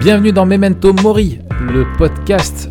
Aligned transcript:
Bienvenue 0.00 0.30
dans 0.30 0.46
Memento 0.46 0.92
Mori, 0.92 1.40
le 1.60 1.84
podcast 1.96 2.70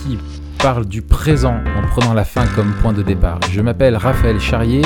qui 0.00 0.16
parle 0.58 0.86
du 0.86 1.02
présent 1.02 1.60
en 1.76 1.82
prenant 1.88 2.14
la 2.14 2.24
fin 2.24 2.46
comme 2.46 2.72
point 2.74 2.92
de 2.92 3.02
départ. 3.02 3.40
Je 3.50 3.60
m'appelle 3.60 3.96
Raphaël 3.96 4.38
Charrier, 4.38 4.82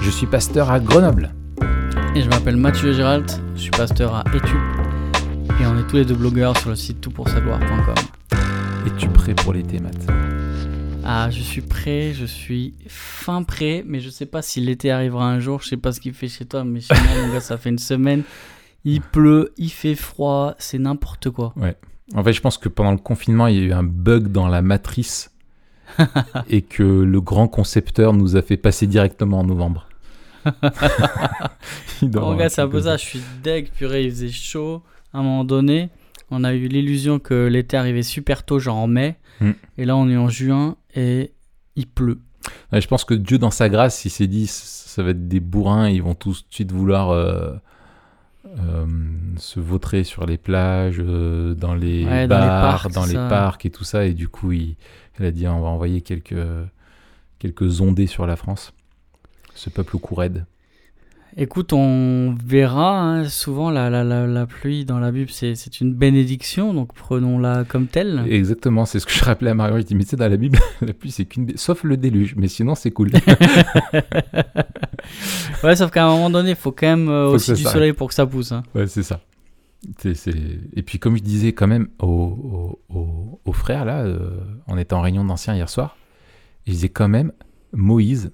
je 0.00 0.08
suis 0.08 0.26
pasteur 0.26 0.70
à 0.70 0.80
Grenoble. 0.80 1.34
Et 2.14 2.22
je 2.22 2.30
m'appelle 2.30 2.56
Mathieu 2.56 2.94
Gérald, 2.94 3.30
je 3.56 3.60
suis 3.60 3.70
pasteur 3.70 4.14
à 4.14 4.24
Etup. 4.34 4.56
Et 5.60 5.66
on 5.66 5.78
est 5.78 5.86
tous 5.86 5.96
les 5.96 6.06
deux 6.06 6.14
blogueurs 6.14 6.56
sur 6.56 6.70
le 6.70 6.76
site 6.76 7.02
toutpoursagloire.com. 7.02 7.94
Es-tu 8.86 9.08
prêt 9.08 9.34
pour 9.34 9.52
l'été, 9.52 9.80
Matt 9.80 9.96
Ah, 11.04 11.28
je 11.30 11.42
suis 11.42 11.60
prêt, 11.60 12.14
je 12.14 12.24
suis 12.24 12.72
fin 12.88 13.42
prêt, 13.42 13.84
mais 13.86 14.00
je 14.00 14.08
sais 14.08 14.26
pas 14.26 14.40
si 14.40 14.60
l'été 14.60 14.90
arrivera 14.90 15.26
un 15.26 15.40
jour. 15.40 15.60
Je 15.60 15.68
sais 15.68 15.76
pas 15.76 15.92
ce 15.92 16.00
qu'il 16.00 16.14
fait 16.14 16.28
chez 16.28 16.46
toi, 16.46 16.64
mais 16.64 16.80
chez 16.80 16.94
moi, 16.94 17.22
mon 17.26 17.34
gars, 17.34 17.40
ça 17.40 17.58
fait 17.58 17.68
une 17.68 17.78
semaine. 17.78 18.22
Il 18.84 19.00
pleut, 19.00 19.52
il 19.56 19.70
fait 19.70 19.94
froid, 19.94 20.54
c'est 20.58 20.78
n'importe 20.78 21.30
quoi. 21.30 21.52
Ouais. 21.56 21.76
En 22.14 22.22
fait, 22.22 22.32
je 22.32 22.40
pense 22.40 22.58
que 22.58 22.68
pendant 22.68 22.92
le 22.92 22.98
confinement, 22.98 23.46
il 23.46 23.56
y 23.56 23.60
a 23.60 23.62
eu 23.62 23.72
un 23.72 23.82
bug 23.82 24.28
dans 24.28 24.46
la 24.46 24.60
matrice 24.60 25.32
et 26.48 26.62
que 26.62 26.82
le 26.82 27.20
grand 27.20 27.48
concepteur 27.48 28.12
nous 28.12 28.36
a 28.36 28.42
fait 28.42 28.56
passer 28.56 28.86
directement 28.86 29.40
en 29.40 29.44
novembre. 29.44 29.88
Avoir 32.02 32.36
gars, 32.36 32.48
c'est 32.50 32.60
un 32.60 32.68
peu 32.68 32.82
ça. 32.82 32.98
Je 32.98 33.04
suis 33.04 33.20
deg, 33.42 33.70
purée, 33.70 34.04
il 34.04 34.10
faisait 34.10 34.28
chaud. 34.28 34.82
À 35.14 35.18
un 35.18 35.22
moment 35.22 35.44
donné, 35.44 35.88
on 36.30 36.44
a 36.44 36.52
eu 36.52 36.68
l'illusion 36.68 37.18
que 37.18 37.46
l'été 37.46 37.76
arrivait 37.76 38.02
super 38.02 38.44
tôt, 38.44 38.58
genre 38.58 38.76
en 38.76 38.86
mai. 38.86 39.16
Hmm. 39.40 39.52
Et 39.78 39.86
là, 39.86 39.96
on 39.96 40.08
est 40.10 40.16
en 40.16 40.28
juin 40.28 40.76
et 40.94 41.32
il 41.76 41.86
pleut. 41.86 42.20
Ouais, 42.72 42.80
je 42.80 42.88
pense 42.88 43.04
que 43.04 43.14
Dieu, 43.14 43.38
dans 43.38 43.50
sa 43.50 43.68
grâce, 43.70 44.04
il 44.04 44.10
s'est 44.10 44.26
dit 44.26 44.46
ça 44.46 45.02
va 45.02 45.10
être 45.10 45.28
des 45.28 45.40
bourrins, 45.40 45.88
ils 45.88 46.02
vont 46.02 46.14
tout 46.14 46.32
de 46.32 46.38
suite 46.50 46.72
vouloir 46.72 47.10
euh, 47.10 47.54
euh, 48.58 48.86
se 49.36 49.60
vautrer 49.60 50.04
sur 50.04 50.26
les 50.26 50.38
plages, 50.38 51.00
euh, 51.00 51.54
dans 51.54 51.74
les 51.74 52.04
Ouais, 52.04 52.28
dans 52.28 52.40
les 52.40 52.46
bars, 52.46 52.82
parcs, 52.82 52.92
dans 52.92 53.06
les 53.06 53.14
parcs 53.14 53.66
et 53.66 53.70
tout 53.70 53.84
ça. 53.84 54.04
Et 54.04 54.14
du 54.14 54.28
coup, 54.28 54.52
il, 54.52 54.76
il 55.18 55.24
a 55.24 55.30
dit 55.30 55.46
on 55.48 55.60
va 55.60 55.68
envoyer 55.68 56.00
quelques, 56.00 56.34
quelques 57.38 57.80
ondées 57.80 58.06
sur 58.06 58.26
la 58.26 58.36
France. 58.36 58.72
Ce 59.54 59.70
peuple 59.70 59.96
au 59.96 59.98
cou 59.98 60.14
raide. 60.14 60.46
Écoute, 61.36 61.72
on 61.72 62.34
verra. 62.44 63.00
hein. 63.00 63.24
Souvent, 63.28 63.70
la, 63.70 63.90
la, 63.90 64.04
la, 64.04 64.26
la 64.26 64.46
pluie 64.46 64.84
dans 64.84 65.00
la 65.00 65.10
Bible, 65.10 65.30
c'est 65.30 65.56
c'est 65.56 65.80
une 65.80 65.92
bénédiction, 65.92 66.72
donc 66.72 66.94
prenons-la 66.94 67.64
comme 67.64 67.86
telle. 67.88 68.22
Exactement, 68.28 68.84
c'est 68.84 69.00
ce 69.00 69.06
que 69.06 69.12
je 69.12 69.24
rappelais 69.24 69.50
à 69.50 69.54
Marguerite. 69.54 69.86
Il 69.86 69.88
dit, 69.88 69.94
mais 69.96 70.04
tu 70.04 70.10
sais, 70.10 70.16
dans 70.16 70.28
la 70.28 70.36
Bible, 70.36 70.58
la 70.80 70.92
pluie, 70.92 71.10
c'est 71.10 71.24
qu'une. 71.24 71.56
Sauf 71.56 71.82
le 71.82 71.96
déluge, 71.96 72.34
mais 72.36 72.46
sinon, 72.48 72.74
c'est 72.74 72.90
cool. 72.92 73.10
Ouais, 75.62 75.76
sauf 75.76 75.90
qu'à 75.90 76.04
un 76.06 76.08
moment 76.10 76.30
donné, 76.30 76.50
il 76.50 76.56
faut 76.56 76.72
quand 76.72 76.86
même 76.86 77.08
euh, 77.08 77.28
Faut 77.28 77.34
aussi 77.36 77.52
du 77.54 77.62
soleil 77.62 77.92
pour 77.92 78.08
que 78.08 78.14
ça 78.14 78.26
pousse. 78.26 78.52
hein. 78.52 78.62
Ouais, 78.74 78.86
c'est 78.86 79.02
ça. 79.02 79.20
Et 80.06 80.82
puis, 80.82 80.98
comme 80.98 81.16
je 81.16 81.22
disais 81.22 81.52
quand 81.52 81.66
même 81.66 81.88
aux, 82.00 82.78
aux- 82.88 82.94
aux- 82.94 83.40
aux 83.44 83.52
frères, 83.52 83.84
là, 83.84 84.00
euh, 84.00 84.30
on 84.66 84.78
était 84.78 84.94
en 84.94 85.00
réunion 85.02 85.24
d'anciens 85.24 85.54
hier 85.54 85.68
soir, 85.68 85.96
je 86.66 86.72
disais 86.72 86.88
quand 86.88 87.08
même, 87.08 87.32
Moïse 87.72 88.32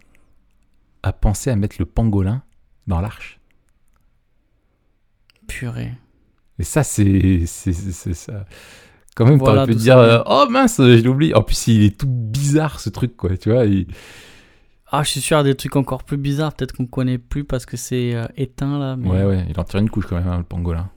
a 1.03 1.13
pensé 1.13 1.51
à 1.51 1.57
mettre 1.57 1.77
le 1.81 1.87
pangolin 1.87 2.43
dans 2.91 3.01
l'arche. 3.01 3.41
Purée. 5.49 5.93
Et 6.59 6.65
ça, 6.65 6.83
c'est 6.83 7.47
ça. 7.47 8.45
Quand 9.17 9.25
même, 9.27 9.39
Voilà 9.39 9.63
t'aurais 9.63 9.67
pu 9.67 9.75
te 9.75 9.79
dire, 9.83 9.99
euh, 9.99 10.21
oh 10.27 10.47
mince, 10.51 10.77
je 10.79 10.83
l'ai 11.03 11.09
oublié. 11.09 11.35
En 11.35 11.43
plus, 11.43 11.67
il 11.69 11.83
est 11.85 11.99
tout 11.99 12.07
bizarre, 12.09 12.79
ce 12.81 12.91
truc, 12.91 13.17
quoi, 13.17 13.37
tu 13.37 13.51
vois. 13.51 13.65
il- 13.65 13.87
Ah, 14.93 15.03
je 15.03 15.11
suis 15.11 15.21
sûr, 15.21 15.43
des 15.45 15.55
trucs 15.55 15.77
encore 15.77 16.05
plus 16.05 16.17
bizarres, 16.17 16.53
peut-être 16.53 16.73
qu'on 16.77 16.87
connaît 16.87 17.19
plus 17.19 17.45
parce 17.45 17.65
que 17.67 17.77
c'est 17.77 18.15
euh, 18.15 18.27
éteint 18.37 18.79
là. 18.79 18.97
Mais 18.97 19.09
Ouais, 19.09 19.25
ouais, 19.25 19.47
il 19.49 19.59
en 19.59 19.65
tire 19.65 19.81
une 19.81 19.91
couche 19.91 20.07
quand 20.07 20.17
même, 20.17 20.29
hein, 20.29 20.39
le 20.39 20.45
pangolin. 20.45 20.91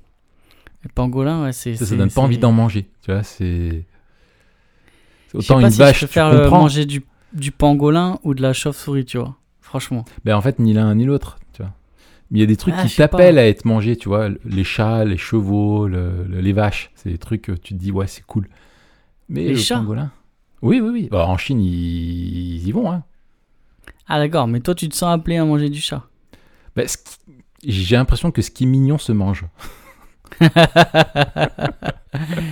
Le 0.83 0.89
pangolin, 0.93 1.43
ouais, 1.43 1.53
c'est. 1.53 1.75
Ça, 1.75 1.85
ça 1.85 1.95
donne 1.95 2.11
pas 2.11 2.21
envie 2.21 2.37
d'en 2.37 2.51
manger, 2.51 2.89
tu 3.03 3.11
vois, 3.11 3.23
c'est... 3.23 3.85
Autant 5.33 5.55
pas 5.55 5.61
une 5.61 5.71
si 5.71 5.79
vache, 5.79 5.95
je 5.95 5.99
tu 6.01 6.05
préfère 6.05 6.27
euh, 6.27 6.43
comprends. 6.43 6.59
manger 6.61 6.85
du, 6.85 7.03
du 7.33 7.51
pangolin 7.51 8.19
ou 8.23 8.33
de 8.35 8.41
la 8.43 8.53
chauve-souris, 8.53 9.05
tu 9.05 9.17
vois. 9.17 9.35
Franchement. 9.61 10.05
Ben 10.25 10.35
en 10.35 10.41
fait, 10.41 10.59
ni 10.59 10.73
l'un 10.73 10.93
ni 10.93 11.05
l'autre, 11.05 11.37
tu 11.39 11.42
il 12.33 12.39
y 12.39 12.43
a 12.43 12.45
des 12.45 12.57
trucs 12.57 12.73
Ah, 12.77 12.83
qui 12.85 12.95
t'appellent 12.95 13.37
à 13.37 13.47
être 13.47 13.63
mangés, 13.63 13.95
tu 13.95 14.09
vois. 14.09 14.27
Les 14.43 14.63
chats, 14.65 15.05
les 15.05 15.17
chevaux, 15.17 15.87
le- 15.87 16.25
le- 16.27 16.41
les 16.41 16.51
vaches. 16.53 16.91
C'est 16.95 17.09
des 17.09 17.17
trucs 17.17 17.43
que 17.43 17.51
tu 17.53 17.73
te 17.75 17.79
dis, 17.79 17.91
ouais, 17.91 18.07
c'est 18.07 18.25
cool. 18.25 18.49
Mais 19.29 19.43
Les 19.45 19.49
le 19.53 19.55
chats 19.57 19.77
pangolin 19.77 20.11
Oui, 20.61 20.81
oui, 20.81 20.89
oui. 20.91 21.07
Bah, 21.11 21.25
en 21.27 21.37
Chine, 21.37 21.61
ils, 21.61 22.55
ils 22.57 22.67
y 22.67 22.71
vont, 22.71 22.91
hein. 22.91 23.03
Ah, 24.07 24.19
d'accord, 24.19 24.47
mais 24.47 24.59
toi, 24.59 24.75
tu 24.75 24.89
te 24.89 24.95
sens 24.95 25.13
appelé 25.13 25.37
à 25.37 25.45
manger 25.45 25.69
du 25.69 25.79
chat. 25.79 26.03
Qui- 26.75 26.87
J'ai 27.65 27.95
l'impression 27.95 28.31
que 28.31 28.41
ce 28.41 28.51
qui 28.51 28.63
est 28.65 28.67
mignon 28.67 28.97
se 28.97 29.11
mange. 29.13 29.45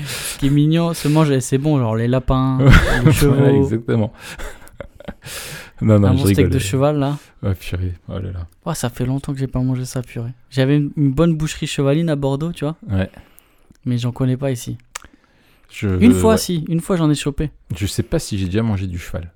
Ce 0.06 0.38
qui 0.40 0.48
est 0.48 0.52
mignon, 0.52 0.94
se 0.94 1.08
mange, 1.08 1.30
et 1.32 1.42
c'est 1.42 1.58
bon, 1.58 1.78
genre 1.80 1.96
les 1.96 2.08
lapins, 2.08 2.58
les 3.06 3.12
chevaux, 3.12 3.46
exactement. 3.64 4.12
Non, 5.82 6.00
non, 6.00 6.08
un 6.10 6.16
je 6.18 6.24
bon 6.24 6.34
steak 6.34 6.50
de 6.50 6.60
cheval 6.60 6.98
là. 7.00 7.18
Ouais, 7.44 7.56
purée. 7.56 7.94
Oh 8.08 8.20
là 8.20 8.32
là. 8.32 8.48
Oh, 8.66 8.74
ça 8.74 8.90
fait 8.90 9.06
longtemps 9.06 9.34
que 9.34 9.40
j'ai 9.40 9.48
pas 9.48 9.60
mangé 9.60 9.86
ça, 9.86 10.02
purée. 10.02 10.32
J'avais 10.50 10.78
une, 10.78 10.92
une 10.98 11.12
bonne 11.12 11.36
boucherie 11.36 11.68
chevaline 11.68 12.10
à 12.10 12.16
Bordeaux, 12.16 12.52
tu 12.52 12.66
vois, 12.66 12.76
Ouais. 12.90 13.10
mais 13.86 13.98
j'en 13.98 14.12
connais 14.12 14.38
pas 14.38 14.52
ici. 14.52 14.78
Je, 15.70 15.88
Une 16.02 16.14
fois, 16.14 16.34
ouais. 16.34 16.38
si, 16.38 16.66
une 16.68 16.82
fois 16.82 16.98
j'en 16.98 17.10
ai 17.10 17.16
chopé. 17.16 17.50
Je 17.76 17.86
sais 17.88 18.04
pas 18.04 18.20
si 18.20 18.38
j'ai 18.38 18.46
déjà 18.46 18.62
mangé 18.62 18.88
du 18.88 18.98
cheval. 19.00 19.32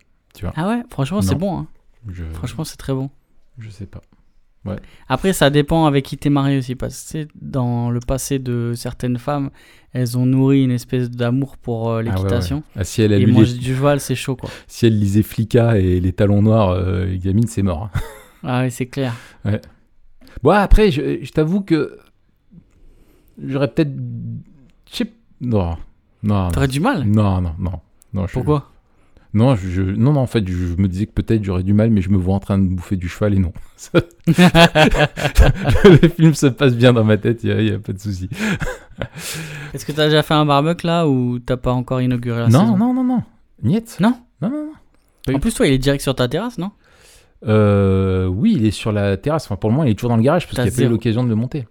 Ah 0.55 0.67
ouais, 0.67 0.83
franchement, 0.89 1.21
c'est 1.21 1.35
bon. 1.35 1.59
hein. 1.59 1.67
Je, 2.09 2.23
Franchement, 2.33 2.63
c'est 2.65 2.75
très 2.77 2.93
bon. 2.93 3.09
je 3.57 3.69
sais 3.69 3.85
pas. 3.85 4.01
Après, 5.07 5.33
ça 5.33 5.49
dépend 5.49 5.85
avec 5.85 6.05
qui 6.05 6.17
t'es 6.17 6.29
marié 6.29 6.57
aussi, 6.57 6.75
parce 6.75 6.95
que 7.01 7.05
tu 7.05 7.11
sais, 7.23 7.27
dans 7.39 7.89
le 7.91 7.99
passé 7.99 8.39
de 8.39 8.73
certaines 8.75 9.17
femmes, 9.17 9.49
elles 9.93 10.17
ont 10.17 10.25
nourri 10.25 10.63
une 10.63 10.71
espèce 10.71 11.09
d'amour 11.11 11.57
pour 11.57 11.89
euh, 11.89 11.93
Ah 11.93 11.97
ouais, 11.97 12.03
l'équitation. 12.15 12.63
Ah, 12.75 12.83
si 12.83 13.01
elle, 13.01 13.11
elle 13.13 13.21
Et 13.21 13.25
lui 13.25 13.33
manger 13.33 13.53
les- 13.53 13.59
du 13.59 13.75
cheval, 13.75 13.99
c'est 13.99 14.15
chaud, 14.15 14.35
quoi. 14.35 14.49
si 14.67 14.85
elle 14.87 14.97
lisait 14.99 15.23
Flicka 15.23 15.77
et 15.77 15.99
les 15.99 16.13
talons 16.13 16.41
noirs, 16.41 16.69
euh, 16.71 17.05
les 17.05 17.19
gamines, 17.19 17.47
c'est 17.47 17.63
mort. 17.63 17.89
hein. 17.93 17.99
Ah 18.47 18.61
ouais, 18.61 18.69
c'est 18.69 18.85
clair. 18.85 19.13
Bon, 20.43 20.51
après, 20.51 20.91
je, 20.91 21.23
je 21.23 21.31
t'avoue 21.31 21.61
que 21.61 21.97
j'aurais 23.43 23.67
peut-être. 23.69 23.91
Je 24.91 24.95
sais. 24.97 25.11
Non. 25.41 25.77
Non. 26.23 26.49
T'aurais 26.49 26.67
du 26.67 26.79
mal? 26.79 27.03
Non, 27.05 27.41
non, 27.41 27.55
non. 27.59 27.79
non 28.13 28.27
je- 28.27 28.33
Pourquoi? 28.33 28.71
Non, 29.35 29.57
je, 29.57 29.81
non, 29.81 30.13
non, 30.13 30.21
en 30.21 30.27
fait, 30.27 30.47
je, 30.47 30.81
me 30.81 30.87
disais 30.87 31.07
que 31.07 31.11
peut-être 31.11 31.43
j'aurais 31.43 31.63
du 31.63 31.73
mal, 31.73 31.89
mais 31.91 31.99
je 32.01 32.09
me 32.09 32.15
vois 32.15 32.35
en 32.35 32.39
train 32.39 32.57
de 32.57 32.69
bouffer 32.69 32.95
du 32.95 33.09
cheval 33.09 33.33
et 33.33 33.39
non. 33.39 33.51
Le 35.83 36.07
film 36.07 36.33
se 36.33 36.45
passe 36.45 36.73
bien 36.73 36.93
dans 36.93 37.03
ma 37.03 37.17
tête, 37.17 37.43
il 37.43 37.53
n'y 37.53 37.71
a, 37.71 37.77
pas 37.77 37.91
de 37.91 37.99
souci. 37.99 38.29
Est-ce 39.73 39.85
que 39.85 39.91
t'as 39.91 40.05
déjà 40.05 40.23
fait 40.23 40.35
un 40.35 40.45
barbecue 40.45 40.87
là 40.87 41.05
ou 41.05 41.39
t'as 41.39 41.57
pas 41.57 41.73
encore 41.73 41.99
inauguré 41.99 42.39
la 42.39 42.47
Non, 42.47 42.61
saison 42.61 42.77
non, 42.77 42.93
non, 42.93 43.03
non. 43.03 43.23
Niet 43.61 43.97
Non 43.99 44.17
Non, 44.41 44.49
non, 44.49 44.69
non. 45.27 45.35
En 45.35 45.39
plus, 45.39 45.53
toi, 45.53 45.67
il 45.67 45.73
est 45.73 45.79
direct 45.79 46.01
sur 46.01 46.15
ta 46.15 46.29
terrasse, 46.29 46.57
non? 46.57 46.71
Euh, 47.45 48.27
oui, 48.27 48.53
il 48.55 48.65
est 48.65 48.71
sur 48.71 48.93
la 48.93 49.17
terrasse. 49.17 49.43
Enfin, 49.47 49.57
pour 49.57 49.69
le 49.69 49.75
moment, 49.75 49.85
il 49.85 49.91
est 49.91 49.95
toujours 49.95 50.11
dans 50.11 50.15
le 50.15 50.23
garage 50.23 50.47
parce 50.47 50.55
qu'il 50.55 50.71
n'y 50.71 50.77
a 50.77 50.87
pas 50.87 50.89
eu 50.89 50.93
l'occasion 50.93 51.25
de 51.25 51.29
le 51.29 51.35
monter. 51.35 51.67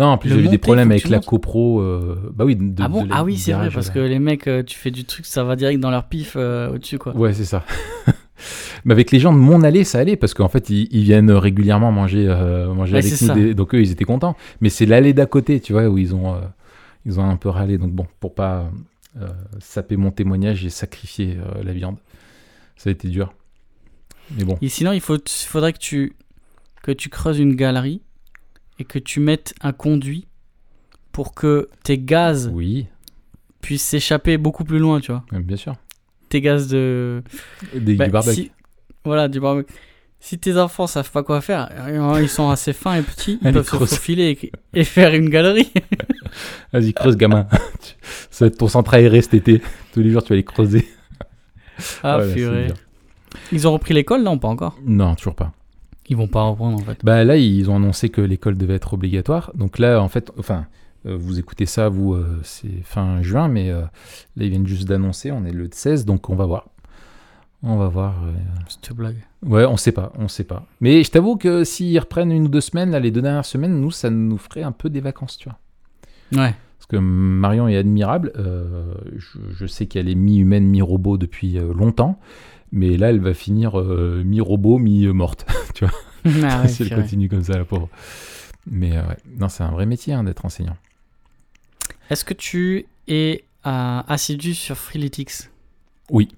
Non, 0.00 0.06
en 0.06 0.18
plus, 0.18 0.30
j'ai 0.30 0.40
eu 0.40 0.48
des 0.48 0.58
problèmes 0.58 0.90
avec 0.90 1.08
la 1.08 1.18
montes 1.18 1.26
copro. 1.26 1.80
euh, 1.80 2.30
Bah 2.34 2.44
oui, 2.44 2.56
de, 2.56 2.82
Ah 2.82 2.88
bon 2.88 3.04
de 3.04 3.08
Ah 3.12 3.22
oui, 3.22 3.36
c'est 3.36 3.52
vrai, 3.52 3.68
parce 3.70 3.88
là. 3.88 3.94
que 3.94 3.98
les 4.00 4.18
mecs, 4.18 4.46
euh, 4.48 4.62
tu 4.62 4.76
fais 4.76 4.90
du 4.90 5.04
truc, 5.04 5.26
ça 5.26 5.44
va 5.44 5.56
direct 5.56 5.78
dans 5.80 5.90
leur 5.90 6.08
pif 6.08 6.34
euh, 6.36 6.72
au-dessus, 6.72 6.98
quoi. 6.98 7.14
Ouais, 7.14 7.32
c'est 7.34 7.44
ça. 7.44 7.64
Mais 8.86 8.92
avec 8.92 9.10
les 9.10 9.20
gens 9.20 9.32
de 9.34 9.38
mon 9.38 9.62
allée, 9.62 9.84
ça 9.84 9.98
allait 9.98 10.16
parce 10.16 10.32
qu'en 10.32 10.48
fait, 10.48 10.70
ils, 10.70 10.88
ils 10.90 11.02
viennent 11.02 11.30
régulièrement 11.30 11.92
manger, 11.92 12.26
euh, 12.28 12.72
manger 12.72 12.94
Ouais, 12.94 12.98
avec 13.06 13.20
nous. 13.20 13.34
des- 13.34 13.54
Donc 13.54 13.74
eux, 13.74 13.80
ils 13.82 13.90
étaient 13.90 14.04
contents. 14.04 14.34
Mais 14.62 14.70
c'est 14.70 14.86
l'allée 14.86 15.12
d'à 15.12 15.26
côté, 15.26 15.60
tu 15.60 15.74
vois, 15.74 15.86
où 15.88 15.98
ils 15.98 16.14
ont, 16.14 16.34
euh, 16.34 16.38
ils 17.04 17.20
ont 17.20 17.28
un 17.28 17.36
peu 17.36 17.50
râlé. 17.50 17.76
Donc 17.76 17.92
bon, 17.92 18.06
pour 18.18 18.34
pas 18.34 18.70
euh, 19.20 19.28
saper 19.58 19.96
mon 19.98 20.10
témoignage, 20.10 20.58
j'ai 20.58 20.70
sacrifié 20.70 21.36
euh, 21.36 21.62
la 21.62 21.72
viande. 21.74 21.96
Ça 22.76 22.88
a 22.88 22.92
été 22.92 23.08
dur. 23.08 23.34
Mais 24.34 24.44
bon. 24.44 24.56
Et 24.62 24.70
sinon, 24.70 24.92
il 24.92 25.00
faut, 25.02 25.18
faudrait 25.46 25.74
que 25.74 25.78
tu, 25.78 26.14
que 26.82 26.92
tu 26.92 27.10
creuses 27.10 27.38
une 27.38 27.54
galerie 27.56 28.00
et 28.80 28.84
que 28.84 28.98
tu 28.98 29.20
mettes 29.20 29.54
un 29.60 29.72
conduit 29.72 30.26
pour 31.12 31.34
que 31.34 31.68
tes 31.84 31.98
gaz 31.98 32.50
Oui, 32.52 32.86
puissent 33.60 33.84
s'échapper 33.84 34.38
beaucoup 34.38 34.64
plus 34.64 34.78
loin, 34.80 35.00
tu 35.00 35.12
vois. 35.12 35.24
euh, 35.32 35.38
bien 35.40 35.56
sûr. 35.56 35.76
Tes 36.30 36.40
gaz 36.40 36.66
de... 36.68 37.22
Des, 37.74 37.94
Bah, 37.94 38.06
du 38.06 38.10
barbecue. 38.10 38.34
si- 38.34 38.50
Voilà, 39.04 39.28
du 39.28 39.38
barbecue. 39.40 39.72
Si 40.22 40.38
tes 40.38 40.56
enfants 40.58 40.86
savent 40.86 41.10
pas 41.10 41.22
quoi 41.22 41.40
faire, 41.40 41.68
euh, 41.78 42.18
ils 42.22 42.28
sont 42.28 42.50
assez 42.50 42.72
fins 42.72 42.94
et 42.96 43.02
petits, 43.02 43.38
ils 43.42 43.46
Allez, 43.48 43.54
peuvent 43.54 43.68
se 43.70 43.76
faufiler 43.76 44.38
et, 44.74 44.80
et 44.80 44.84
faire 44.84 45.14
une 45.14 45.28
galerie. 45.30 45.70
Vas-y, 46.72 46.92
creuse, 46.92 47.16
gamin. 47.16 47.46
Ça 48.30 48.44
va 48.44 48.46
être 48.48 48.58
ton 48.58 48.68
centre 48.68 48.94
aéré 48.94 49.20
cet 49.22 49.34
été. 49.34 49.62
Tous 49.92 50.00
les 50.00 50.10
jours, 50.10 50.22
tu 50.22 50.30
vas 50.30 50.36
les 50.36 50.44
creuser. 50.44 50.86
Ah, 52.02 52.18
Voilà. 52.18 52.74
Ils 53.52 53.66
ont 53.66 53.72
repris 53.72 53.94
l'école, 53.94 54.22
non 54.22 54.38
Pas 54.38 54.48
encore? 54.48 54.76
Non, 54.84 55.14
toujours 55.14 55.34
pas. 55.34 55.52
Ils 56.10 56.16
vont 56.16 56.26
pas 56.28 56.42
reprendre, 56.42 56.76
en 56.76 56.84
fait. 56.84 56.98
Bah 57.04 57.24
là, 57.24 57.36
ils 57.36 57.70
ont 57.70 57.76
annoncé 57.76 58.08
que 58.10 58.20
l'école 58.20 58.56
devait 58.58 58.74
être 58.74 58.92
obligatoire. 58.92 59.52
Donc 59.54 59.78
là, 59.78 60.02
en 60.02 60.08
fait, 60.08 60.30
enfin, 60.38 60.66
euh, 61.06 61.16
vous 61.18 61.38
écoutez 61.38 61.64
ça, 61.66 61.88
vous, 61.88 62.12
euh, 62.14 62.38
c'est 62.42 62.82
fin 62.84 63.22
juin, 63.22 63.48
mais 63.48 63.70
euh, 63.70 63.80
là, 64.36 64.44
ils 64.44 64.50
viennent 64.50 64.66
juste 64.66 64.86
d'annoncer, 64.88 65.30
on 65.32 65.44
est 65.46 65.52
le 65.52 65.68
16, 65.72 66.04
donc 66.04 66.28
on 66.28 66.34
va 66.34 66.44
voir. 66.46 66.66
On 67.62 67.76
va 67.76 67.88
voir. 67.88 68.14
euh, 68.24 68.32
Cette 68.68 68.92
blague. 68.94 69.16
Ouais, 69.46 69.64
on 69.66 69.76
sait 69.76 69.92
pas, 69.92 70.12
on 70.18 70.28
sait 70.28 70.44
pas. 70.44 70.66
Mais 70.80 71.04
je 71.04 71.10
t'avoue 71.10 71.36
que 71.36 71.62
s'ils 71.64 71.98
reprennent 71.98 72.32
une 72.32 72.44
ou 72.44 72.48
deux 72.48 72.60
semaines, 72.60 72.90
là, 72.90 72.98
les 73.00 73.10
deux 73.10 73.22
dernières 73.22 73.44
semaines, 73.44 73.80
nous, 73.80 73.90
ça 73.90 74.10
nous 74.10 74.36
ferait 74.38 74.62
un 74.62 74.72
peu 74.72 74.90
des 74.90 75.00
vacances, 75.00 75.38
tu 75.38 75.48
vois. 75.48 75.58
Ouais. 76.42 76.54
Parce 76.78 76.86
que 76.88 76.96
Marion 76.96 77.68
est 77.68 77.76
admirable. 77.76 78.32
je, 79.16 79.38
je 79.52 79.66
sais 79.66 79.86
qu'elle 79.86 80.08
est 80.08 80.14
mi-humaine, 80.14 80.64
mi-robot 80.64 81.18
depuis 81.18 81.58
longtemps. 81.74 82.18
Mais 82.72 82.96
là, 82.96 83.10
elle 83.10 83.20
va 83.20 83.34
finir 83.34 83.78
euh, 83.78 84.22
mi-robot, 84.24 84.78
mi-morte. 84.78 85.46
Ah 86.42 86.60
ouais, 86.60 86.68
si 86.68 86.82
elle 86.82 86.94
continue 86.94 87.30
comme 87.30 87.42
ça, 87.42 87.54
la 87.54 87.64
pauvre. 87.64 87.88
Mais 88.66 88.94
euh, 88.94 89.06
ouais, 89.06 89.16
non, 89.38 89.48
c'est 89.48 89.62
un 89.62 89.70
vrai 89.70 89.86
métier 89.86 90.12
hein, 90.12 90.22
d'être 90.22 90.44
enseignant. 90.44 90.76
Est-ce 92.10 92.26
que 92.26 92.34
tu 92.34 92.86
es 93.08 93.44
euh, 93.66 94.02
assidu 94.06 94.52
sur 94.52 94.76
Freeletics? 94.76 95.48
Oui. 96.10 96.28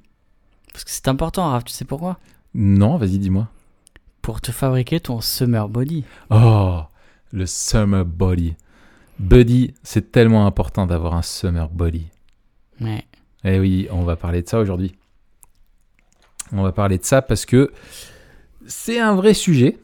Parce 0.73 0.85
que 0.85 0.91
c'est 0.93 1.09
important, 1.09 1.51
Raph, 1.51 1.65
tu 1.65 1.73
sais 1.73 1.85
pourquoi? 1.85 2.19
Non, 2.55 2.97
vas-y, 2.97 3.19
dis-moi. 3.19 3.49
Pour 4.21 4.41
te 4.41 4.53
fabriquer 4.53 5.01
ton 5.01 5.21
summer 5.21 5.69
body. 5.69 6.05
Oh, 6.31 6.83
le 7.33 7.47
summer 7.47 8.05
body. 8.05 8.55
Buddy, 9.19 9.75
c'est 9.83 10.13
tellement 10.13 10.47
important 10.47 10.87
d'avoir 10.87 11.15
un 11.15 11.23
summer 11.23 11.69
body. 11.69 12.07
Ouais. 12.81 13.05
Eh 13.45 13.59
oui, 13.59 13.89
on 13.91 14.03
va 14.03 14.17
parler 14.17 14.43
de 14.43 14.49
ça 14.49 14.59
aujourd'hui. 14.61 14.95
On 16.53 16.63
va 16.63 16.73
parler 16.73 16.99
de 16.99 17.05
ça 17.05 17.23
parce 17.23 17.47
que 17.47 17.73
c'est 18.67 18.99
un 18.99 19.15
vrai 19.15 19.35
sujet. 19.35 19.79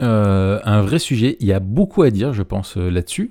Euh, 0.00 0.60
un 0.64 0.82
vrai 0.82 0.98
sujet. 0.98 1.36
Il 1.40 1.46
y 1.46 1.52
a 1.52 1.60
beaucoup 1.60 2.02
à 2.02 2.10
dire, 2.10 2.32
je 2.32 2.42
pense, 2.42 2.76
euh, 2.76 2.90
là-dessus. 2.90 3.30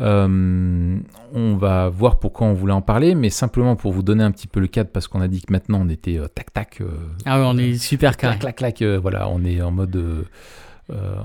Euh, 0.00 0.98
on 1.32 1.56
va 1.56 1.88
voir 1.88 2.18
pourquoi 2.18 2.48
on 2.48 2.52
voulait 2.52 2.72
en 2.72 2.82
parler, 2.82 3.14
mais 3.14 3.30
simplement 3.30 3.76
pour 3.76 3.92
vous 3.92 4.02
donner 4.02 4.24
un 4.24 4.32
petit 4.32 4.48
peu 4.48 4.58
le 4.60 4.66
cadre, 4.66 4.90
parce 4.90 5.06
qu'on 5.06 5.20
a 5.20 5.28
dit 5.28 5.40
que 5.40 5.52
maintenant 5.52 5.80
on 5.82 5.88
était 5.88 6.18
euh, 6.18 6.26
tac 6.26 6.52
tac. 6.52 6.82
Ah 7.24 7.38
ouais, 7.38 7.46
on 7.46 7.56
est 7.58 7.76
super 7.76 8.16
clac 8.16 8.32
carré. 8.32 8.38
clac 8.40 8.56
clac. 8.56 8.82
euh, 8.82 8.98
voilà, 8.98 9.28
on 9.28 9.44
est 9.44 9.62
en 9.62 9.70
mode 9.70 10.26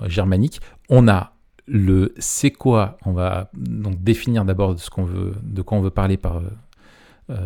germanique. 0.05 0.61
On 0.89 1.07
a 1.07 1.33
le 1.65 2.13
c'est 2.19 2.51
quoi. 2.51 2.97
On 3.05 3.11
va 3.11 3.49
donc 3.55 4.03
définir 4.03 4.45
d'abord 4.45 4.75
de 4.75 4.79
ce 4.79 4.89
qu'on 4.89 5.03
veut, 5.03 5.33
de 5.41 5.61
quoi 5.61 5.77
on 5.77 5.81
veut 5.81 5.89
parler 5.89 6.17
par 6.17 6.41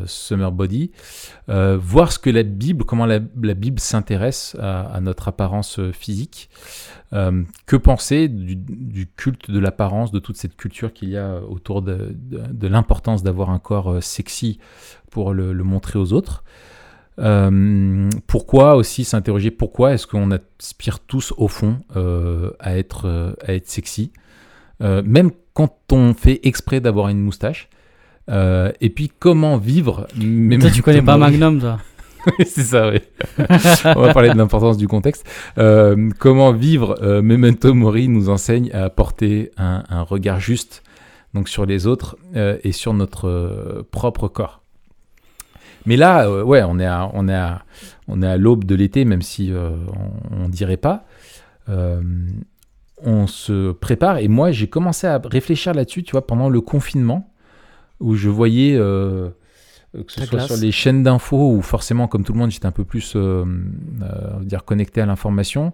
Summer 0.06 0.52
Body, 0.52 0.92
Euh, 1.50 1.78
voir 1.80 2.12
ce 2.12 2.20
que 2.20 2.30
la 2.30 2.44
Bible, 2.44 2.86
comment 2.86 3.06
la, 3.06 3.20
Bible 3.20 3.80
s'intéresse 3.80 4.56
à, 4.60 5.00
notre 5.02 5.28
apparence 5.28 5.80
euh, 5.80 5.92
physique, 5.92 6.50
Euh, 7.14 7.44
que 7.68 7.76
penser 7.76 8.28
du, 8.28 9.08
culte 9.16 9.52
de 9.52 9.60
l'apparence, 9.60 10.12
de 10.12 10.18
toute 10.20 10.36
cette 10.36 10.56
culture 10.56 10.94
qu'il 10.94 11.10
y 11.10 11.18
a 11.18 11.42
autour 11.44 11.84
de, 11.84 12.16
l'importance 12.62 13.22
d'avoir 13.22 13.52
un 13.52 13.60
corps 13.60 13.92
euh, 13.92 14.02
sexy 14.02 14.58
pour 15.12 15.34
le, 15.34 15.54
montrer 15.64 16.00
aux 16.00 16.12
autres. 16.14 16.44
Euh, 17.20 18.10
pourquoi 18.26 18.76
aussi 18.76 19.04
s'interroger 19.04 19.52
pourquoi 19.52 19.94
est-ce 19.94 20.08
qu'on 20.08 20.32
aspire 20.32 21.00
tous 21.00 21.32
au 21.38 21.48
fond 21.48 21.78
euh, 21.96 22.52
à 22.60 22.78
être 22.78 23.08
euh, 23.08 23.60
sexy, 23.66 24.12
Euh, 24.82 25.04
même 25.06 25.30
quand 25.54 25.78
on 25.92 26.14
fait 26.16 26.40
exprès 26.44 26.82
d'avoir 26.82 27.10
une 27.10 27.20
moustache. 27.20 27.70
Euh, 28.30 28.72
et 28.80 28.90
puis 28.90 29.12
comment 29.20 29.58
vivre. 29.58 30.08
mais 30.18 30.58
Toi, 30.58 30.70
tu 30.70 30.82
connais 30.82 31.02
pas 31.02 31.18
Magnum, 31.18 31.60
toi 31.60 31.80
C'est 32.46 32.64
ça, 32.64 32.90
oui. 32.90 33.00
On 33.96 34.02
va 34.02 34.14
parler 34.14 34.30
de 34.30 34.38
l'importance 34.38 34.78
du 34.78 34.88
contexte. 34.88 35.28
Euh, 35.58 36.10
comment 36.20 36.54
vivre 36.54 36.98
euh, 37.02 37.22
Memento 37.22 37.74
Mori 37.74 38.08
nous 38.08 38.30
enseigne 38.30 38.72
à 38.72 38.90
porter 38.90 39.52
un, 39.58 39.84
un 39.90 40.02
regard 40.02 40.40
juste 40.40 40.84
donc 41.34 41.50
sur 41.50 41.66
les 41.66 41.88
autres 41.88 42.18
euh, 42.36 42.58
et 42.64 42.72
sur 42.72 42.94
notre 42.94 43.86
propre 43.92 44.28
corps. 44.28 44.62
Mais 45.86 45.98
là, 45.98 46.44
ouais, 46.46 46.64
on 46.64 46.80
est 46.80 46.86
à, 46.86 47.10
on 47.14 47.28
est 47.28 47.36
à, 47.36 47.64
on 48.08 48.22
est 48.22 48.28
à 48.28 48.38
l'aube 48.38 48.64
de 48.64 48.76
l'été, 48.76 49.04
même 49.04 49.22
si 49.22 49.52
on, 49.54 50.44
on 50.46 50.48
dirait 50.48 50.78
pas. 50.78 51.04
On 53.06 53.28
se 53.28 53.74
prépare 53.74 54.20
et 54.20 54.30
moi 54.30 54.52
j'ai 54.52 54.68
commencé 54.68 55.08
à 55.08 55.20
réfléchir 55.26 55.74
là-dessus, 55.74 56.04
tu 56.04 56.12
vois, 56.12 56.26
pendant 56.26 56.48
le 56.48 56.62
confinement 56.62 57.33
où 58.04 58.16
je 58.16 58.30
voyais 58.30 58.76
euh, 58.76 59.30
que 59.94 60.12
ce 60.12 60.22
soit 60.22 60.38
classe. 60.38 60.48
sur 60.48 60.58
les 60.58 60.72
chaînes 60.72 61.04
d'infos 61.04 61.56
où 61.56 61.62
forcément, 61.62 62.08
comme 62.08 62.24
tout 62.24 62.34
le 62.34 62.40
monde, 62.40 62.52
j'étais 62.52 62.66
un 62.66 62.72
peu 62.72 62.84
plus, 62.84 63.16
euh, 63.16 63.46
euh, 64.02 64.30
on 64.36 64.40
va 64.40 64.46
dire, 64.46 64.66
connecté 64.66 65.02
à 65.02 65.06
l'information. 65.06 65.74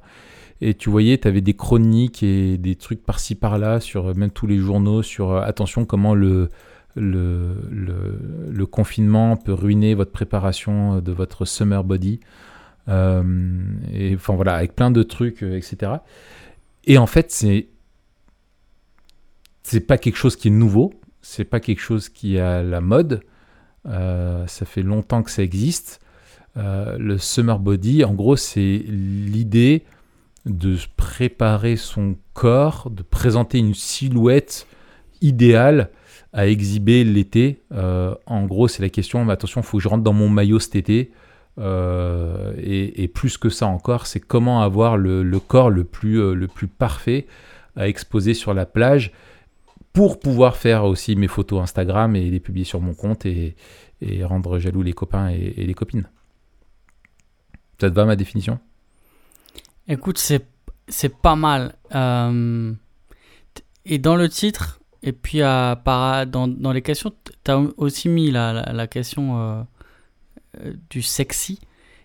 Et 0.62 0.74
tu 0.74 0.90
voyais, 0.90 1.18
tu 1.18 1.28
avais 1.28 1.42
des 1.42 1.54
chroniques 1.54 2.22
et 2.22 2.58
des 2.58 2.76
trucs 2.76 3.04
par-ci 3.04 3.36
par-là 3.36 3.80
sur 3.80 4.16
même 4.16 4.30
tous 4.30 4.46
les 4.46 4.58
journaux 4.58 5.02
sur 5.04 5.38
attention 5.38 5.86
comment 5.86 6.14
le, 6.14 6.50
le, 6.96 7.56
le, 7.72 8.20
le 8.52 8.66
confinement 8.66 9.38
peut 9.38 9.54
ruiner 9.54 9.94
votre 9.94 10.12
préparation 10.12 11.00
de 11.00 11.12
votre 11.14 11.46
summer 11.46 11.84
body. 11.84 12.20
Euh, 12.90 13.24
et 13.94 14.16
enfin 14.16 14.36
voilà, 14.36 14.56
avec 14.56 14.76
plein 14.76 14.92
de 14.92 15.02
trucs, 15.04 15.44
etc. 15.44 15.94
Et 16.86 16.98
en 16.98 17.08
fait, 17.08 17.32
c'est 17.32 17.68
c'est 19.64 19.82
pas 19.82 19.98
quelque 19.98 20.16
chose 20.16 20.36
qui 20.36 20.48
est 20.48 20.52
nouveau, 20.52 20.94
c'est 21.22 21.46
pas 21.46 21.60
quelque 21.60 21.82
chose 21.82 22.10
qui 22.10 22.38
est 22.38 22.42
à 22.42 22.64
la 22.64 22.82
mode. 22.82 23.22
Euh, 23.86 24.46
ça 24.48 24.66
fait 24.66 24.84
longtemps 24.84 25.24
que 25.24 25.32
ça 25.32 25.44
existe. 25.44 26.02
Euh, 26.58 26.98
le 26.98 27.18
summer 27.18 27.60
body, 27.60 28.04
en 28.04 28.14
gros, 28.14 28.36
c'est 28.36 28.84
l'idée 28.88 29.84
de 30.46 30.78
préparer 30.96 31.76
son 31.76 32.16
corps, 32.34 32.90
de 32.90 33.04
présenter 33.04 33.60
une 33.60 33.74
silhouette 33.74 34.68
idéale 35.22 35.90
à 36.34 36.48
exhiber 36.48 37.04
l'été. 37.04 37.62
Euh, 37.72 38.16
en 38.26 38.46
gros, 38.46 38.68
c'est 38.68 38.82
la 38.82 38.90
question, 38.90 39.24
mais 39.26 39.34
attention, 39.34 39.62
il 39.62 39.64
faut 39.64 39.78
que 39.78 39.84
je 39.84 39.90
rentre 39.90 40.04
dans 40.04 40.14
mon 40.14 40.30
maillot 40.30 40.60
cet 40.60 40.76
été. 40.76 41.12
Et, 41.58 43.12
plus 43.14 43.38
que 43.38 43.50
ça 43.50 43.68
encore, 43.68 44.08
c'est 44.08 44.22
comment 44.22 44.62
avoir 44.62 44.96
le, 44.96 45.40
corps 45.40 45.70
le 45.70 45.84
plus 45.84 46.68
parfait 46.68 47.28
à 47.76 47.90
exposer 47.90 48.34
sur 48.34 48.54
la 48.54 48.66
plage 48.66 49.12
pour 49.94 50.20
pouvoir 50.20 50.56
faire 50.56 50.84
aussi 50.84 51.16
mes 51.16 51.28
photos 51.28 51.62
Instagram 51.62 52.16
et 52.16 52.30
les 52.30 52.40
publier 52.40 52.66
sur 52.66 52.80
mon 52.80 52.94
compte 52.94 53.26
et, 53.26 53.56
et 54.02 54.24
rendre 54.24 54.60
jaloux 54.60 54.84
les 54.84 54.94
copains 54.94 55.30
et, 55.30 55.54
et 55.58 55.66
les 55.66 55.74
copines. 55.74 56.08
Ça 57.80 57.90
te 57.90 57.96
va 57.96 58.06
ma 58.06 58.16
définition? 58.16 58.60
Écoute, 59.88 60.18
c'est 60.18 60.46
c'est 60.88 61.16
pas 61.16 61.36
mal. 61.36 61.76
Euh, 61.96 62.74
et 63.86 64.00
dans 64.00 64.16
le 64.16 64.28
titre, 64.28 64.82
et 65.02 65.14
puis 65.14 65.42
à, 65.42 65.80
par, 65.84 66.26
dans, 66.28 66.48
dans 66.48 66.72
les 66.72 66.82
questions, 66.82 67.14
tu 67.44 67.52
as 67.52 67.60
aussi 67.78 68.10
mis 68.10 68.32
la, 68.32 68.54
la, 68.54 68.74
la 68.74 68.88
question 68.88 69.40
euh, 69.40 69.64
euh, 70.62 70.74
du 70.90 71.02
sexy. 71.02 71.60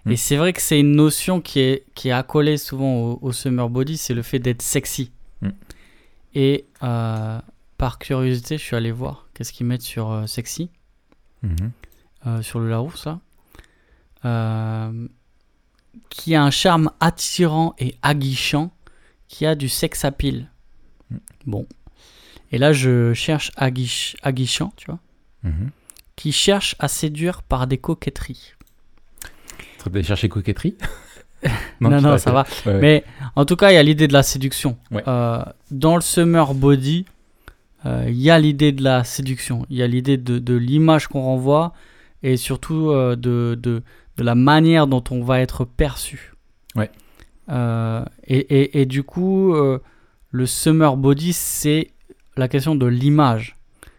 Mm. 0.04 0.10
Et 0.12 0.16
c'est 0.16 0.36
vrai 0.36 0.52
que 0.52 0.60
c'est 0.60 0.78
une 0.78 0.92
notion 0.92 1.40
qui 1.40 1.60
est, 1.60 1.86
qui 1.94 2.08
est 2.08 2.12
accolée 2.12 2.56
souvent 2.56 2.94
au, 2.94 3.18
au 3.22 3.32
summer 3.32 3.68
body, 3.68 3.96
c'est 3.96 4.14
le 4.14 4.22
fait 4.22 4.38
d'être 4.38 4.62
sexy. 4.62 5.10
Mm. 5.40 5.48
Et 6.34 6.66
euh, 6.82 7.40
par 7.78 7.98
curiosité, 7.98 8.58
je 8.58 8.62
suis 8.62 8.76
allé 8.76 8.90
voir 8.92 9.26
qu'est-ce 9.34 9.52
qu'ils 9.52 9.66
mettent 9.66 9.82
sur 9.82 10.10
euh, 10.10 10.26
sexy, 10.26 10.70
Mhm. 11.42 11.70
euh, 12.26 12.42
sur 12.42 12.60
le 12.60 12.68
Larousse, 12.68 13.04
là. 13.06 13.20
Euh, 14.24 15.08
qui 16.08 16.34
a 16.34 16.42
un 16.42 16.50
charme 16.50 16.90
attirant 17.00 17.74
et 17.78 17.96
aguichant, 18.02 18.72
qui 19.28 19.44
a 19.46 19.54
du 19.54 19.68
sex 19.68 20.04
appeal. 20.04 20.50
Mm. 21.10 21.16
Bon. 21.46 21.66
Et 22.50 22.58
là, 22.58 22.72
je 22.72 23.12
cherche 23.14 23.50
aguich, 23.56 24.16
aguichant, 24.22 24.72
tu 24.76 24.86
vois, 24.86 24.98
Mhm. 25.42 25.70
qui 26.16 26.32
cherche 26.32 26.74
à 26.78 26.88
séduire 26.88 27.42
par 27.42 27.66
des 27.66 27.78
coquetteries. 27.78 28.54
Tu 29.82 29.90
allé 29.98 30.04
chercher 30.04 30.28
coquetterie 30.28 30.76
Non, 31.80 31.90
non, 31.90 32.00
vas 32.00 32.18
ça 32.18 32.32
va. 32.32 32.46
Ouais, 32.64 32.72
ouais. 32.72 32.80
Mais 32.80 33.04
en 33.36 33.44
tout 33.44 33.56
cas, 33.56 33.70
il 33.70 33.74
y 33.74 33.78
a 33.78 33.82
l'idée 33.82 34.08
de 34.08 34.12
la 34.14 34.22
séduction. 34.22 34.78
Ouais. 34.90 35.02
Euh, 35.06 35.44
dans 35.70 35.96
le 35.96 36.00
summer 36.02 36.54
body, 36.54 37.04
il 37.84 38.14
y 38.20 38.30
a 38.30 38.38
l'idée 38.38 38.72
de 38.72 38.82
la 38.82 39.04
séduction. 39.04 39.66
Il 39.70 39.76
y 39.76 39.82
a 39.82 39.86
l'idée 39.86 40.16
de, 40.16 40.38
de 40.38 40.54
l'image 40.54 41.06
qu'on 41.08 41.22
renvoie 41.22 41.72
et 42.22 42.36
surtout 42.36 42.90
euh, 42.90 43.16
de, 43.16 43.58
de, 43.60 43.82
de 44.16 44.22
la 44.24 44.34
manière 44.34 44.86
dont 44.86 45.04
on 45.10 45.22
va 45.22 45.40
être 45.40 45.64
perçu. 45.64 46.32
Ouais. 46.76 46.90
Euh, 47.50 48.02
et, 48.26 48.38
et, 48.38 48.80
et 48.80 48.86
du 48.86 49.02
coup, 49.02 49.54
euh, 49.54 49.78
le 50.30 50.46
summer 50.46 50.96
body, 50.96 51.32
c'est 51.34 51.90
la 52.36 52.48
question 52.48 52.74
de 52.74 52.86
l'image. 52.86 53.56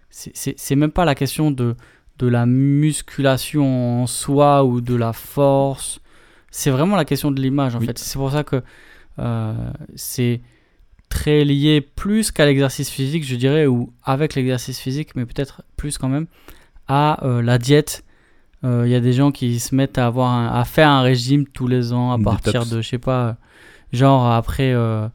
C'est- 0.10 0.76
même 0.76 0.92
pas 0.92 1.06
la 1.06 1.14
question 1.16 1.52
de, 1.52 1.76
de 2.20 2.28
la 2.28 2.46
musculation 2.46 4.02
en 4.04 4.08
soi 4.08 4.64
ou 4.64 4.82
de 4.82 4.96
la 4.96 5.14
force. 5.14 6.00
C'est 6.52 6.72
vraiment 6.72 6.96
la 6.96 7.06
question 7.06 7.32
de 7.32 7.42
l'image 7.42 7.76
en 7.76 7.80
Oui. 7.80 7.86
fait. 7.88 8.00
C'est 8.00 8.18
pour 8.18 8.32
ça 8.32 8.44
que 8.44 8.64
euh, 9.20 9.54
c'est 9.96 10.42
très 11.10 11.44
lié 11.46 11.82
plus 11.82 12.32
qu'à 12.32 12.46
l'exercice 12.46 12.90
physique, 12.90 13.24
je 13.26 13.36
dirais, 13.36 13.66
ou 13.68 13.92
avec 14.04 14.36
l'exercice 14.36 14.80
physique, 14.80 15.16
mais 15.16 15.26
peut-être 15.26 15.62
plus 15.78 15.98
quand 15.98 16.10
même, 16.10 16.28
à 16.88 17.26
euh, 17.26 17.42
la 17.42 17.58
diète. 17.58 18.04
Euh, 18.64 18.84
Il 18.86 18.92
y 18.92 18.96
a 18.96 19.00
des 19.00 19.14
gens 19.14 19.32
qui 19.32 19.60
se 19.60 19.76
mettent 19.76 19.98
à, 19.98 20.08
avoir 20.08 20.32
un- 20.32 20.48
à 20.48 20.66
faire 20.66 20.90
un 20.90 21.02
régime 21.02 21.46
tous 21.48 21.68
les 21.68 21.94
ans 21.94 22.12
à 22.12 22.18
partir 22.24 22.66
de, 22.66 22.82
je 22.82 22.88
sais 22.90 22.98
pas, 22.98 23.38
genre 23.94 24.32
après. 24.32 24.74
euh, 24.74 25.08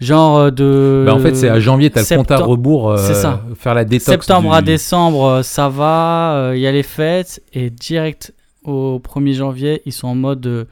genre 0.00 0.52
de. 0.52 1.04
Bah, 1.06 1.14
en 1.14 1.18
fait, 1.18 1.34
c'est 1.34 1.48
à 1.48 1.58
janvier, 1.60 1.90
tu 1.90 1.98
as 1.98 2.02
le 2.02 2.16
compte 2.18 2.30
à 2.30 2.36
rebours. 2.38 2.98
c'est 2.98 3.14
ça. 3.14 3.42
Faire 3.56 3.74
la 3.74 3.84
détox. 3.84 4.04
Septembre 4.04 4.50
du- 4.50 4.56
à 4.56 4.62
décembre, 4.62 5.40
ça 5.42 5.68
va, 5.68 6.52
il 6.54 6.60
y 6.60 6.66
a 6.66 6.72
les 6.72 6.82
fêtes, 6.82 7.42
et 7.52 7.70
direct 7.70 8.34
au 8.64 8.98
1er 8.98 9.32
janvier, 9.34 9.80
ils 9.86 9.92
sont 9.92 10.08
en 10.08 10.14
mode 10.14 10.68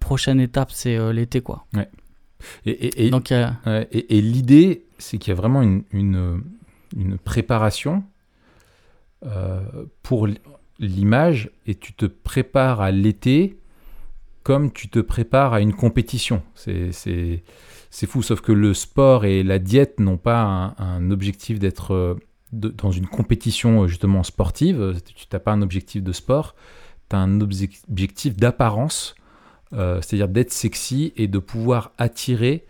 prochaine 0.00 0.40
étape, 0.40 0.70
c'est 0.72 0.98
l'été 1.12 1.40
quoi. 1.40 1.64
Et, 1.76 1.80
et- 2.66 3.06
et- 3.06 3.10
Donc 3.10 3.30
Ouais, 3.30 3.88
et, 3.92 4.18
et 4.18 4.20
l'idée, 4.22 4.84
c'est 4.98 5.18
qu'il 5.18 5.30
y 5.30 5.32
a 5.32 5.36
vraiment 5.36 5.62
une, 5.62 5.82
une, 5.92 6.16
euh, 6.16 6.36
une 6.96 7.18
préparation 7.18 8.02
euh, 9.24 9.60
pour 10.02 10.28
l'image 10.78 11.50
et 11.66 11.74
tu 11.74 11.92
te 11.94 12.06
prépares 12.06 12.80
à 12.80 12.90
l'été 12.90 13.58
comme 14.42 14.70
tu 14.70 14.88
te 14.88 15.00
prépares 15.00 15.54
à 15.54 15.60
une 15.60 15.72
compétition. 15.74 16.42
C'est 16.54 16.92
fou, 18.06 18.22
sauf 18.22 18.40
que 18.40 18.52
le 18.52 18.74
sport 18.74 19.24
et 19.24 19.42
la 19.42 19.58
diète 19.58 19.98
n'ont 19.98 20.18
pas 20.18 20.74
un, 20.78 21.10
objectif 21.10 21.58
d'être 21.58 21.92
euh, 21.94 22.14
dans 22.52 22.92
une 22.92 23.06
compétition 23.08 23.82
euh, 23.82 23.86
justement 23.88 24.22
sportive. 24.22 24.94
Tu 25.04 25.26
n'as 25.32 25.38
pas 25.40 25.52
un 25.52 25.62
objectif 25.62 26.02
de 26.02 26.12
sport, 26.12 26.54
tu 27.10 27.16
as 27.16 27.18
un 27.18 27.40
objectif 27.40 28.36
d'apparence, 28.36 29.16
c'est-à-dire 29.72 30.28
d'être 30.28 30.52
sexy 30.52 31.12
et 31.16 31.28
de 31.28 31.38
pouvoir 31.38 31.92
attirer 31.98 32.64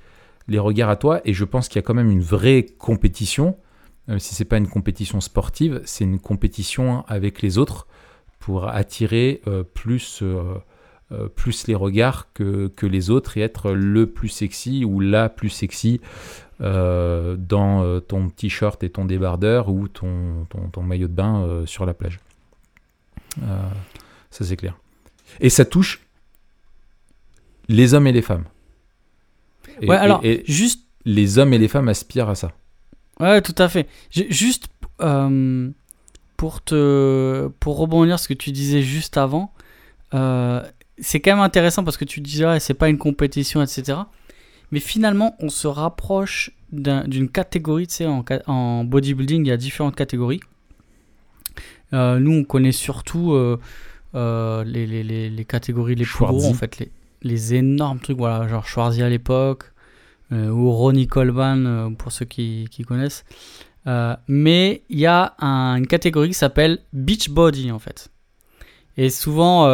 les 0.49 0.59
regards 0.59 0.91
à 0.91 0.97
toi. 0.97 1.21
Et 1.25 1.35
je 1.35 1.45
pense 1.45 1.69
qu'il 1.69 1.77
y 1.77 1.79
a 1.79 1.83
quand 1.83 1.95
même 1.95 2.11
une 2.11 2.23
vraie 2.23 2.65
compétition 2.79 3.57
même 4.09 4.19
si 4.19 4.35
c'est 4.35 4.45
pas 4.45 4.59
une 4.59 4.69
compétition 4.69 5.21
sportive, 5.21 5.81
c'est 5.85 6.05
une 6.05 6.21
compétition 6.21 7.05
avec 7.09 7.43
les 7.43 7.59
autres 7.59 7.87
pour 8.39 8.69
attirer 8.69 9.41
euh, 9.49 9.65
plus, 9.65 10.21
euh, 10.23 10.55
euh, 11.11 11.29
plus 11.29 11.67
les 11.67 11.75
regards 11.75 12.33
que, 12.33 12.69
que, 12.69 12.87
les 12.87 13.11
autres 13.11 13.37
et 13.37 13.41
être 13.41 13.73
le 13.73 14.07
plus 14.07 14.29
sexy 14.29 14.85
ou 14.85 15.01
la 15.01 15.29
plus 15.29 15.49
sexy 15.49 16.01
dans 16.59 18.01
ton 18.09 18.31
t-shirt 18.31 18.83
et 18.83 18.89
ton 18.89 19.05
débardeur 19.05 19.69
ou 19.69 19.89
ton, 19.89 20.47
ton, 20.49 20.69
ton 20.69 20.83
maillot 20.83 21.09
de 21.09 21.13
bain 21.13 21.65
sur 21.67 21.85
la 21.85 21.93
plage. 21.93 22.19
ça 24.31 24.45
c'est 24.45 24.57
clair. 24.57 24.75
Et 25.41 25.51
ça 25.51 25.67
touche 25.67 26.06
les 27.69 27.95
hommes 27.95 28.07
et 28.07 28.13
les 28.13 28.23
femmes. 28.23 28.45
ouais, 29.83 29.97
alors, 29.97 30.23
juste. 30.47 30.83
Les 31.09 31.39
hommes 31.39 31.53
et 31.53 31.59
les 31.59 31.69
femmes 31.69 31.89
aspirent 31.89 32.29
à 32.29 32.35
ça. 32.35 32.51
Ouais, 33.21 33.41
tout 33.41 33.55
à 33.59 33.69
fait. 33.69 33.89
Juste 34.11 34.67
euh, 35.01 35.71
pour 36.37 36.63
te 36.63 37.49
pour 37.61 37.79
rebondir 37.79 38.19
ce 38.19 38.29
que 38.29 38.35
tu 38.35 38.51
disais 38.51 38.83
juste 38.83 39.17
avant, 39.17 39.53
euh, 40.15 40.63
c'est 40.99 41.21
quand 41.21 41.31
même 41.31 41.45
intéressant 41.45 41.85
parce 41.85 41.97
que 41.97 42.05
tu 42.05 42.21
disais 42.21 42.45
ouais, 42.45 42.61
c'est 42.61 42.75
pas 42.75 42.89
une 42.89 42.99
compétition, 42.99 43.63
etc. 43.63 43.99
Mais 44.73 44.81
finalement, 44.81 45.37
on 45.39 45.49
se 45.49 45.69
rapproche 45.69 46.51
d'une 46.73 47.29
catégorie. 47.29 47.87
Tu 47.87 47.95
sais, 47.95 48.07
en, 48.07 48.25
en, 48.49 48.85
bodybuilding, 48.85 49.47
il 49.47 49.49
y 49.49 49.53
a 49.53 49.57
différentes 49.57 49.95
catégories. 49.95 50.41
Euh, 51.93 52.19
nous, 52.19 52.33
on 52.33 52.43
connaît 52.43 52.73
surtout 52.73 53.39
les, 54.13 54.65
les, 54.65 55.05
les, 55.05 55.31
les, 55.31 55.45
catégories 55.45 55.95
les 55.95 56.05
plus 56.05 56.27
gros, 56.27 56.47
en 56.47 56.55
fait, 56.55 56.79
les, 56.81 56.91
les 57.27 57.55
énormes 57.55 58.01
trucs, 58.01 58.17
voilà, 58.17 58.49
genre 58.49 58.67
Schwarzy 58.67 59.03
à 59.03 59.09
l'époque, 59.09 59.73
euh, 60.33 60.49
ou 60.49 60.73
Ronnie 60.73 61.07
Coleman 61.07 61.67
euh, 61.67 61.91
pour 61.91 62.11
ceux 62.11 62.25
qui, 62.25 62.69
connaissent. 62.87 63.25
Euh, 63.87 64.17
mais 64.27 64.83
il 64.89 64.99
y 64.99 65.07
a 65.07 65.35
une 65.39 65.87
catégorie 65.87 66.29
qui 66.29 66.35
s'appelle 66.35 66.81
Beach 66.93 67.31
Body 67.31 67.71
en 67.71 67.79
fait. 67.79 68.11
Et 68.97 69.11
souvent, 69.11 69.67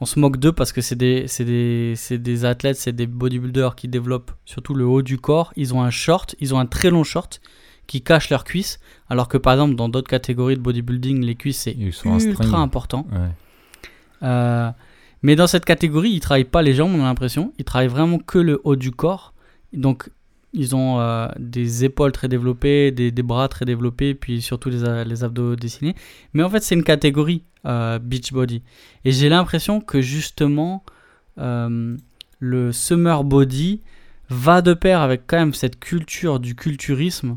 on 0.00 0.06
se 0.06 0.18
moque 0.18 0.38
d'eux 0.38 0.52
parce 0.52 0.72
que 0.72 0.80
c'est 0.80 0.94
des, 0.94 1.26
des, 1.40 1.94
des, 2.18 2.44
athlètes, 2.44 2.76
c'est 2.76 2.92
des 2.92 3.06
bodybuilders 3.06 3.74
qui 3.74 3.88
développent 3.88 4.30
surtout 4.46 4.74
le 4.74 4.86
haut 4.86 5.02
du 5.02 5.18
corps. 5.18 5.52
Ils 5.56 5.74
ont 5.74 5.82
un 5.82 5.90
short, 5.90 6.36
ils 6.40 6.54
ont 6.54 6.58
un 6.58 6.66
très 6.66 6.90
long 6.90 7.04
short 7.04 7.40
qui 7.86 8.02
cache 8.02 8.30
leurs 8.30 8.44
cuisses. 8.44 8.78
Alors 9.10 9.28
que 9.28 9.36
par 9.36 9.54
exemple, 9.54 9.74
dans 9.74 9.88
d'autres 9.88 10.08
catégories 10.08 10.54
de 10.54 10.60
bodybuilding, 10.60 11.22
les 11.22 11.34
cuisses 11.34 11.62
c'est 11.62 11.76
ultra 11.76 12.58
important. 12.58 13.06
Mais 15.22 15.36
dans 15.36 15.46
cette 15.46 15.64
catégorie, 15.64 16.10
ils 16.10 16.20
travaillent 16.20 16.44
pas 16.44 16.62
les 16.62 16.74
jambes, 16.74 16.92
on 16.94 17.02
a 17.02 17.06
l'impression. 17.06 17.52
Ils 17.58 17.64
travaillent 17.64 17.88
vraiment 17.88 18.18
que 18.18 18.38
le 18.38 18.60
haut 18.64 18.76
du 18.76 18.90
corps. 18.90 19.34
Donc, 19.72 20.10
ils 20.52 20.74
ont 20.74 21.00
euh, 21.00 21.28
des 21.38 21.84
épaules 21.84 22.12
très 22.12 22.28
développées, 22.28 22.90
des, 22.90 23.10
bras 23.22 23.48
très 23.48 23.64
développés, 23.64 24.14
puis 24.14 24.42
surtout 24.42 24.70
les, 24.70 25.24
abdos 25.24 25.56
dessinés. 25.56 25.94
Mais 26.32 26.42
en 26.42 26.50
fait, 26.50 26.60
c'est 26.60 26.74
une 26.74 26.84
catégorie 26.84 27.44
euh, 27.66 27.98
beach 27.98 28.32
body. 28.32 28.62
Et 29.04 29.12
j'ai 29.12 29.28
l'impression 29.28 29.80
que 29.80 30.00
justement, 30.00 30.84
euh, 31.38 31.96
le 32.38 32.72
summer 32.72 33.22
body 33.22 33.80
va 34.30 34.62
de 34.62 34.74
pair 34.74 35.00
avec 35.00 35.22
quand 35.26 35.38
même 35.38 35.54
cette 35.54 35.78
culture 35.78 36.40
du 36.40 36.54
culturisme 36.54 37.36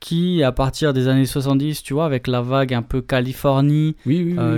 qui, 0.00 0.42
à 0.42 0.50
partir 0.50 0.92
des 0.92 1.08
années 1.08 1.26
70, 1.26 1.82
tu 1.82 1.94
vois, 1.94 2.06
avec 2.06 2.26
la 2.26 2.40
vague 2.40 2.74
un 2.74 2.82
peu 2.82 3.02
Californie, 3.02 3.96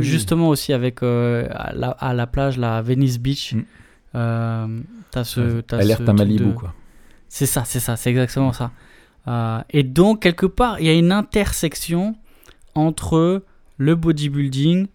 justement 0.01 0.49
aussi 0.49 0.73
avec 0.73 1.03
à 1.03 1.73
la, 2.15 2.27
plage, 2.27 2.59
la 2.59 2.81
Venice 2.81 3.19
Beach, 3.19 3.55
mm. 3.55 3.63
t'as 5.11 5.25
ce. 5.25 5.63
Alerte 5.75 6.09
à 6.09 6.13
Malibu, 6.13 6.55
quoi. 6.55 6.75
C'est 7.29 7.47
ça, 7.47 7.65
c'est 7.65 7.81
ça, 7.81 7.97
c'est 7.97 8.11
exactement 8.11 8.53
ça. 8.53 8.73
Euh, 9.27 9.63
et 9.71 9.83
donc, 9.85 10.21
quelque 10.21 10.45
part, 10.45 10.79
il 10.81 10.87
y 10.87 10.91
a 10.91 10.93
une 10.93 11.13
intersection 11.13 12.15
entre 12.75 13.43
le 13.79 13.95
bodybuilding 13.95 14.87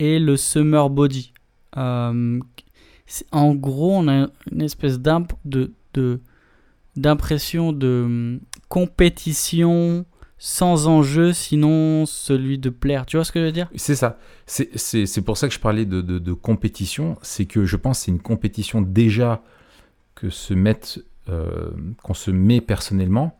et 0.00 0.18
le 0.18 0.36
summer 0.36 0.90
body. 0.90 1.32
Euh, 1.76 2.40
en 3.30 3.54
gros, 3.54 3.96
on 3.96 4.08
a 4.08 4.26
une 4.50 4.62
espèce 4.62 4.98
d'impression 4.98 5.38
de, 5.44 5.72
de, 6.96 8.30
compétition 8.74 10.04
sans 10.36 10.88
enjeu, 10.88 11.32
sinon 11.32 12.06
celui 12.06 12.58
de 12.58 12.70
plaire. 12.70 13.06
Tu 13.06 13.16
vois 13.16 13.24
ce 13.24 13.30
que 13.30 13.38
je 13.38 13.44
veux 13.44 13.52
dire? 13.52 13.70
C'est 13.76 13.94
ça. 13.94 14.18
C'est 14.46 15.22
pour 15.24 15.36
ça 15.36 15.46
que 15.46 15.54
je 15.54 15.60
parlais 15.60 15.84
de, 15.84 16.00
de 16.02 16.32
compétition. 16.32 17.16
C'est 17.22 17.44
que 17.44 17.64
je 17.66 17.76
pense 17.76 18.00
que 18.00 18.04
c'est 18.06 18.10
une 18.10 18.20
compétition 18.20 18.82
déjà 18.82 19.42
que 20.16 20.28
se 20.28 20.54
mettent 20.54 20.98
euh, 21.28 21.70
qu'on 22.02 22.14
se 22.14 22.32
met 22.32 22.60
personnellement. 22.60 23.38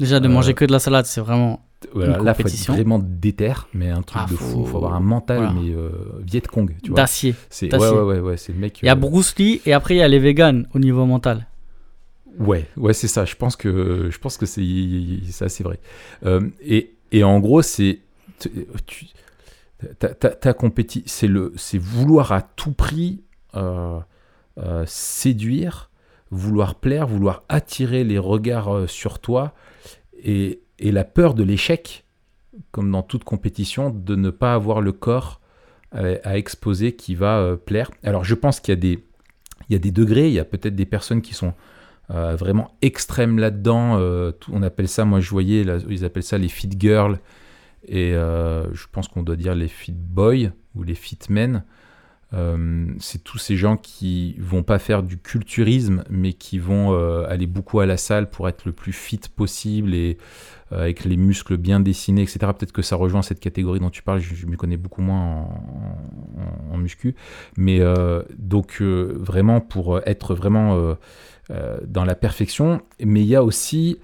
Déjà, 0.00 0.18
de 0.18 0.26
manger 0.26 0.50
euh, 0.50 0.54
que 0.54 0.64
de 0.64 0.72
la 0.72 0.80
salade, 0.80 1.06
c'est 1.06 1.20
vraiment. 1.20 1.64
Voilà, 1.92 2.18
une 2.18 2.24
là, 2.24 2.34
faut 2.34 2.42
être 2.42 2.66
vraiment 2.66 2.98
déter, 2.98 3.52
mais 3.74 3.90
un 3.90 4.02
truc 4.02 4.22
ah, 4.24 4.28
de 4.28 4.34
fou. 4.34 4.62
Il 4.64 4.66
faut 4.66 4.78
avoir 4.78 4.94
un 4.94 5.00
mental, 5.00 5.52
mais 5.54 5.70
euh, 5.70 5.90
Viet 6.26 6.40
Cong, 6.40 6.74
tu 6.82 6.90
vois. 6.90 6.96
D'acier. 6.96 7.36
C'est 7.48 7.72
ouais, 7.72 7.88
ouais, 7.88 8.00
ouais, 8.00 8.18
ouais 8.18 8.36
c'est 8.38 8.52
le 8.52 8.58
mec. 8.58 8.80
Il 8.82 8.86
y 8.86 8.88
a 8.88 8.96
Bruce 8.96 9.36
Lee 9.38 9.60
et 9.66 9.72
après 9.72 9.94
il 9.94 9.98
y 9.98 10.02
a 10.02 10.08
les 10.08 10.18
vegans 10.18 10.64
au 10.74 10.80
niveau 10.80 11.06
mental. 11.06 11.46
Ouais, 12.38 12.66
ouais, 12.76 12.92
c'est 12.92 13.08
ça. 13.08 13.24
Je 13.24 13.36
pense 13.36 13.56
que 13.56 14.08
je 14.10 14.18
pense 14.18 14.36
que 14.36 14.46
c'est 14.46 14.62
ça, 15.30 15.48
c'est 15.48 15.64
vrai. 15.64 15.78
et, 16.62 16.94
et 17.12 17.24
en 17.24 17.40
gros, 17.40 17.62
c'est 17.62 18.00
ta, 19.98 20.08
ta, 20.14 20.30
ta 20.30 20.52
compéti, 20.52 21.02
c'est 21.06 21.28
le, 21.28 21.52
c'est 21.56 21.78
vouloir 21.78 22.32
à 22.32 22.42
tout 22.42 22.72
prix 22.72 23.22
séduire 24.86 25.90
vouloir 26.34 26.74
plaire, 26.74 27.06
vouloir 27.06 27.44
attirer 27.48 28.04
les 28.04 28.18
regards 28.18 28.74
euh, 28.74 28.86
sur 28.86 29.18
toi 29.18 29.54
et, 30.22 30.60
la 30.80 31.04
peur 31.04 31.32
de 31.32 31.42
l'échec, 31.42 32.04
comme 32.70 32.90
dans 32.90 33.02
toute 33.02 33.24
compétition, 33.24 33.88
de 33.88 34.16
ne 34.16 34.28
pas 34.28 34.52
avoir 34.52 34.82
le 34.82 34.92
corps 34.92 35.40
euh, 35.94 36.18
à, 36.24 36.36
exposer 36.36 36.94
qui 36.94 37.14
va 37.14 37.38
euh, 37.38 37.56
plaire. 37.56 37.90
Alors 38.02 38.24
je 38.24 38.34
pense 38.34 38.60
qu'il 38.60 38.72
y 38.72 38.76
a 38.76 38.80
des, 38.80 39.04
il 39.68 39.72
y 39.72 39.76
a 39.76 39.78
des 39.78 39.92
degrés, 39.92 40.28
il 40.28 40.34
y 40.34 40.40
a 40.40 40.44
peut-être 40.44 40.74
des 40.74 40.84
personnes 40.84 41.22
qui 41.22 41.32
sont 41.32 41.54
vraiment 42.08 42.76
extrêmes 42.82 43.38
là-dedans. 43.38 43.98
on 44.52 44.62
appelle 44.62 44.88
ça, 44.88 45.04
moi 45.04 45.20
je 45.20 45.30
voyais, 45.30 45.64
ils 45.88 46.04
appellent 46.04 46.22
ça 46.22 46.38
les 46.38 46.48
fit 46.48 46.70
girls 46.78 47.18
et 47.86 48.12
je 48.12 48.86
pense 48.92 49.08
qu'on 49.08 49.22
doit 49.22 49.36
dire 49.36 49.54
les 49.54 49.68
fit 49.68 49.92
boys 49.92 50.50
ou 50.74 50.82
les 50.82 50.94
fit 50.94 51.18
men. 51.28 51.64
Euh, 52.34 52.86
c'est 52.98 53.22
tous 53.22 53.38
ces 53.38 53.56
gens 53.56 53.76
qui 53.76 54.34
vont 54.38 54.62
pas 54.62 54.78
faire 54.78 55.02
du 55.02 55.18
culturisme, 55.18 56.04
mais 56.10 56.32
qui 56.32 56.58
vont 56.58 56.92
euh, 56.92 57.26
aller 57.28 57.46
beaucoup 57.46 57.80
à 57.80 57.86
la 57.86 57.96
salle 57.96 58.28
pour 58.28 58.48
être 58.48 58.64
le 58.64 58.72
plus 58.72 58.92
fit 58.92 59.20
possible 59.34 59.94
et 59.94 60.18
euh, 60.63 60.63
avec 60.74 61.04
les 61.04 61.16
muscles 61.16 61.56
bien 61.56 61.80
dessinés, 61.80 62.22
etc. 62.22 62.38
Peut-être 62.40 62.72
que 62.72 62.82
ça 62.82 62.96
rejoint 62.96 63.22
cette 63.22 63.40
catégorie 63.40 63.80
dont 63.80 63.90
tu 63.90 64.02
parles. 64.02 64.20
Je, 64.20 64.46
me 64.46 64.56
connais 64.56 64.76
beaucoup 64.76 65.02
moins 65.02 65.48
en, 66.70 66.76
muscu, 66.78 67.14
mais 67.56 67.80
donc 68.38 68.80
vraiment 68.80 69.60
pour 69.60 70.00
être 70.06 70.34
vraiment 70.34 70.96
dans 71.86 72.04
la 72.04 72.14
perfection. 72.14 72.82
Mais 73.00 73.20
il 73.20 73.26
y 73.26 73.36
a 73.36 73.44
aussi 73.44 73.98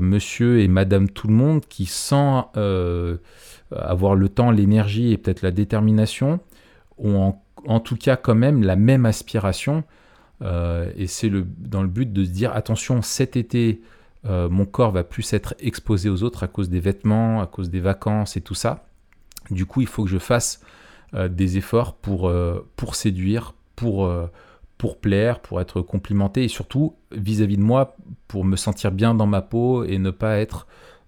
Monsieur 0.00 0.60
et 0.60 0.68
Madame 0.68 1.08
tout 1.08 1.28
le 1.28 1.34
monde 1.34 1.66
qui 1.66 1.86
sans 1.86 2.52
avoir 3.72 4.14
le 4.14 4.28
temps, 4.28 4.50
l'énergie 4.50 5.12
et 5.12 5.18
peut-être 5.18 5.42
la 5.42 5.50
détermination 5.50 6.40
ont 6.98 7.34
en 7.66 7.80
tout 7.80 7.96
cas 7.96 8.16
quand 8.16 8.34
même 8.34 8.62
la 8.62 8.76
même 8.76 9.06
aspiration. 9.06 9.84
Euh, 10.42 10.90
et 10.96 11.06
c'est 11.06 11.30
dans 11.58 11.82
le 11.82 11.88
but 11.88 12.12
de 12.12 12.24
se 12.24 12.30
dire 12.30 12.52
attention, 12.54 13.02
cet 13.02 13.36
été, 13.36 13.80
euh, 14.26 14.48
mon 14.48 14.66
corps 14.66 14.90
va 14.90 15.04
plus 15.04 15.32
être 15.32 15.54
exposé 15.58 16.08
aux 16.08 16.22
autres 16.22 16.42
à 16.42 16.48
cause 16.48 16.68
des 16.68 16.80
vêtements, 16.80 17.40
à 17.40 17.46
cause 17.46 17.70
des 17.70 17.80
vacances 17.80 18.36
et 18.36 18.40
tout 18.40 18.54
ça. 18.54 18.86
Du 19.50 19.66
coup, 19.66 19.80
il 19.80 19.86
faut 19.86 20.04
que 20.04 20.10
je 20.10 20.18
fasse 20.18 20.60
euh, 21.14 21.28
des 21.28 21.58
efforts 21.58 21.94
pour, 21.94 22.32
pour 22.76 22.94
séduire, 22.94 23.54
pour, 23.76 24.10
pour 24.78 24.98
plaire, 24.98 25.40
pour 25.40 25.60
être 25.60 25.82
complimenté 25.82 26.44
et 26.44 26.48
surtout 26.48 26.94
vis-à-vis 27.12 27.54
-vis 27.54 27.58
de 27.58 27.62
moi, 27.62 27.96
pour 28.28 28.44
me 28.44 28.56
sentir 28.56 28.92
bien 28.92 29.14
dans 29.14 29.26
ma 29.26 29.42
peau 29.42 29.84
et 29.84 29.98
ne 29.98 30.10
pas 30.10 30.38
être 30.38 30.66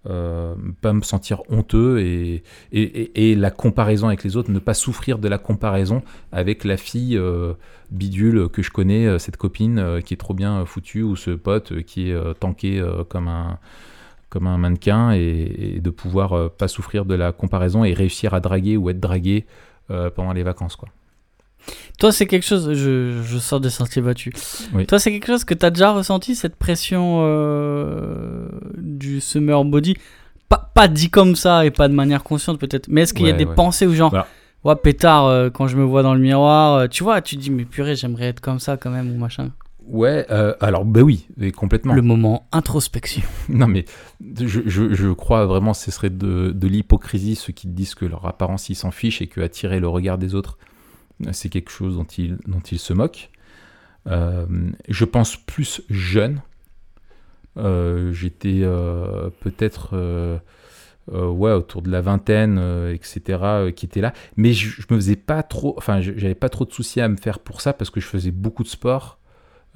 euh, 0.08 0.54
pas 0.80 0.92
me 0.92 1.02
sentir 1.02 1.42
honteux 1.48 1.98
et, 2.00 3.34
la 3.34 3.50
comparaison 3.50 4.06
avec 4.06 4.24
les 4.24 4.36
autres, 4.36 4.50
ne 4.50 4.58
pas 4.58 4.74
souffrir 4.74 5.18
de 5.18 5.28
la 5.28 5.38
comparaison 5.38 6.02
avec 6.32 6.64
la 6.64 6.76
fille 6.76 7.16
euh, 7.16 7.54
bidule 7.90 8.48
que 8.48 8.62
je 8.62 8.70
connais, 8.70 9.06
euh, 9.06 9.18
cette 9.18 9.36
copine 9.36 10.00
qui 10.04 10.14
est 10.14 10.16
trop 10.16 10.34
bien 10.34 10.64
foutue 10.64 11.02
ou 11.02 11.16
ce 11.16 11.30
pote 11.30 11.82
qui 11.82 12.10
est 12.10 12.34
tanké 12.38 12.82
comme 13.08 13.28
un 13.28 13.58
comme 14.28 14.46
un 14.46 14.58
mannequin 14.58 15.12
et, 15.12 15.80
de 15.80 15.90
pouvoir 15.90 16.50
pas 16.50 16.68
souffrir 16.68 17.04
de 17.04 17.14
la 17.14 17.32
comparaison 17.32 17.84
et 17.84 17.92
réussir 17.92 18.34
à 18.34 18.40
draguer 18.40 18.76
ou 18.76 18.90
être 18.90 19.00
dragué 19.00 19.46
pendant 19.88 20.32
les 20.32 20.42
vacances. 20.42 20.76
Quoi. 20.76 20.88
Toi, 21.98 22.12
c'est 22.12 22.26
quelque 22.26 22.44
chose. 22.44 22.72
Je, 22.74 23.22
je 23.22 23.38
sors 23.38 23.60
des 23.60 23.70
sentiers 23.70 24.02
battus. 24.02 24.68
Oui. 24.74 24.86
Toi, 24.86 24.98
c'est 24.98 25.10
quelque 25.10 25.26
chose 25.26 25.44
que 25.44 25.54
tu 25.54 25.64
as 25.64 25.70
déjà 25.70 25.92
ressenti, 25.92 26.34
cette 26.34 26.56
pression 26.56 27.20
euh, 27.22 28.48
du 28.76 29.20
summer 29.20 29.64
body? 29.64 29.96
Pas, 30.48 30.70
pas 30.74 30.88
dit 30.88 31.10
comme 31.10 31.34
ça 31.34 31.64
et 31.66 31.70
pas 31.70 31.88
de 31.88 31.94
manière 31.94 32.22
consciente, 32.22 32.58
peut-être. 32.58 32.88
Mais 32.88 33.02
est-ce 33.02 33.14
qu'il 33.14 33.26
y 33.26 33.30
a 33.30 33.32
des 33.32 33.46
ouais. 33.46 33.54
pensées 33.54 33.86
où, 33.86 33.94
genre, 33.94 34.10
Voilà. 34.10 34.26
ouais, 34.64 34.76
pétard, 34.76 35.26
euh, 35.26 35.50
quand 35.50 35.66
je 35.66 35.76
me 35.76 35.84
vois 35.84 36.02
dans 36.02 36.14
le 36.14 36.20
miroir, 36.20 36.74
euh, 36.74 36.86
tu 36.86 37.02
vois, 37.02 37.20
tu 37.20 37.36
te 37.36 37.40
dis, 37.42 37.50
mais 37.50 37.64
purée, 37.64 37.96
j'aimerais 37.96 38.26
être 38.26 38.40
comme 38.40 38.60
ça 38.60 38.76
quand 38.76 38.90
même, 38.90 39.10
ou 39.10 39.18
machin. 39.18 39.50
Ouais, 39.88 40.26
euh, 40.30 40.52
alors 40.60 40.84
bah 40.84 41.02
oui, 41.02 41.26
complètement. 41.56 41.94
Le 41.94 42.02
moment 42.02 42.46
introspection. 42.52 43.22
Non, 43.48 43.68
mais 43.68 43.84
je, 44.36 44.60
je, 44.66 44.92
je 44.92 45.08
crois 45.12 45.46
vraiment 45.46 45.72
que 45.72 45.78
ce 45.78 45.92
serait 45.92 46.10
de, 46.10 46.50
de 46.50 46.66
l'hypocrisie 46.68 47.36
ceux 47.36 47.52
qui 47.52 47.68
disent 47.68 47.94
que 47.94 48.04
leur 48.04 48.26
apparence, 48.26 48.68
ils 48.68 48.74
s'en 48.74 48.90
fichent 48.90 49.22
et 49.22 49.28
que 49.28 49.40
attirer 49.40 49.78
le 49.78 49.86
regard 49.88 50.18
des 50.18 50.34
autres, 50.34 50.58
c'est 51.32 51.48
quelque 51.48 51.70
chose 51.70 51.96
dont 51.96 52.04
ils, 52.04 52.36
dont 52.46 52.60
ils 52.60 52.78
se 52.78 52.92
moquent. 52.92 53.30
Euh, 54.06 54.46
je 54.88 55.04
pense 55.04 55.36
plus 55.36 55.82
jeune. 55.88 56.42
Euh, 57.56 58.12
J'étais 58.12 58.60
euh, 58.62 59.30
peut-être 59.40 59.96
ouais, 61.10 61.52
autour 61.52 61.82
de 61.82 61.90
la 61.90 62.00
vingtaine, 62.00 62.58
etc., 62.92 63.72
qui 63.74 63.86
était 63.86 64.00
là. 64.00 64.12
Mais 64.36 64.52
je, 64.52 64.80
je 64.80 64.86
me 64.90 64.96
faisais 64.96 65.16
pas 65.16 65.42
trop, 65.42 65.74
enfin, 65.78 66.00
j'avais 66.00 66.34
pas 66.34 66.48
trop 66.48 66.64
de 66.64 66.72
soucis 66.72 67.00
à 67.00 67.08
me 67.08 67.16
faire 67.16 67.38
pour 67.38 67.60
ça 67.60 67.72
parce 67.72 67.90
que 67.90 68.00
je 68.00 68.06
faisais 68.06 68.30
beaucoup 68.30 68.62
de 68.62 68.68
sport. 68.68 69.18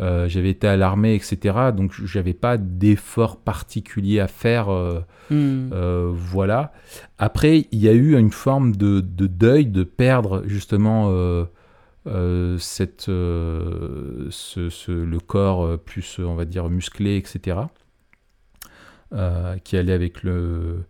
Euh, 0.00 0.28
j'avais 0.28 0.50
été 0.50 0.66
à 0.66 0.76
l'armée, 0.76 1.14
etc. 1.14 1.72
Donc 1.76 1.92
j'avais 2.04 2.32
pas 2.32 2.56
d'effort 2.56 3.36
particulier 3.38 4.20
à 4.20 4.28
faire. 4.28 4.70
euh, 4.70 5.00
Hmm. 5.30 5.70
euh, 5.72 6.10
voilà. 6.12 6.72
Après, 7.18 7.68
il 7.70 7.78
y 7.78 7.88
a 7.88 7.92
eu 7.92 8.18
une 8.18 8.32
forme 8.32 8.74
de, 8.74 8.98
de 9.00 9.26
deuil 9.28 9.66
de 9.66 9.84
perdre 9.84 10.42
justement 10.46 11.08
cette, 12.58 13.02
ce, 13.06 14.68
ce- 14.70 14.90
le 14.90 15.20
corps 15.20 15.78
plus, 15.78 16.18
on 16.18 16.34
va 16.34 16.44
dire, 16.46 16.68
musclé, 16.68 17.16
etc. 17.16 17.58
qui 19.64 19.76
allait 19.76 19.92
avec 19.92 20.22
le 20.22 20.84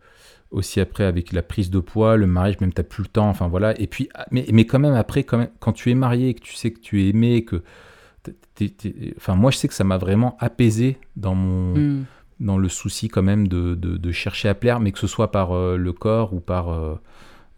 aussi 0.51 0.81
après 0.81 1.05
avec 1.05 1.33
la 1.33 1.43
prise 1.43 1.71
de 1.71 1.79
poids, 1.79 2.17
le 2.17 2.27
mariage, 2.27 2.61
même 2.61 2.73
t'as 2.73 2.83
plus 2.83 3.03
le 3.05 3.09
temps, 3.09 3.29
enfin 3.29 3.47
voilà. 3.47 3.79
Et 3.81 3.87
puis, 3.87 4.09
ah, 4.15 4.27
mais, 4.33 4.45
mais 4.53 4.65
quand 4.65 4.81
même 4.81 4.95
après, 4.95 5.23
quand, 5.23 5.39
même, 5.39 5.51
quand 5.61 5.73
tu 5.73 5.91
es 5.91 5.95
marié, 5.95 6.35
que 6.35 6.41
tu 6.41 6.55
sais 6.55 6.73
que 6.73 6.81
tu 6.81 7.03
es 7.05 7.09
aimé, 7.11 7.45
que 7.45 7.63
enfin 9.17 9.35
moi 9.35 9.51
je 9.51 9.57
sais 9.59 9.69
que 9.69 9.75
ça 9.75 9.85
m'a 9.85 9.99
vraiment 9.99 10.37
apaisé 10.41 10.99
dans 11.17 11.35
mon 11.35 11.75
Hmm. 11.75 12.03
dans 12.41 12.59
le 12.59 12.69
souci 12.69 13.09
quand 13.09 13.23
même 13.23 13.49
de, 13.49 13.75
de- 13.75 13.97
de 13.99 14.13
chercher 14.13 14.49
à 14.49 14.55
plaire, 14.55 14.81
mais 14.81 14.93
que 14.93 14.99
ce 14.99 15.07
soit 15.07 15.31
par 15.33 15.53
euh, 15.53 15.77
le 15.77 15.93
corps 15.93 16.35
ou 16.35 16.41
par 16.41 16.71
euh, 16.71 16.97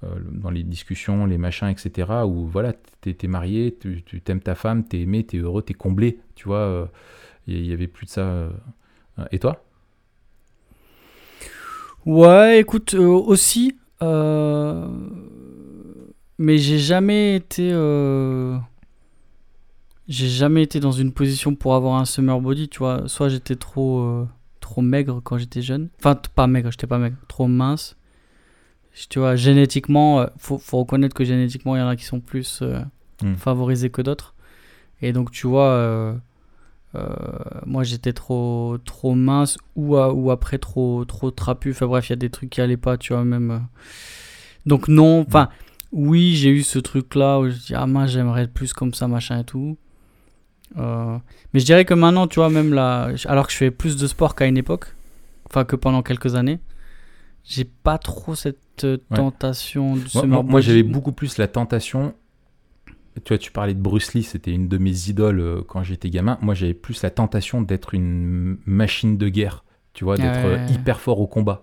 euh, 0.04 0.08
dans 0.32 0.50
les 0.50 0.62
discussions, 0.64 1.26
les 1.26 1.38
machins, 1.38 1.68
etc. 1.68 2.26
Où 2.26 2.46
voilà, 2.46 2.74
t'es 3.02 3.16
es 3.22 3.28
marié, 3.28 3.76
tu 3.80 4.02
t'aimes 4.22 4.40
ta 4.40 4.54
femme, 4.56 4.84
t'es 4.84 5.00
aimé, 5.02 5.24
t'es 5.24 5.38
heureux, 5.38 5.62
t'es 5.62 5.74
comblé, 5.74 6.20
tu 6.36 6.48
vois. 6.48 6.90
Il 7.48 7.66
y 7.66 7.72
avait 7.72 7.88
plus 7.88 8.06
de 8.06 8.10
ça. 8.12 8.48
Et 9.32 9.38
toi? 9.38 9.64
Ouais, 12.04 12.60
écoute, 12.60 12.94
euh, 12.94 13.06
aussi, 13.06 13.76
mais 16.38 16.58
j'ai 16.58 16.78
jamais 16.78 17.36
été, 17.36 17.70
j'ai 20.08 20.28
jamais 20.28 20.62
été 20.62 20.80
dans 20.80 20.92
une 20.92 21.12
position 21.12 21.54
pour 21.54 21.74
avoir 21.74 21.98
un 22.00 22.04
summer 22.04 22.40
body, 22.40 22.68
tu 22.68 22.78
vois. 22.78 23.04
Soit 23.06 23.28
j'étais 23.28 23.56
trop, 23.56 24.00
euh, 24.00 24.26
trop 24.60 24.82
maigre 24.82 25.20
quand 25.22 25.38
j'étais 25.38 25.62
jeune, 25.62 25.88
enfin 25.98 26.18
pas 26.34 26.46
maigre, 26.46 26.70
j'étais 26.70 26.86
pas 26.86 26.98
maigre, 26.98 27.16
trop 27.28 27.46
mince. 27.46 27.96
Tu 29.08 29.18
vois, 29.18 29.36
génétiquement, 29.36 30.20
euh, 30.20 30.26
faut, 30.36 30.58
faut 30.58 30.78
reconnaître 30.80 31.14
que 31.14 31.24
génétiquement, 31.24 31.76
il 31.76 31.78
y 31.78 31.82
en 31.82 31.88
a 31.88 31.96
qui 31.96 32.04
sont 32.04 32.20
plus 32.20 32.60
euh, 32.62 32.80
Hmm. 33.22 33.34
favorisés 33.36 33.88
que 33.90 34.02
d'autres. 34.02 34.34
Et 35.00 35.12
donc, 35.12 35.30
tu 35.30 35.46
vois, 35.46 35.68
euh, 35.68 36.14
moi 37.64 37.84
j'étais 37.84 38.12
trop, 38.12 38.76
trop 38.84 39.14
mince 39.14 39.56
ou, 39.76 39.96
à- 39.96 40.12
ou 40.12 40.30
après 40.30 40.58
trop, 40.58 41.04
trop 41.04 41.30
trapu. 41.30 41.70
Enfin 41.70 41.86
bref, 41.86 42.08
il 42.08 42.12
y 42.12 42.14
a 42.14 42.16
des 42.16 42.30
trucs 42.30 42.50
qui 42.50 42.60
allaient 42.60 42.76
pas, 42.76 42.96
tu 42.98 43.12
vois, 43.12 43.24
même. 43.24 43.66
Donc, 44.66 44.88
non, 44.88 45.20
enfin, 45.26 45.48
oui, 45.92 46.34
j'ai 46.36 46.50
eu 46.50 46.62
ce 46.62 46.78
truc-là 46.78 47.38
où 47.40 47.48
je 47.48 47.56
dis, 47.56 47.74
ah, 47.74 47.86
moi 47.86 48.06
j'aimerais 48.06 48.42
être 48.42 48.52
plus 48.52 48.72
comme 48.72 48.92
ça, 48.94 49.08
machin 49.08 49.40
et 49.40 49.44
tout. 49.44 49.76
Euh, 50.78 51.18
mais 51.52 51.60
je 51.60 51.64
dirais 51.66 51.84
que 51.84 51.94
maintenant, 51.94 52.26
tu 52.26 52.36
vois, 52.40 52.50
même 52.50 52.72
là, 52.74 53.10
alors 53.26 53.46
que 53.46 53.52
je 53.52 53.58
fais 53.58 53.70
plus 53.70 53.96
de 53.96 54.06
sport 54.06 54.34
qu'à 54.34 54.46
une 54.46 54.56
époque, 54.56 54.94
enfin 55.48 55.64
que 55.64 55.76
pendant 55.76 56.02
quelques 56.02 56.34
années, 56.34 56.60
j'ai 57.44 57.64
pas 57.64 57.98
trop 57.98 58.34
cette 58.34 58.84
euh, 58.84 58.98
Ouais. 59.10 59.16
tentation 59.16 59.96
Moi, 59.96 60.06
summer 60.08 60.26
moi- 60.28 60.42
moi, 60.42 60.52
body. 60.60 60.66
j'avais 60.66 60.82
beaucoup 60.82 61.12
plus 61.12 61.38
la 61.38 61.48
tentation. 61.48 62.14
Tu 63.24 63.28
vois, 63.28 63.38
tu 63.38 63.50
parlais 63.52 63.74
de 63.74 63.80
Bruce 63.80 64.14
Lee, 64.14 64.22
c'était 64.22 64.52
une 64.52 64.68
de 64.68 64.78
mes 64.78 65.08
idoles 65.10 65.40
euh, 65.40 65.62
quand 65.66 65.82
j'étais 65.82 66.08
gamin. 66.08 66.38
Moi, 66.40 66.54
j'avais 66.54 66.72
plus 66.72 67.02
la 67.02 67.10
tentation 67.10 67.60
d'être 67.60 67.92
une 67.94 68.56
machine 68.64 69.18
de 69.18 69.28
guerre, 69.28 69.64
tu 69.92 70.04
vois, 70.04 70.16
d'être 70.16 70.44
Ouais. 70.46 70.66
hyper 70.72 70.98
fort 71.00 71.20
au 71.20 71.26
combat. 71.26 71.60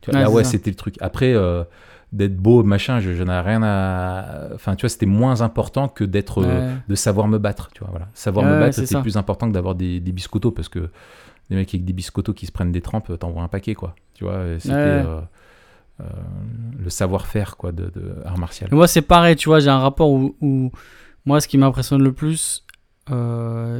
Tu 0.00 0.10
vois, 0.10 0.18
Ouais, 0.20 0.24
là, 0.24 0.30
ouais, 0.30 0.44
c'était 0.44 0.70
le 0.70 0.76
truc. 0.76 0.96
Après, 1.00 1.34
euh, 1.34 1.64
d'être 2.12 2.36
beau, 2.36 2.62
machin, 2.62 3.00
je, 3.00 3.14
je 3.14 3.22
n'ai 3.22 3.40
rien 3.40 3.62
à. 3.62 4.48
Enfin, 4.54 4.74
tu 4.76 4.82
vois, 4.82 4.88
c'était 4.88 5.06
moins 5.06 5.40
important 5.42 5.88
que 5.88 6.04
d'être, 6.04 6.42
euh, 6.44 6.74
de 6.88 6.94
savoir 6.94 7.28
me 7.28 7.38
battre, 7.38 7.68
tu 7.74 7.80
vois. 7.80 7.90
Voilà. 7.90 8.08
Savoir 8.14 8.46
me 8.46 8.58
battre, 8.60 8.74
c'est 8.76 8.86
c'était 8.86 9.00
plus 9.02 9.16
important 9.16 9.48
que 9.48 9.52
d'avoir 9.52 9.74
des, 9.74 10.00
des 10.00 10.12
biscottos 10.12 10.52
parce 10.52 10.68
que 10.68 10.88
des 11.50 11.56
mecs 11.56 11.68
avec 11.74 11.84
des 11.84 11.92
biscottos 11.92 12.32
qui 12.34 12.46
se 12.46 12.52
prennent 12.52 12.72
des 12.72 12.80
trempes, 12.80 13.10
euh, 13.10 13.16
t'envoies 13.16 13.42
un 13.42 13.48
paquet, 13.48 13.74
quoi. 13.74 13.94
Tu 14.14 14.24
vois, 14.24 14.44
c'était 14.58 14.74
Ouais. 14.74 14.80
euh, 14.82 15.20
euh, 16.00 16.04
le 16.82 16.90
savoir-faire, 16.90 17.56
quoi, 17.56 17.72
de, 17.72 17.90
de 17.94 18.16
art 18.24 18.38
martial. 18.38 18.68
Moi, 18.72 18.86
c'est 18.88 19.02
pareil, 19.02 19.36
tu 19.36 19.48
vois, 19.48 19.60
j'ai 19.60 19.70
un 19.70 19.78
rapport 19.78 20.10
où, 20.10 20.36
où 20.40 20.70
moi, 21.24 21.40
ce 21.40 21.48
qui 21.48 21.58
m'impressionne 21.58 22.02
le 22.02 22.12
plus, 22.12 22.64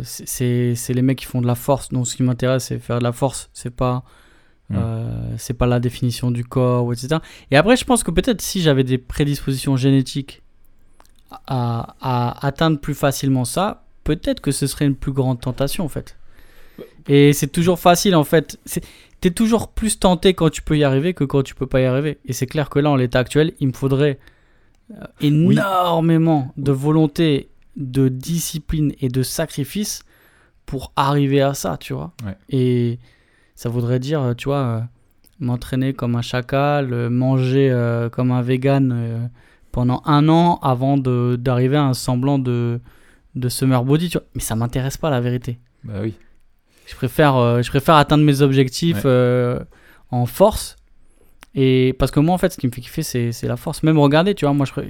c'est 0.03 0.75
les 0.95 1.03
mecs 1.03 1.19
qui 1.19 1.27
font 1.27 1.41
de 1.41 1.47
la 1.47 1.55
force. 1.55 1.89
Donc, 1.91 2.07
ce 2.07 2.17
qui 2.17 2.23
m'intéresse, 2.23 2.67
c'est 2.67 2.79
faire 2.79 2.99
de 2.99 3.05
la 3.05 3.13
force. 3.13 3.51
C'est 3.53 3.75
pas, 3.75 4.03
Euh, 4.73 5.35
c'est 5.39 5.55
pas 5.55 5.67
la 5.67 5.79
définition 5.79 6.31
du 6.31 6.45
corps, 6.45 6.93
etc. 6.93 7.21
Et 7.51 7.57
après, 7.57 7.77
je 7.77 7.85
pense 7.85 8.03
que 8.03 8.11
peut-être 8.11 8.43
si 8.43 8.61
j'avais 8.61 8.85
des 8.85 8.99
prédispositions 8.99 9.77
génétiques 9.77 10.43
à, 11.47 11.95
à 12.01 12.47
atteindre 12.47 12.81
plus 12.81 12.95
facilement 12.95 13.45
ça, 13.45 13.85
peut-être 14.05 14.41
que 14.41 14.51
ce 14.51 14.67
serait 14.67 14.87
une 14.87 14.97
plus 14.97 15.13
grande 15.13 15.41
tentation, 15.41 15.85
en 15.85 15.89
fait. 15.89 16.17
Et 17.09 17.33
c'est 17.33 17.47
toujours 17.47 17.79
facile, 17.79 18.17
en 18.17 18.25
fait. 18.25 18.59
T'es 19.21 19.31
toujours 19.31 19.69
plus 19.69 19.99
tenté 19.99 20.35
quand 20.35 20.51
tu 20.51 20.63
peux 20.63 20.77
y 20.77 20.85
arriver 20.85 21.15
que 21.15 21.25
quand 21.25 21.43
tu 21.43 21.55
peux 21.55 21.67
pas 21.67 21.81
y 21.81 21.85
arriver. 21.85 22.19
Et 22.25 22.33
c'est 22.33 22.47
clair 22.47 22.69
que 22.69 22.79
là, 22.79 22.91
en 22.91 22.97
l'état 22.97 23.21
actuel, 23.21 23.53
il 23.61 23.69
me 23.69 23.73
faudrait 23.73 24.19
euh, 24.93 25.05
énormément 25.21 26.53
de 26.57 26.73
volonté, 26.73 27.49
de 27.77 28.09
discipline 28.09 28.93
et 29.01 29.09
de 29.09 29.23
sacrifice 29.23 30.03
pour 30.67 30.93
arriver 30.97 31.41
à 31.41 31.55
ça, 31.55 31.77
tu 31.79 31.93
vois. 31.93 32.13
Ouais. 32.25 32.37
Et 32.51 32.99
ça 33.57 33.69
voudrait 33.69 33.99
dire, 33.99 34.21
euh, 34.23 34.35
tu 34.35 34.45
vois, 34.49 34.59
euh, 34.59 34.81
m'entraîner 35.41 35.93
comme 35.95 36.15
un 36.15 36.23
chacal, 36.23 36.93
euh, 36.93 37.11
manger 37.11 37.69
euh, 37.71 38.09
comme 38.09 38.31
un 38.31 38.43
vegan 38.43 39.29
pendant 39.73 40.01
un 40.07 40.29
an 40.29 40.59
avant 40.63 40.97
d'arriver 40.97 41.77
à 41.77 41.83
un 41.85 41.95
semblant 41.95 42.39
de, 42.39 42.81
de 43.35 43.49
summer 43.49 43.85
body, 43.85 44.11
tu 44.11 44.19
vois. 44.19 44.27
Mais 44.35 44.41
ça 44.41 44.55
m'intéresse 44.57 44.97
pas, 44.97 45.11
la 45.11 45.21
vérité. 45.21 45.59
Bah 45.83 45.95
oui. 46.03 46.15
Je 46.87 46.95
préfère, 46.95 47.63
je 47.63 47.69
préfère 47.69 47.97
atteindre 47.97 48.23
mes 48.25 48.43
objectifs 48.43 49.05
Ouais. 49.05 49.57
en 50.13 50.25
force. 50.25 50.77
Et 51.59 51.95
parce 51.99 52.11
que 52.13 52.21
moi, 52.21 52.35
en 52.35 52.39
fait, 52.39 52.53
ce 52.53 52.59
qui 52.59 52.67
me 52.67 52.73
fait 52.73 52.81
kiffer, 52.83 53.03
c'est 53.03 53.33
c'est 53.33 53.49
la 53.49 53.57
force. 53.57 53.83
Même 53.83 53.99
regarder, 53.99 54.35
tu 54.35 54.45
vois, 54.45 54.53
moi, 54.55 54.67
je, 54.67 54.81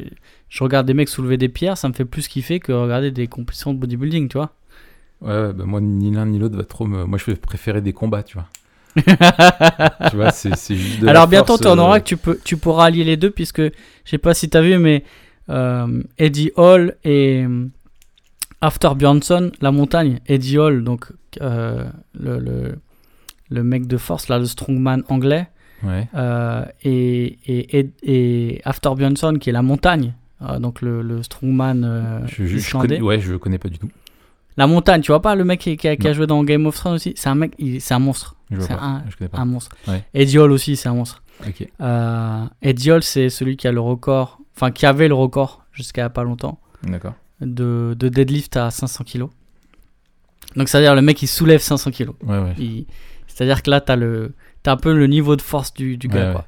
je 0.48 0.64
regarde 0.64 0.87
des 0.87 0.94
mecs 0.94 1.09
soulever 1.09 1.37
des 1.38 1.48
pierres, 1.48 1.79
ça 1.79 1.88
me 1.88 1.94
fait 1.94 2.05
plus 2.05 2.26
kiffer 2.29 2.59
que 2.61 2.72
regarder 2.72 3.11
des 3.12 3.29
compétitions 3.29 3.72
de 3.72 3.79
bodybuilding, 3.79 4.29
tu 4.29 4.37
vois. 4.37 4.50
Ouais, 5.22 5.29
ouais, 5.31 5.52
bah 5.52 5.64
moi, 5.64 5.81
ni 5.81 6.11
l'un 6.11 6.26
ni 6.26 6.38
l'autre 6.38 6.57
va 6.57 6.64
trop 6.64 6.87
me. 6.87 7.05
Moi, 7.05 7.18
je 7.18 7.24
vais 7.26 7.37
préférer 7.37 7.81
des 7.81 7.92
combats, 7.92 8.22
tu 8.22 8.35
vois. 8.38 8.46
tu 10.11 10.16
vois, 10.16 10.31
c'est 10.31 10.55
juste 10.74 11.00
de 11.00 11.09
Alors 11.09 11.26
bientôt, 11.29 11.59
tu 11.59 11.66
en 11.68 11.79
auras 11.79 11.96
euh, 11.96 12.00
que 12.00 12.05
tu, 12.05 12.16
peux, 12.16 12.38
tu 12.44 12.57
pourras 12.57 12.87
allier 12.87 13.05
les 13.05 13.16
deux, 13.16 13.31
puisque 13.31 13.61
je 13.61 13.70
sais 14.05 14.18
pas 14.18 14.33
si 14.35 14.48
tu 14.48 14.57
as 14.57 14.62
vu, 14.62 14.79
mais 14.79 15.05
euh, 15.50 16.02
Eddie 16.18 16.50
Hall 16.57 16.96
et 17.05 17.44
euh, 17.44 17.66
After 18.61 18.90
Bjornsson, 18.96 19.52
la 19.61 19.70
montagne, 19.70 20.20
Eddie 20.26 20.59
Hall, 20.59 20.83
donc 20.83 21.12
euh, 21.42 21.85
le, 22.18 22.38
le, 22.38 22.79
le 23.50 23.62
mec 23.62 23.87
de 23.87 23.96
force, 23.98 24.29
là, 24.29 24.38
le 24.38 24.46
strongman 24.46 25.02
anglais, 25.09 25.48
Ouais. 25.83 26.09
euh, 26.14 26.64
et, 26.85 27.37
et, 28.02 28.61
After 28.64 28.90
Bjornsson, 28.96 29.35
qui 29.38 29.50
est 29.50 29.52
la 29.52 29.61
montagne, 29.62 30.14
donc 30.59 30.81
le, 30.81 31.02
le 31.02 31.22
strongman 31.22 32.22
Je, 32.26 32.44
je, 32.44 32.46
je 32.46 32.57
islandais. 32.57 32.88
connais, 32.96 33.00
ouais, 33.02 33.20
je 33.20 33.35
connais 33.37 33.59
pas 33.59 33.68
du 33.68 33.79
tout. 33.79 33.90
La 34.57 34.66
montagne, 34.66 35.01
tu 35.03 35.12
vois 35.12 35.21
pas 35.23 35.35
le 35.35 35.45
mec 35.45 35.61
qui, 35.61 35.77
qui 35.77 35.87
a, 35.88 35.97
qui 35.97 36.07
a 36.07 36.11
Non. 36.11 36.14
joué 36.16 36.27
dans 36.27 36.42
Game 36.45 36.64
of 36.66 36.75
Thrones 36.77 36.95
aussi? 36.95 37.12
C'est 37.16 37.29
un 37.29 37.35
mec, 37.35 37.55
c'est 37.81 37.95
un 37.95 37.99
monstre. 37.99 38.37
C'est 38.59 38.69
pas. 38.69 38.83
un-. 38.83 39.05
Un 39.33 39.45
monstre. 39.45 39.77
Ouais. 39.87 40.05
Hall 40.38 40.51
aussi, 40.53 40.77
c'est 40.77 40.88
un 40.88 40.95
monstre. 40.95 41.23
Ok. 41.47 41.66
Euh, 41.81 42.45
Hall, 42.64 43.03
c'est 43.03 43.29
celui 43.29 43.57
qui 43.57 43.69
a 43.69 43.73
le 43.73 43.81
record, 43.81 44.38
enfin 44.57 44.71
qui 44.71 44.87
avait 44.87 45.09
le 45.09 45.14
record 45.14 45.64
jusqu'à 45.73 46.09
pas 46.09 46.23
longtemps, 46.25 46.59
D'accord. 46.83 47.12
de, 47.42 47.95
de 47.99 48.09
deadlift 48.09 48.57
à 48.57 48.71
500 48.71 49.05
kg. 49.05 49.25
Donc 50.55 50.69
c'est-à-dire 50.71 50.95
le 50.95 51.03
mec 51.03 51.21
il 51.21 51.27
soulève 51.27 51.61
500 51.61 51.90
kg. 51.90 52.11
Ouais, 52.23 52.38
ouais. 52.38 52.87
C'est-à-dire 53.27 53.62
que 53.62 53.71
là, 53.71 53.83
tu 53.83 53.92
as 53.92 53.97
le, 53.97 54.33
t'as 54.62 54.73
un 54.73 54.77
peu 54.79 54.95
le 54.97 55.07
niveau 55.07 55.37
de 55.37 55.42
force 55.42 55.75
du, 55.75 55.99
du 55.99 56.09
gars, 56.09 56.33
quoi. 56.33 56.47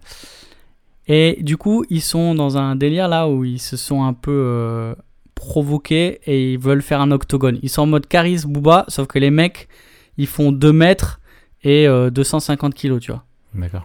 Et 1.06 1.38
du 1.42 1.56
coup, 1.58 1.84
ils 1.90 2.00
sont 2.02 2.34
dans 2.34 2.56
un 2.56 2.76
délire 2.76 3.08
là 3.08 3.28
où 3.28 3.44
ils 3.44 3.58
se 3.60 3.76
sont 3.76 4.04
un 4.04 4.14
peu 4.14 4.30
euh, 4.32 4.94
provoqués 5.38 6.20
et 6.26 6.52
ils 6.52 6.58
veulent 6.58 6.82
faire 6.82 7.00
un 7.00 7.10
octogone. 7.10 7.58
Ils 7.62 7.68
sont 7.70 7.82
en 7.82 7.86
mode 7.86 8.06
Caris 8.06 8.42
Booba, 8.46 8.84
sauf 8.88 9.06
que 9.06 9.18
les 9.18 9.30
mecs, 9.30 9.68
ils 10.16 10.26
font 10.26 10.52
2 10.52 10.72
mètres 10.72 11.20
et 11.62 11.86
euh, 11.88 12.10
250 12.10 12.74
kilos, 12.74 13.00
tu 13.00 13.12
vois. 13.12 13.24
D'accord. 13.54 13.84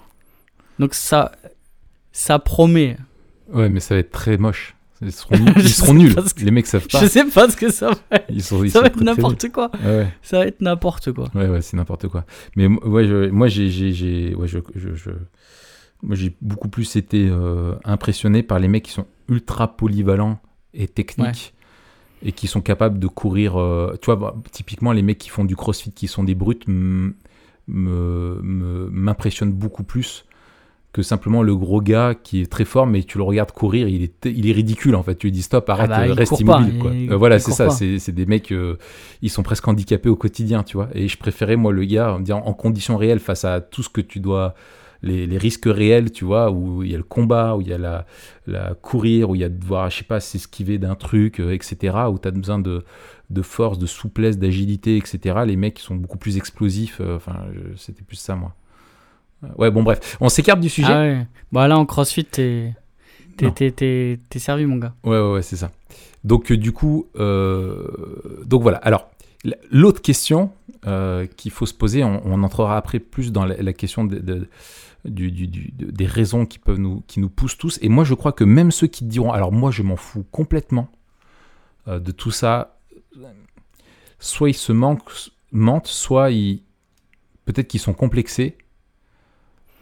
Donc 0.79 0.93
ça, 0.93 1.31
ça 2.11 2.39
promet. 2.39 2.97
Ouais, 3.51 3.69
mais 3.69 3.79
ça 3.79 3.95
va 3.95 3.99
être 3.99 4.11
très 4.11 4.37
moche. 4.37 4.75
Ils 5.01 5.11
seront, 5.11 5.35
ils 5.57 5.69
seront 5.69 5.93
nuls. 5.93 6.15
que- 6.15 6.43
Les 6.43 6.51
mecs 6.51 6.65
savent 6.67 6.87
pas. 6.87 6.99
Je 7.01 7.07
sais 7.07 7.25
pas 7.25 7.49
ce 7.49 7.57
que 7.57 7.69
ça 7.71 7.89
va 7.89 7.95
être. 8.11 8.25
Ils 8.29 8.41
sont, 8.43 8.63
ils 8.63 8.71
Ça 8.71 8.79
va 8.81 8.87
être 8.87 9.01
n'importe 9.01 9.49
quoi. 9.49 9.69
Ouais, 9.83 9.97
ouais. 9.97 10.13
Ça 10.21 10.39
va 10.39 10.47
être 10.47 10.61
n'importe 10.61 11.11
quoi. 11.11 11.29
Ouais, 11.35 11.47
ouais, 11.49 11.61
c'est 11.61 11.75
n'importe 11.77 12.07
quoi. 12.07 12.25
Mais 12.55 12.67
ouais, 12.67 13.05
je- 13.05 13.29
moi, 13.29 13.47
j'ai, 13.47 13.69
j'ai, 13.69 13.91
j'ai- 13.91 14.33
ouais, 14.35 14.47
je, 14.47 14.59
je- 14.75 14.93
je- 14.95 15.11
moi, 16.01 16.15
j'ai 16.15 16.35
beaucoup 16.41 16.67
plus 16.69 16.95
été 16.95 17.27
euh, 17.29 17.75
impressionné 17.85 18.43
par 18.43 18.59
les 18.59 18.67
mecs 18.67 18.83
qui 18.83 18.91
sont 18.91 19.05
ultra 19.29 19.75
polyvalents 19.77 20.39
et 20.73 20.87
techniques 20.87 21.53
et 22.25 22.31
qui 22.31 22.47
sont 22.47 22.61
capables 22.61 22.99
de 22.99 23.07
courir. 23.07 23.57
euh, 23.59 23.95
tu 24.01 24.05
vois, 24.05 24.15
bah, 24.15 24.35
typiquement, 24.51 24.91
les 24.93 25.01
mecs 25.01 25.17
qui 25.17 25.29
font 25.29 25.43
du 25.45 25.55
crossfit, 25.55 25.91
qui 25.91 26.07
sont 26.07 26.23
des 26.23 26.35
brutes, 26.35 26.65
m'impressionnent 27.67 29.51
beaucoup 29.53 29.83
plus 29.83 30.25
que 30.91 31.01
simplement 31.01 31.41
le 31.41 31.55
gros 31.55 31.81
gars 31.81 32.13
qui 32.13 32.41
est 32.41 32.45
très 32.51 32.65
fort, 32.65 32.85
mais 32.85 33.01
tu 33.01 33.17
le 33.17 33.23
regardes 33.23 33.51
courir, 33.51 33.87
il 33.87 34.03
est, 34.03 34.25
il 34.25 34.47
est 34.47 34.51
ridicule 34.51 34.93
en 34.95 35.01
fait. 35.01 35.15
Tu 35.15 35.25
lui 35.27 35.31
dis 35.31 35.41
stop, 35.41 35.67
arrête, 35.69 35.89
bah, 35.89 35.95
euh, 36.11 36.13
reste 36.13 36.31
pas, 36.45 36.59
immobile. 36.61 36.79
quoi. 36.79 36.91
il- 36.93 37.11
Euh, 37.11 37.17
voilà, 37.17 37.37
il 37.37 37.39
c'est 37.41 37.51
ça. 37.51 37.63
C'est, 37.99 38.11
des 38.11 38.27
mecs, 38.27 38.51
euh, 38.51 38.77
ils 39.23 39.31
sont 39.31 39.41
presque 39.41 39.67
handicapés 39.67 40.09
au 40.09 40.15
quotidien, 40.15 40.61
tu 40.61 40.77
vois. 40.77 40.89
Et 40.93 41.07
je 41.07 41.17
préférais, 41.17 41.55
moi, 41.55 41.71
le 41.71 41.83
gars, 41.85 42.13
en, 42.13 42.21
en 42.31 42.53
conditions 42.53 42.95
réelles, 42.95 43.19
face 43.19 43.43
à 43.43 43.59
tout 43.59 43.81
ce 43.81 43.89
que 43.89 44.01
tu 44.01 44.19
dois, 44.19 44.53
les, 45.03 45.27
les 45.27 45.37
risques 45.37 45.65
réels, 45.67 46.11
tu 46.11 46.25
vois, 46.25 46.49
où 46.51 46.81
il 46.83 46.91
y 46.91 46.95
a 46.95 46.97
le 46.97 47.03
combat, 47.03 47.55
où 47.55 47.61
il 47.61 47.67
y 47.67 47.73
a 47.73 47.77
la, 47.77 48.05
la 48.47 48.73
courir, 48.73 49.29
où 49.29 49.35
il 49.35 49.41
y 49.41 49.43
a 49.43 49.49
devoir, 49.49 49.89
je 49.89 49.97
sais 49.97 50.03
pas, 50.03 50.19
s'esquiver 50.19 50.77
d'un 50.79 50.95
truc, 50.95 51.39
euh, 51.39 51.51
etc., 51.53 51.95
où 52.09 52.17
tu 52.17 52.27
as 52.27 52.31
besoin 52.31 52.57
de, 52.59 52.83
de 53.29 53.41
force, 53.41 53.77
de 53.77 53.85
souplesse, 53.85 54.37
d'agilité, 54.37 54.97
etc. 54.97 55.19
Les 55.45 55.55
mecs, 55.57 55.79
sont 55.79 55.95
beaucoup 55.95 56.17
plus 56.17 56.37
explosifs. 56.37 56.99
euh, 57.01 57.17
Enfin, 57.17 57.35
c'était 57.77 58.01
plus 58.03 58.15
ça, 58.17 58.35
moi. 58.35 58.53
Euh, 59.43 59.47
Ouais, 59.57 59.69
bon, 59.71 59.83
bref. 59.83 60.17
On 60.21 60.29
s'écarte 60.29 60.61
du 60.61 60.69
sujet. 60.69 60.87
Ah 60.93 61.01
ouais. 61.01 61.27
Bah 61.51 61.67
là 61.67 61.77
en 61.77 61.85
CrossFit, 61.85 62.23
t'es 62.23 62.73
t'es- 63.37 64.39
servi, 64.39 64.65
mon 64.65 64.77
gars. 64.77 64.93
Ouais, 65.03 65.19
ouais, 65.19 65.33
ouais, 65.33 65.41
c'est 65.41 65.57
ça. 65.57 65.69
Donc, 66.23 66.49
euh, 66.51 66.57
du 66.57 66.71
coup, 66.71 67.07
euh, 67.17 67.87
donc 68.45 68.61
voilà. 68.61 68.77
Alors, 68.77 69.09
l'autre 69.71 70.01
question 70.01 70.51
euh, 70.87 71.25
qu'il 71.37 71.51
faut 71.51 71.65
se 71.65 71.73
poser, 71.73 72.03
on, 72.03 72.21
on 72.25 72.43
entrera 72.43 72.77
après 72.77 72.99
plus 72.99 73.31
dans 73.31 73.45
la, 73.45 73.57
la 73.61 73.73
question 73.73 74.05
de- 74.05 74.19
de- 74.19 74.47
du- 75.05 75.31
du- 75.31 75.47
du- 75.47 75.71
de- 75.71 75.91
des 75.91 76.05
raisons 76.05 76.45
qui, 76.45 76.59
peuvent 76.59 76.79
nous, 76.79 77.03
qui 77.07 77.19
nous 77.19 77.29
poussent 77.29 77.57
tous. 77.57 77.79
Et 77.81 77.89
moi, 77.89 78.03
je 78.03 78.13
crois 78.13 78.31
que 78.31 78.43
même 78.43 78.71
ceux 78.71 78.87
qui 78.87 79.05
diront, 79.05 79.31
alors 79.31 79.51
moi, 79.51 79.71
je 79.71 79.83
m'en 79.83 79.95
fous 79.97 80.25
complètement 80.31 80.89
euh, 81.87 81.99
de 81.99 82.11
tout 82.11 82.31
ça, 82.31 82.79
soit 84.19 84.49
ils 84.49 84.53
se 84.55 84.71
manquent, 84.71 85.11
mentent, 85.51 85.87
soit 85.87 86.31
ils, 86.31 86.63
peut-être 87.45 87.67
qu'ils 87.67 87.79
sont 87.81 87.93
complexés. 87.93 88.57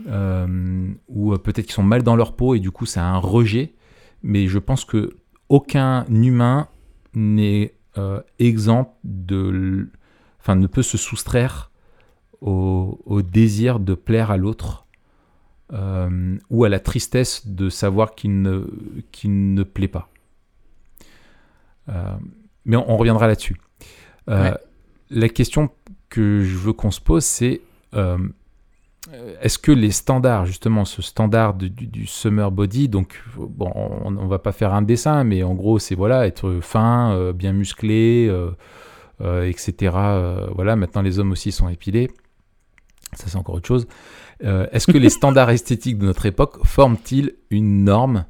euh, 0.08 0.92
ou 1.10 1.34
euh, 1.34 1.38
peut-être 1.38 1.66
qu'ils 1.66 1.76
sont 1.76 1.84
mal 1.84 2.02
dans 2.02 2.16
leur 2.16 2.36
peau 2.36 2.56
et 2.56 2.60
du 2.60 2.72
coup 2.72 2.88
c'est 2.88 3.00
un 3.00 3.18
rejet 3.18 3.76
mais 4.24 4.48
je 4.48 4.58
pense 4.58 4.84
que 4.84 5.16
aucun 5.48 6.06
humain 6.08 6.68
n'est 7.14 7.76
exempt 8.40 8.98
de, 9.04 9.90
enfin, 10.40 10.56
ne 10.56 10.66
peut 10.66 10.82
se 10.82 10.98
soustraire 10.98 11.72
au 12.40 13.22
désir 13.22 13.80
de 13.80 13.94
plaire 13.94 14.32
à 14.32 14.38
l'autre 14.38 14.88
euh, 15.74 16.38
ou 16.50 16.64
à 16.64 16.70
la 16.70 16.80
tristesse 16.80 17.48
de 17.48 17.70
savoir 17.70 18.16
qu'il 18.16 18.42
ne, 18.42 18.68
qu'il 19.12 19.54
ne 19.54 19.64
plaît 19.64 19.88
pas. 19.88 20.10
Euh, 21.90 22.16
mais 22.66 22.76
on, 22.76 22.92
on 22.92 22.98
reviendra 22.98 23.28
là-dessus. 23.28 23.58
Euh, 24.30 24.52
Ouais. 24.52 24.58
La 25.10 25.28
question 25.28 25.70
que 26.10 26.42
je 26.42 26.56
veux 26.56 26.72
qu'on 26.72 26.92
se 26.92 27.02
pose, 27.02 27.26
c'est 27.26 27.62
euh, 27.96 28.18
est-ce 29.42 29.58
que 29.58 29.72
les 29.72 29.92
standards, 29.92 30.46
justement, 30.46 30.86
ce 30.86 31.02
standard 31.02 31.54
du, 31.54 32.06
summer 32.06 32.50
body, 32.50 32.88
donc 32.88 33.22
bon, 33.36 33.72
on, 33.76 34.16
on 34.16 34.28
va 34.28 34.40
pas 34.40 34.54
faire 34.54 34.74
un 34.74 34.84
dessin, 34.84 35.26
mais 35.26 35.44
en 35.44 35.54
gros, 35.54 35.80
c'est 35.80 35.96
voilà, 35.96 36.28
être 36.28 36.60
fin, 36.62 37.34
bien 37.34 37.52
musclé, 37.52 38.32
etc. 39.20 39.74
voilà, 40.56 40.78
maintenant 40.78 41.02
les 41.02 41.20
hommes 41.20 41.32
aussi 41.32 41.52
sont 41.52 41.68
épilés. 41.68 42.10
Ça, 43.14 43.26
c'est 43.28 43.38
encore 43.38 43.56
autre 43.56 43.68
chose. 43.68 43.88
Euh, 44.44 44.68
est-ce 44.72 44.92
que 44.92 44.98
les 44.98 45.10
standards 45.10 45.50
esthétiques 45.52 45.98
de 45.98 46.06
notre 46.06 46.26
époque 46.26 46.66
forment-ils 46.66 47.34
une 47.50 47.84
norme 47.84 48.26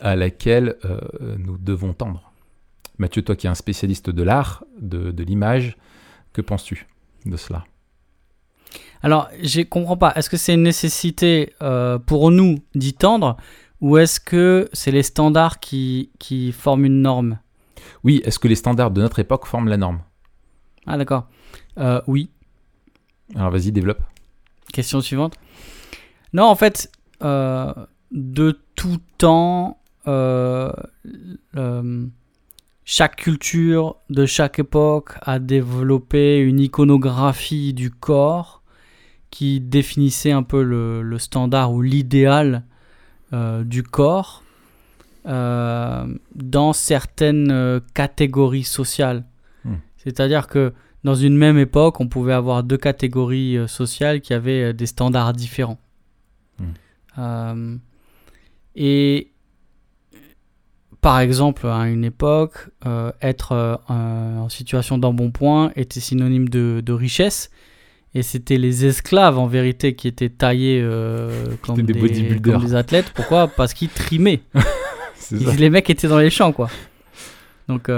à 0.00 0.16
laquelle 0.16 0.76
euh, 0.84 0.98
nous 1.38 1.58
devons 1.58 1.92
tendre? 1.92 2.32
Mathieu, 2.98 3.22
toi 3.22 3.36
qui 3.36 3.46
es 3.46 3.50
un 3.50 3.54
spécialiste 3.54 4.10
de 4.10 4.22
l'art, 4.22 4.64
de, 4.80 5.10
de 5.10 5.24
l'image, 5.24 5.76
que 6.32 6.40
penses-tu 6.40 6.86
de 7.26 7.36
cela? 7.36 7.64
Alors, 9.02 9.28
je 9.42 9.62
comprends 9.62 9.96
pas. 9.96 10.12
Est-ce 10.14 10.30
que 10.30 10.36
c'est 10.36 10.54
une 10.54 10.62
nécessité 10.62 11.52
euh, 11.62 11.98
pour 11.98 12.30
nous 12.30 12.60
d'y 12.74 12.94
tendre 12.94 13.36
ou 13.80 13.98
est-ce 13.98 14.20
que 14.20 14.68
c'est 14.72 14.92
les 14.92 15.02
standards 15.02 15.58
qui, 15.58 16.10
qui 16.20 16.52
forment 16.52 16.84
une 16.84 17.02
norme? 17.02 17.38
Oui, 18.04 18.22
est-ce 18.24 18.38
que 18.38 18.46
les 18.46 18.54
standards 18.54 18.92
de 18.92 19.00
notre 19.00 19.18
époque 19.18 19.46
forment 19.46 19.68
la 19.68 19.76
norme? 19.76 20.00
Ah 20.86 20.96
d'accord. 20.96 21.26
Euh, 21.78 22.00
oui. 22.06 22.30
Alors 23.34 23.50
vas-y, 23.50 23.72
développe. 23.72 24.00
Question 24.72 25.00
suivante. 25.00 25.34
Non, 26.32 26.44
en 26.44 26.54
fait, 26.54 26.90
euh, 27.22 27.72
de 28.12 28.58
tout 28.74 28.98
temps, 29.18 29.78
euh, 30.06 30.72
euh, 31.56 32.06
chaque 32.84 33.16
culture 33.16 33.96
de 34.10 34.26
chaque 34.26 34.58
époque 34.58 35.12
a 35.22 35.38
développé 35.38 36.38
une 36.38 36.60
iconographie 36.60 37.72
du 37.72 37.90
corps 37.90 38.62
qui 39.30 39.60
définissait 39.60 40.32
un 40.32 40.42
peu 40.42 40.62
le, 40.62 41.02
le 41.02 41.18
standard 41.18 41.72
ou 41.72 41.80
l'idéal 41.80 42.64
euh, 43.32 43.64
du 43.64 43.82
corps 43.82 44.42
dans 45.24 46.72
certaines 46.72 47.80
catégories 47.94 48.64
sociales. 48.64 49.24
Hmm. 49.64 49.76
C'est-à-dire 49.96 50.48
que 50.48 50.72
dans 51.04 51.14
une 51.14 51.36
même 51.36 51.58
époque, 51.58 52.00
on 52.00 52.08
pouvait 52.08 52.32
avoir 52.32 52.64
deux 52.64 52.76
catégories 52.76 53.56
sociales 53.68 54.20
qui 54.20 54.34
avaient 54.34 54.74
des 54.74 54.86
standards 54.86 55.32
différents. 55.32 55.78
Euh, 57.18 57.76
et 58.74 59.28
par 61.00 61.18
exemple, 61.20 61.66
à 61.66 61.88
une 61.88 62.04
époque, 62.04 62.68
euh, 62.86 63.10
être 63.20 63.52
euh, 63.52 63.76
en 64.38 64.48
situation 64.48 64.98
d'embonpoint 64.98 65.72
était 65.74 66.00
synonyme 66.00 66.48
de, 66.48 66.80
de 66.84 66.92
richesse. 66.92 67.50
Et 68.14 68.22
c'était 68.22 68.58
les 68.58 68.84
esclaves, 68.84 69.38
en 69.38 69.46
vérité, 69.46 69.94
qui 69.94 70.06
étaient 70.06 70.28
taillés 70.28 70.86
comme, 71.62 71.76
des 71.82 71.94
des, 71.94 71.98
bodybuilders. 71.98 72.54
comme 72.54 72.64
des 72.66 72.74
athlètes. 72.74 73.10
Pourquoi? 73.14 73.48
Parce 73.48 73.72
qu'ils 73.72 73.88
trimaient. 73.88 74.42
Ils- 75.30 75.46
les 75.56 75.70
mecs 75.70 75.88
étaient 75.88 76.08
dans 76.08 76.18
les 76.18 76.28
champs, 76.28 76.52
quoi. 76.52 76.68
Donc, 77.68 77.88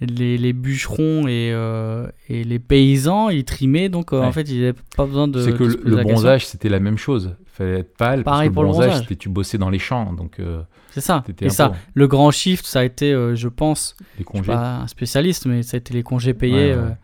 les, 0.00 0.38
les 0.38 0.52
bûcherons 0.52 1.26
et, 1.26 1.50
euh, 1.52 2.06
et 2.28 2.44
les 2.44 2.58
paysans, 2.58 3.28
ils 3.30 3.44
trimaient. 3.44 3.88
Donc, 3.88 4.12
euh, 4.12 4.20
Ouais. 4.20 4.26
en 4.26 4.32
fait, 4.32 4.48
ils 4.48 4.60
n'avaient 4.60 4.78
pas 4.96 5.06
besoin 5.06 5.26
de. 5.28 5.40
C'est 5.42 5.52
que 5.52 5.64
de 5.64 5.80
le, 5.82 5.96
bronzage, 6.02 6.46
c'était 6.46 6.68
la 6.68 6.78
même 6.80 6.98
chose. 6.98 7.34
Il 7.40 7.50
fallait 7.50 7.78
être 7.80 7.96
pâle. 7.96 8.22
Pareil 8.22 8.22
parce 8.22 8.48
que 8.48 8.54
pour 8.54 8.62
le 8.62 8.68
bronzage, 8.68 8.86
bronzage. 8.88 9.02
c'était 9.02 9.16
tu 9.16 9.28
bossais 9.28 9.58
dans 9.58 9.70
les 9.70 9.78
champs. 9.80 10.12
Donc, 10.12 10.38
euh, 10.38 10.62
C'est 10.92 11.00
ça. 11.00 11.24
Et 11.40 11.50
ça, 11.50 11.70
peu 11.70 11.76
le 11.94 12.06
grand 12.06 12.30
shift, 12.30 12.64
ça 12.66 12.80
a 12.80 12.84
été, 12.84 13.10
je 13.34 13.48
pense, 13.48 13.96
les 14.00 14.06
je 14.12 14.14
suis 14.16 14.24
congés. 14.24 14.52
pas 14.52 14.76
un 14.82 14.86
spécialiste, 14.86 15.46
mais 15.46 15.62
ça 15.64 15.76
a 15.76 15.78
été 15.78 15.92
les 15.94 16.02
congés 16.04 16.34
payés 16.34 16.74
Ouais, 16.74 16.80
ouais. 16.80 16.96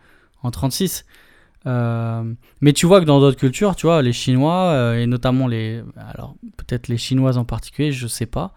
en 0.43 0.51
36. 0.51 1.05
Euh, 1.67 2.23
mais 2.61 2.73
tu 2.73 2.85
vois 2.85 2.99
que 3.01 3.05
dans 3.05 3.19
d'autres 3.19 3.39
cultures, 3.39 3.75
tu 3.75 3.87
vois, 3.87 4.01
les 4.03 4.13
Chinois, 4.13 4.95
et 4.97 5.05
notamment 5.07 5.47
les. 5.47 5.81
Alors, 6.13 6.35
peut-être 6.57 6.87
les 6.87 6.97
Chinoises 6.97 7.37
en 7.37 7.43
particulier, 7.45 7.91
je 7.91 8.07
sais 8.07 8.27
pas. 8.27 8.53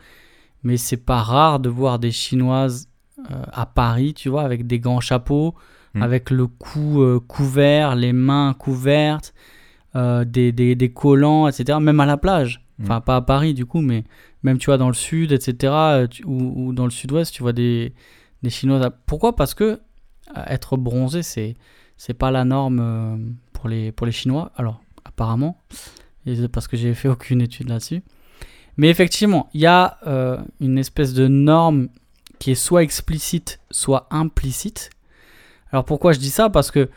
Mais 0.62 0.77
c'est 0.77 0.96
pas 1.05 1.22
rare 1.22 1.59
de 1.61 1.68
voir 1.68 1.98
des 1.98 2.11
Chinoises 2.11 2.88
à 3.52 3.66
Paris, 3.66 4.14
tu 4.14 4.28
vois, 4.28 4.42
avec 4.42 4.66
des 4.66 4.78
grands 4.78 5.00
chapeaux, 5.00 5.54
Mm. 5.94 6.02
avec 6.02 6.31
le 6.31 6.46
cou 6.46 7.00
euh, 7.02 7.18
couvert, 7.18 7.96
les 7.96 8.12
mains 8.12 8.54
couvertes, 8.59 9.33
euh, 9.96 10.24
des, 10.26 10.52
des, 10.52 10.74
des 10.74 10.92
collants, 10.92 11.48
etc. 11.48 11.78
Même 11.81 11.98
à 12.00 12.04
la 12.07 12.18
plage. 12.18 12.61
Mm. 12.78 12.83
Enfin, 12.85 13.00
pas 13.00 13.16
à 13.16 13.20
Paris, 13.22 13.54
du 13.54 13.64
coup, 13.64 13.81
mais 13.81 14.04
même, 14.42 14.59
tu 14.59 14.66
vois, 14.66 14.76
dans 14.76 14.88
le 14.88 14.94
sud, 14.94 15.33
etc. 15.33 15.72
euh, 15.72 16.07
tu- 16.07 16.24
ou, 16.26 16.52
ou 16.68 16.72
dans 16.74 16.85
le 16.85 16.90
sud-ouest, 16.90 17.33
tu 17.33 17.42
vois 17.42 17.54
des, 17.54 17.94
des 18.42 18.50
Chinoises. 18.50 18.83
à- 18.83 18.90
Pourquoi? 18.90 19.35
Parce 19.35 19.54
que 19.54 19.64
euh, 19.64 20.42
être 20.46 20.76
bronzé, 20.76 21.22
c'est 21.22 21.57
c'est 21.96 22.14
pas 22.14 22.31
la 22.31 22.44
norme 22.44 22.78
euh, 22.81 23.16
pour 23.54 23.68
les, 23.68 23.90
pour 23.90 24.04
les 24.07 24.12
Chinois. 24.12 24.52
Alors, 24.57 24.83
apparemment, 25.07 25.59
parce 26.52 26.68
que 26.68 26.76
j'ai 26.76 26.92
fait 26.94 27.09
aucune 27.09 27.40
étude 27.40 27.70
là-dessus. 27.70 28.02
Mais 28.76 28.90
effectivement, 28.90 29.48
il 29.54 29.62
y 29.62 29.66
a 29.66 29.96
euh, 30.07 30.38
une 30.61 30.76
espèce 30.78 31.14
de 31.14 31.26
norme 31.28 31.88
qui 32.38 32.51
est 32.53 32.55
soit 32.55 32.83
explicite, 32.83 33.61
soit 33.70 34.07
implicite. 34.11 34.90
Alors 35.72 35.85
pourquoi 35.85 36.12
je 36.12 36.18
dis 36.18 36.31
ça? 36.31 36.51
Parce 36.51 36.70
que 36.70 36.88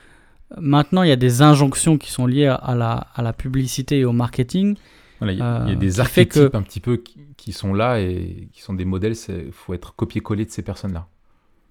Maintenant, 0.60 1.04
il 1.04 1.08
y 1.08 1.14
a 1.14 1.16
des 1.16 1.42
injonctions 1.42 1.98
qui 1.98 2.12
sont 2.12 2.26
liées 2.28 2.48
à 2.48 2.76
la, 2.76 3.08
à 3.16 3.22
la 3.22 3.32
publicité 3.32 4.00
et 4.00 4.04
au 4.06 4.12
marketing. 4.12 4.76
Voilà, 5.20 5.32
il 5.32 5.40
y 5.40 5.42
a- 5.42 5.62
il 5.64 5.68
y 5.70 5.72
a 5.72 5.76
Euh, 5.78 5.80
des 5.80 6.00
archétypes 6.02 6.52
que- 6.52 6.58
un 6.58 6.62
petit 6.62 6.82
peu 6.82 6.98
qui, 6.98 7.20
qui 7.38 7.54
sont 7.54 7.74
là 7.74 8.02
et 8.02 8.50
qui 8.52 8.62
sont 8.62 8.74
des 8.74 8.84
modèles. 8.84 9.14
Il 9.30 9.54
faut 9.54 9.74
être 9.74 9.96
copié-collé 9.96 10.44
de 10.44 10.52
ces 10.52 10.62
personnes-là. 10.62 11.08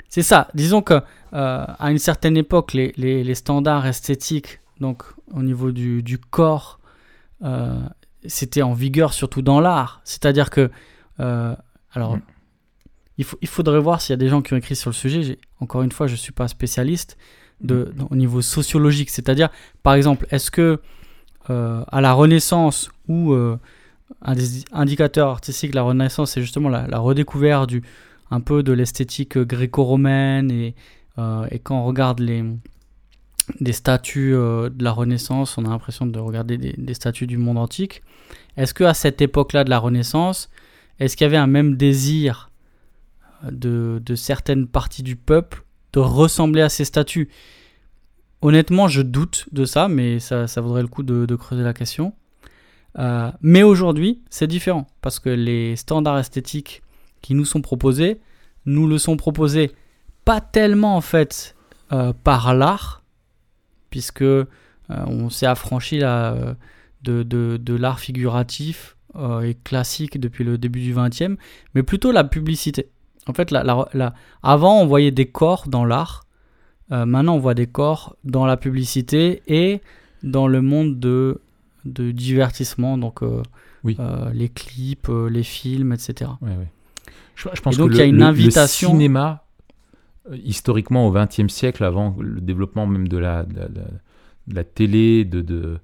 C'est 0.08 0.22
ça. 0.22 0.48
Disons 0.54 0.80
que 0.80 0.94
euh, 0.94 1.66
à 1.78 1.90
une 1.90 1.98
certaine 1.98 2.38
époque, 2.38 2.72
les, 2.72 2.94
les- 2.96 3.22
les 3.22 3.34
standards 3.34 3.84
esthétiques, 3.86 4.60
donc 4.80 5.02
au 5.34 5.42
niveau 5.42 5.72
du, 5.72 6.02
du 6.02 6.16
corps, 6.16 6.80
euh, 7.44 7.78
c'était 8.26 8.62
en 8.62 8.72
vigueur 8.72 9.12
surtout 9.12 9.42
dans 9.42 9.60
l'art. 9.60 10.00
C'est-à-dire 10.04 10.48
que, 10.48 10.70
alors, 11.18 12.16
Mm. 12.16 12.22
Il, 13.20 13.24
faut, 13.24 13.38
il 13.42 13.48
faudrait 13.48 13.80
voir 13.80 14.00
s'il 14.00 14.12
y 14.14 14.18
a 14.20 14.22
des 14.24 14.28
gens 14.32 14.40
qui 14.42 14.52
ont 14.54 14.56
écrit 14.56 14.76
sur 14.76 14.90
le 14.90 14.94
sujet. 15.04 15.22
J'ai- 15.22 15.38
Encore 15.60 15.82
une 15.82 15.92
fois, 15.92 16.06
je 16.06 16.12
ne 16.12 16.22
suis 16.26 16.32
pas 16.32 16.48
spécialiste 16.48 17.16
de, 17.60 17.92
dans- 17.96 18.08
au 18.10 18.16
niveau 18.16 18.40
sociologique. 18.42 19.10
C'est-à-dire, 19.10 19.48
par 19.82 19.94
exemple, 19.94 20.26
est-ce 20.30 20.50
que 20.50 20.80
euh, 21.50 21.82
à 21.88 22.00
la 22.00 22.12
Renaissance 22.12 22.90
ou 23.08 23.32
euh, 23.32 23.58
un 24.22 24.34
des 24.34 24.64
indicateurs 24.72 25.28
artistiques 25.28 25.70
de 25.72 25.76
la 25.76 25.82
Renaissance, 25.82 26.32
c'est 26.32 26.40
justement 26.42 26.68
la, 26.68 26.86
la 26.86 26.98
redécouverte 26.98 27.68
du, 27.68 27.82
un 28.30 28.40
peu 28.40 28.62
de 28.62 28.72
l'esthétique 28.72 29.36
gréco-romaine 29.38 30.50
et, 30.50 30.74
euh, 31.18 31.46
et 31.50 31.58
quand 31.58 31.78
on 31.80 31.84
regarde 31.84 32.20
les 32.20 32.44
des 33.60 33.72
statues 33.72 34.32
euh, 34.34 34.70
de 34.70 34.84
la 34.84 34.92
Renaissance, 34.92 35.58
on 35.58 35.64
a 35.64 35.68
l'impression 35.70 36.06
de 36.06 36.18
regarder 36.20 36.56
des, 36.56 36.74
des 36.78 36.94
statues 36.94 37.26
du 37.26 37.36
monde 37.36 37.58
antique. 37.58 38.02
Est-ce 38.56 38.72
que 38.74 38.84
à 38.84 38.94
cette 38.94 39.20
époque-là 39.20 39.64
de 39.64 39.70
la 39.70 39.78
Renaissance, 39.78 40.50
est-ce 41.00 41.16
qu'il 41.16 41.24
y 41.24 41.26
avait 41.26 41.36
un 41.36 41.48
même 41.48 41.76
désir 41.76 42.49
de, 43.50 44.14
certaines 44.14 44.66
parties 44.66 45.02
du 45.02 45.16
peuple 45.16 45.64
de 45.92 46.00
ressembler 46.00 46.62
à 46.62 46.68
ces 46.68 46.84
statues 46.84 47.28
Honnêtement, 48.42 48.88
je 48.88 49.02
doute 49.02 49.46
de 49.52 49.66
ça, 49.66 49.88
mais 49.88 50.18
ça, 50.18 50.46
vaudrait 50.62 50.80
le 50.80 50.88
coup 50.88 51.02
de, 51.02 51.36
creuser 51.36 51.62
la 51.62 51.74
question. 51.74 52.14
Euh, 52.98 53.30
mais 53.42 53.62
aujourd'hui, 53.62 54.22
c'est 54.30 54.46
différent 54.46 54.86
parce 55.02 55.20
que 55.20 55.28
les 55.28 55.76
standards 55.76 56.18
esthétiques 56.18 56.82
qui 57.20 57.34
nous 57.34 57.44
sont 57.44 57.60
proposés, 57.60 58.18
nous 58.64 58.86
le 58.86 58.98
sont 58.98 59.16
proposés 59.16 59.72
pas 60.24 60.40
tellement 60.40 60.96
en 60.96 61.00
fait 61.00 61.54
euh, 61.92 62.12
par 62.24 62.54
l'art, 62.54 63.02
puisque 63.90 64.22
euh, 64.22 64.46
on 64.88 65.28
s'est 65.28 65.46
affranchi 65.46 65.98
là, 65.98 66.56
de, 67.02 67.22
de, 67.22 67.58
de 67.58 67.74
l'art 67.74 68.00
figuratif 68.00 68.96
et 69.42 69.54
classique 69.64 70.18
depuis 70.18 70.44
le 70.44 70.56
début 70.56 70.80
du 70.80 70.94
XXe, 70.94 71.36
mais 71.74 71.82
plutôt 71.82 72.10
la 72.10 72.24
publicité. 72.24 72.90
En 73.26 73.34
fait, 73.34 73.50
la, 73.50 73.62
la- 73.64 73.88
la- 73.94 74.14
avant 74.42 74.80
on 74.80 74.86
voyait 74.86 75.10
des 75.10 75.26
corps 75.26 75.68
dans 75.68 75.84
l'art, 75.84 76.24
euh, 76.92 77.04
maintenant 77.06 77.34
on 77.36 77.38
voit 77.38 77.54
des 77.54 77.66
corps 77.66 78.16
dans 78.24 78.46
la 78.46 78.56
publicité 78.56 79.42
et 79.46 79.80
dans 80.22 80.48
le 80.48 80.60
monde 80.62 80.98
de, 80.98 81.40
de 81.84 82.10
divertissement, 82.10 82.98
donc 82.98 83.22
euh, 83.22 83.42
Oui. 83.84 83.96
euh, 84.00 84.30
les 84.32 84.48
clips, 84.48 85.08
les 85.30 85.42
films, 85.42 85.92
etc. 85.92 86.30
Ouais, 86.42 86.48
ouais. 86.50 86.68
Je, 87.36 87.48
je 87.54 87.60
pense 87.60 87.74
Et 87.74 87.78
donc, 87.78 87.90
que 87.90 87.94
il 87.94 87.98
y 87.98 88.02
a 88.02 88.04
le- 88.06 88.10
une 88.10 88.16
le- 88.18 88.24
invitation- 88.24 88.90
Le 88.90 88.94
cinéma, 88.96 89.44
historiquement 90.44 91.06
au 91.06 91.12
XXe 91.12 91.48
siècle, 91.48 91.84
avant 91.84 92.14
le 92.18 92.40
développement 92.40 92.86
même 92.86 93.08
de 93.08 93.18
la, 93.18 93.44
de 93.44 93.58
la, 93.60 93.68
de 93.68 93.80
la- 94.54 94.64
télé, 94.64 95.24
de, 95.24 95.40
de, 95.40 95.78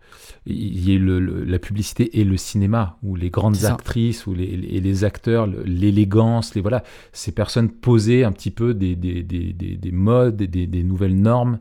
il 0.47 0.89
y 0.89 0.95
a 0.95 0.99
le- 0.99 1.19
le- 1.21 1.45
la 1.45 1.59
publicité 1.59 2.19
et 2.21 2.25
le 2.25 2.37
cinéma, 2.37 2.97
où 3.03 3.17
les 3.17 3.31
grandes 3.31 3.65
actrices 3.65 4.27
ou 4.27 4.35
les, 4.35 4.45
et 4.45 4.81
les 4.81 5.05
acteurs, 5.05 5.47
l'élégance, 5.65 6.55
les 6.55 6.61
voilà, 6.61 6.83
ces 7.13 7.33
personnes 7.33 7.71
posaient 7.71 8.25
un 8.25 8.33
petit 8.33 8.51
peu 8.51 8.75
des, 8.75 8.97
des, 8.97 9.23
des, 9.23 9.53
des, 9.53 9.77
des 9.77 9.93
modes, 9.93 10.41
et 10.43 10.47
des, 10.47 10.67
des 10.67 10.83
nouvelles 10.83 11.17
normes 11.21 11.59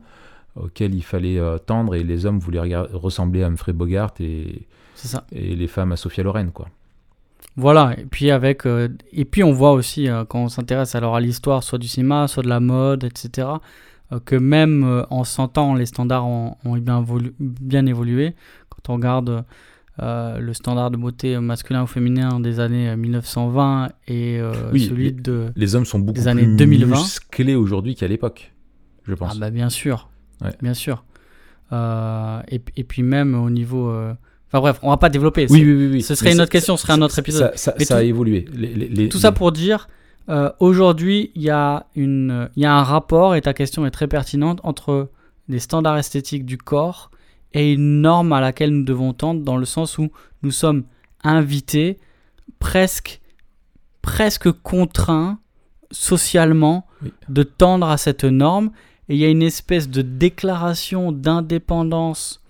auxquelles 0.56 0.94
il 0.94 1.02
fallait 1.02 1.38
euh, 1.38 1.58
tendre, 1.58 1.94
et 1.94 2.02
les 2.02 2.24
hommes 2.26 2.38
voulaient 2.38 2.76
ressembler 2.92 3.42
à 3.42 3.46
Humphrey 3.48 3.72
Bogart 3.74 4.14
et, 4.20 4.62
ça. 4.94 5.26
et 5.32 5.54
les 5.54 5.66
femmes 5.66 5.92
à 5.92 5.96
Sophia 5.96 6.24
Loren, 6.24 6.50
quoi. 6.52 6.68
Voilà, 7.58 7.94
et 7.98 8.04
puis 8.04 8.30
avec 8.30 8.66
euh, 8.66 8.88
et 9.12 9.24
puis 9.24 9.42
on 9.42 9.52
voit 9.52 9.72
aussi 9.72 10.08
euh, 10.08 10.24
quand 10.26 10.40
on 10.44 10.48
s'intéresse 10.48 10.94
alors 10.94 11.16
à 11.16 11.20
l'histoire 11.20 11.62
soit 11.62 11.78
du 11.78 11.88
cinéma, 11.88 12.28
soit 12.28 12.42
de 12.42 12.48
la 12.48 12.60
mode, 12.60 13.04
etc. 13.04 13.48
euh, 14.12 14.20
que 14.24 14.36
même 14.36 14.84
euh, 14.84 15.02
en 15.10 15.24
100 15.24 15.58
ans, 15.58 15.74
les 15.74 15.86
standards 15.86 16.26
ont, 16.26 16.56
ont 16.64 16.76
bien, 16.76 17.02
évolu- 17.02 17.34
bien 17.40 17.86
évolué. 17.86 18.34
Quand 18.68 18.92
on 18.92 18.96
regarde 18.96 19.44
euh, 20.02 20.38
le 20.38 20.52
standard 20.54 20.90
de 20.90 20.96
beauté 20.96 21.38
masculin 21.38 21.82
ou 21.84 21.86
féminin 21.86 22.38
des 22.40 22.60
années 22.60 22.90
euh, 22.90 22.96
1920 22.96 23.88
et 24.08 24.38
euh, 24.40 24.52
Oui, 24.72 24.86
celui 24.88 25.12
de 25.12 25.46
Les 25.56 25.74
hommes 25.74 25.86
sont 25.86 25.98
beaucoup 25.98 26.18
Des 26.18 26.28
années 26.28 26.42
plus 26.44 26.56
2020. 26.56 26.96
musclés 26.96 27.54
aujourd'hui 27.54 27.94
qu'à 27.94 28.06
l'époque, 28.06 28.52
je 29.08 29.14
pense. 29.14 29.32
Ah 29.36 29.38
bah 29.40 29.50
bien 29.50 29.70
sûr, 29.70 30.08
Ouais. 30.42 30.50
bien 30.62 30.74
sûr. 30.74 31.04
Euh, 31.72 32.40
et, 32.48 32.60
et 32.76 32.84
puis 32.84 33.02
même 33.02 33.34
au 33.34 33.50
niveau... 33.50 33.90
Enfin 34.48 34.60
bref, 34.60 34.78
on 34.82 34.90
va 34.90 34.96
pas 34.96 35.08
développer. 35.08 35.46
oui, 35.50 35.64
oui, 35.64 35.74
oui, 35.74 35.88
oui. 35.94 36.02
ce 36.02 36.14
serait 36.14 36.28
Mais 36.30 36.34
une 36.36 36.40
autre 36.42 36.52
question, 36.52 36.76
ce 36.76 36.82
serait 36.82 36.92
un 36.92 37.02
autre 37.02 37.18
épisode. 37.18 37.50
Ça, 37.56 37.74
ça- 37.78 37.96
a 37.96 38.02
évolué. 38.02 38.44
Les- 38.54 38.72
les- 38.74 38.88
les- 38.88 39.08
Tout 39.08 39.18
ça 39.18 39.32
pour 39.32 39.50
dire, 39.50 39.88
euh, 40.28 40.50
aujourd'hui, 40.58 41.30
il 41.34 41.42
y, 41.42 41.50
a 41.50 41.86
une- 41.94 42.48
y 42.56 42.64
a 42.64 42.74
un 42.74 42.82
rapport, 42.82 43.34
et 43.34 43.40
ta 43.42 43.54
question 43.54 43.86
est 43.86 43.90
très 43.90 44.08
pertinente, 44.08 44.60
entre 44.64 45.10
les 45.48 45.58
standards 45.60 45.98
esthétiques 45.98 46.44
du 46.44 46.58
corps 46.58 47.10
et 47.52 47.72
une 47.72 48.00
norme 48.00 48.32
à 48.32 48.40
laquelle 48.40 48.70
nous 48.70 48.84
devons 48.84 49.12
tendre, 49.12 49.42
dans 49.42 49.56
le 49.56 49.64
sens 49.64 49.98
où 49.98 50.10
nous 50.42 50.50
sommes 50.50 50.84
invités, 51.22 51.98
presque, 52.58 53.20
presque 54.02 54.50
contraints 54.50 55.38
socialement 55.92 56.86
Oui. 57.02 57.12
de 57.28 57.42
tendre 57.44 57.88
à 57.88 57.96
cette 57.96 58.24
norme. 58.24 58.70
Et 59.08 59.14
il 59.14 59.20
y 59.20 59.24
a 59.24 59.28
une 59.28 59.42
espèce 59.42 59.88
de 59.88 60.02
déclaration 60.02 61.12
d'indépendance 61.12 62.42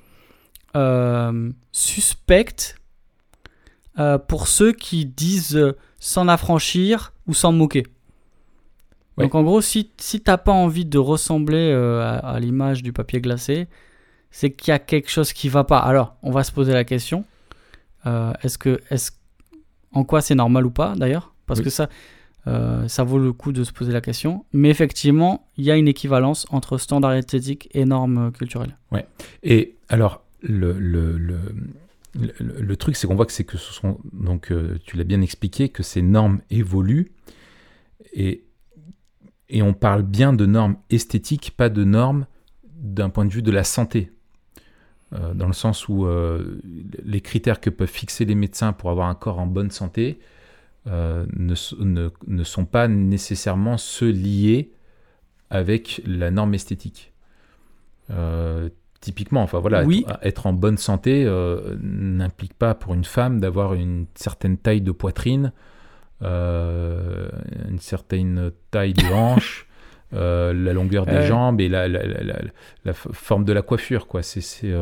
euh, 0.75 1.51
suspecte 1.73 2.77
euh, 3.99 4.19
pour 4.19 4.49
ceux 4.49 4.73
qui 4.73 5.05
disent 5.07 5.57
euh, 5.57 5.77
s'en 5.99 6.29
affranchir 6.29 7.12
ou 7.27 7.35
s'en 7.35 7.53
moquer. 7.53 7.87
Ouais. 9.17 9.25
Donc 9.25 9.35
en 9.35 9.43
gros, 9.43 9.61
si, 9.61 9.91
si 9.97 10.21
t'as 10.21 10.37
pas 10.37 10.53
envie 10.53 10.85
de 10.85 10.99
ressembler 10.99 11.71
euh, 11.73 12.03
à, 12.03 12.17
à 12.35 12.41
l'image 12.41 12.83
du 12.83 12.93
papier 12.93 13.21
glacé, 13.21 13.67
c'est 14.31 14.51
qu'il 14.51 14.69
y 14.71 14.75
a 14.75 14.79
quelque 14.79 15.11
chose 15.11 15.33
qui 15.33 15.49
va 15.49 15.65
pas. 15.65 15.79
Alors, 15.79 16.17
on 16.23 16.31
va 16.31 16.45
se 16.45 16.53
poser 16.53 16.73
la 16.75 16.85
question. 16.85 17.25
euh, 18.07 18.33
est-ce 18.43 18.59
que, 18.59 18.81
est-ce, 18.91 19.12
en 19.93 20.05
quoi 20.05 20.21
c'est 20.21 20.35
normal 20.35 20.67
ou 20.67 20.71
pas 20.71 20.95
d'ailleurs? 20.97 21.33
Parce 21.47 21.61
Oui. 21.61 21.65
que 21.65 21.71
ça, 21.71 21.89
euh, 22.47 22.87
ça 22.89 23.03
vaut 23.05 23.19
le 23.19 23.33
coup 23.33 23.53
de 23.53 23.65
se 23.65 23.73
poser 23.73 23.93
la 23.93 24.01
question. 24.03 24.45
Mais 24.53 24.69
effectivement, 24.69 25.47
il 25.57 25.65
y 25.65 25.71
a 25.71 25.77
une 25.77 25.89
équivalence 25.89 26.47
entre 26.51 26.77
standard 26.79 27.12
esthétique 27.15 27.69
et 27.73 27.85
normes 27.87 28.31
culturelles. 28.33 28.77
Et 29.43 29.77
alors, 29.89 30.23
le, 30.43 30.73
le, 30.73 31.17
le, 31.17 31.39
le- 32.38 32.76
truc, 32.76 32.96
c'est 32.96 33.07
qu'on 33.07 33.14
voit 33.14 33.26
que 33.26 33.33
c'est 33.33 33.44
que 33.44 33.59
ce 33.59 33.72
sont. 33.72 33.98
Donc, 34.12 34.50
euh, 34.50 34.79
tu 34.85 34.96
l'as 34.96 35.05
bien 35.05 35.20
expliqué, 35.20 35.68
que 35.68 35.83
ces 35.83 36.02
normes 36.02 36.40
évoluent. 36.50 37.12
Et, 38.12 38.44
et 39.48 39.62
on 39.62 39.74
parle 39.74 40.02
bien 40.02 40.33
de 40.33 40.46
normes 40.46 40.76
esthétiques, 40.90 41.52
pas 41.57 41.68
de 41.68 41.85
normes 41.85 42.26
d'un 42.64 43.11
point 43.11 43.24
de 43.24 43.33
vue 43.33 43.42
de 43.42 43.50
la 43.50 43.64
santé. 43.64 44.11
Euh, 45.12 45.35
dans 45.35 45.46
le 45.46 45.52
sens 45.52 45.88
où 45.88 46.05
euh, 46.07 46.61
les 47.05 47.20
critères 47.20 47.61
que 47.61 47.70
peuvent 47.70 47.88
fixer 47.88 48.24
les 48.24 48.35
médecins 48.35 48.72
pour 48.72 48.90
avoir 48.90 49.09
un 49.09 49.14
corps 49.14 49.38
en 49.38 49.46
bonne 49.46 49.70
santé 49.70 50.18
ne, 50.87 51.55
ne- 51.85 52.11
ne 52.29 52.44
sont 52.44 52.64
pas 52.64 52.87
nécessairement 52.87 53.76
ceux 53.76 54.11
liés 54.11 54.70
avec 55.50 56.00
la 56.07 56.31
norme 56.31 56.55
esthétique. 56.55 57.12
Typiquement, 59.07 59.42
enfin 59.42 59.61
voilà, 59.61 59.85
Oui. 59.85 60.05
être, 60.09 60.19
être 60.23 60.47
en 60.49 60.53
bonne 60.53 60.77
santé 60.79 61.25
euh, 61.25 61.77
n'implique 61.81 62.55
pas 62.55 62.75
pour 62.75 62.92
une 62.92 63.05
femme 63.05 63.38
d'avoir 63.38 63.75
une 63.75 64.07
certaine 64.16 64.57
taille 64.59 64.81
de 64.81 64.90
poitrine, 64.90 65.53
euh, 66.23 67.29
une 67.69 67.79
certaine 67.79 68.51
taille 68.73 68.95
de 68.95 69.05
hanche, 69.12 69.69
euh, 70.12 70.53
la 70.53 70.73
longueur 70.73 71.07
des 71.07 71.12
Ouais. 71.12 71.27
jambes 71.27 71.61
et 71.61 71.69
la, 71.69 71.87
la- 71.87 72.05
la- 72.05 72.23
la- 72.25 72.40
la 72.85 72.92
f- 72.92 73.12
forme 73.12 73.45
de 73.45 73.53
la 73.53 73.62
coiffure, 73.62 74.09
quoi. 74.09 74.23
C'est, 74.25 74.40
c'est, 74.40 74.73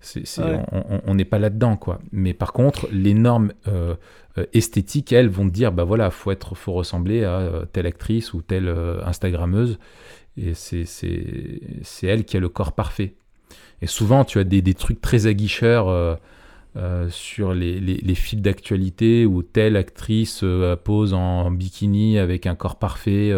c'est- 0.00 0.26
c'est- 0.26 0.42
Ouais. 0.42 0.62
on- 1.06 1.14
n'est 1.14 1.24
pas 1.26 1.38
là-dedans, 1.38 1.76
quoi. 1.76 1.98
Mais 2.12 2.32
par 2.32 2.54
contre, 2.54 2.88
les 2.92 3.12
normes 3.14 3.52
esthétiques, 4.54 5.12
elles, 5.12 5.28
vont 5.28 5.44
dire, 5.44 5.70
bah 5.72 5.84
voilà, 5.84 6.08
faut 6.10 6.30
être, 6.30 6.54
faut 6.54 6.72
ressembler 6.72 7.24
à 7.24 7.46
telle 7.72 7.86
actrice 7.86 8.32
ou 8.32 8.40
telle 8.40 8.74
Instagrammeuse, 9.04 9.78
et 10.36 10.54
c'est, 10.54 10.84
c'est, 10.86 11.60
c'est 11.82 12.06
elle 12.06 12.24
qui 12.24 12.36
a 12.36 12.40
le 12.40 12.48
corps 12.48 12.72
parfait. 12.72 13.16
Et 13.82 13.86
souvent, 13.86 14.24
tu 14.24 14.38
as 14.38 14.44
des, 14.44 14.62
des 14.62 14.74
trucs 14.74 15.00
très 15.00 15.26
aguicheurs 15.26 15.88
euh, 15.88 16.14
euh, 16.76 17.08
sur 17.10 17.54
les, 17.54 17.80
les, 17.80 18.14
fils 18.14 18.40
d'actualité 18.40 19.26
où 19.26 19.42
telle 19.42 19.76
actrice 19.76 20.40
euh, 20.44 20.76
pose 20.76 21.14
en, 21.14 21.50
bikini 21.50 22.18
avec 22.18 22.46
un 22.46 22.54
corps 22.54 22.76
parfait, 22.76 23.32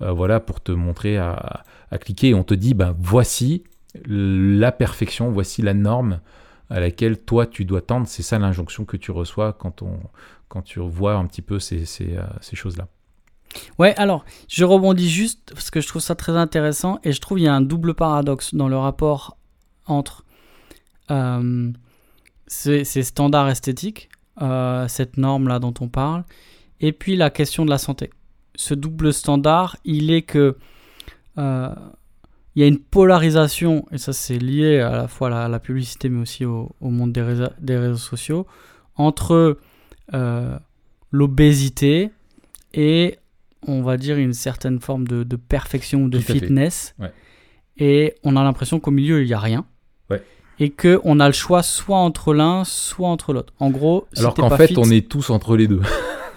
voilà, 0.00 0.40
pour 0.40 0.60
te 0.60 0.72
montrer 0.72 1.16
à, 1.16 1.64
à 1.90 1.98
cliquer. 1.98 2.28
Et 2.28 2.34
on 2.34 2.44
te 2.44 2.54
dit, 2.54 2.74
ben 2.74 2.94
voici 2.98 3.64
la 4.06 4.70
perfection, 4.70 5.30
voici 5.30 5.62
la 5.62 5.74
norme 5.74 6.20
à 6.70 6.80
laquelle 6.80 7.18
toi 7.18 7.46
tu 7.46 7.64
dois 7.64 7.80
tendre. 7.80 8.06
C'est 8.06 8.22
ça 8.22 8.38
l'injonction 8.38 8.84
que 8.84 8.96
tu 8.96 9.10
reçois 9.10 9.52
quand, 9.52 9.82
on, 9.82 9.98
quand 10.48 10.62
tu 10.62 10.80
vois 10.80 11.14
un 11.14 11.26
petit 11.26 11.42
peu 11.42 11.58
ces, 11.58 11.84
ces, 11.84 12.16
ces 12.40 12.56
choses-là. 12.56 12.88
Ouais, 13.78 13.94
alors, 13.96 14.24
je 14.46 14.64
rebondis 14.64 15.08
juste 15.08 15.52
parce 15.54 15.70
que 15.70 15.80
je 15.80 15.88
trouve 15.88 16.02
ça 16.02 16.14
très 16.14 16.36
intéressant 16.36 16.98
et 17.02 17.12
je 17.12 17.20
trouve 17.20 17.38
il 17.38 17.44
y 17.44 17.48
a 17.48 17.54
un 17.54 17.62
double 17.62 17.94
paradoxe 17.94 18.54
dans 18.54 18.68
le 18.68 18.76
rapport 18.76 19.37
entre 19.88 20.24
euh, 21.10 21.72
ces, 22.46 22.84
ces 22.84 23.02
standards 23.02 23.48
esthétiques, 23.48 24.08
euh, 24.40 24.86
cette 24.88 25.16
norme-là 25.16 25.58
dont 25.58 25.74
on 25.80 25.88
parle, 25.88 26.24
et 26.80 26.92
puis 26.92 27.16
la 27.16 27.30
question 27.30 27.64
de 27.64 27.70
la 27.70 27.78
santé. 27.78 28.10
Ce 28.54 28.74
double 28.74 29.12
standard, 29.12 29.76
il 29.84 30.10
est 30.10 30.22
que 30.22 30.56
euh, 31.38 31.74
il 32.54 32.62
y 32.62 32.64
a 32.64 32.68
une 32.68 32.78
polarisation, 32.78 33.86
et 33.90 33.98
ça 33.98 34.12
c'est 34.12 34.38
lié 34.38 34.80
à 34.80 34.92
la 34.92 35.08
fois 35.08 35.28
à 35.28 35.30
la, 35.30 35.44
à 35.44 35.48
la 35.48 35.60
publicité 35.60 36.08
mais 36.08 36.20
aussi 36.20 36.44
au, 36.44 36.74
au 36.80 36.90
monde 36.90 37.12
des 37.12 37.22
réseaux, 37.22 37.50
des 37.60 37.76
réseaux 37.76 37.96
sociaux, 37.96 38.46
entre 38.96 39.58
l'obésité 41.12 42.10
et 42.72 43.18
on 43.66 43.82
va 43.82 43.96
dire 43.96 44.16
une 44.16 44.32
certaine 44.32 44.80
forme 44.80 45.06
de, 45.06 45.22
de 45.22 45.36
perfection 45.36 46.04
ou 46.04 46.08
de 46.08 46.18
Tout 46.18 46.32
fitness. 46.32 46.94
Ouais. 46.98 47.12
Et 47.76 48.14
on 48.24 48.36
a 48.36 48.42
l'impression 48.42 48.80
qu'au 48.80 48.90
milieu 48.90 49.22
il 49.22 49.26
n'y 49.26 49.34
a 49.34 49.38
rien. 49.38 49.66
Ouais. 50.10 50.22
Et 50.60 50.70
qu'on 50.70 51.20
a 51.20 51.26
le 51.26 51.32
choix 51.32 51.62
soit 51.62 51.98
entre 51.98 52.34
l'un, 52.34 52.64
soit 52.64 53.08
entre 53.08 53.32
l'autre. 53.32 53.52
En 53.60 53.70
gros, 53.70 54.06
si 54.12 54.20
Alors 54.20 54.34
qu'en 54.34 54.50
fait, 54.50 54.68
fit- 54.68 54.78
on 54.78 54.90
est 54.90 55.08
tous 55.08 55.30
entre 55.30 55.56
les 55.56 55.68
deux. 55.68 55.80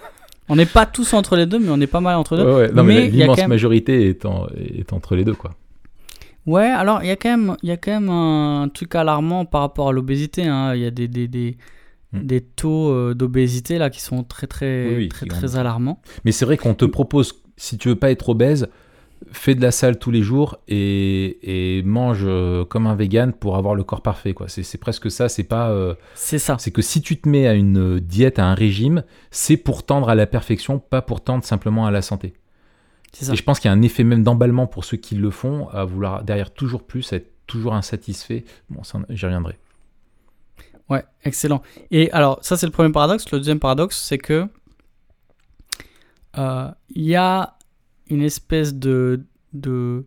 on 0.48 0.56
n'est 0.56 0.66
pas 0.66 0.86
tous 0.86 1.12
entre 1.14 1.36
les 1.36 1.46
deux, 1.46 1.58
mais 1.58 1.70
on 1.70 1.80
est 1.80 1.86
pas 1.86 2.00
mal 2.00 2.16
entre 2.16 2.36
deux. 2.36 2.44
Ouais, 2.44 2.54
ouais. 2.54 2.72
Non, 2.72 2.82
mais, 2.84 3.08
l'immense 3.08 3.38
même- 3.38 3.48
majorité 3.48 4.08
est, 4.08 4.24
en- 4.26 4.46
est 4.56 4.92
entre 4.92 5.16
les 5.16 5.24
deux, 5.24 5.34
quoi. 5.34 5.52
Ouais, 6.46 6.66
alors 6.66 7.02
il 7.02 7.06
y 7.06 7.10
a 7.10 7.16
quand 7.16 7.30
même, 7.30 7.56
il 7.62 7.68
y 7.68 7.72
a 7.72 7.76
quand 7.76 7.92
même 7.92 8.08
un 8.10 8.68
truc 8.72 8.94
alarmant 8.96 9.44
par 9.44 9.60
rapport 9.60 9.88
à 9.88 9.92
l'obésité. 9.92 10.44
hein. 10.44 10.74
Il 10.74 10.80
y 10.82 10.86
a 10.86 10.90
des, 10.90 11.08
des, 11.08 11.28
des, 11.28 11.56
Hmm. 12.14 12.26
des 12.26 12.42
taux 12.42 12.90
euh, 12.90 13.14
d'obésité 13.14 13.78
là 13.78 13.88
qui 13.88 14.02
sont 14.02 14.22
très 14.22 14.46
très 14.46 14.86
Oui, 14.86 14.94
oui, 14.96 15.08
très 15.08 15.24
très 15.24 15.56
alarmants. 15.56 15.98
Mais 16.26 16.32
c'est 16.32 16.44
vrai 16.44 16.58
qu'on 16.58 16.74
te 16.74 16.84
propose, 16.84 17.40
si 17.56 17.78
tu 17.78 17.88
veux 17.88 17.96
pas 17.96 18.10
être 18.10 18.28
obèse, 18.28 18.68
fais 19.30 19.54
de 19.54 19.62
la 19.62 19.70
salle 19.70 19.98
tous 19.98 20.10
les 20.10 20.22
jours 20.22 20.58
et, 20.68 21.78
et 21.78 21.82
mange 21.82 22.22
euh, 22.24 22.64
comme 22.64 22.86
un 22.86 22.94
vegan 22.94 23.32
pour 23.32 23.56
avoir 23.56 23.74
le 23.74 23.84
corps 23.84 24.02
parfait. 24.02 24.34
quoi. 24.34 24.48
C'est 24.48 24.78
presque 24.78 25.10
ça. 25.10 25.28
C'est 25.28 25.44
pas. 25.44 25.70
euh, 25.70 25.94
C'est 26.14 26.38
ça. 26.38 26.56
c'est 26.58 26.70
que 26.70 26.82
si 26.82 27.00
tu 27.02 27.20
te 27.20 27.28
mets 27.28 27.46
à 27.46 27.54
une 27.54 28.00
diète, 28.00 28.38
à 28.38 28.46
un 28.46 28.54
régime, 28.54 29.04
c'est 29.30 29.56
pour 29.56 29.84
tendre 29.84 30.08
à 30.08 30.14
la 30.14 30.26
perfection, 30.26 30.78
pas 30.78 31.02
pour 31.02 31.20
tendre 31.20 31.44
simplement 31.44 31.86
à 31.86 31.90
la 31.90 32.02
santé. 32.02 32.34
C'est 33.12 33.26
ça. 33.26 33.34
Et 33.34 33.36
je 33.36 33.42
pense 33.42 33.60
qu'il 33.60 33.68
y 33.68 33.72
a 33.72 33.76
un 33.76 33.82
effet 33.82 34.04
même 34.04 34.22
d'emballement 34.22 34.66
pour 34.66 34.84
ceux 34.84 34.96
qui 34.96 35.14
le 35.14 35.30
font, 35.30 35.68
à 35.68 35.84
vouloir 35.84 36.24
derrière 36.24 36.52
toujours 36.52 36.82
plus, 36.82 37.12
à 37.12 37.16
être 37.16 37.30
toujours 37.46 37.74
insatisfait. 37.74 38.44
Bon, 38.70 38.80
j'y 39.10 39.24
reviendrai. 39.26 39.58
Ouais, 40.88 41.04
excellent. 41.24 41.62
Et 41.90 42.10
alors, 42.12 42.38
ça, 42.42 42.56
c'est 42.56 42.66
le 42.66 42.72
premier 42.72 42.90
paradoxe. 42.92 43.30
Le 43.30 43.38
deuxième 43.38 43.60
paradoxe, 43.60 44.02
c'est 44.02 44.18
que 44.18 44.46
euh, 46.38 46.70
il 46.90 47.04
y 47.04 47.14
a 47.16 47.54
une 48.08 48.22
espèce 48.22 48.74
de, 48.74 49.24
de 49.52 50.04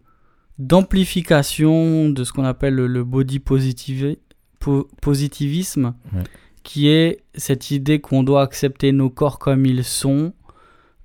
d'amplification 0.57 2.09
de 2.09 2.23
ce 2.23 2.31
qu'on 2.31 2.45
appelle 2.45 2.75
le, 2.75 2.87
le 2.87 3.03
body 3.03 3.39
positive, 3.39 4.15
po- 4.59 4.87
positivisme, 5.01 5.93
Ouais. 6.13 6.23
qui 6.63 6.87
est 6.87 7.23
cette 7.35 7.71
idée 7.71 7.99
qu'on 7.99 8.23
doit 8.23 8.41
accepter 8.41 8.91
nos 8.91 9.09
corps 9.09 9.37
comme 9.39 9.65
ils 9.65 9.83
sont 9.83 10.33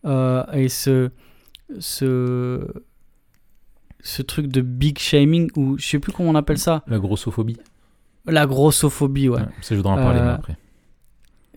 euh, 0.05 0.45
et 0.53 0.69
ce 0.69 1.11
ce 1.79 2.67
ce 4.03 4.23
truc 4.23 4.47
de 4.47 4.61
big 4.63 4.99
shaming 4.99 5.51
ou 5.57 5.77
je 5.79 5.87
sais 5.87 5.99
plus 5.99 6.13
comment 6.13 6.31
on 6.31 6.35
appelle 6.35 6.59
ça 6.59 6.83
La 6.87 6.99
grossophobie. 6.99 7.59
la 8.27 8.47
grossophobie 8.47 9.29
ouais, 9.29 9.41
Ouais, 9.41 9.47
ça, 9.61 9.75
je 9.75 9.77
voudrais 9.77 9.93
en 9.93 9.97
parler 9.97 10.21
Euh, 10.21 10.35
après. 10.35 10.57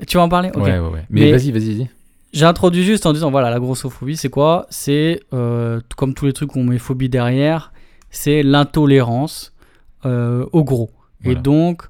tu 0.07 0.17
vas 0.17 0.23
en 0.23 0.29
parler? 0.29 0.49
Ok. 0.53 0.63
Ouais, 0.63 0.77
ouais, 0.79 0.89
ouais. 0.89 1.05
Mais, 1.09 1.21
Mais- 1.21 1.31
vas-y, 1.31 1.51
vas-y, 1.51 1.73
vas-y. 1.77 1.89
J'ai 2.33 2.45
introduit 2.45 2.83
juste 2.83 3.05
en 3.05 3.13
disant 3.13 3.29
voilà, 3.29 3.51
la 3.51 3.59
grossophobie, 3.59 4.17
c'est 4.17 4.29
quoi? 4.29 4.65
C'est 4.71 5.21
euh, 5.33 5.79
comme 5.95 6.15
tous 6.15 6.25
les 6.25 6.33
trucs 6.33 6.55
où 6.55 6.59
on 6.59 6.63
met 6.63 6.79
phobie 6.79 7.07
derrière, 7.07 7.71
c'est 8.09 8.41
l'intolérance 8.41 9.53
euh, 10.05 10.45
au 10.51 10.63
gros. 10.63 10.89
Et 11.25 11.35
donc, 11.35 11.83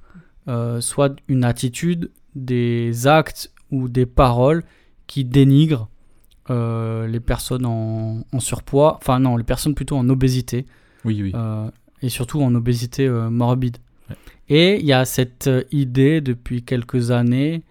euh, 0.47 0.79
soit 0.79 1.15
une 1.27 1.43
attitude, 1.43 2.12
des 2.36 3.08
actes 3.08 3.51
ou 3.71 3.88
des 3.89 4.06
paroles 4.06 4.63
qui 5.08 5.23
dénigrent 5.25 5.88
les 6.49 7.19
personnes 7.21 7.65
en, 7.65 8.23
en 8.32 8.39
surpoids, 8.39 8.97
enfin 9.01 9.19
non, 9.19 9.38
les 9.38 9.43
personnes 9.45 9.73
plutôt 9.73 9.95
en 9.95 10.08
obésité, 10.10 10.65
Oui, 11.06 11.19
oui. 11.23 11.34
et 12.01 12.10
surtout 12.10 12.41
en 12.43 12.53
obésité 12.53 13.08
morbide. 13.10 13.77
Ouais. 14.10 14.17
Et 14.49 14.79
il 14.79 14.86
y 14.86 14.93
a 14.93 15.06
cette 15.06 15.49
idée 15.71 16.19
depuis 16.21 16.63
quelques 16.63 17.10
années 17.12 17.63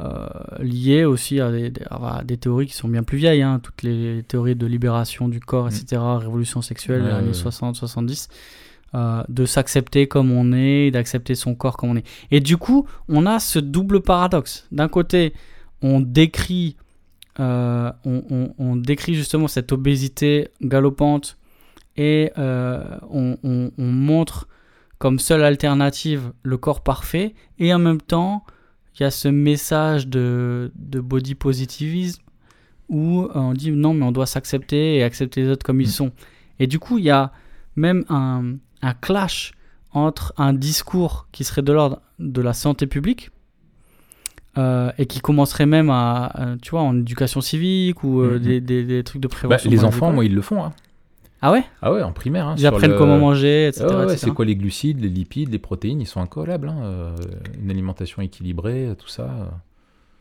euh, 0.00 0.26
liée 0.58 1.04
aussi 1.04 1.40
à 1.40 1.50
des, 1.52 1.72
à 1.90 2.22
des 2.24 2.36
théories 2.36 2.66
qui 2.66 2.74
sont 2.74 2.88
bien 2.88 3.02
plus 3.02 3.18
vieilles, 3.18 3.42
hein, 3.42 3.60
toutes 3.62 3.82
les 3.82 4.22
théories 4.26 4.56
de 4.56 4.66
libération 4.66 5.28
du 5.28 5.40
corps, 5.40 5.66
Mm. 5.66 5.68
etc., 5.68 6.02
révolution 6.18 6.62
sexuelle, 6.62 7.02
Ouais, 7.02 7.10
années 7.10 7.20
ouais, 7.22 7.26
ouais. 7.28 7.32
60, 7.34 7.76
70, 7.76 8.28
euh, 8.94 9.22
de 9.28 9.44
s'accepter 9.46 10.06
comme 10.08 10.30
on 10.32 10.52
est, 10.52 10.90
d'accepter 10.90 11.34
son 11.34 11.54
corps 11.54 11.76
comme 11.76 11.90
on 11.90 11.96
est. 11.96 12.06
Et 12.30 12.40
du 12.40 12.56
coup, 12.56 12.86
on 13.08 13.26
a 13.26 13.38
ce 13.38 13.58
double 13.58 14.00
paradoxe. 14.02 14.66
D'un 14.72 14.88
côté, 14.88 15.32
on 15.82 16.00
décrit, 16.00 16.76
euh, 17.40 17.90
on, 18.04 18.22
on- 18.30 18.54
on 18.58 18.76
décrit 18.76 19.14
justement 19.14 19.48
cette 19.48 19.70
obésité 19.72 20.48
galopante 20.62 21.36
et 21.96 22.32
euh, 22.38 22.82
on 23.10 23.36
montre 23.78 24.48
comme 24.98 25.18
seule 25.18 25.44
alternative 25.44 26.32
le 26.42 26.56
corps 26.56 26.82
parfait 26.82 27.34
et 27.58 27.74
en 27.74 27.78
même 27.78 28.00
temps 28.00 28.44
il 28.96 29.02
y 29.02 29.06
a 29.06 29.10
ce 29.10 29.28
message 29.28 30.06
de, 30.08 30.70
de 30.76 31.00
body 31.00 31.34
positivisme 31.34 32.22
où 32.88 33.22
euh, 33.22 33.28
on 33.34 33.52
dit 33.52 33.70
non 33.72 33.94
mais 33.94 34.04
on 34.04 34.12
doit 34.12 34.26
s'accepter 34.26 34.96
et 34.96 35.02
accepter 35.02 35.42
les 35.42 35.48
autres 35.48 35.64
comme 35.64 35.80
ils 35.80 35.88
Mm. 35.88 35.90
sont 35.90 36.12
et 36.60 36.66
du 36.66 36.78
coup 36.78 36.98
il 36.98 37.04
y 37.04 37.10
a 37.10 37.32
même 37.76 38.04
un, 38.08 38.54
un 38.82 38.94
clash 38.94 39.52
entre 39.92 40.32
un 40.36 40.52
discours 40.52 41.26
qui 41.32 41.44
serait 41.44 41.62
de 41.62 41.72
l'ordre 41.72 42.00
de 42.18 42.40
la 42.42 42.52
santé 42.52 42.86
publique 42.86 43.30
euh, 44.56 44.92
et 44.98 45.06
qui 45.06 45.20
commencerait 45.20 45.66
même 45.66 45.90
à, 45.90 46.26
à, 46.26 46.56
tu 46.62 46.70
vois 46.70 46.82
en 46.82 46.96
éducation 46.98 47.40
civique 47.40 48.04
ou 48.04 48.20
euh, 48.20 48.34
Mhm. 48.38 48.44
des, 48.44 48.60
des- 48.60 48.84
des 48.84 49.02
trucs 49.04 49.20
de 49.22 49.26
Bah, 49.28 49.34
prévention 49.34 49.70
les 49.70 49.78
dans 49.78 49.84
enfants, 49.84 50.12
moi, 50.12 50.24
ils 50.24 50.34
le 50.34 50.42
font. 50.42 50.62
hein. 50.64 50.72
Ah 51.46 51.52
ouais? 51.52 51.62
Ah 51.82 51.92
ouais, 51.92 52.02
en 52.02 52.12
primaire. 52.12 52.48
Hein, 52.48 52.54
ils 52.56 52.66
apprennent 52.66 52.92
le- 52.92 52.96
comment 52.98 53.18
manger 53.18 53.68
etc, 53.68 53.86
Ah 53.90 54.06
ouais, 54.06 54.16
c'est 54.16 54.30
quoi 54.30 54.44
les 54.44 54.56
glucides, 54.56 55.00
les 55.00 55.08
lipides, 55.08 55.50
les 55.50 55.58
protéines? 55.58 56.00
Ils 56.00 56.06
sont 56.06 56.20
incollables. 56.20 56.68
hein, 56.68 56.78
euh, 56.84 57.16
une 57.62 57.70
alimentation 57.70 58.22
équilibrée, 58.22 58.94
tout 58.98 59.08
ça. 59.08 59.22
euh. 59.24 59.44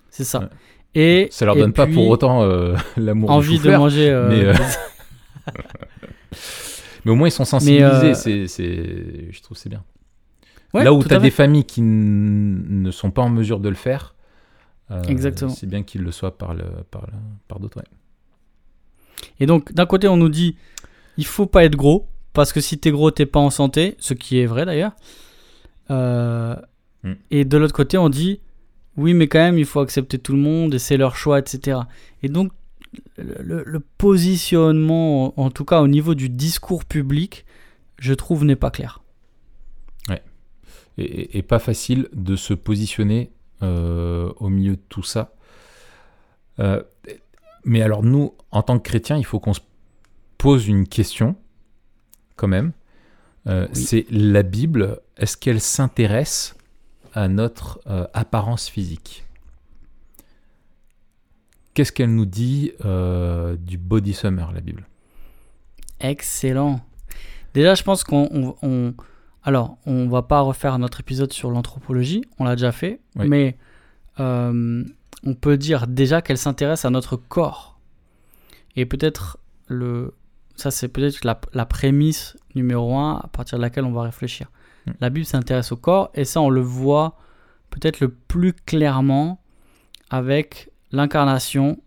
c'est 0.10 0.26
ça 0.26 0.40
Ouais. 0.40 0.48
et 0.96 1.28
Ça 1.32 1.46
leur 1.46 1.56
et 1.58 1.62
donne 1.62 1.72
pas 1.74 1.88
pour 1.88 2.08
autant 2.10 2.44
euh, 2.44 2.76
l'amour 2.98 3.30
du 3.30 3.36
envie 3.36 3.60
de 3.60 3.72
manger 3.72 4.10
euh, 4.10 4.30
mais, 4.30 4.44
euh, 4.44 4.54
Mais 7.06 7.12
au 7.12 7.16
moins, 7.16 7.28
ils 7.28 7.32
sont 7.32 7.46
sensibilisés. 7.46 7.84
euh, 7.86 8.14
c'est, 8.14 8.48
c'est... 8.48 9.28
Je 9.32 9.42
trouve 9.42 9.58
c'est 9.58 9.70
bien. 9.70 9.84
Ouais, 10.74 10.84
Là 10.84 10.94
où 10.94 11.04
tu 11.04 11.14
as 11.14 11.20
des 11.20 11.30
familles 11.32 11.66
qui 11.66 11.82
ne 11.82 12.90
sont 12.92 13.12
pas 13.12 13.22
en 13.22 13.30
mesure 13.30 13.60
de 13.60 13.70
le 13.70 13.76
faire, 13.76 14.16
euh, 14.92 15.02
c'est 15.50 15.68
bien 15.68 15.84
qu'ils 15.84 16.02
le 16.02 16.12
soient 16.12 16.38
par, 16.38 16.54
le, 16.54 16.64
par, 16.92 17.04
le- 17.08 17.14
par 17.48 17.60
d'autres. 17.60 17.78
ouais. 17.78 17.86
Et 19.40 19.46
donc, 19.46 19.72
d'un 19.74 19.86
côté, 19.86 20.08
on 20.08 20.18
nous 20.18 20.30
dit 20.30 20.56
il 21.18 21.26
faut 21.26 21.46
pas 21.46 21.64
être 21.66 21.76
gros, 21.76 22.08
parce 22.34 22.52
que 22.54 22.62
si 22.62 22.78
t'es 22.80 22.92
gros, 22.92 23.12
t'es 23.12 23.26
pas 23.26 23.40
en 23.40 23.50
santé, 23.50 23.96
ce 24.00 24.14
qui 24.14 24.40
est 24.40 24.46
vrai 24.46 24.66
d'ailleurs. 24.66 24.94
Euh, 25.92 26.56
Mm. 27.04 27.14
Et 27.32 27.44
de 27.44 27.58
l'autre 27.58 27.74
côté, 27.74 27.98
on 27.98 28.08
dit 28.10 28.40
oui, 28.96 29.14
mais 29.14 29.28
quand 29.28 29.40
même, 29.40 29.58
il 29.58 29.66
faut 29.66 29.82
accepter 29.82 30.20
tout 30.20 30.32
le 30.32 30.38
monde 30.40 30.74
et 30.74 30.80
c'est 30.80 30.96
leur 30.98 31.16
choix, 31.18 31.38
etc. 31.40 31.80
Et 32.22 32.30
donc, 32.30 32.52
le, 33.18 33.80
positionnement, 33.98 35.38
en 35.40 35.50
tout 35.50 35.66
cas 35.66 35.82
au 35.82 35.88
niveau 35.88 36.16
du 36.16 36.30
discours 36.30 36.86
public, 36.86 37.46
je 38.00 38.14
trouve 38.14 38.46
n'est 38.46 38.56
pas 38.56 38.72
clair. 38.72 39.02
Et, 40.98 41.04
et- 41.04 41.38
et 41.40 41.42
pas 41.42 41.60
facile 41.60 42.08
de 42.14 42.36
se 42.36 42.54
positionner 42.54 43.32
euh, 43.64 44.32
au 44.38 44.48
milieu 44.50 44.76
de 44.76 44.82
tout 44.90 45.04
ça. 45.04 45.34
Euh, 46.60 46.84
mais 47.66 47.82
alors 47.82 48.04
nous, 48.04 48.34
en 48.52 48.62
tant 48.62 48.78
que 48.78 48.84
chrétiens, 48.88 49.18
il 49.18 49.26
faut 49.26 49.40
qu'on 49.40 49.54
se 49.54 49.62
pose 50.44 50.68
une 50.68 50.88
question, 50.88 51.36
quand 52.36 52.48
même. 52.50 52.74
Euh, 53.48 53.68
Oui. 53.74 53.82
C'est 53.82 54.06
la 54.12 54.44
Bible, 54.44 55.00
est-ce 55.18 55.38
qu'elle 55.38 55.60
s'intéresse 55.62 56.56
à 57.14 57.28
notre 57.28 57.80
euh, 57.88 58.06
apparence 58.14 58.68
physique? 58.70 59.26
Qu'est-ce 61.74 61.92
qu'elle 61.92 62.14
nous 62.14 62.26
dit 62.26 62.72
euh, 62.86 63.56
du 63.58 63.78
body 63.78 64.14
summer, 64.14 64.52
la 64.52 64.60
Bible? 64.62 64.86
Excellent. 66.00 66.82
Déjà, 67.54 67.74
je 67.76 67.84
pense 67.84 68.04
qu'on. 68.04 68.28
on- 68.32 68.56
on- 68.68 68.94
alors, 69.44 69.78
on 69.86 70.08
va 70.08 70.22
pas 70.22 70.42
refaire 70.42 70.78
notre 70.80 71.00
épisode 71.02 71.34
sur 71.34 71.50
l'anthropologie, 71.52 72.24
on 72.40 72.46
l'a 72.46 72.56
déjà 72.56 72.72
fait, 72.72 73.00
Oui. 73.16 73.28
mais 73.28 73.58
on 74.20 75.34
peut 75.40 75.58
dire 75.58 75.88
déjà 75.88 76.22
qu'elle 76.22 76.38
s'intéresse 76.38 76.86
à 76.86 76.90
notre 76.90 77.16
corps. 77.18 77.80
Et 78.76 78.86
peut-être 78.86 79.38
le. 79.68 80.14
Ça, 80.56 80.70
c'est 80.72 80.88
peut-être 80.88 81.24
la, 81.26 81.40
la 81.54 81.66
prémisse 81.66 82.38
numéro 82.56 82.96
un 82.98 83.18
à 83.24 83.28
partir 83.28 83.58
de 83.58 83.64
laquelle 83.64 83.86
on 83.86 83.92
va 83.92 84.04
réfléchir. 84.04 84.48
Mm. 84.86 84.92
La 85.02 85.10
Bible 85.10 85.26
s'intéresse 85.26 85.72
au 85.72 85.78
corps, 85.78 86.12
et 86.14 86.26
ça, 86.26 86.42
on 86.42 86.50
le 86.50 86.62
voit 86.62 87.18
peut-être 87.70 88.00
le 88.00 88.10
plus 88.10 88.54
clairement 88.54 89.42
avec 90.10 90.70
l'incarnation 90.92 91.80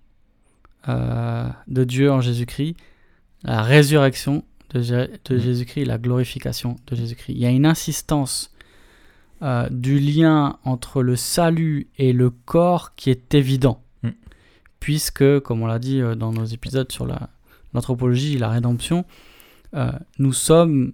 euh, 0.88 1.48
de 1.68 1.84
Dieu 1.84 2.10
en 2.10 2.20
Jésus-Christ, 2.20 2.76
la 3.44 3.62
résurrection 3.62 4.44
de, 4.70 4.80
Jé- 4.82 5.10
de 5.24 5.36
Mm. 5.36 5.40
Jésus-Christ, 5.40 5.84
la 5.84 5.98
glorification 5.98 6.76
de 6.88 6.96
Jésus-Christ. 6.96 7.32
Il 7.34 7.38
y 7.38 7.46
a 7.46 7.50
une 7.50 7.66
insistance 7.66 8.52
euh, 9.42 9.68
du 9.70 9.98
lien 10.00 10.58
entre 10.64 11.02
le 11.02 11.14
salut 11.14 11.88
et 11.98 12.12
le 12.12 12.30
corps 12.30 12.94
qui 12.96 13.10
est 13.10 13.34
évident. 13.34 13.82
Mm. 14.02 14.08
Puisque, 14.80 15.40
comme 15.40 15.62
on 15.62 15.66
l'a 15.66 15.78
dit 15.78 16.00
euh, 16.00 16.14
dans 16.14 16.32
nos 16.32 16.44
épisodes 16.44 16.90
sur 16.90 17.06
la- 17.06 17.28
l'anthropologie, 17.76 18.38
la 18.38 18.48
rédemption, 18.48 19.04
euh, 19.74 19.92
nous 20.18 20.32
sommes 20.32 20.92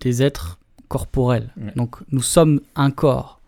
des 0.00 0.22
êtres 0.22 0.58
corporels. 0.88 1.52
Ouais. 1.56 1.72
Donc 1.76 1.96
nous 2.10 2.22
sommes 2.22 2.60
un 2.74 2.90
corps. 2.90 3.40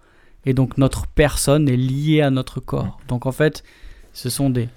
Et 0.44 0.52
donc 0.52 0.76
notre 0.76 1.06
personne 1.06 1.68
est 1.68 1.76
liée 1.76 2.20
à 2.20 2.30
notre 2.30 2.60
corps. 2.60 3.00
Donc 3.08 3.24
en 3.24 3.32
fait, 3.32 3.64
ce 4.12 4.28
sont 4.28 4.50
des, 4.50 4.68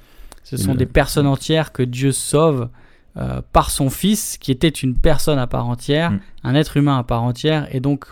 ce 0.43 0.55
Et 0.55 0.57
sont 0.57 0.75
des 0.75 0.85
personnes 0.85 1.27
entières 1.27 1.73
que 1.73 1.83
Dieu 1.83 2.11
sauve 2.13 2.69
euh, 3.17 3.41
par 3.51 3.69
son 3.69 3.89
Fils, 3.89 4.37
qui 4.37 4.51
était 4.51 4.69
une 4.69 4.95
personne 4.95 5.39
à 5.39 5.47
part 5.47 5.67
entière, 5.67 6.11
Mm. 6.11 6.19
un 6.43 6.55
être 6.55 6.77
humain 6.77 6.97
à 6.97 7.03
part 7.03 7.23
entière, 7.23 7.67
et 7.75 7.79
donc 7.79 8.05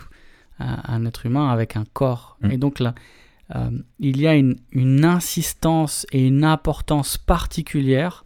un, 0.59 0.79
un 0.83 1.05
être 1.05 1.25
humain 1.25 1.49
avec 1.49 1.77
un 1.77 1.85
corps. 1.93 2.37
Mm. 2.41 2.51
Et 2.51 2.57
donc 2.57 2.79
là, 2.79 2.93
euh, 3.55 3.69
il 3.99 4.19
y 4.19 4.27
a 4.27 4.35
une, 4.35 4.55
une 4.71 5.05
insistance 5.05 6.05
et 6.11 6.25
une 6.27 6.43
importance 6.43 7.17
particulière 7.17 8.24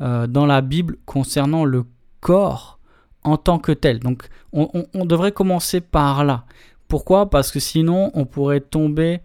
euh, 0.00 0.26
dans 0.26 0.46
la 0.46 0.60
Bible 0.60 0.96
concernant 1.06 1.64
le 1.64 1.84
corps 2.20 2.78
en 3.24 3.36
tant 3.36 3.58
que 3.58 3.72
tel. 3.72 3.98
Donc 4.00 4.28
on, 4.52 4.68
on- 4.74 4.86
on 4.94 5.04
devrait 5.04 5.32
commencer 5.32 5.80
par 5.80 6.24
là. 6.24 6.44
Pourquoi? 6.88 7.30
Parce 7.30 7.50
que 7.52 7.60
sinon 7.60 8.10
on 8.14 8.24
pourrait 8.26 8.60
tomber 8.60 9.20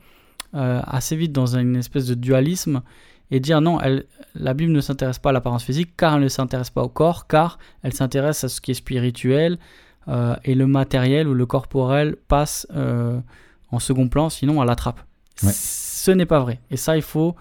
euh, 0.53 0.81
assez 0.85 1.15
vite 1.15 1.31
dans 1.31 1.57
une 1.57 1.75
espèce 1.75 2.05
de 2.07 2.13
dualisme 2.13 2.81
et 3.31 3.39
dire 3.39 3.59
non, 3.61 3.81
elle, 3.81 4.05
la 4.35 4.53
Bible 4.53 4.71
ne 4.71 4.81
s'intéresse 4.81 5.17
pas 5.19 5.29
à 5.29 5.33
l'apparence 5.33 5.63
physique 5.63 5.91
car 5.97 6.15
elle 6.15 6.21
ne 6.23 6.27
s'intéresse 6.27 6.69
pas 6.69 6.83
au 6.83 6.89
corps, 6.89 7.25
car 7.27 7.57
elle 7.83 7.93
s'intéresse 7.93 8.43
à 8.43 8.49
ce 8.49 8.61
qui 8.61 8.71
est 8.71 8.75
spirituel 8.75 9.57
euh, 10.07 10.35
et 10.43 10.53
le 10.55 10.67
matériel 10.67 11.27
ou 11.27 11.33
le 11.33 11.45
corporel 11.45 12.15
passe 12.27 12.67
euh, 12.75 13.19
en 13.71 13.79
second 13.79 14.07
plan, 14.09 14.29
sinon 14.29 14.61
elle 14.61 14.67
l'attrape. 14.67 14.99
Ouais. 15.43 15.51
Ce 15.53 16.11
n'est 16.11 16.27
pas 16.27 16.39
vrai. 16.39 16.59
Et 16.69 16.77
ça, 16.77 16.95
il 16.95 17.01
faut 17.01 17.35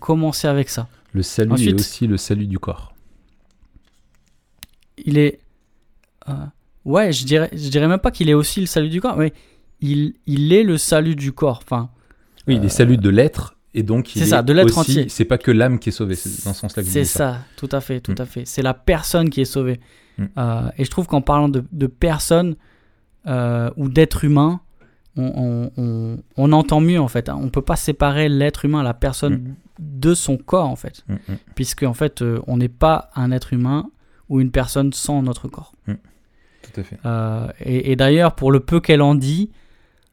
commencer 0.00 0.48
avec 0.48 0.68
ça. 0.68 0.88
Le 1.12 1.22
salut 1.22 1.52
Ensuite- 1.52 1.70
est 1.70 1.74
aussi 1.80 2.06
le 2.06 2.16
salut 2.16 2.46
du 2.46 2.58
corps. 2.58 2.94
il 5.04 5.18
est. 5.18 5.38
euh, 6.28 6.32
ouais, 6.84 7.12
je 7.12 7.24
dirais, 7.24 7.48
je 7.52 7.68
dirais 7.68 7.88
même 7.88 7.98
pas 8.00 8.10
qu'il 8.10 8.28
est 8.28 8.34
aussi 8.34 8.60
le 8.60 8.66
salut 8.66 8.88
du 8.88 9.00
corps, 9.00 9.16
mais 9.16 9.32
il, 9.80 10.14
il 10.26 10.52
est 10.52 10.62
le 10.64 10.76
salut 10.76 11.14
du 11.16 11.32
corps. 11.32 11.60
Enfin, 11.64 11.90
Oui, 12.46 12.56
il 12.56 12.64
est 12.64 12.68
salut 12.68 12.96
de 12.98 13.08
l'être, 13.08 13.56
et 13.74 13.82
donc 13.82 14.14
il 14.14 14.18
C'est 14.20 14.24
est 14.26 14.30
ça, 14.30 14.42
de 14.42 14.52
l'être 14.52 14.66
aussi- 14.78 14.90
entier. 14.92 15.08
C'est 15.08 15.24
pas 15.24 15.38
que 15.38 15.50
l'âme 15.50 15.78
qui 15.78 15.90
est 15.90 15.92
sauvée, 15.92 16.14
c'est 16.16 16.44
dans 16.44 16.52
ce 16.52 16.60
sens-là 16.60 16.82
que 16.82 16.88
je 16.88 16.92
c'est 16.92 17.04
ça. 17.04 17.18
ça, 17.34 17.38
tout 17.56 17.68
à 17.72 17.80
fait, 17.80 18.00
tout 18.00 18.12
Mm. 18.12 18.22
à 18.22 18.26
fait. 18.26 18.42
C'est 18.44 18.62
la 18.62 18.74
personne 18.74 19.30
qui 19.30 19.40
est 19.40 19.44
sauvée. 19.46 19.80
Mm. 20.18 20.24
Euh, 20.36 20.70
et 20.78 20.84
je 20.84 20.90
trouve 20.90 21.06
qu'en 21.06 21.20
parlant 21.22 21.48
de, 21.48 21.64
de 21.72 21.86
personne 21.86 22.56
euh, 23.26 23.70
ou 23.76 23.88
d'être 23.88 24.24
humain, 24.24 24.60
on, 25.16 25.70
on- 25.76 25.82
on- 25.82 26.18
on 26.36 26.52
entend 26.52 26.80
mieux 26.80 27.00
en 27.00 27.08
fait. 27.08 27.28
hein. 27.28 27.38
On 27.40 27.50
peut 27.50 27.62
pas 27.62 27.76
séparer 27.76 28.28
l'être 28.28 28.64
humain, 28.64 28.82
la 28.82 28.94
personne, 28.94 29.34
Mm. 29.34 29.54
De 29.78 30.14
son 30.14 30.36
corps 30.36 30.68
en 30.68 30.76
fait, 30.76 31.04
Mm, 31.08 31.14
mm. 31.14 31.36
puisque 31.54 31.82
en 31.84 31.94
fait, 31.94 32.22
euh, 32.22 32.40
on 32.46 32.56
n'est 32.56 32.68
pas 32.68 33.10
un 33.14 33.30
être 33.30 33.52
humain 33.52 33.90
ou 34.28 34.40
une 34.40 34.50
personne 34.50 34.92
sans 34.92 35.22
notre 35.22 35.48
corps. 35.48 35.72
Tout 35.86 36.80
à 36.80 36.82
fait. 36.82 36.98
Euh, 37.06 37.46
et 37.60 37.92
et 37.92 37.96
d'ailleurs, 37.96 38.34
pour 38.34 38.50
le 38.52 38.60
peu 38.60 38.80
qu'elle 38.80 39.00
en 39.02 39.14
dit, 39.14 39.50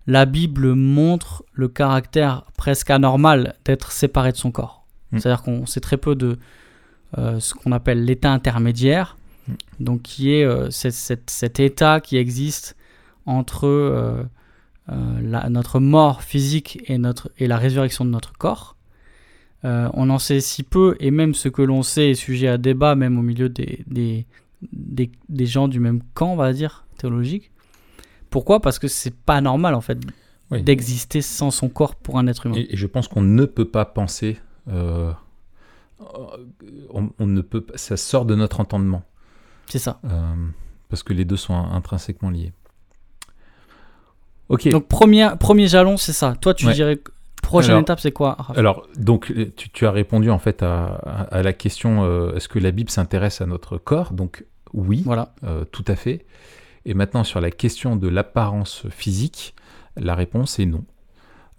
la 0.08 0.26
Bible 0.26 0.74
montre 0.76 1.44
le 1.54 1.68
caractère 1.68 2.44
presque 2.58 2.92
anormal 2.92 3.56
d'être 3.66 3.92
séparé 3.92 4.32
de 4.32 4.38
son 4.38 4.52
corps. 4.52 4.86
Mm. 5.12 5.20
C'est-à-dire 5.20 5.42
qu'on 5.44 5.66
sait 5.66 5.80
très 5.82 5.98
peu 5.98 6.16
de 6.16 6.38
euh, 7.18 7.40
ce 7.40 7.54
qu'on 7.56 7.72
appelle 7.72 8.06
l'état 8.06 8.32
intermédiaire, 8.32 9.18
Mm. 9.48 9.54
donc 9.84 10.02
qui 10.04 10.32
est 10.32 10.72
cet, 10.72 11.60
état 11.60 12.00
qui 12.00 12.18
existe 12.18 12.76
entre 13.28 14.26
la- 14.88 15.50
notre 15.50 15.80
mort 15.80 16.22
physique 16.22 16.80
et, 16.86 16.98
notre, 17.00 17.32
et 17.40 17.48
la 17.48 17.58
résurrection 17.58 18.06
de 18.06 18.10
notre 18.12 18.34
corps. 18.34 18.75
Euh, 19.66 19.90
on 19.94 20.10
en 20.12 20.20
sait 20.20 20.40
si 20.40 20.64
peu, 20.64 20.96
et 21.00 21.12
même 21.12 21.34
ce 21.34 21.50
que 21.50 21.62
l'on 21.64 21.82
sait 21.82 22.12
est 22.12 22.16
sujet 22.16 22.48
à 22.48 22.58
débat, 22.58 22.96
même 22.96 23.18
au 23.18 23.22
milieu 23.24 23.50
des, 23.50 23.84
des, 23.88 24.26
des, 24.72 25.12
des 25.28 25.46
gens 25.48 25.68
du 25.68 25.80
même 25.80 26.02
camp, 26.14 26.34
on 26.34 26.36
va 26.36 26.54
dire, 26.54 26.86
théologique. 26.98 27.52
Pourquoi? 28.30 28.60
Parce 28.62 28.78
que 28.80 28.88
c'est 28.88 29.16
pas 29.16 29.42
normal, 29.42 29.74
en 29.76 29.82
fait, 29.82 29.98
Oui. 30.52 30.62
d'exister 30.62 31.22
sans 31.22 31.50
son 31.52 31.70
corps 31.70 31.96
pour 31.96 32.20
un 32.20 32.28
être 32.28 32.46
humain. 32.46 32.56
Et, 32.58 32.74
et 32.74 32.78
je 32.78 32.86
pense 32.86 33.08
qu'on 33.08 33.22
ne 33.24 33.46
peut 33.46 33.66
pas 33.66 33.86
penser. 33.86 34.38
euh, 34.68 35.12
on, 36.94 37.10
on 37.20 37.26
ne 37.28 37.42
peut, 37.42 37.62
pas- 37.62 37.78
ça 37.78 37.98
sort 37.98 38.26
de 38.26 38.36
notre 38.36 38.60
entendement. 38.60 39.04
C'est 39.68 39.80
ça. 39.80 40.00
euh, 40.06 40.34
parce 40.90 41.02
que 41.02 41.14
les 41.14 41.26
deux 41.26 41.38
sont 41.38 41.56
intrinsèquement 41.56 42.30
liés. 42.30 42.54
Ok. 44.50 44.68
Donc, 44.70 44.88
premier, 44.88 45.30
premier 45.40 45.68
jalon, 45.68 45.98
c'est 45.98 46.14
ça. 46.14 46.36
Toi, 46.40 46.54
tu 46.54 46.68
Ouais. 46.68 46.74
dirais. 46.74 47.00
Prochaine 47.46 47.72
Alors- 47.72 47.82
étape, 47.82 48.00
c'est 48.00 48.12
quoi 48.12 48.38
Alors, 48.56 48.88
donc, 48.98 49.34
tu, 49.56 49.70
tu 49.70 49.86
as 49.86 49.92
répondu 49.92 50.30
en 50.30 50.40
fait 50.40 50.64
à, 50.64 51.28
la 51.32 51.54
question 51.54 52.04
euh, 52.04 52.34
est-ce 52.36 52.48
que 52.50 52.60
la 52.60 52.72
Bible 52.72 52.90
s'intéresse 52.90 53.42
à 53.42 53.46
notre 53.46 53.78
corps? 53.78 54.14
Donc, 54.14 54.46
oui, 54.74 55.04
Voilà. 55.06 55.34
euh, 55.44 55.64
tout 55.66 55.86
à 55.88 55.96
fait. 55.96 56.26
Et 56.86 56.94
maintenant, 56.94 57.24
sur 57.24 57.40
la 57.42 57.52
question 57.52 57.96
de 57.96 58.08
l'apparence 58.08 58.86
physique, 58.90 59.56
la 59.96 60.16
réponse 60.16 60.60
est 60.60 60.66
non. 60.66 60.84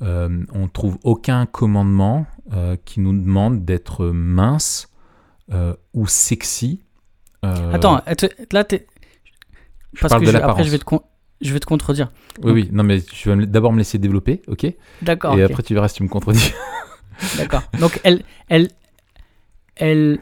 Euh, 0.02 0.44
on 0.52 0.64
ne 0.64 0.68
trouve 0.68 0.98
aucun 1.04 1.46
commandement 1.46 2.26
qui 2.84 3.00
nous 3.00 3.12
demande 3.12 3.64
d'être 3.64 4.06
mince 4.06 4.88
ou 5.94 6.06
sexy. 6.06 6.82
Attends, 7.42 7.96
att- 8.06 8.26
là, 8.52 8.64
t'es. 8.64 8.86
je 9.94 10.00
Parce 10.00 10.10
parle 10.12 10.22
que 10.22 10.26
de 10.26 10.32
je- 10.32 10.42
après, 10.42 10.64
je 10.64 10.70
vais, 10.70 10.78
te 10.78 10.84
con- 10.84 11.02
je 11.40 11.52
vais 11.52 11.60
te 11.60 11.66
contredire. 11.66 12.10
Oui, 12.42 12.52
oui, 12.52 12.68
non, 12.72 12.82
mais 12.82 13.00
tu 13.00 13.28
vas 13.28 13.36
d'abord 13.46 13.72
me 13.72 13.78
laisser 13.78 13.98
développer, 13.98 14.42
ok? 14.48 14.64
Et 14.64 14.76
D'accord. 15.02 15.34
ok. 15.34 15.40
après, 15.40 15.62
tu 15.62 15.74
verras 15.74 15.88
si 15.88 15.96
tu 15.96 16.02
me 16.02 16.08
contredis. 16.08 16.52
D'accord. 17.36 17.62
Donc, 17.80 18.00
elle, 18.04 18.22
elle, 18.48 18.68
elle, 19.76 20.18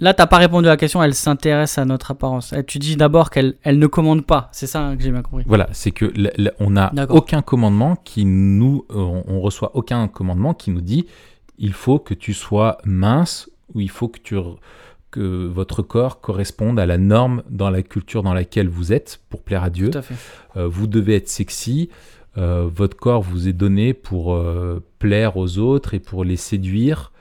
là, 0.00 0.14
t'as 0.14 0.26
pas 0.26 0.38
répondu 0.38 0.66
à 0.68 0.70
la 0.70 0.76
question. 0.76 1.02
Elle 1.02 1.14
s'intéresse 1.14 1.78
à 1.78 1.84
notre 1.84 2.10
apparence. 2.12 2.52
Elle- 2.52 2.66
Tu 2.66 2.78
dis 2.78 2.96
d'abord 2.96 3.30
qu'elle, 3.30 3.54
elle 3.62 3.78
ne 3.78 3.86
commande 3.86 4.24
pas. 4.26 4.48
C'est 4.52 4.66
ça 4.66 4.80
hein, 4.82 4.96
que 4.96 5.02
j'ai 5.02 5.10
bien 5.10 5.22
compris. 5.22 5.44
Voilà, 5.46 5.68
c'est 5.72 5.90
que 5.90 6.12
on 6.60 6.70
n'a 6.70 6.92
aucun 7.10 7.42
commandement 7.42 7.96
qui 7.96 8.24
nous, 8.24 8.84
euh, 8.90 8.94
on, 8.96 9.24
on 9.28 9.40
reçoit 9.40 9.72
aucun 9.74 10.06
commandement 10.08 10.54
qui 10.54 10.70
nous 10.70 10.80
dit 10.80 11.06
il 11.58 11.72
faut 11.72 11.98
que 11.98 12.14
tu 12.14 12.34
sois 12.34 12.78
mince 12.84 13.48
ou 13.74 13.80
il 13.80 13.90
faut 13.90 14.08
que 14.08 14.18
tu 14.20 14.36
que 15.16 15.46
votre 15.46 15.80
corps 15.80 16.20
corresponde 16.20 16.78
à 16.78 16.84
la 16.84 16.98
norme 16.98 17.42
dans 17.48 17.70
la 17.70 17.82
culture 17.82 18.22
dans 18.22 18.34
laquelle 18.34 18.68
vous 18.68 18.92
êtes 18.92 19.20
pour 19.30 19.42
plaire 19.42 19.62
à 19.62 19.70
Dieu. 19.70 19.90
Tout 19.90 19.98
à 19.98 20.02
fait. 20.02 20.14
Euh, 20.56 20.68
vous 20.68 20.86
devez 20.86 21.16
être 21.16 21.28
sexy. 21.28 21.88
euh, 22.36 22.68
votre 22.70 22.98
corps 22.98 23.22
vous 23.22 23.48
est 23.48 23.54
donné 23.54 23.94
pour 23.94 24.34
euh, 24.34 24.84
plaire 24.98 25.38
aux 25.38 25.56
autres 25.56 25.94
et 25.94 26.00
pour 26.00 26.22
les 26.22 26.36
séduire, 26.36 27.12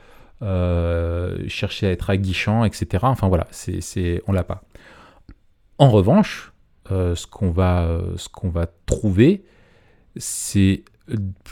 chercher 1.47 1.87
à 1.87 1.91
être 1.91 2.09
aguichant, 2.09 2.65
etc. 2.65 3.05
Enfin 3.07 3.29
voilà, 3.29 3.47
c'est, 3.51 4.21
on 4.27 4.33
l'a 4.33 4.43
pas. 4.43 4.61
En 5.77 5.89
revanche, 5.89 6.51
ce 6.89 7.25
qu'on 7.25 7.51
va, 7.51 7.97
ce 8.17 8.27
qu'on 8.27 8.49
va 8.49 8.67
trouver, 8.85 9.45
c'est, 10.17 10.83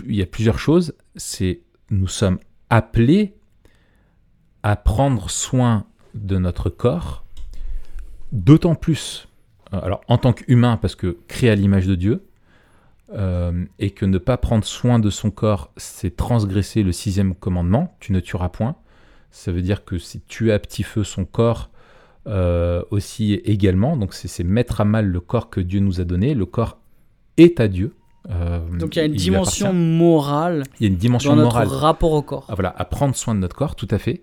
il 0.06 0.16
y 0.16 0.22
a 0.22 0.26
plusieurs 0.26 0.60
choses. 0.60 0.94
C'est, 1.16 1.62
nous 1.90 2.10
sommes 2.10 2.38
appelés 2.70 3.34
à 4.62 4.76
prendre 4.76 5.30
soin 5.30 5.86
de 6.14 6.38
notre 6.38 6.70
corps, 6.70 7.24
d'autant 8.32 8.76
plus, 8.76 9.28
euh, 9.74 9.80
alors 9.82 10.02
en 10.08 10.18
tant 10.18 10.34
qu'humain, 10.34 10.78
parce 10.78 10.96
que 10.96 11.18
créé 11.28 11.50
à 11.50 11.56
l'image 11.56 11.88
de 11.88 11.96
Dieu, 11.96 12.24
euh, 13.14 13.66
et 13.80 13.92
que 13.92 14.06
ne 14.06 14.18
pas 14.18 14.38
prendre 14.38 14.64
soin 14.64 14.98
de 14.98 15.10
son 15.10 15.30
corps, 15.30 15.72
c'est 15.78 16.16
transgresser 16.16 16.82
le 16.84 16.92
sixième 16.92 17.36
commandement, 17.36 17.96
tu 18.00 18.12
ne 18.12 18.20
tueras 18.20 18.50
point. 18.50 18.76
Ça 19.30 19.52
veut 19.52 19.62
dire 19.62 19.86
que 19.86 19.98
si 19.98 20.22
tu 20.22 20.52
à 20.52 20.60
petit 20.60 20.84
feu 20.84 21.04
son 21.04 21.26
corps 21.26 21.70
euh, 22.28 22.82
aussi 22.92 23.34
également, 23.34 23.98
donc 23.98 24.14
c'est 24.14 24.28
c'est 24.28 24.44
mettre 24.44 24.82
à 24.82 24.86
mal 24.86 25.06
le 25.08 25.20
corps 25.20 25.50
que 25.50 25.60
Dieu 25.60 25.80
nous 25.80 26.02
a 26.02 26.06
donné. 26.06 26.34
Le 26.34 26.46
corps 26.46 26.80
est 27.38 27.60
à 27.60 27.68
Dieu. 27.68 27.96
Euh, 28.30 28.60
Donc, 28.80 28.96
il 28.96 29.00
y 29.00 29.02
a 29.02 29.06
une 29.06 29.14
dimension 29.14 29.74
morale 29.74 30.64
Il 30.80 30.84
y 30.84 30.90
a 30.90 30.92
une 30.92 30.98
dimension 30.98 31.32
dans 31.36 31.44
notre 31.44 31.56
morale. 31.56 31.68
rapport 31.68 32.14
au 32.14 32.22
corps. 32.22 32.46
Ah, 32.48 32.56
voilà, 32.56 32.74
à 32.78 32.86
prendre 32.86 33.16
soin 33.16 33.36
de 33.36 33.40
notre 33.40 33.56
corps, 33.56 33.76
tout 33.76 33.88
à 33.92 33.98
fait. 33.98 34.22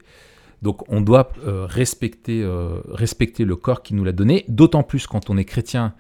Donc 0.62 0.82
on 0.88 1.00
doit 1.00 1.32
euh, 1.46 1.66
respecter, 1.66 2.42
euh, 2.42 2.80
respecter 2.88 3.44
le 3.44 3.56
corps 3.56 3.82
qui 3.82 3.94
nous 3.94 4.04
l'a 4.04 4.12
donné, 4.12 4.44
d'autant 4.48 4.82
plus 4.82 5.06
quand 5.06 5.30
on 5.30 5.38
est 5.38 5.44
chrétien, 5.44 5.94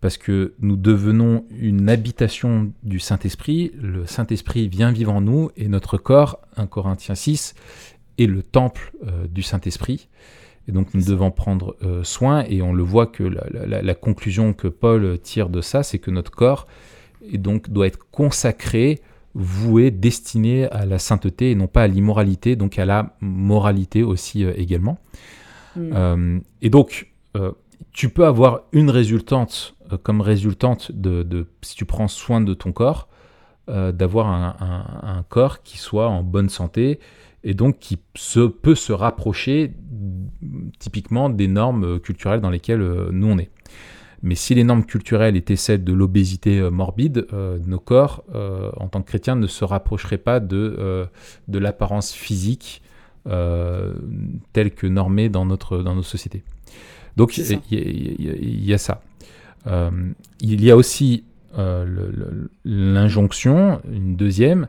parce 0.00 0.16
que 0.16 0.54
nous 0.60 0.76
devenons 0.76 1.44
une 1.50 1.88
habitation 1.88 2.72
du 2.82 3.00
Saint-Esprit. 3.00 3.72
Le 3.80 4.06
Saint-Esprit 4.06 4.68
vient 4.68 4.92
vivre 4.92 5.12
en 5.12 5.20
nous 5.20 5.50
et 5.56 5.68
notre 5.68 5.98
corps, 5.98 6.40
1 6.56 6.66
Corinthiens 6.66 7.14
6, 7.14 7.54
est 8.18 8.26
le 8.26 8.42
temple 8.42 8.92
euh, 9.04 9.26
du 9.26 9.42
Saint-Esprit. 9.42 10.08
Et 10.68 10.72
donc 10.72 10.94
nous 10.94 11.04
devons 11.04 11.30
prendre 11.30 11.76
soin 12.02 12.42
et 12.48 12.60
on 12.60 12.72
le 12.72 12.82
voit 12.82 13.06
que 13.06 13.22
la, 13.22 13.94
conclusion 13.94 14.52
que 14.52 14.66
Paul 14.66 15.16
tire 15.20 15.48
de 15.48 15.60
ça, 15.60 15.84
c'est 15.84 16.00
que 16.00 16.10
notre 16.10 16.32
corps 16.32 16.66
doit 17.68 17.86
être 17.86 18.10
consacré 18.10 19.00
voués, 19.38 19.90
destinés 19.90 20.64
à 20.70 20.86
la 20.86 20.98
sainteté 20.98 21.50
et 21.50 21.54
non 21.54 21.66
pas 21.66 21.82
à 21.82 21.86
l'immoralité, 21.86 22.56
donc 22.56 22.78
à 22.78 22.86
la 22.86 23.14
moralité 23.20 24.02
aussi 24.02 24.44
euh, 24.44 24.52
également. 24.56 24.98
Mm. 25.76 25.90
Euh, 25.94 26.38
et 26.62 26.70
donc, 26.70 27.12
euh, 27.36 27.52
tu 27.92 28.08
peux 28.08 28.24
avoir 28.24 28.62
une 28.72 28.88
résultante 28.90 29.74
comme 30.02 30.20
résultante 30.22 30.90
de, 30.90 31.22
de- 31.22 31.46
si 31.62 31.76
tu 31.76 31.84
prends 31.84 32.08
soin 32.08 32.40
de 32.40 32.54
ton 32.54 32.72
corps, 32.72 33.08
d'avoir 33.68 34.28
un, 34.28 34.56
un- 34.60 35.18
un 35.18 35.22
corps 35.24 35.62
qui 35.62 35.76
soit 35.78 36.08
en 36.08 36.22
bonne 36.22 36.48
santé 36.48 37.00
et 37.42 37.52
donc 37.54 37.78
qui 37.80 37.98
se, 38.14 38.40
peut 38.46 38.76
se 38.76 38.92
rapprocher 38.92 39.72
typiquement 40.78 41.28
des 41.30 41.48
normes 41.48 41.98
culturelles 42.00 42.40
dans 42.40 42.50
lesquelles 42.50 42.80
nous 43.10 43.26
on 43.26 43.38
est. 43.38 43.50
Mais 44.22 44.34
si 44.34 44.54
les 44.54 44.64
normes 44.64 44.84
culturelles 44.84 45.36
étaient 45.36 45.56
celles 45.56 45.84
de 45.84 45.92
l'obésité 45.92 46.58
euh, 46.58 46.70
morbide, 46.70 47.26
euh, 47.32 47.58
nos 47.66 47.78
corps, 47.78 48.24
euh, 48.34 48.70
en 48.78 48.88
tant 48.88 49.02
que 49.02 49.08
chrétiens, 49.08 49.36
ne 49.36 49.46
se 49.46 49.64
rapprocheraient 49.64 50.18
pas 50.18 50.40
de, 50.40 50.76
euh, 50.78 51.06
de 51.48 51.58
l'apparence 51.58 52.12
physique 52.12 52.82
telle 54.52 54.70
que 54.70 54.86
normée 54.86 55.28
dans, 55.28 55.44
notre, 55.44 55.78
dans 55.78 55.96
nos 55.96 56.04
sociétés. 56.04 56.44
Donc 57.16 57.36
il 57.38 57.44
y, 57.50 57.54
a- 57.54 58.36
y 58.36 58.72
y 58.72 58.78
ça. 58.78 59.02
Il 60.40 60.64
y 60.64 60.70
a 60.70 60.76
aussi 60.76 61.24
l'injonction, 62.64 63.80
une 63.90 64.14
deuxième, 64.14 64.68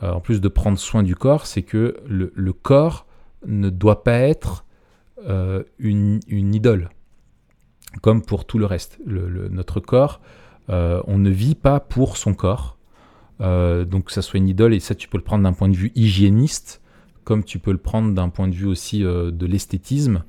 en 0.00 0.20
plus 0.20 0.40
de 0.40 0.46
prendre 0.48 0.78
soin 0.78 1.02
du 1.02 1.16
corps, 1.16 1.46
c'est 1.46 1.62
que 1.62 1.96
le, 2.06 2.32
le 2.36 2.52
corps 2.52 3.06
ne 3.44 3.70
doit 3.70 4.04
pas 4.04 4.18
être 4.18 4.64
une, 5.80 6.20
une 6.28 6.54
idole, 6.54 6.90
comme 8.02 8.22
pour 8.22 8.44
tout 8.44 8.58
le 8.58 8.66
reste. 8.66 8.98
Notre 9.06 9.80
corps, 9.80 10.20
euh, 10.70 11.02
on 11.06 11.18
ne 11.18 11.30
vit 11.30 11.54
pas 11.54 11.80
pour 11.80 12.16
son 12.16 12.34
corps. 12.34 12.76
Euh, 13.40 13.84
donc 13.84 14.10
ça 14.10 14.22
soit 14.22 14.38
une 14.38 14.48
idole, 14.48 14.74
et 14.74 14.80
ça 14.80 14.94
tu 14.94 15.08
peux 15.08 15.18
le 15.18 15.24
prendre 15.24 15.44
d'un 15.44 15.52
point 15.52 15.68
de 15.68 15.76
vue 15.76 15.92
hygiéniste, 15.94 16.80
comme 17.24 17.44
tu 17.44 17.58
peux 17.58 17.72
le 17.72 17.78
prendre 17.78 18.14
d'un 18.14 18.28
point 18.28 18.48
de 18.48 18.54
vue 18.54 18.66
aussi 18.66 19.04
euh, 19.04 19.30
de 19.30 19.46
l'esthétisme. 19.46 20.24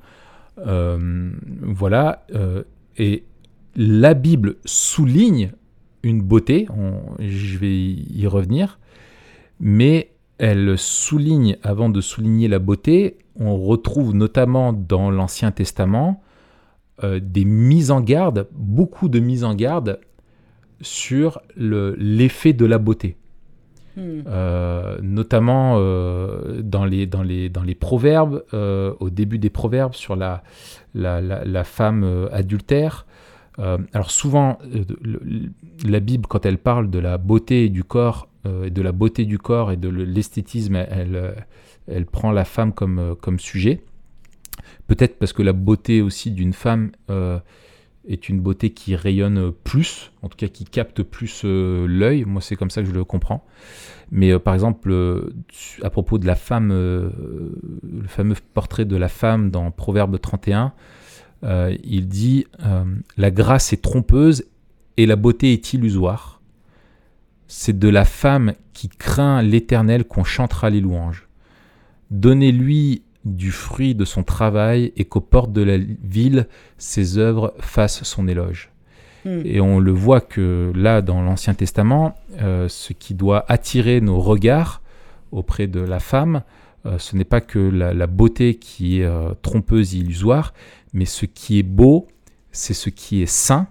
Euh, 0.66 1.30
voilà. 1.62 2.26
et 2.96 3.22
la 3.76 4.14
Bible 4.14 4.56
souligne 4.64 5.52
une 6.02 6.20
beauté, 6.20 6.66
je 7.20 7.58
vais 7.58 7.78
y 7.78 8.26
revenir, 8.26 8.80
mais 9.60 10.10
elle 10.38 10.76
souligne, 10.76 11.58
avant 11.62 11.88
de 11.88 12.00
souligner 12.00 12.48
la 12.48 12.58
beauté, 12.58 13.18
on 13.36 13.56
retrouve 13.56 14.14
notamment 14.14 14.72
dans 14.72 15.12
l'Ancien 15.12 15.52
Testament 15.52 16.22
euh, 17.04 17.20
des 17.22 17.44
mises 17.44 17.90
en 17.90 18.00
garde, 18.00 18.48
beaucoup 18.52 19.08
de 19.08 19.18
mises 19.20 19.44
en 19.44 19.54
garde 19.54 20.00
sur 20.80 21.40
le- 21.56 21.94
l'effet 21.98 22.52
de 22.52 22.64
la 22.66 22.78
beauté. 22.78 23.16
Mm. 23.96 24.00
Euh, 24.28 24.98
notamment 25.02 25.74
euh, 25.78 26.62
dans, 26.62 26.84
les, 26.84 27.06
dans, 27.06 27.22
les, 27.22 27.48
dans 27.48 27.62
les 27.64 27.74
proverbes, 27.74 28.44
au 28.52 29.10
début 29.10 29.38
des 29.38 29.50
proverbes 29.50 29.94
sur 29.94 30.14
la, 30.14 30.42
la, 30.94 31.20
la, 31.20 31.44
la 31.44 31.64
femme 31.64 32.28
adultère. 32.32 33.06
Alors 33.92 34.12
souvent, 34.12 34.58
le- 35.02 35.50
la 35.84 35.98
Bible, 35.98 36.26
quand 36.28 36.46
elle 36.46 36.58
parle 36.58 36.90
de 36.90 37.00
la 37.00 37.18
beauté 37.18 37.68
du 37.70 37.82
corps, 37.82 38.28
et 38.64 38.70
de 38.70 38.82
la 38.82 38.92
beauté 38.92 39.24
du 39.24 39.36
corps 39.38 39.72
et 39.72 39.76
de 39.76 39.88
le- 39.88 40.04
l'esthétisme, 40.04 40.76
elle, 40.76 41.34
elle 41.88 42.06
prend 42.06 42.30
la 42.30 42.44
femme 42.44 42.72
comme, 42.72 43.16
comme 43.20 43.40
sujet. 43.40 43.82
Peut-être 44.88 45.18
parce 45.18 45.32
que 45.32 45.42
la 45.42 45.52
beauté 45.52 46.02
aussi 46.02 46.32
d'une 46.32 46.52
femme 46.52 46.90
euh, 47.10 47.38
est 48.08 48.28
une 48.28 48.40
beauté 48.40 48.70
qui 48.70 48.96
rayonne 48.96 49.52
plus, 49.52 50.10
en 50.22 50.28
tout 50.28 50.36
cas 50.36 50.48
qui 50.48 50.64
capte 50.64 51.02
plus 51.04 51.42
euh, 51.44 51.86
l'œil. 51.86 52.24
Moi, 52.24 52.40
c'est 52.40 52.56
comme 52.56 52.70
ça 52.70 52.82
que 52.82 52.88
je 52.88 52.94
le 52.94 53.04
comprends. 53.04 53.44
Mais 54.10 54.32
euh, 54.32 54.40
par 54.40 54.54
exemple, 54.54 54.92
à 55.82 55.90
propos 55.90 56.18
de 56.18 56.26
la 56.26 56.34
femme, 56.34 56.70
le 56.72 58.08
fameux 58.08 58.34
portrait 58.54 58.86
de 58.86 58.96
la 58.96 59.08
femme 59.08 59.50
dans 59.50 59.70
Proverbe 59.70 60.18
31, 60.18 60.72
euh, 61.44 61.76
il 61.84 62.08
dit 62.08 62.46
La 63.16 63.30
grâce 63.30 63.72
est 63.72 63.82
trompeuse 63.82 64.44
et 64.96 65.06
la 65.06 65.16
beauté 65.16 65.52
est 65.52 65.72
illusoire. 65.72 66.40
C'est 67.46 67.78
de 67.78 67.88
la 67.88 68.04
femme 68.04 68.54
qui 68.72 68.88
craint 68.88 69.42
l'Éternel 69.42 70.04
qu'on 70.04 70.24
chantera 70.24 70.70
les 70.70 70.80
louanges. 70.80 71.28
Donnez-lui 72.10 73.02
du 73.36 73.50
fruit 73.52 73.94
de 73.94 74.04
son 74.04 74.22
travail 74.22 74.92
et 74.96 75.04
qu'aux 75.04 75.20
portes 75.20 75.52
de 75.52 75.62
la 75.62 75.76
ville, 75.78 76.46
ses 76.78 77.18
œuvres 77.18 77.54
fassent 77.60 78.02
son 78.04 78.26
éloge. 78.28 78.70
Mm. 79.24 79.40
Et 79.44 79.60
on 79.60 79.78
le 79.80 79.92
voit 79.92 80.20
que 80.20 80.72
là, 80.74 81.02
dans 81.02 81.22
l'Ancien 81.22 81.54
Testament, 81.54 82.14
euh, 82.40 82.68
ce 82.68 82.92
qui 82.92 83.14
doit 83.14 83.44
attirer 83.48 84.00
nos 84.00 84.20
regards 84.20 84.82
auprès 85.32 85.66
de 85.66 85.80
la 85.80 86.00
femme, 86.00 86.42
euh, 86.86 86.98
ce 86.98 87.16
n'est 87.16 87.24
pas 87.24 87.40
que 87.40 87.58
la, 87.58 87.92
la 87.94 88.06
beauté 88.06 88.54
qui 88.54 89.00
est 89.00 89.04
euh, 89.04 89.30
trompeuse 89.42 89.94
et 89.94 89.98
illusoire, 89.98 90.54
mais 90.92 91.04
ce 91.04 91.26
qui 91.26 91.58
est 91.58 91.64
beau, 91.64 92.06
c'est 92.52 92.74
ce 92.74 92.88
qui 92.90 93.22
est 93.22 93.26
saint, 93.26 93.66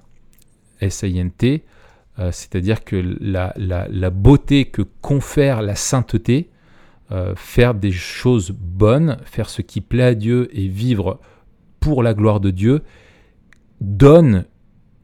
S-A-I-N-T, 0.81 1.63
euh, 2.19 2.31
c'est-à-dire 2.31 2.83
que 2.83 2.95
la, 3.19 3.53
la- 3.57 3.87
la 3.89 4.09
beauté 4.09 4.65
que 4.65 4.81
confère 5.01 5.61
la 5.61 5.75
sainteté, 5.75 6.49
euh, 7.11 7.33
faire 7.35 7.73
des 7.73 7.91
choses 7.91 8.51
bonnes, 8.51 9.17
faire 9.25 9.49
ce 9.49 9.61
qui 9.61 9.81
plaît 9.81 10.03
à 10.03 10.15
Dieu 10.15 10.49
et 10.51 10.67
vivre 10.67 11.19
pour 11.79 12.03
la 12.03 12.13
gloire 12.13 12.39
de 12.39 12.51
Dieu, 12.51 12.81
donne, 13.81 14.45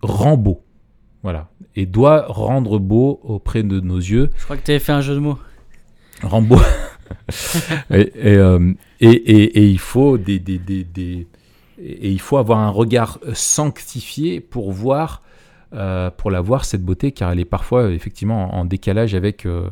rend 0.02 0.38
beau. 0.38 0.64
Voilà. 1.22 1.50
Et 1.76 1.86
doit 1.86 2.26
rendre 2.28 2.80
beau 2.80 3.20
auprès 3.24 3.64
de 3.64 3.80
nos 3.80 3.98
yeux. 3.98 4.30
Je 4.38 4.44
crois 4.44 4.58
que 4.58 4.64
tu 4.64 4.72
avais 4.72 4.80
fait 4.80 4.92
un 4.92 5.02
jeu 5.02 5.14
de 5.16 5.20
mots. 5.20 5.40
Rend 6.22 6.42
beau. 6.42 6.60
et, 7.90 8.12
et, 8.16 8.36
euh, 8.36 8.74
et- 9.00 9.08
et- 9.10 9.60
et 9.60 9.68
il 9.70 9.80
faut 9.80 10.18
des, 10.18 10.40
des- 10.40 10.60
des- 10.60 10.84
des- 10.84 11.28
et 11.80 12.12
il 12.12 12.20
faut 12.20 12.38
avoir 12.38 12.60
un 12.60 12.70
regard 12.70 13.20
sanctifié 13.34 14.40
pour 14.40 14.72
voir 14.72 15.22
euh, 15.74 16.10
pour 16.12 16.30
la 16.32 16.42
voir 16.42 16.66
cette 16.66 16.84
beauté 16.84 17.12
car 17.12 17.32
elle 17.32 17.40
est 17.40 17.46
parfois 17.46 17.90
effectivement 17.92 18.54
en, 18.54 18.60
en 18.60 18.66
décalage 18.66 19.16
avec 19.16 19.46
euh, 19.46 19.70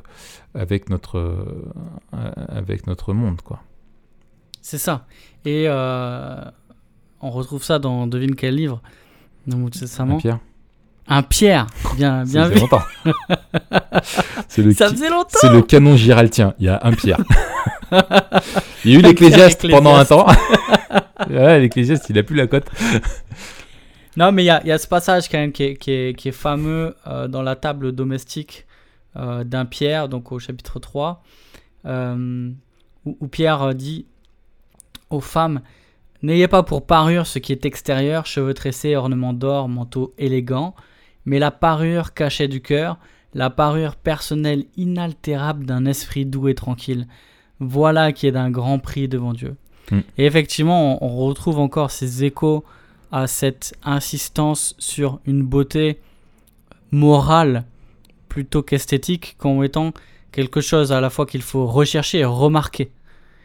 avec 0.55 0.89
notre 0.89 1.17
euh, 1.17 1.63
avec 2.49 2.87
notre 2.87 3.13
monde 3.13 3.41
quoi. 3.41 3.61
C'est 4.61 4.77
ça. 4.77 5.05
Et 5.45 5.65
euh, 5.67 6.35
on 7.21 7.29
retrouve 7.31 7.63
ça 7.63 7.79
dans 7.79 8.07
devine 8.07 8.35
quel 8.35 8.55
livre 8.55 8.81
Hein, 10.13 10.17
Pierre 10.19 10.39
Un 11.07 11.23
Pierre. 11.23 11.67
Bien, 11.95 12.25
Ça 12.25 12.31
bien 12.31 12.43
faisait 12.45 12.55
vu. 12.55 12.61
longtemps. 12.61 12.83
Le, 14.57 14.73
Ça 14.73 14.89
faisait 14.89 15.09
longtemps. 15.09 15.39
c'est 15.41 15.49
le 15.49 15.61
canon 15.63 15.95
giraltien. 15.95 16.53
Il 16.59 16.65
y 16.65 16.69
a 16.69 16.79
un 16.83 16.91
Pierre. 16.93 17.17
Il 18.85 18.91
y 18.91 18.95
a 18.95 18.99
eu 18.99 19.03
Un 19.03 19.07
l'Ecclésiaste 19.07 19.69
pendant 19.69 19.95
un 19.95 20.05
temps. 20.05 20.27
ouais, 21.29 21.59
L'Ecclésiaste, 21.59 22.09
il 22.09 22.17
a 22.19 22.23
plus 22.23 22.35
la 22.35 22.47
cote. 22.47 22.69
Non, 24.17 24.31
mais 24.31 24.43
il 24.43 24.47
y 24.47 24.49
a, 24.49 24.61
il 24.63 24.67
y 24.67 24.71
a 24.71 24.77
ce 24.77 24.87
passage 24.87 25.29
quand 25.29 25.37
même 25.37 25.51
qui 25.51 25.63
est, 25.63 25.75
qui 25.75 25.91
est, 25.91 26.17
qui 26.17 26.29
est 26.29 26.33
fameux 26.33 26.95
euh, 27.07 27.27
dans 27.27 27.41
la 27.41 27.55
table 27.55 27.91
domestique 27.93 28.65
euh, 29.15 29.43
d'un 29.43 29.65
Pierre, 29.65 30.09
donc 30.09 30.31
au 30.31 30.39
chapitre 30.39 30.79
3, 30.79 31.23
euh, 31.85 32.51
où, 33.05 33.17
où 33.19 33.27
Pierre 33.27 33.73
dit 33.73 34.05
aux 35.09 35.21
femmes 35.21 35.61
N'ayez 36.23 36.47
pas 36.47 36.61
pour 36.61 36.85
parure 36.85 37.25
ce 37.25 37.39
qui 37.39 37.51
est 37.51 37.65
extérieur, 37.65 38.27
cheveux 38.27 38.53
tressés, 38.53 38.95
ornements 38.95 39.33
d'or, 39.33 39.67
manteau 39.67 40.13
élégant, 40.19 40.75
mais 41.25 41.39
la 41.39 41.49
parure 41.49 42.13
cachée 42.13 42.47
du 42.47 42.61
cœur, 42.61 42.97
la 43.33 43.49
parure 43.49 43.95
personnelle 43.95 44.65
inaltérable 44.77 45.65
d'un 45.65 45.85
esprit 45.85 46.25
doux 46.25 46.47
et 46.47 46.53
tranquille. 46.53 47.07
Voilà 47.59 48.11
qui 48.11 48.27
est 48.27 48.31
d'un 48.31 48.51
grand 48.51 48.77
prix 48.77 49.07
devant 49.07 49.33
Dieu. 49.33 49.55
Mm. 49.89 49.99
Et 50.17 50.25
effectivement, 50.25 51.03
on, 51.03 51.07
on 51.07 51.25
retrouve 51.25 51.57
encore 51.57 51.89
ces 51.89 52.23
échos 52.23 52.63
à 53.11 53.27
cette 53.27 53.73
insistance 53.83 54.75
sur 54.79 55.19
une 55.25 55.43
beauté 55.43 55.99
morale 56.91 57.65
plutôt 58.29 58.61
qu'esthétique 58.63 59.35
comme 59.37 59.63
étant 59.63 59.91
quelque 60.31 60.61
chose 60.61 60.91
à 60.91 61.01
la 61.01 61.09
fois 61.09 61.25
qu'il 61.25 61.41
faut 61.41 61.65
rechercher 61.65 62.19
et 62.19 62.25
remarquer. 62.25 62.91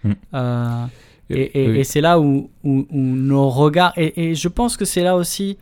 Mm. 0.05 0.13
Euh, 0.35 0.85
et, 1.31 1.65
et- 1.65 1.69
Oui. 1.71 1.79
et 1.81 1.85
c'est 1.85 2.01
là 2.01 2.21
où, 2.21 2.51
où- 2.63 2.87
où 2.91 3.01
nos 3.01 3.49
regards... 3.51 3.93
Et, 3.97 4.31
et 4.31 4.35
je 4.37 4.49
pense 4.49 4.77
que 4.77 4.85
c'est 4.85 5.03
là 5.03 5.17
aussi 5.17 5.59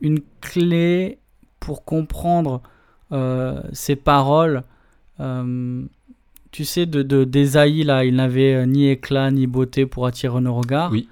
une 0.00 0.20
clé 0.40 1.18
pour 1.58 1.84
comprendre 1.84 2.62
euh, 3.10 3.60
ces 3.72 3.96
paroles. 3.96 4.62
Euh, 5.18 5.82
tu 6.52 6.64
sais, 6.64 6.86
de, 6.86 7.02
de, 7.02 7.24
d'Ésaïe, 7.24 7.82
là, 7.82 8.04
il 8.04 8.14
n'avait 8.14 8.54
euh, 8.54 8.66
ni 8.66 8.88
éclat 8.88 9.32
ni 9.32 9.48
beauté 9.48 9.86
pour 9.86 10.06
attirer 10.06 10.40
nos 10.40 10.54
regards. 10.54 10.92
Oui. 10.92 11.08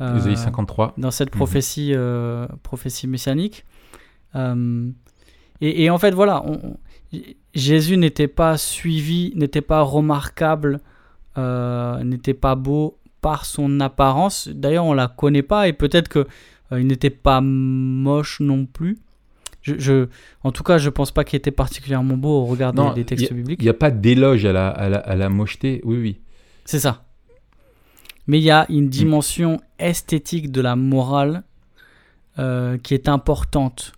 Euh, 0.00 0.16
Ésaïe 0.16 0.36
53. 0.36 0.94
dans 0.98 1.10
cette 1.10 1.34
Mhm. 1.34 1.38
prophétie, 1.38 1.92
euh, 1.94 2.46
prophétie 2.62 3.06
messianique. 3.06 3.64
Euh, 4.34 4.88
et, 5.60 5.84
et 5.84 5.90
en 5.90 5.98
fait, 5.98 6.12
voilà, 6.12 6.42
on- 6.46 6.76
Jésus 7.54 7.96
n'était 7.96 8.28
pas 8.28 8.56
suivi, 8.56 9.32
n'était 9.34 9.60
pas 9.60 9.82
remarquable, 9.82 10.80
euh, 11.38 12.02
n'était 12.04 12.34
pas 12.34 12.54
beau 12.54 12.98
par 13.20 13.44
son 13.44 13.80
apparence. 13.80 14.48
D'ailleurs, 14.48 14.84
on 14.86 14.94
la 14.94 15.08
connaît 15.08 15.42
pas 15.42 15.68
et 15.68 15.72
peut-être 15.72 16.08
que 16.08 16.26
euh, 16.72 16.80
il 16.80 16.86
n'était 16.86 17.10
pas 17.10 17.40
moche 17.40 18.40
non 18.40 18.64
plus. 18.66 18.98
je, 19.62 19.74
je- 19.78 20.06
en 20.42 20.52
tout 20.52 20.62
cas, 20.62 20.78
je 20.78 20.88
pense 20.88 21.10
pas 21.10 21.22
qu'il 21.22 21.36
était 21.36 21.50
particulièrement 21.50 22.16
beau 22.16 22.30
au 22.40 22.46
regard 22.46 22.72
des- 22.72 22.80
Non, 22.80 22.92
des, 22.94 23.04
textes 23.04 23.30
bibliques. 23.34 23.60
Il 23.60 23.64
n'y 23.64 23.68
a 23.68 23.74
pas 23.74 23.90
d'éloge 23.90 24.46
à 24.46 24.52
la, 24.54 24.68
à, 24.70 24.88
la, 24.88 24.98
à 24.98 25.16
la 25.16 25.28
mocheté. 25.28 25.82
Oui, 25.84 25.98
oui. 25.98 26.20
C'est 26.64 26.78
ça. 26.78 27.04
Mais 28.30 28.38
il 28.38 28.44
y 28.44 28.50
a 28.52 28.62
Mm. 28.68 28.72
une 28.74 28.88
dimension 28.88 29.60
esthétique 29.80 30.52
de 30.52 30.60
la 30.60 30.76
morale 30.76 31.42
euh, 32.38 32.78
qui 32.78 32.94
est 32.94 33.08
importante. 33.08 33.92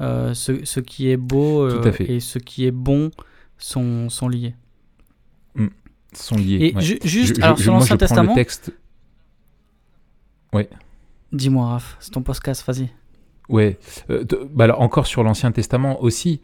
Euh, 0.00 0.34
ce, 0.34 0.64
ce 0.64 0.80
qui 0.80 1.10
est 1.10 1.16
beau 1.16 1.62
euh, 1.62 1.92
et 2.00 2.18
ce 2.20 2.38
qui 2.40 2.66
est 2.66 2.70
bon 2.72 3.10
sont, 3.56 4.08
sont 4.08 4.28
liés. 4.28 4.54
Sont 6.12 6.36
liés. 6.36 6.58
Et 6.60 6.74
ouais. 6.74 6.80
ju- 6.82 6.98
juste, 7.04 7.34
Je- 7.36 7.40
je- 7.40 7.42
alors 7.44 7.56
je- 7.58 7.62
sur 7.64 7.72
l'Ancien 7.72 7.96
Testament, 7.98 8.34
texte. 8.34 8.72
dis-moi 11.32 11.68
Raph, 11.68 11.96
c'est 12.00 12.10
ton 12.10 12.22
podcast, 12.22 12.64
vas-y. 12.66 12.88
Ouais. 13.48 13.78
Bah 14.50 14.64
alors, 14.64 14.80
encore 14.80 15.06
sur 15.06 15.22
l'Ancien 15.22 15.52
Testament 15.52 16.02
aussi. 16.02 16.40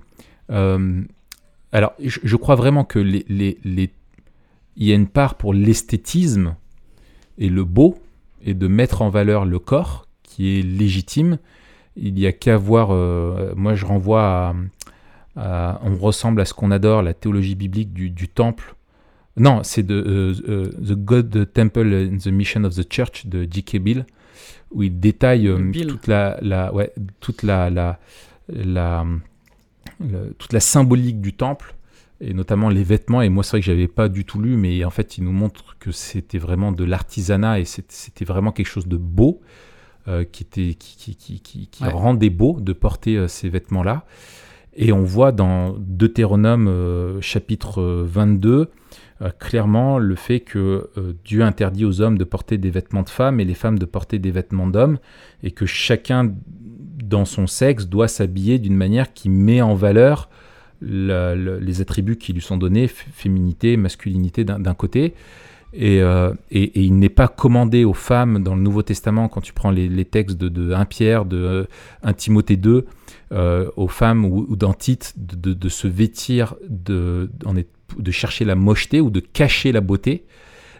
alors, 0.48 1.92
je, 1.98 2.20
je 2.22 2.36
crois 2.36 2.54
vraiment 2.54 2.84
que 2.84 2.98
les, 2.98 3.24
les, 3.28 3.58
les- 3.64 3.90
il 4.76 4.86
y 4.86 4.92
a 4.92 4.94
une 4.94 5.08
part 5.08 5.36
pour 5.36 5.54
l'esthétisme 5.54 6.54
et 7.38 7.48
le 7.48 7.64
beau, 7.64 7.98
et 8.44 8.54
de 8.54 8.66
mettre 8.68 9.02
en 9.02 9.08
valeur 9.10 9.44
le 9.44 9.58
corps, 9.58 10.06
qui 10.22 10.58
est 10.58 10.62
légitime. 10.62 11.38
Il 11.96 12.14
n'y 12.14 12.26
a 12.26 12.32
qu'à 12.32 12.56
voir. 12.56 12.92
euh, 12.92 13.52
moi, 13.56 13.74
je 13.74 13.84
renvoie 13.86 14.22
à, 14.24 14.54
à- 15.36 15.80
On 15.84 15.96
ressemble 15.96 16.40
à 16.40 16.44
ce 16.44 16.54
qu'on 16.54 16.70
adore, 16.70 17.02
la 17.02 17.14
théologie 17.14 17.54
biblique 17.54 17.92
du, 17.92 18.10
du 18.10 18.28
temple. 18.28 18.74
Non, 19.36 19.60
c'est 19.64 19.82
de 19.82 19.94
euh, 19.94 20.34
euh, 20.48 20.70
The 20.86 20.92
God 20.94 21.30
the 21.30 21.52
Temple 21.52 22.08
and 22.12 22.18
the 22.18 22.28
Mission 22.28 22.64
of 22.64 22.74
the 22.76 22.92
Church 22.92 23.26
de 23.26 23.46
J.K. 23.50 23.78
Bill, 23.78 24.06
où 24.72 24.82
il 24.84 24.98
détaille 25.00 25.48
euh, 25.48 25.56
toute 25.88 26.06
la, 26.06 26.38
la, 26.40 26.72
ouais, 26.72 26.92
toute 27.20 27.42
la, 27.42 27.68
la, 27.70 27.98
la- 28.48 29.04
le- 30.00 30.34
toute 30.38 30.52
la 30.52 30.60
symbolique 30.60 31.20
du 31.20 31.32
temple 31.32 31.74
et 32.20 32.34
notamment 32.34 32.68
les 32.68 32.82
vêtements. 32.84 33.22
Et 33.22 33.28
moi, 33.28 33.42
c'est 33.42 33.50
vrai 33.52 33.60
que 33.60 33.66
j'avais 33.66 33.88
pas 33.88 34.08
du 34.08 34.24
tout 34.24 34.40
lu, 34.40 34.56
mais 34.56 34.84
en 34.84 34.90
fait, 34.90 35.18
il 35.18 35.24
nous 35.24 35.32
montre 35.32 35.76
que 35.78 35.90
c'était 35.92 36.38
vraiment 36.38 36.72
de 36.72 36.84
l'artisanat 36.84 37.60
et 37.60 37.64
c'était 37.64 38.24
vraiment 38.24 38.52
quelque 38.52 38.66
chose 38.68 38.86
de 38.88 38.96
beau 38.96 39.40
euh, 40.06 40.24
qui 40.24 40.42
était 40.44 40.74
qui, 40.74 40.96
qui, 40.96 41.16
qui, 41.16 41.40
qui- 41.40 41.66
qui 41.68 41.82
Ouais. 41.84 41.90
rendait 41.90 42.30
beau 42.30 42.60
de 42.60 42.72
porter 42.72 43.16
euh, 43.16 43.28
ces 43.28 43.48
vêtements-là. 43.48 44.04
Et 44.76 44.92
on 44.92 45.02
voit 45.04 45.32
dans 45.32 45.74
Deutéronome 45.78 46.66
euh, 46.68 47.20
chapitre 47.20 47.80
euh, 47.80 48.04
22 48.06 48.70
euh, 49.22 49.30
clairement 49.38 49.98
le 49.98 50.14
fait 50.16 50.40
que 50.40 50.90
Dieu 51.24 51.42
interdit 51.42 51.84
aux 51.84 52.00
hommes 52.00 52.18
de 52.18 52.24
porter 52.24 52.58
des 52.58 52.70
vêtements 52.70 53.02
de 53.04 53.08
femmes 53.08 53.38
et 53.40 53.44
les 53.44 53.54
femmes 53.54 53.78
de 53.78 53.84
porter 53.86 54.18
des 54.18 54.32
vêtements 54.32 54.66
d'hommes 54.66 54.98
et 55.44 55.52
que 55.52 55.66
chacun 55.66 56.34
dans 57.04 57.24
son 57.24 57.46
sexe 57.46 57.86
doit 57.86 58.08
s'habiller 58.08 58.58
d'une 58.58 58.74
manière 58.76 59.12
qui 59.12 59.28
met 59.28 59.62
en 59.62 59.74
valeur 59.76 60.28
les 60.82 61.80
attributs 61.80 62.16
qui 62.16 62.32
lui 62.32 62.40
sont 62.42 62.56
donnés, 62.56 62.88
féminité, 62.88 63.76
masculinité 63.76 64.44
d'un 64.44 64.74
côté. 64.74 65.14
Et, 65.76 66.00
euh, 66.02 66.32
et- 66.52 66.62
et 66.62 66.82
il 66.82 66.96
n'est 66.98 67.08
pas 67.08 67.26
commandé 67.26 67.84
aux 67.84 67.94
femmes 67.94 68.44
dans 68.44 68.54
le 68.54 68.60
Nouveau 68.62 68.82
Testament, 68.82 69.28
quand 69.28 69.40
tu 69.40 69.52
prends 69.52 69.72
les, 69.72 69.88
textes 70.04 70.36
de, 70.38 70.48
de 70.48 70.72
1 70.72 70.84
Pierre, 70.84 71.24
de 71.24 71.36
euh, 71.36 71.64
1 72.04 72.12
Timothée 72.12 72.56
2, 72.56 72.86
euh, 73.32 73.68
aux 73.76 73.88
femmes 73.88 74.24
ou, 74.24 74.46
ou 74.48 74.54
de, 75.16 75.34
de- 75.52 75.52
se 75.68 75.88
vêtir, 75.88 76.54
de, 76.68 77.28
de 77.98 78.10
chercher 78.12 78.44
la 78.44 78.54
mocheté 78.54 79.00
ou 79.00 79.10
de 79.10 79.18
cacher 79.18 79.72
la 79.72 79.80
beauté. 79.80 80.24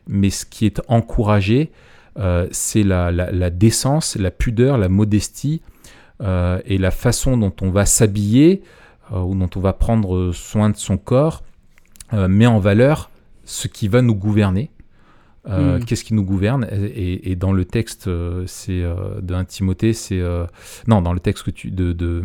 Mais 0.06 0.30
ce 0.30 0.46
qui 0.46 0.64
est 0.64 0.80
encouragé, 0.86 1.72
euh, 2.20 2.46
c'est 2.52 2.84
la, 2.84 3.10
la- 3.10 3.32
décence, 3.50 4.14
la 4.14 4.30
pudeur, 4.30 4.78
la 4.78 4.88
modestie 4.88 5.60
euh, 6.20 6.60
et 6.66 6.78
la 6.78 6.92
façon 6.92 7.36
dont 7.36 7.52
on 7.62 7.70
va 7.70 7.84
s'habiller 7.84 8.62
euh, 8.62 8.68
ou 9.12 9.34
dont 9.34 9.50
on 9.56 9.60
va 9.60 9.72
prendre 9.72 10.32
soin 10.32 10.70
de 10.70 10.76
son 10.76 10.96
corps 10.96 11.42
euh, 12.12 12.28
met 12.28 12.46
en 12.46 12.58
valeur 12.58 13.10
ce 13.44 13.68
qui 13.68 13.88
va 13.88 14.02
nous 14.02 14.14
gouverner. 14.14 14.70
Euh, 15.46 15.78
Mm. 15.78 15.84
Qu'est-ce 15.84 16.04
qui 16.04 16.14
nous 16.14 16.24
gouverne 16.24 16.66
et, 16.72 17.30
et 17.30 17.36
dans 17.36 17.52
le 17.52 17.66
texte, 17.66 18.08
euh, 18.08 18.44
c'est 18.46 18.80
euh, 18.82 19.20
1 19.28 19.44
Timothée, 19.44 19.92
c'est 19.92 20.18
euh, 20.18 20.46
non 20.86 21.02
dans 21.02 21.12
le 21.12 21.20
texte 21.20 21.44
que 21.44 21.50
tu 21.50 21.70
de 21.70 21.92
de, 21.92 22.24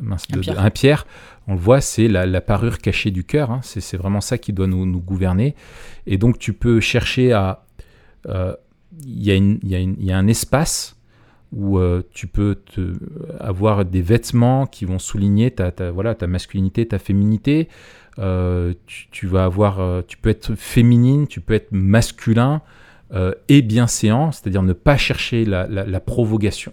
mince, 0.00 0.26
de, 0.26 0.34
Un 0.34 0.38
de 0.38 0.42
Pierre. 0.42 0.60
1 0.60 0.70
Pierre, 0.70 1.06
on 1.46 1.54
le 1.54 1.60
voit, 1.60 1.80
c'est 1.80 2.08
la, 2.08 2.26
la 2.26 2.40
parure 2.40 2.78
cachée 2.78 3.12
du 3.12 3.22
cœur. 3.22 3.52
hein. 3.52 3.60
c'est 3.62 3.96
vraiment 3.96 4.20
ça 4.20 4.36
qui 4.36 4.52
doit 4.52 4.66
nous, 4.66 4.84
nous 4.84 5.00
gouverner. 5.00 5.54
Et 6.08 6.18
donc 6.18 6.40
tu 6.40 6.54
peux 6.54 6.80
chercher 6.80 7.32
à 7.32 7.64
euh, 8.28 8.52
il 9.06 9.22
y, 9.22 9.30
y, 9.30 10.06
y 10.06 10.10
a 10.10 10.18
un 10.18 10.26
espace 10.26 10.95
où 11.56 11.78
euh, 11.78 12.02
tu 12.12 12.26
peux 12.26 12.58
avoir 13.40 13.84
des 13.84 14.02
vêtements 14.02 14.66
qui 14.66 14.84
vont 14.84 14.98
souligner 14.98 15.50
ta, 15.50 15.72
voilà, 15.90 16.14
ta 16.14 16.26
masculinité, 16.26 16.86
ta 16.86 16.98
féminité. 16.98 17.68
Euh, 18.18 18.72
tu, 18.86 19.26
vas 19.26 19.44
avoir, 19.44 19.80
euh, 19.80 20.00
tu 20.06 20.16
peux 20.16 20.30
être 20.30 20.54
féminine, 20.54 21.26
tu 21.26 21.40
peux 21.40 21.52
être 21.52 21.72
masculin 21.72 22.62
euh, 23.12 23.34
et 23.48 23.60
bienséant, 23.60 24.32
c'est-à-dire 24.32 24.62
ne 24.62 24.72
pas 24.72 24.96
chercher 24.96 25.44
la, 25.44 25.66
provocation. 26.00 26.72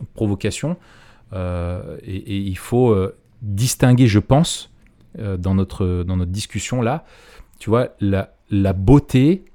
et, 1.33 2.37
il 2.37 2.57
faut 2.57 2.95
distinguer, 3.41 4.07
je 4.07 4.19
pense, 4.19 4.71
dans, 5.17 5.55
notre, 5.55 6.03
dans 6.03 6.17
notre 6.17 6.31
discussion 6.31 6.81
là, 6.81 7.05
tu 7.59 7.69
vois, 7.69 7.89
la 7.99 8.73
beauté 8.73 9.45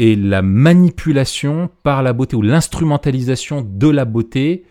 et 0.00 0.14
la 0.14 0.42
manipulation 0.42 1.68
par 1.82 2.02
la 2.04 2.12
beauté 2.12 2.36
ou 2.36 2.42
l'instrumentalisation 2.42 3.62
de 3.62 3.88
la 3.88 4.04
beauté 4.04 4.64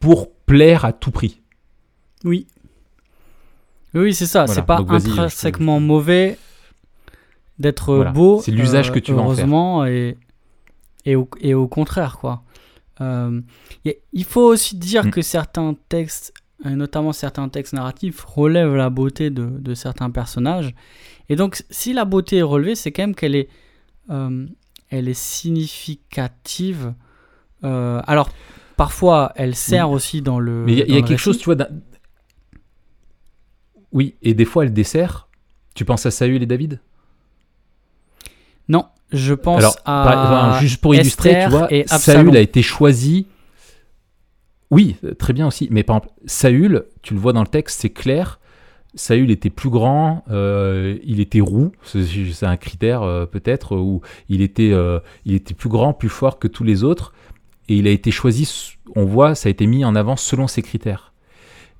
pour 0.00 0.30
plaire 0.32 0.84
à 0.84 0.92
tout 0.92 1.10
prix. 1.10 1.40
Oui. 2.24 2.46
Oui, 3.94 4.14
c'est 4.14 4.26
ça. 4.26 4.44
Voilà, 4.44 4.54
c'est 4.54 4.66
pas 4.66 4.76
donc 4.78 4.92
intrinsèquement 4.92 5.80
mauvais 5.80 6.38
d'être 7.58 7.94
Voilà. 7.96 8.12
beau. 8.12 8.40
C'est 8.44 8.52
l'usage 8.52 8.90
euh, 8.90 8.92
que 8.92 8.98
tu 9.00 9.12
vas 9.12 9.22
en 9.22 9.30
faire. 9.30 9.38
Heureusement, 9.38 9.86
et, 9.86 10.16
et, 11.04 11.16
au, 11.16 11.28
et 11.40 11.54
au 11.54 11.66
contraire, 11.66 12.18
quoi. 12.18 12.42
Euh, 13.00 13.40
a- 13.86 13.90
il 14.12 14.24
faut 14.24 14.42
aussi 14.42 14.76
dire 14.76 15.06
Mm. 15.06 15.10
que 15.10 15.22
certains 15.22 15.74
textes, 15.88 16.32
et 16.64 16.70
notamment 16.70 17.12
certains 17.12 17.48
textes 17.48 17.72
narratifs, 17.72 18.24
relèvent 18.24 18.74
la 18.74 18.90
beauté 18.90 19.30
de, 19.30 19.46
de 19.46 19.74
certains 19.74 20.10
personnages. 20.10 20.74
Et 21.28 21.36
donc, 21.36 21.62
si 21.70 21.92
la 21.92 22.04
beauté 22.04 22.38
est 22.38 22.42
relevée, 22.42 22.74
c'est 22.74 22.90
quand 22.90 23.02
même 23.02 23.14
qu'elle 23.14 23.36
est, 23.36 23.48
euh, 24.10 24.46
elle 24.90 25.08
est 25.08 25.18
significative. 25.18 26.94
Euh, 27.64 28.00
alors, 28.06 28.30
parfois, 28.76 29.32
elle 29.36 29.54
sert 29.54 29.90
aussi 29.90 30.22
dans 30.22 30.40
le. 30.40 30.64
Mais 30.64 30.72
il 30.72 30.78
y 30.78 30.82
a, 30.82 30.98
y 30.98 31.04
quelque 31.04 31.16
chose, 31.18 31.38
tu 31.38 31.52
vois. 31.52 31.68
Oui, 33.92 34.16
et 34.22 34.34
des 34.34 34.44
fois 34.44 34.64
elle 34.64 34.72
dessert. 34.72 35.28
Tu 35.74 35.84
penses 35.84 36.06
à 36.06 36.10
Saül 36.10 36.42
et 36.42 36.46
David? 36.46 36.80
Non, 38.68 38.86
je 39.12 39.32
pense 39.32 39.58
Alors, 39.58 39.76
à. 39.84 40.04
par- 40.04 40.48
enfin, 40.50 40.60
juste 40.60 40.80
pour 40.80 40.94
illustrer, 40.94 41.30
Esther 41.30 41.68
tu 41.68 41.84
vois. 41.86 41.98
Saül 41.98 42.36
a 42.36 42.40
été 42.40 42.62
choisi. 42.62 43.26
Oui, 44.70 44.96
euh, 45.04 45.14
très 45.14 45.32
bien 45.32 45.46
aussi. 45.46 45.68
Mais 45.70 45.82
par 45.82 45.96
exemple, 45.96 46.12
Saül, 46.26 46.84
tu 47.02 47.14
le 47.14 47.20
vois 47.20 47.32
dans 47.32 47.40
le 47.42 47.46
texte, 47.48 47.80
c'est 47.80 47.90
clair. 47.90 48.38
Saül 48.94 49.30
était 49.30 49.50
plus 49.50 49.70
grand, 49.70 50.24
euh, 50.30 50.98
il 51.04 51.20
était 51.20 51.40
roux, 51.40 51.72
c'est 51.84 52.44
un 52.46 52.56
critère 52.56 53.02
euh, 53.02 53.26
peut-être, 53.26 53.76
où 53.76 54.00
il 54.28 54.40
était, 54.40 54.72
euh, 54.72 54.98
il 55.26 55.34
était 55.34 55.54
plus 55.54 55.68
grand, 55.68 55.92
plus 55.92 56.08
fort 56.08 56.38
que 56.38 56.48
tous 56.48 56.64
les 56.64 56.84
autres, 56.84 57.12
et 57.68 57.76
il 57.76 57.86
a 57.86 57.90
été 57.90 58.10
choisi, 58.10 58.76
on 58.96 59.04
voit, 59.04 59.34
ça 59.34 59.48
a 59.48 59.50
été 59.50 59.66
mis 59.66 59.84
en 59.84 59.94
avant 59.94 60.16
selon 60.16 60.48
ses 60.48 60.62
critères. 60.62 61.12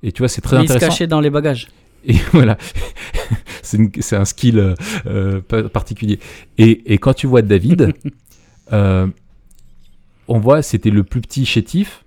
Et 0.03 0.11
tu 0.11 0.19
vois, 0.19 0.29
c'est 0.29 0.41
très 0.41 0.57
Mais 0.57 0.63
il 0.63 0.67
se 0.67 0.73
intéressant. 0.73 0.91
cachait 0.93 1.07
dans 1.07 1.19
les 1.19 1.31
bagages. 1.31 1.67
Et 2.05 2.13
voilà, 2.31 2.57
c'est 3.63 4.15
un 4.15 4.25
skill 4.25 4.75
pa- 5.47 5.63
particulier. 5.67 6.19
Et, 6.59 6.93
et 6.93 6.97
quand 6.99 7.13
tu 7.15 7.25
vois 7.27 7.41
David, 7.41 7.93
on 8.71 10.39
voit 10.39 10.61
c'était 10.61 10.91
le 10.91 11.03
plus 11.03 11.21
petit 11.21 11.45
chétif. 11.45 12.05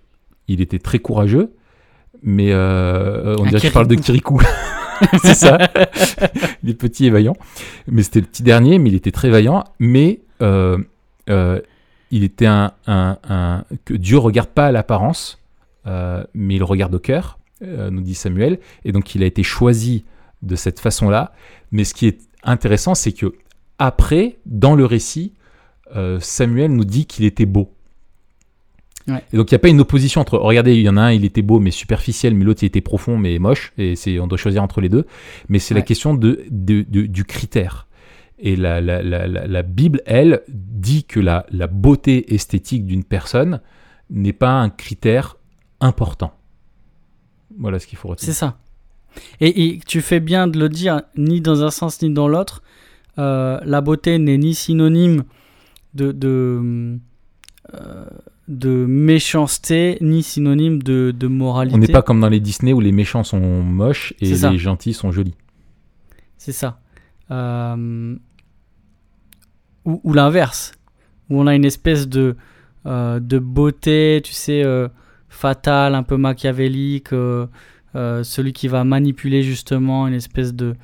Il 0.48 0.60
était 0.60 0.78
très 0.78 0.98
courageux, 0.98 1.52
mais 2.22 2.52
euh, 2.52 3.36
on 3.38 3.44
Un 3.44 3.48
dirait 3.48 3.60
que 3.60 3.68
je 3.68 3.72
parle 3.72 3.86
de 3.88 3.94
Kirikou. 3.94 4.40
c'est 5.22 5.34
ça. 5.34 5.58
Il 6.62 6.70
est 6.70 6.74
petit 6.74 7.06
et 7.06 7.10
vaillant. 7.10 7.36
Mais 7.86 8.02
c'était 8.02 8.20
le 8.20 8.26
petit 8.26 8.42
dernier, 8.42 8.78
mais 8.78 8.90
il 8.90 8.94
était 8.94 9.10
très 9.12 9.30
vaillant. 9.30 9.64
Mais 9.78 10.20
euh, 10.42 10.78
euh, 11.30 11.60
il 12.10 12.24
était 12.24 12.46
un, 12.46 12.72
un- 12.86 13.18
un- 13.28 13.64
que 13.84 13.94
Dieu 13.94 14.18
regarde 14.18 14.48
pas 14.50 14.66
à 14.66 14.72
l'apparence, 14.72 15.38
euh, 15.86 16.24
mais 16.34 16.56
il 16.56 16.62
regarde 16.64 16.94
au 16.94 16.98
cœur, 16.98 17.38
euh, 17.62 17.90
nous 17.90 18.02
dit 18.02 18.14
Samuel. 18.14 18.58
Et 18.84 18.92
donc 18.92 19.14
il 19.14 19.22
a 19.22 19.26
été 19.26 19.42
choisi 19.42 20.04
de 20.42 20.56
cette 20.56 20.80
façon-là. 20.80 21.32
Mais 21.70 21.84
ce 21.84 21.94
qui 21.94 22.06
est 22.06 22.20
intéressant, 22.42 22.94
c'est 22.94 23.12
que 23.12 23.34
après, 23.78 24.36
dans 24.46 24.74
le 24.74 24.84
récit, 24.84 25.32
euh, 25.96 26.18
Samuel 26.20 26.72
nous 26.72 26.84
dit 26.84 27.06
qu'il 27.06 27.24
était 27.24 27.46
beau. 27.46 27.72
Ouais. 29.08 29.22
Et 29.32 29.36
donc 29.36 29.50
il 29.50 29.54
n'y 29.54 29.56
a 29.56 29.58
pas 29.58 29.68
une 29.68 29.80
opposition 29.80 30.20
entre, 30.20 30.38
oh, 30.38 30.44
regardez, 30.46 30.74
il 30.76 30.82
y 30.82 30.88
en 30.88 30.96
a 30.96 31.02
un, 31.02 31.12
il 31.12 31.24
était 31.24 31.42
beau 31.42 31.58
mais 31.58 31.70
superficiel, 31.72 32.34
mais 32.34 32.44
l'autre 32.44 32.62
il 32.62 32.66
était 32.66 32.80
profond 32.80 33.18
mais 33.18 33.38
moche, 33.38 33.72
et 33.78 33.96
c'est, 33.96 34.18
on 34.20 34.26
doit 34.28 34.38
choisir 34.38 34.62
entre 34.62 34.80
les 34.80 34.88
deux. 34.88 35.06
Mais 35.48 35.58
c'est 35.58 35.74
la 35.74 35.82
question 35.82 36.14
de, 36.14 36.44
de- 36.50 36.84
de- 36.88 37.06
du 37.06 37.24
critère. 37.24 37.88
Et 38.38 38.56
la, 38.56 38.80
la- 38.80 39.02
la- 39.02 39.26
la- 39.28 39.62
Bible, 39.62 40.02
elle, 40.04 40.42
dit 40.48 41.04
que 41.04 41.20
la, 41.20 41.46
la 41.50 41.68
beauté 41.68 42.34
esthétique 42.34 42.86
d'une 42.86 43.04
personne 43.04 43.60
n'est 44.10 44.32
pas 44.32 44.52
un 44.52 44.68
critère 44.68 45.36
important. 45.80 46.32
Voilà 47.58 47.78
ce 47.78 47.86
qu'il 47.86 47.98
faut 47.98 48.08
retenir. 48.08 48.26
C'est 48.32 48.38
ça. 48.38 48.58
Et, 49.40 49.66
et 49.66 49.78
tu 49.86 50.00
fais 50.00 50.18
bien 50.20 50.48
de 50.48 50.58
le 50.58 50.68
dire, 50.68 51.02
ni 51.16 51.40
dans 51.40 51.62
un 51.62 51.70
sens 51.70 52.02
ni 52.02 52.10
dans 52.10 52.26
l'autre. 52.28 52.62
Euh, 53.18 53.60
la 53.64 53.80
beauté 53.80 54.18
n'est 54.18 54.38
ni 54.38 54.54
synonyme 54.54 55.24
de, 55.94 56.12
de, 56.12 56.98
euh, 57.74 58.04
de 58.52 58.84
méchanceté, 58.86 59.96
ni 60.00 60.22
synonyme 60.22 60.82
de, 60.82 61.12
de 61.16 61.26
moralité. 61.26 61.74
On 61.74 61.78
n'est 61.78 61.86
pas 61.88 62.02
comme 62.02 62.20
dans 62.20 62.28
les 62.28 62.40
Disney 62.40 62.72
où 62.72 62.80
les 62.80 62.92
méchants 62.92 63.24
sont 63.24 63.40
moches 63.40 64.12
et 64.20 64.34
ça. 64.36 64.50
les 64.50 64.58
gentils 64.58 64.92
sont 64.92 65.10
jolis. 65.10 65.34
C'est 66.36 66.52
ça. 66.52 66.80
Euh, 67.30 68.14
ou 69.84 70.00
ou 70.04 70.12
l'inverse, 70.12 70.72
où 71.30 71.40
on 71.40 71.46
a 71.46 71.54
une 71.54 71.64
espèce 71.64 72.08
de, 72.08 72.36
euh, 72.86 73.20
de 73.20 73.38
beauté, 73.38 74.20
tu 74.22 74.32
sais, 74.32 74.62
euh, 74.62 74.88
fatale, 75.28 75.94
un 75.94 76.02
peu 76.02 76.16
machiavélique, 76.16 77.08
celui 77.94 78.52
qui 78.52 78.68
va 78.68 78.84
manipuler 78.84 79.42
justement 79.42 80.06
une 80.06 80.14
espèce 80.14 80.54
de, 80.54 80.74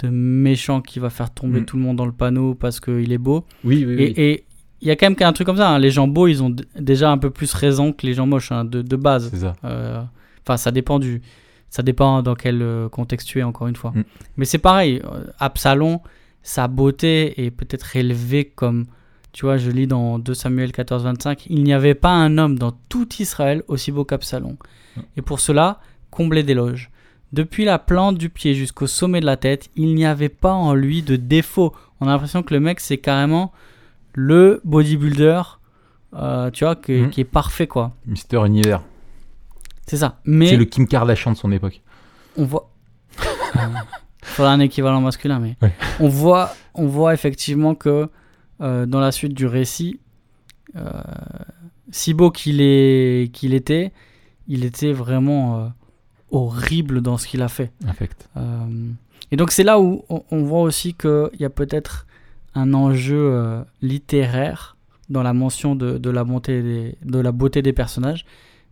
de 0.00 0.08
méchant 0.08 0.80
qui 0.80 0.98
va 1.00 1.10
faire 1.10 1.30
tomber 1.32 1.60
Mm. 1.60 1.64
tout 1.64 1.76
le 1.76 1.82
monde 1.82 1.96
dans 1.96 2.06
le 2.06 2.12
panneau 2.12 2.54
parce 2.54 2.78
qu'il 2.80 3.12
est 3.12 3.18
beau. 3.18 3.44
Oui, 3.64 3.84
oui, 3.86 3.94
oui. 3.96 4.14
Et 4.16 4.44
il 4.80 4.88
y 4.88 4.90
a 4.90 4.96
quand 4.96 5.08
même 5.10 5.16
un 5.20 5.32
truc 5.32 5.46
comme 5.46 5.56
ça, 5.56 5.70
hein. 5.70 5.78
les 5.78 5.90
gens 5.90 6.06
beaux, 6.06 6.26
ils 6.28 6.42
ont 6.42 6.54
déjà 6.78 7.10
un 7.10 7.18
peu 7.18 7.30
plus 7.30 7.52
raison 7.54 7.92
que 7.92 8.06
les 8.06 8.14
gens 8.14 8.26
moches, 8.26 8.52
hein, 8.52 8.64
de, 8.64 8.82
de 8.82 8.96
base. 8.96 9.30
C'est 9.30 9.40
ça. 9.40 9.54
Euh, 9.64 10.02
Enfin, 10.46 10.56
ça 10.56 10.70
dépend 10.70 10.98
du, 10.98 11.20
ça 11.68 11.82
dépend 11.82 12.22
dans 12.22 12.34
quel 12.34 12.62
euh, 12.62 12.88
contexte 12.88 13.28
tu 13.28 13.38
es 13.40 13.42
encore 13.42 13.66
une 13.66 13.76
fois. 13.76 13.90
Mm. 13.94 14.04
Mais 14.38 14.44
c'est 14.46 14.56
pareil. 14.56 15.02
euh, 15.04 15.26
Absalom, 15.38 15.98
sa 16.42 16.68
beauté 16.68 17.44
est 17.44 17.50
peut-être 17.50 17.96
élevée 17.96 18.46
comme, 18.46 18.86
tu 19.32 19.44
vois, 19.44 19.58
je 19.58 19.70
lis 19.70 19.86
dans 19.86 20.18
2 20.18 20.32
Samuel 20.32 20.72
14, 20.72 21.04
25, 21.04 21.46
il 21.50 21.64
n'y 21.64 21.74
avait 21.74 21.94
pas 21.94 22.12
un 22.12 22.38
homme 22.38 22.58
dans 22.58 22.72
tout 22.88 23.06
Israël 23.18 23.62
aussi 23.68 23.92
beau 23.92 24.06
qu'Absalom. 24.06 24.56
Mm. 24.96 25.00
Et 25.18 25.22
pour 25.22 25.38
cela, 25.40 25.80
comblé 26.10 26.42
d'éloges. 26.42 26.90
Depuis 27.34 27.66
la 27.66 27.78
plante 27.78 28.16
du 28.16 28.30
pied 28.30 28.54
jusqu'au 28.54 28.86
sommet 28.86 29.20
de 29.20 29.26
la 29.26 29.36
tête, 29.36 29.68
il 29.76 29.94
n'y 29.94 30.06
avait 30.06 30.30
pas 30.30 30.52
en 30.54 30.72
lui 30.72 31.02
de 31.02 31.16
défaut. 31.16 31.74
On 32.00 32.06
a 32.08 32.12
l'impression 32.12 32.42
que 32.42 32.54
le 32.54 32.60
mec, 32.60 32.80
c'est 32.80 32.96
carrément 32.96 33.52
le 34.20 34.60
bodybuilder, 34.64 35.42
euh, 36.14 36.50
tu 36.50 36.64
vois, 36.64 36.74
que- 36.74 37.06
Mm. 37.06 37.10
qui 37.10 37.20
est 37.20 37.24
parfait, 37.24 37.68
quoi. 37.68 37.92
Mister 38.04 38.44
Univers. 38.44 38.82
C'est 39.86 39.96
ça. 39.98 40.18
Mais 40.24 40.48
C'est 40.48 40.56
le 40.56 40.64
Kim 40.64 40.86
Kardashian 40.88 41.32
de 41.32 41.36
son 41.36 41.52
époque. 41.52 41.80
on 42.36 42.44
voit. 42.44 42.70
Euh, 43.56 43.60
faudra 44.22 44.52
un 44.52 44.60
équivalent 44.60 45.00
masculin, 45.00 45.38
mais 45.38 45.56
Ouais. 45.62 45.72
on 46.00 46.08
voit, 46.08 46.52
on 46.74 46.86
voit 46.86 47.14
effectivement 47.14 47.74
que 47.74 48.08
euh, 48.60 48.84
dans 48.86 49.00
la 49.00 49.10
suite 49.12 49.32
du 49.34 49.46
récit, 49.46 50.00
euh, 50.76 50.90
si 51.90 52.12
beau 52.12 52.30
qu'il 52.30 52.60
est, 52.60 53.32
qu'il 53.32 53.54
était, 53.54 53.92
il 54.48 54.64
était 54.64 54.92
vraiment 54.92 55.72
horrible 56.30 57.00
dans 57.00 57.16
ce 57.16 57.26
qu'il 57.26 57.40
a 57.42 57.48
fait. 57.48 57.72
Et 59.30 59.36
donc 59.36 59.50
c'est 59.50 59.64
là 59.64 59.80
où 59.80 60.04
on, 60.10 60.22
on 60.30 60.42
voit 60.42 60.60
aussi 60.60 60.92
qu'il 60.94 61.30
y 61.40 61.44
a 61.44 61.50
peut-être 61.50 62.06
un 62.58 62.74
enjeu 62.74 63.16
euh, 63.32 63.62
littéraire 63.82 64.76
dans 65.08 65.22
la 65.22 65.32
mention 65.32 65.74
de, 65.74 65.98
de 65.98 66.10
la 66.10 66.24
bonté 66.24 66.62
des, 66.62 66.96
de 67.04 67.18
la 67.18 67.32
beauté 67.32 67.62
des 67.62 67.72
personnages, 67.72 68.24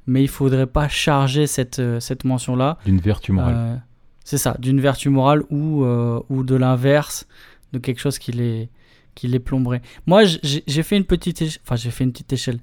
mais 0.06 0.22
il 0.22 0.28
faudrait 0.28 0.66
pas 0.66 0.88
charger 0.88 1.46
cette, 1.46 1.78
euh, 1.78 2.00
cette 2.00 2.24
mention-là 2.24 2.78
D'une 2.84 3.00
vertu 3.00 3.32
morale. 3.32 3.54
euh, 3.56 3.76
c'est 4.24 4.38
ça, 4.38 4.56
d'une 4.58 4.80
vertu 4.80 5.08
morale 5.08 5.42
ou, 5.50 5.84
ou 6.28 6.42
de 6.42 6.56
l'inverse, 6.56 7.28
de 7.72 7.78
quelque 7.78 8.00
chose 8.00 8.18
qui 8.18 8.32
les, 8.32 8.68
qui 9.14 9.28
les 9.28 9.38
plomberait. 9.38 9.82
Moi, 10.06 10.24
j'ai 10.24 10.82
fait 10.82 10.96
une 10.96 11.04
petite 11.04 11.42
échelle. 11.42 11.60
Enfin, 11.64 11.76
j'ai 11.76 11.92
fait 11.92 12.02
une 12.02 12.10
petite 12.10 12.32
échelle. 12.32 12.58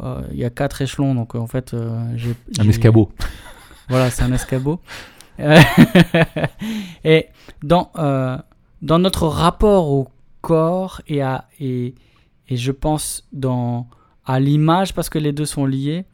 Euh, 0.00 0.22
Il 0.32 0.38
y 0.38 0.44
a 0.46 0.50
quatre 0.50 0.80
échelons, 0.80 1.14
donc 1.14 1.34
euh, 1.34 1.38
en 1.38 1.46
fait, 1.46 1.74
euh, 1.74 2.02
j'ai. 2.16 2.34
Un 2.58 2.68
escabeau. 2.68 3.10
Voilà, 3.88 4.10
c'est 4.10 4.22
un 4.22 4.32
escabeau. 4.32 4.80
Et 7.04 7.26
dans, 7.62 7.90
dans 8.80 8.98
notre 8.98 9.26
rapport 9.26 9.90
au 9.90 10.08
corps 10.42 11.00
et, 11.06 11.22
à, 11.22 11.46
et, 11.60 11.94
et 12.48 12.56
je 12.56 12.72
pense 12.72 13.26
dans, 13.32 13.88
à 14.26 14.38
l'image, 14.40 14.92
parce 14.94 15.08
que 15.08 15.18
les 15.18 15.32
deux 15.32 15.46
sont 15.46 15.64
liés, 15.64 16.04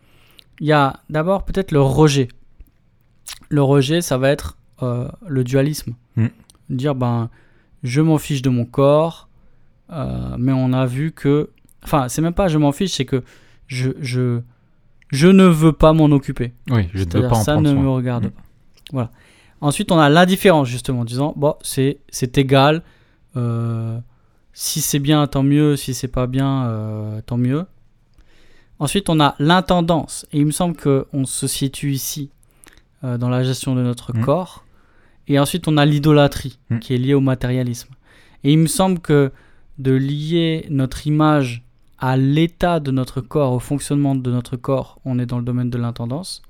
il 0.60 0.66
y 0.68 0.72
a 0.72 1.00
d'abord 1.10 1.44
peut-être 1.44 1.72
le 1.72 1.80
rejet. 1.82 2.28
Le 3.48 3.62
rejet, 3.62 4.00
ça 4.00 4.18
va 4.18 4.28
être 4.30 4.56
euh, 4.82 5.08
le 5.26 5.42
dualisme. 5.42 5.94
Mm. 6.16 6.26
Dire, 6.70 6.94
ben, 6.94 7.30
je 7.82 8.00
m'en 8.00 8.18
fiche 8.18 8.42
de 8.42 8.50
mon 8.50 8.64
corps, 8.64 9.28
euh, 9.90 10.36
mais 10.38 10.52
on 10.52 10.72
a 10.72 10.86
vu 10.86 11.12
que. 11.12 11.50
Enfin, 11.84 12.08
c'est 12.08 12.20
même 12.22 12.34
pas 12.34 12.48
je 12.48 12.58
m'en 12.58 12.72
fiche, 12.72 12.92
c'est 12.92 13.04
que 13.06 13.22
je, 13.66 13.90
je, 14.00 14.40
je 15.10 15.28
ne 15.28 15.44
veux 15.44 15.72
pas 15.72 15.92
m'en 15.92 16.06
occuper. 16.06 16.52
Oui, 16.70 16.88
je 16.92 17.04
ne 17.04 17.10
veux 17.10 17.28
pas 17.28 17.36
en 17.36 17.42
ça 17.42 17.52
prendre 17.52 17.68
ne 17.68 17.74
soin. 17.74 17.82
me 17.82 17.88
regarde 17.88 18.26
Mm. 18.26 18.30
pas. 18.30 18.42
Voilà. 18.92 19.10
Ensuite, 19.60 19.90
on 19.90 19.98
a 19.98 20.08
l'indifférence, 20.08 20.68
justement, 20.68 21.00
en 21.00 21.04
disant, 21.04 21.32
bon, 21.36 21.54
c'est, 21.62 21.98
c'est 22.10 22.36
égal. 22.38 22.82
euh, 23.36 23.98
si 24.60 24.80
c'est 24.80 24.98
bien, 24.98 25.24
tant 25.28 25.44
mieux. 25.44 25.76
Si 25.76 25.94
c'est 25.94 26.08
pas 26.08 26.26
bien, 26.26 26.66
euh, 26.66 27.20
tant 27.24 27.36
mieux. 27.36 27.64
Ensuite, 28.80 29.08
on 29.08 29.20
a 29.20 29.36
l'intendance. 29.38 30.26
Et 30.32 30.38
il 30.40 30.46
me 30.46 30.50
semble 30.50 30.76
qu'on 30.76 31.24
se 31.26 31.46
situe 31.46 31.92
ici, 31.92 32.30
euh, 33.04 33.18
dans 33.18 33.28
la 33.28 33.44
gestion 33.44 33.76
de 33.76 33.82
notre 33.82 34.12
Mm. 34.16 34.20
corps. 34.24 34.64
Et 35.28 35.38
ensuite, 35.38 35.68
on 35.68 35.76
a 35.76 35.84
l'idolâtrie, 35.86 36.58
Mm. 36.70 36.78
qui 36.80 36.92
est 36.94 36.98
liée 36.98 37.14
au 37.14 37.20
matérialisme. 37.20 37.90
Et 38.42 38.52
il 38.52 38.58
me 38.58 38.66
semble 38.66 38.98
que 38.98 39.30
de 39.78 39.92
lier 39.92 40.66
notre 40.70 41.06
image 41.06 41.62
à 42.00 42.16
l'état 42.16 42.80
de 42.80 42.90
notre 42.90 43.20
corps, 43.20 43.52
au 43.52 43.60
fonctionnement 43.60 44.16
de 44.16 44.30
notre 44.32 44.56
corps, 44.56 44.98
on 45.04 45.20
est 45.20 45.26
dans 45.26 45.38
le 45.38 45.44
domaine 45.44 45.70
de 45.70 45.78
l'intendance. 45.78 46.42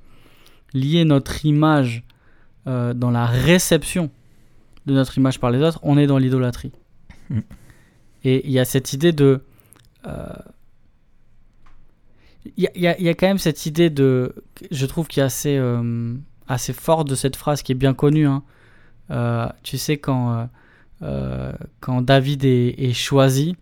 Lier 0.73 1.05
notre 1.05 1.45
image 1.45 2.05
euh, 2.67 2.95
dans 2.95 3.11
la 3.11 3.27
réception 3.27 4.11
de 4.87 4.95
notre 4.95 5.19
image 5.19 5.39
par 5.41 5.51
les 5.51 5.61
autres, 5.63 5.79
on 5.83 5.99
est 5.99 6.07
dans 6.07 6.17
l'idolâtrie. 6.19 6.73
Mm. 7.29 7.41
Et 8.25 8.47
il 8.47 8.53
y 8.53 8.59
a 8.59 8.65
cette 8.65 8.93
idée 8.93 9.13
de... 9.13 9.43
euh, 10.07 10.27
Il 12.57 12.65
y, 12.65 12.67
a, 12.67 12.71
il 12.75 12.83
y 12.83 12.95
il 13.01 13.05
y 13.07 13.09
a 13.09 13.15
quand 13.15 13.27
même 13.27 13.39
cette 13.39 13.67
idée 13.67 13.91
de... 13.91 14.35
Je 14.71 14.87
trouve 14.87 15.07
qui 15.07 15.21
est 15.21 15.23
assez, 15.23 15.57
euh, 15.57 16.15
assez 16.49 16.73
forte 16.73 17.09
de 17.09 17.15
cette 17.15 17.37
phrase 17.37 17.63
qui 17.63 17.73
est 17.73 17.77
bien 17.77 17.95
connue. 17.95 18.27
hein. 18.27 18.43
Euh, 19.11 19.49
tu 19.63 19.79
sais, 19.79 19.97
quand, 19.99 20.33
euh, 20.33 20.45
euh, 21.03 21.53
quand 21.81 22.03
David 22.03 22.45
est, 22.45 22.75
est 22.79 22.93
choisi, 22.93 23.57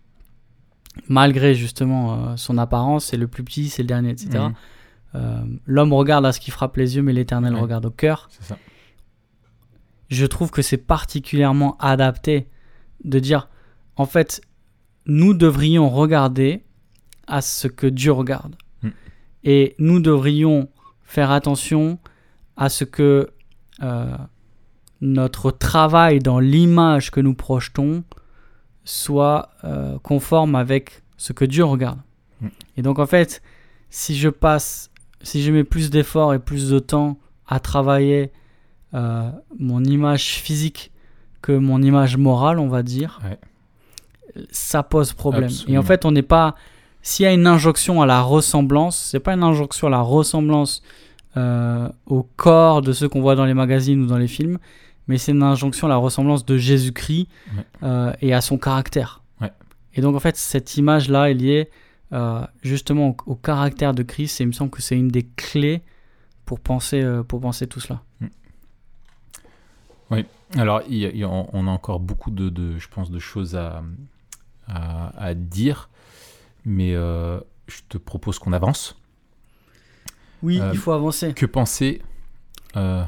malgré 1.09 1.55
justement 1.55 2.31
euh, 2.31 2.37
son 2.37 2.59
apparence, 2.59 3.07
c'est 3.07 3.17
le 3.17 3.29
plus 3.29 3.45
petit, 3.45 3.69
c'est 3.69 3.83
le 3.83 3.89
dernier, 3.89 4.11
etc. 4.11 4.47
Euh, 5.15 5.41
L'homme 5.67 5.93
regarde 5.93 6.27
à 6.27 6.33
ce 6.33 6.41
qui 6.41 6.51
frappe 6.51 6.77
les 6.77 6.97
yeux, 6.97 7.03
mais 7.03 7.13
l'Éternel 7.13 7.55
Ouais. 7.55 7.61
regarde 7.61 7.87
au 7.87 7.91
cœur. 7.91 8.29
C'est 8.31 8.45
ça. 8.45 8.59
Je 10.09 10.27
trouve 10.27 10.51
que 10.51 10.63
c'est 10.63 10.77
particulièrement 10.79 11.77
adapté 11.79 12.49
de 13.05 13.19
dire, 13.19 13.49
en 13.97 14.07
fait, 14.07 14.41
nous 15.07 15.35
devrions 15.35 15.89
regarder 15.89 16.63
à 17.27 17.41
ce 17.41 17.69
que 17.69 17.87
Dieu 17.87 18.13
regarde. 18.13 18.57
Mm. 18.83 18.89
Et 19.45 19.75
nous 19.79 20.01
devrions 20.01 20.69
faire 21.05 21.31
attention 21.31 21.99
à 22.57 22.69
ce 22.69 22.85
que 22.85 23.31
euh, 23.83 24.17
notre 25.01 25.51
travail 25.51 26.19
dans 26.19 26.39
l'image 26.39 27.11
que 27.11 27.21
nous 27.21 27.35
projetons 27.35 28.05
soit 28.85 29.51
euh, 29.65 29.99
conforme 30.03 30.55
avec 30.55 31.03
ce 31.17 31.33
que 31.33 31.45
Dieu 31.45 31.65
regarde. 31.65 31.99
Mm. 32.41 32.49
Et 32.77 32.83
donc 32.83 32.99
en 32.99 33.07
fait, 33.07 33.43
si 33.91 34.17
je 34.17 34.29
passe, 34.29 34.91
si 35.23 35.43
je 35.43 35.53
mets 35.53 35.65
plus 35.65 35.91
d'efforts 35.91 36.35
et 36.35 36.39
plus 36.39 36.71
de 36.71 36.79
temps 36.79 37.19
à 37.47 37.61
travailler 37.61 38.33
euh, 38.95 39.31
mon 39.59 39.85
image 39.85 40.37
physique 40.37 40.93
que 41.43 41.53
mon 41.53 41.81
image 41.83 42.17
morale, 42.17 42.59
on 42.59 42.69
va 42.69 42.83
dire, 42.83 43.21
Ouais. 43.25 43.39
Ça 44.51 44.83
pose 44.83 45.13
problème. 45.13 45.51
Et 45.69 45.79
en 45.79 45.83
fait, 45.83 46.05
on 46.05 46.11
n'est 46.13 46.23
pas. 46.23 46.55
S'il 47.03 47.25
y 47.25 47.27
a 47.27 47.33
une 47.33 47.47
injonction 47.47 48.03
à 48.03 48.07
la 48.07 48.21
ressemblance, 48.23 48.97
c'est 48.99 49.21
pas 49.21 49.35
une 49.35 49.43
injonction 49.45 49.87
à 49.87 49.91
la 49.91 50.01
ressemblance 50.01 50.83
euh, 51.37 51.89
au 52.07 52.23
corps 52.37 52.83
de 52.83 52.93
ceux 52.93 53.09
qu'on 53.09 53.21
voit 53.21 53.37
dans 53.37 53.45
les 53.45 53.55
magazines 53.55 54.03
ou 54.03 54.07
dans 54.07 54.19
les 54.19 54.27
films, 54.29 54.59
mais 55.07 55.19
c'est 55.19 55.33
une 55.33 55.43
injonction 55.43 55.87
à 55.87 55.91
la 55.91 55.97
ressemblance 55.97 56.45
de 56.45 56.57
Jésus-Christ 56.57 57.29
Ouais. 57.57 57.63
euh, 57.85 58.13
et 58.23 58.35
à 58.35 58.41
son 58.41 58.59
caractère. 58.59 59.23
Ouais. 59.41 59.53
Et 59.95 60.01
donc, 60.01 60.17
en 60.17 60.21
fait, 60.21 60.37
cette 60.37 60.77
image-là 60.77 61.31
est 61.31 61.35
liée 61.35 61.71
euh, 62.13 62.41
justement 62.63 63.09
au, 63.11 63.17
au 63.33 63.35
caractère 63.37 63.93
de 63.95 64.03
Christ, 64.03 64.41
et 64.41 64.45
il 64.45 64.49
me 64.49 64.53
semble 64.53 64.71
que 64.71 64.83
c'est 64.83 64.97
une 64.97 65.09
des 65.09 65.27
clés 65.37 65.83
pour 66.45 66.59
penser, 66.61 67.05
pour 67.29 67.41
penser 67.41 67.67
tout 67.69 67.81
cela. 67.81 68.01
Alors, 70.57 70.83
il 70.89 70.97
y 70.99 71.05
a- 71.07 71.11
il 71.11 71.17
y 71.19 71.25
a- 71.25 71.29
on 71.29 71.67
a 71.67 71.71
encore 71.71 71.99
beaucoup 71.99 72.31
de, 72.31 72.49
de- 72.49 72.79
je 72.79 72.87
pense, 72.89 73.11
de 73.11 73.19
choses 73.19 73.57
à, 73.57 73.83
à, 74.67 75.09
à 75.17 75.35
dire, 75.35 75.89
mais 76.65 76.95
euh, 76.95 77.41
je 77.69 77.81
te 77.89 77.99
propose 77.99 78.39
qu'on 78.39 78.53
avance. 78.53 78.97
Oui, 80.43 80.61
Euh, 80.61 80.71
il 80.73 80.79
faut 80.79 80.93
avancer. 80.93 81.33
Que 81.35 81.47
penser, 81.47 82.03
euh, 82.77 83.05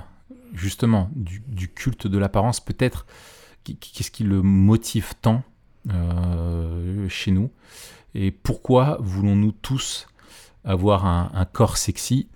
justement, 0.55 1.11
du, 1.15 1.43
du 1.47 1.69
culte 1.69 2.07
de 2.07 2.19
l'apparence 2.19 2.61
Peut-être, 2.61 3.07
qu'est-ce 3.65 4.11
qui 4.11 4.25
le 4.25 4.43
motive 4.43 5.15
tant 5.21 5.43
chez 7.09 7.31
nous? 7.31 7.51
Et 8.15 8.31
pourquoi 8.31 8.99
voulons-nous 9.01 9.53
tous 9.53 10.07
avoir 10.65 11.07
un, 11.07 11.31
un 11.35 11.45
corps 11.45 11.77
sexy 11.77 12.29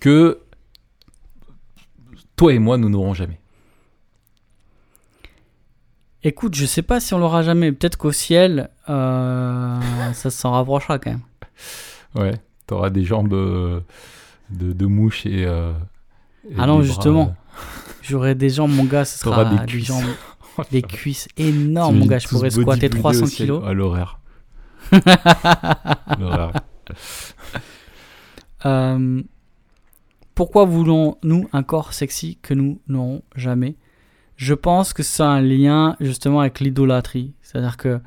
que 0.00 0.40
toi 2.36 2.52
et 2.52 2.58
moi, 2.58 2.76
nous 2.76 2.88
n'aurons 2.88 3.14
jamais? 3.14 3.40
Écoute, 6.26 6.56
je 6.56 6.66
sais 6.66 6.82
pas 6.82 6.98
si 6.98 7.14
on 7.14 7.18
l'aura 7.18 7.42
jamais. 7.42 7.70
Peut-être 7.70 7.96
qu'au 7.96 8.10
ciel, 8.10 8.68
euh, 8.88 9.78
ça 10.12 10.28
s'en 10.30 10.50
rapprochera 10.50 10.98
quand 10.98 11.10
même. 11.12 11.20
Ouais, 12.16 12.34
t'auras 12.66 12.90
des 12.90 13.04
jambes 13.04 13.32
euh, 13.32 13.78
de, 14.50 14.72
de 14.72 14.86
mouche 14.86 15.24
et. 15.24 15.44
euh, 15.46 15.72
et 16.50 16.54
Ah 16.58 16.66
non, 16.66 16.82
justement. 16.82 17.36
J'aurai 18.02 18.34
des 18.34 18.50
jambes, 18.50 18.72
mon 18.72 18.82
gars, 18.82 19.04
ce 19.04 19.18
sera 19.20 19.44
des 19.44 19.56
des, 19.56 19.66
cuisses. 19.66 19.86
jambes, 19.86 20.04
des 20.72 20.82
cuisses 20.82 21.28
énormes, 21.36 21.98
mon 21.98 22.06
gars. 22.06 22.18
Je 22.18 22.26
pourrais 22.26 22.50
squatter 22.50 22.88
bodybuildés 22.88 22.98
300 22.98 23.22
au 23.22 23.26
ciel. 23.28 23.46
kilos. 23.46 23.62
Ah, 23.64 23.72
l'horaire. 23.72 24.18
L'horaire. 26.18 26.52
Euh, 28.64 29.22
pourquoi 30.34 30.64
voulons-nous 30.64 31.48
un 31.52 31.62
corps 31.62 31.92
sexy 31.92 32.36
que 32.42 32.52
nous 32.52 32.80
n'aurons 32.88 33.22
jamais? 33.36 33.76
Je 34.36 34.54
pense 34.54 34.92
que 34.92 35.02
ça 35.02 35.30
a 35.30 35.34
un 35.34 35.40
lien 35.40 35.96
justement 36.00 36.40
avec 36.40 36.60
l'idolâtrie. 36.60 37.32
C'est-à-dire 37.42 37.76
que 37.76 38.00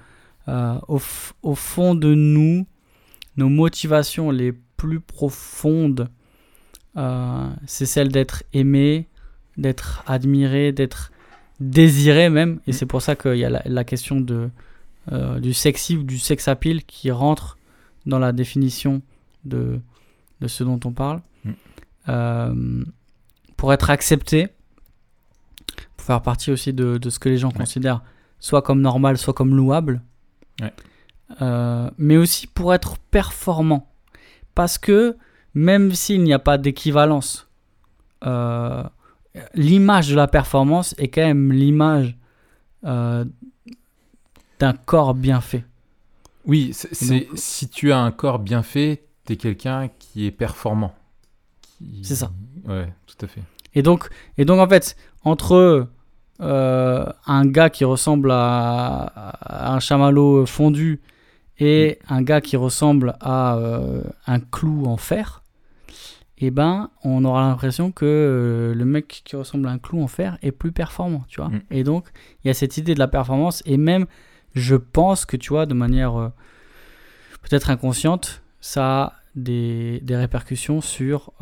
euh, 0.47 0.75
au, 0.88 0.99
au 1.43 1.55
fond 1.55 1.95
de 1.95 2.13
nous, 2.13 2.65
nos 3.38 3.49
motivations 3.49 4.32
les 4.32 4.53
plus 4.77 4.99
profondes, 4.99 6.09
euh, 6.97 7.49
c'est 7.65 7.86
celle 7.86 8.09
d'être 8.09 8.43
aimé, 8.53 9.07
d'être 9.57 10.03
admiré, 10.07 10.71
d'être 10.71 11.11
désiré 11.59 12.30
même. 12.30 12.59
Et 12.67 12.71
Mm. 12.71 12.73
c'est 12.73 12.86
pour 12.86 13.01
ça 13.01 13.15
qu'il 13.15 13.36
y 13.36 13.45
a 13.45 13.49
la, 13.49 13.61
la 13.65 13.84
question 13.84 14.21
de, 14.21 14.49
euh, 15.11 15.39
du 15.39 15.53
sexy 15.53 15.97
ou 15.97 16.03
du 16.03 16.17
sex 16.17 16.47
appeal 16.47 16.84
qui 16.86 17.11
rentre 17.11 17.57
dans 18.05 18.19
la 18.19 18.32
définition 18.32 19.01
de, 19.45 19.80
de 20.41 20.47
ce 20.47 20.63
dont 20.63 20.80
on 20.86 20.91
parle. 20.91 21.21
Mm. 21.43 21.51
Euh, 22.09 22.84
pour 23.57 23.73
être 23.73 23.89
accepté, 23.89 24.47
pour 26.00 26.06
faire 26.06 26.22
partie 26.22 26.50
aussi 26.52 26.72
de, 26.72 26.97
de 26.97 27.10
ce 27.10 27.20
que 27.20 27.28
les 27.28 27.38
gens 27.38 27.50
Ouais. 27.50 27.58
considèrent 27.58 28.02
soit 28.39 28.62
comme 28.62 28.80
normal, 28.80 29.18
soit 29.18 29.34
comme 29.34 29.54
louable. 29.54 30.02
Ouais. 30.62 30.72
Euh, 31.41 31.91
mais 31.97 32.16
aussi 32.16 32.47
pour 32.47 32.74
être 32.74 32.97
performant. 33.12 33.91
Parce 34.56 34.78
que 34.78 35.18
même 35.54 35.91
s'il 35.93 36.24
n'y 36.24 36.32
a 36.34 36.39
pas 36.39 36.58
d'équivalence, 36.58 37.50
euh, 38.26 38.84
l'image 39.54 40.10
de 40.10 40.16
la 40.16 40.28
performance 40.28 40.95
est 40.97 41.10
quand 41.10 41.22
même 41.26 41.52
l'image 41.52 42.18
euh, 42.86 43.26
d'un 44.60 44.74
corps 44.74 45.14
bien 45.14 45.41
fait. 45.41 45.66
Oui, 46.45 46.72
c'est, 46.74 47.28
si 47.36 47.68
tu 47.70 47.91
as 47.91 48.00
un 48.00 48.12
corps 48.12 48.39
bien 48.39 48.64
fait, 48.64 49.04
t'es 49.26 49.36
quelqu'un 49.36 49.89
qui 50.00 50.26
est 50.26 50.32
performant. 50.32 50.95
Qui- 51.62 52.02
C'est 52.04 52.16
ça. 52.16 52.32
Ouais, 52.66 52.91
tout 53.06 53.26
à 53.26 53.28
fait. 53.28 53.41
Et 53.76 53.84
donc, 53.84 54.10
et 54.38 54.45
donc 54.45 54.60
en 54.60 54.68
fait, 54.68 54.95
entre 55.24 55.88
euh, 56.41 57.05
un 57.26 57.45
gars 57.45 57.70
qui 57.70 57.84
ressemble 57.86 58.32
à, 58.32 59.01
à 59.41 59.74
un 59.74 59.80
chamallow 59.80 60.45
fondu 60.45 61.01
et 61.59 61.99
un 62.07 62.22
gars 62.22 62.41
qui 62.41 62.55
ressemble 62.55 63.15
à 63.20 63.57
euh, 63.57 64.01
un 64.26 64.39
clou 64.39 64.86
en 64.86 64.97
fer, 64.97 65.43
eh 66.38 66.51
ben, 66.51 66.89
on 67.03 67.26
aura 67.26 67.41
l'impression 67.41 67.91
que 67.91 68.05
euh, 68.05 68.74
le 68.74 68.86
mec 68.86 69.22
qui 69.26 69.36
ressemble 69.36 69.67
à 69.67 69.72
un 69.72 69.78
clou 69.78 70.01
en 70.01 70.07
fer 70.07 70.38
est 70.41 70.53
plus 70.53 70.72
performant, 70.72 71.26
tu 71.28 71.41
vois. 71.41 71.49
Mm. 71.49 71.61
Et 71.72 71.84
donc, 71.84 72.05
il 72.43 72.47
y 72.47 72.51
a 72.51 72.53
cette 72.53 72.78
idée 72.78 72.93
de 72.93 72.99
la 72.99 73.09
performance 73.09 73.61
et 73.65 73.76
même, 73.76 74.05
je 74.55 74.76
pense 74.76 75.26
que, 75.26 75.36
tu 75.36 75.49
vois, 75.49 75.65
de 75.65 75.74
manière 75.74 76.17
euh, 76.17 76.30
peut-être 77.41 77.70
inconsciente, 77.70 78.41
ça 78.61 79.01
a 79.01 79.13
des, 79.36 79.99
des 80.01 80.15
répercussions 80.15 80.80
sur 80.80 81.34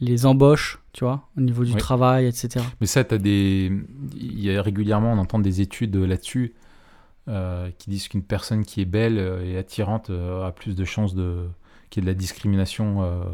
les 0.00 0.26
embauches, 0.26 0.78
tu 0.92 1.04
vois, 1.04 1.28
au 1.36 1.40
niveau 1.40 1.64
du 1.64 1.72
Oui. 1.72 1.78
travail, 1.78 2.26
etc. 2.26 2.64
Mais 2.80 2.86
ça, 2.86 3.02
t'as 3.04 3.18
des... 3.18 3.70
il 4.14 4.40
y 4.40 4.56
a 4.56 4.62
régulièrement, 4.62 5.12
on 5.12 5.18
entend 5.18 5.38
des 5.38 5.60
études 5.60 5.96
là-dessus 5.96 6.54
euh, 7.28 7.70
qui 7.78 7.90
disent 7.90 8.08
qu'une 8.08 8.22
personne 8.22 8.64
qui 8.64 8.80
est 8.80 8.84
belle 8.86 9.18
euh, 9.18 9.44
et 9.44 9.58
attirante 9.58 10.10
euh, 10.10 10.46
a 10.46 10.52
plus 10.52 10.74
de 10.76 10.84
chances 10.84 11.14
de... 11.14 11.46
qu'il 11.90 12.02
y 12.02 12.04
ait 12.04 12.06
de 12.06 12.10
la 12.10 12.18
discrimination 12.18 13.02
euh, 13.02 13.24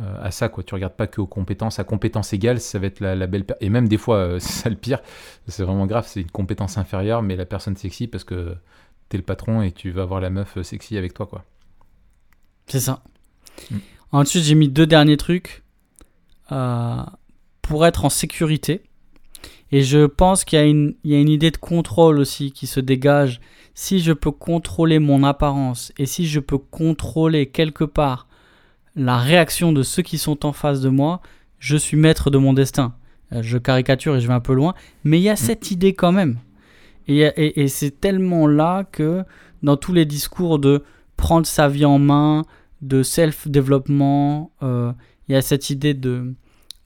euh, 0.00 0.22
à 0.24 0.30
ça. 0.30 0.48
Quoi. 0.48 0.62
Tu 0.64 0.74
regardes 0.74 0.94
pas 0.96 1.06
que 1.06 1.20
aux 1.20 1.26
compétences. 1.26 1.78
À 1.78 1.84
compétences 1.84 2.32
égales, 2.32 2.60
ça 2.60 2.78
va 2.78 2.86
être 2.88 3.00
la, 3.00 3.14
la 3.14 3.26
belle... 3.26 3.44
per- 3.44 3.54
Et 3.60 3.70
même 3.70 3.88
des 3.88 3.96
fois, 3.98 4.16
euh, 4.16 4.38
c'est 4.40 4.62
ça 4.64 4.68
le 4.70 4.76
pire, 4.76 5.00
c'est 5.46 5.62
vraiment 5.62 5.86
grave, 5.86 6.06
c'est 6.08 6.20
une 6.22 6.30
compétence 6.30 6.76
inférieure, 6.78 7.22
mais 7.22 7.36
la 7.36 7.46
personne 7.46 7.76
sexy 7.76 8.08
parce 8.08 8.24
que 8.24 8.56
t'es 9.08 9.16
le 9.16 9.22
patron 9.22 9.62
et 9.62 9.70
tu 9.70 9.90
vas 9.92 10.02
avoir 10.02 10.20
la 10.20 10.30
meuf 10.30 10.56
euh, 10.58 10.62
sexy 10.62 10.98
avec 10.98 11.14
toi. 11.14 11.26
quoi. 11.26 11.44
C'est 12.66 12.80
ça. 12.80 13.02
Mm. 13.70 13.76
Ensuite, 14.12 14.44
j'ai 14.44 14.54
mis 14.54 14.68
deux 14.68 14.86
derniers 14.86 15.16
trucs 15.16 15.60
euh, 15.60 15.63
pour 16.48 17.86
être 17.86 18.04
en 18.04 18.10
sécurité. 18.10 18.82
Et 19.72 19.82
je 19.82 20.06
pense 20.06 20.44
qu'il 20.44 20.58
y, 20.58 20.62
a 20.62 20.66
une- 20.66 20.94
il 21.04 21.10
y 21.10 21.14
a 21.14 21.20
une 21.20 21.28
idée 21.28 21.50
de 21.50 21.56
contrôle 21.56 22.18
aussi 22.18 22.52
qui 22.52 22.66
se 22.66 22.78
dégage. 22.80 23.40
Si 23.74 23.98
je 24.00 24.12
peux 24.12 24.30
contrôler 24.30 24.98
mon 25.00 25.24
apparence 25.24 25.92
et 25.98 26.06
si 26.06 26.26
je 26.26 26.38
peux 26.38 26.58
contrôler 26.58 27.46
quelque 27.46 27.84
part 27.84 28.28
la 28.94 29.16
réaction 29.18 29.72
de 29.72 29.82
ceux 29.82 30.02
qui 30.02 30.18
sont 30.18 30.46
en 30.46 30.52
face 30.52 30.80
de 30.80 30.88
moi, 30.88 31.20
je 31.58 31.76
suis 31.76 31.96
maître 31.96 32.30
de 32.30 32.38
mon 32.38 32.52
destin. 32.52 32.94
Euh, 33.32 33.42
Je 33.42 33.58
caricature 33.58 34.14
et 34.14 34.20
je 34.20 34.28
vais 34.28 34.34
un 34.34 34.40
peu 34.40 34.54
loin, 34.54 34.74
mais 35.02 35.18
il 35.18 35.22
y 35.22 35.30
a 35.30 35.34
cette 35.36 35.70
idée 35.72 35.94
quand 35.94 36.12
même. 36.12 36.38
Et, 37.08 37.20
et- 37.22 37.62
et 37.62 37.68
c'est 37.68 38.00
tellement 38.00 38.46
là 38.46 38.84
que 38.84 39.24
dans 39.64 39.76
tous 39.76 39.92
les 39.92 40.04
discours 40.04 40.58
de 40.60 40.84
prendre 41.16 41.46
sa 41.46 41.66
vie 41.68 41.84
en 41.84 41.98
main, 41.98 42.44
de 42.82 43.02
self-développement, 43.02 44.52
euh, 44.62 44.92
il 45.28 45.32
y 45.32 45.36
a 45.36 45.42
cette 45.42 45.70
idée 45.70 45.94
de, 45.94 46.34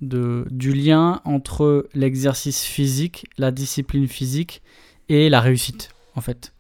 de, 0.01 0.47
du 0.51 0.73
lien 0.73 1.21
entre 1.25 1.89
l'exercice 1.95 2.65
physique, 2.65 3.27
la 3.37 3.51
discipline 3.51 4.07
physique 4.07 4.63
et 5.09 5.29
la 5.29 5.41
réussite, 5.41 5.91
en 6.15 6.21
fait. 6.21 6.53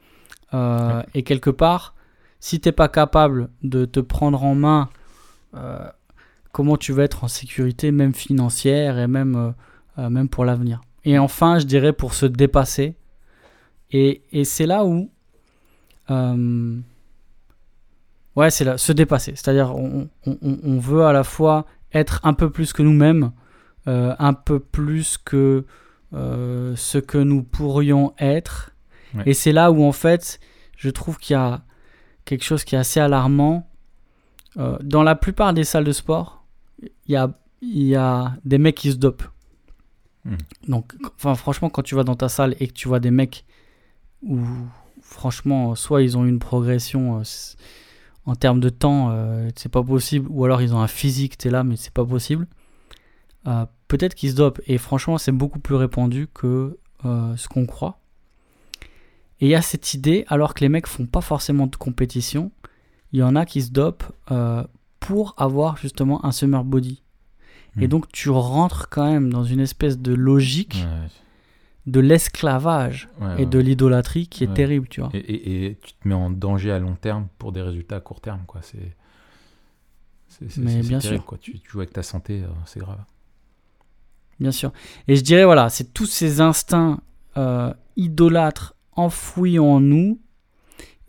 Euh, 0.54 1.02
Et 1.14 1.22
quelque 1.22 1.50
part, 1.50 1.94
si 2.40 2.60
t'es 2.60 2.72
pas 2.72 2.88
capable 2.88 3.50
de 3.62 3.84
te 3.84 4.00
prendre 4.00 4.42
en 4.42 4.54
main, 4.54 4.88
euh, 5.54 5.88
comment 6.52 6.76
tu 6.76 6.92
vas 6.92 7.04
être 7.04 7.24
en 7.24 7.28
sécurité, 7.28 7.90
même 7.92 8.14
financière 8.14 8.98
et 8.98 9.06
même, 9.06 9.54
euh, 9.98 10.10
même 10.10 10.28
pour 10.28 10.44
l'avenir? 10.44 10.80
Et 11.04 11.18
enfin, 11.18 11.58
je 11.58 11.64
dirais 11.64 11.92
pour 11.92 12.14
se 12.14 12.26
dépasser. 12.26 12.96
Et, 13.90 14.22
et 14.32 14.44
c'est 14.44 14.66
là 14.66 14.84
où... 14.84 15.10
ouais, 18.38 18.50
c'est 18.50 18.64
là, 18.64 18.78
se 18.78 18.92
dépasser. 18.92 19.32
C'est-à-dire, 19.34 19.74
on, 19.76 20.08
on- 20.26 20.38
on- 20.62 20.78
veut 20.78 21.04
à 21.04 21.12
la 21.12 21.24
fois 21.24 21.66
être 21.92 22.20
un 22.22 22.34
peu 22.34 22.50
plus 22.50 22.72
que 22.72 22.82
nous-mêmes, 22.82 23.32
euh, 23.86 24.14
un 24.18 24.32
peu 24.34 24.60
plus 24.60 25.18
que 25.18 25.64
euh, 26.14 26.74
ce 26.76 26.98
que 26.98 27.18
nous 27.18 27.42
pourrions 27.42 28.14
être. 28.18 28.70
Ouais. 29.14 29.24
Et 29.26 29.34
c'est 29.34 29.52
là 29.52 29.70
où, 29.70 29.82
en 29.84 29.92
fait, 29.92 30.40
je 30.76 30.88
trouve 30.90 31.18
qu'il 31.18 31.34
y 31.34 31.36
a 31.36 31.62
quelque 32.24 32.44
chose 32.44 32.64
qui 32.64 32.74
est 32.74 32.78
assez 32.78 33.00
alarmant. 33.00 33.68
Euh, 34.56 34.78
dans 34.82 35.02
la 35.02 35.14
plupart 35.14 35.52
des 35.52 35.64
salles 35.64 35.84
de 35.84 35.92
sport, 35.92 36.44
il 36.82 37.12
y 37.12 37.16
a, 37.16 37.30
y 37.62 37.94
a 37.94 38.32
des 38.44 38.58
mecs 38.58 38.76
qui 38.76 38.92
se 38.92 38.96
dopent. 38.96 39.24
Hmm. 40.24 40.36
Donc, 40.68 40.94
enfin, 41.16 41.34
franchement, 41.34 41.70
quand 41.70 41.82
tu 41.82 41.94
vas 41.94 42.04
dans 42.04 42.16
ta 42.16 42.28
salle 42.28 42.54
et 42.60 42.68
que 42.68 42.72
tu 42.72 42.88
vois 42.88 43.00
des 43.00 43.10
mecs 43.10 43.44
où, 44.22 44.40
franchement, 45.00 45.74
soit 45.74 46.02
ils 46.02 46.16
ont 46.18 46.24
une 46.24 46.38
progression 46.38 47.22
en 48.28 48.36
termes 48.36 48.60
de 48.60 48.68
temps, 48.68 49.08
euh, 49.10 49.48
c'est 49.56 49.70
pas 49.72 49.82
possible, 49.82 50.26
ou 50.30 50.44
alors 50.44 50.60
ils 50.60 50.74
ont 50.74 50.80
un 50.80 50.86
physique, 50.86 51.38
t'es 51.38 51.48
là, 51.50 51.64
mais 51.64 51.76
c'est 51.76 51.92
pas 51.92 52.04
possible. 52.04 52.46
Euh, 53.46 53.64
Peut-être 53.88 54.14
qu'ils 54.14 54.32
se 54.32 54.36
dopent, 54.36 54.60
et 54.66 54.76
franchement, 54.76 55.16
c'est 55.16 55.32
beaucoup 55.32 55.60
plus 55.60 55.74
répandu 55.74 56.28
que 56.34 56.78
euh, 57.06 57.36
ce 57.36 57.48
qu'on 57.48 57.64
croit. 57.64 57.98
Et 59.40 59.46
il 59.46 59.48
y 59.48 59.54
a 59.54 59.62
cette 59.62 59.94
idée, 59.94 60.26
alors 60.28 60.52
que 60.52 60.60
les 60.60 60.68
mecs 60.68 60.86
font 60.86 61.06
pas 61.06 61.22
forcément 61.22 61.66
de 61.66 61.76
compétition, 61.76 62.50
il 63.12 63.20
y 63.20 63.22
en 63.22 63.34
a 63.34 63.46
qui 63.46 63.62
se 63.62 63.70
dopent 63.70 64.12
pour 65.00 65.34
avoir 65.38 65.78
justement 65.78 66.22
un 66.26 66.32
summer 66.32 66.64
body. 66.64 67.02
Et 67.80 67.86
Hmm. 67.86 67.88
donc 67.88 68.12
tu 68.12 68.28
rentres 68.28 68.88
quand 68.90 69.06
même 69.10 69.32
dans 69.32 69.44
une 69.44 69.60
espèce 69.60 69.98
de 69.98 70.12
logique 70.12 70.84
Ouais, 70.84 71.08
de 71.88 72.00
l'esclavage 72.00 73.08
ouais, 73.20 73.34
et 73.34 73.38
ouais. 73.40 73.46
de 73.46 73.58
l'idolâtrie 73.58 74.26
qui 74.28 74.44
est 74.44 74.48
Ouais. 74.48 74.54
terrible, 74.54 74.88
tu 74.88 75.00
vois. 75.00 75.10
Et, 75.14 75.18
et- 75.18 75.66
et 75.66 75.74
tu 75.76 75.92
te 75.94 76.06
mets 76.08 76.14
en 76.14 76.30
danger 76.30 76.70
à 76.72 76.78
long 76.78 76.94
terme 76.94 77.28
pour 77.38 77.52
des 77.52 77.62
résultats 77.62 77.96
à 77.96 78.00
court 78.00 78.20
terme. 78.20 78.42
Quoi. 78.46 78.60
C'est, 78.62 78.78
Mais 80.58 80.80
bien 80.82 80.98
terrible, 80.98 81.18
sûr. 81.20 81.24
Quoi. 81.24 81.38
Tu, 81.38 81.58
tu 81.58 81.70
joues 81.70 81.78
avec 81.80 81.92
ta 81.92 82.02
santé, 82.02 82.42
euh, 82.42 82.48
c'est 82.66 82.80
grave. 82.80 82.98
Bien 84.40 84.52
sûr. 84.52 84.72
Et 85.08 85.16
je 85.16 85.22
dirais, 85.22 85.44
voilà, 85.44 85.68
c'est 85.68 85.92
tous 85.92 86.06
ces 86.06 86.40
instincts 86.40 87.00
euh, 87.36 87.72
idolâtres 87.96 88.74
enfouis 88.92 89.58
en 89.58 89.80
nous 89.80 90.20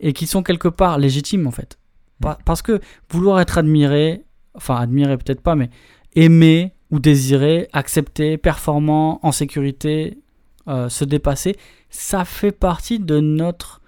et 0.00 0.12
qui 0.12 0.26
sont 0.26 0.42
quelque 0.42 0.68
part 0.68 0.98
légitimes, 0.98 1.46
en 1.46 1.50
fait. 1.52 1.78
Pa- 2.20 2.38
parce 2.44 2.62
que 2.62 2.80
vouloir 3.10 3.40
être 3.40 3.56
admiré, 3.58 4.24
enfin, 4.54 4.76
admiré 4.76 5.16
peut-être 5.16 5.42
pas, 5.42 5.54
mais 5.54 5.70
aimé 6.16 6.72
ou 6.90 6.98
désiré, 6.98 7.68
accepté, 7.72 8.36
performant, 8.36 9.20
en 9.24 9.30
sécurité, 9.32 10.18
euh, 10.68 10.88
se 10.88 11.04
dépasser, 11.04 11.56
ça 11.90 12.24
fait 12.24 12.52
partie 12.52 12.98
de 12.98 13.20
notre. 13.20 13.80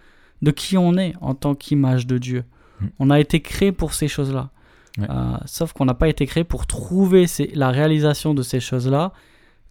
de 0.42 0.50
qui 0.50 0.76
on 0.76 0.96
est 0.96 1.14
en 1.20 1.34
tant 1.34 1.54
qu'image 1.54 2.06
de 2.06 2.18
Dieu. 2.18 2.44
Mm. 2.80 2.86
On 2.98 3.10
a 3.10 3.20
été 3.20 3.40
créé 3.40 3.70
pour 3.72 3.94
ces 3.94 4.08
choses-là. 4.08 4.50
Ouais. 4.98 5.06
Euh, 5.08 5.36
sauf 5.46 5.72
qu'on 5.72 5.84
n'a 5.84 5.94
pas 5.94 6.08
été 6.08 6.26
créé 6.26 6.44
pour 6.44 6.66
trouver 6.66 7.26
ces- 7.26 7.52
la 7.54 7.70
réalisation 7.70 8.34
de 8.34 8.42
ces 8.42 8.58
choses-là 8.60 9.12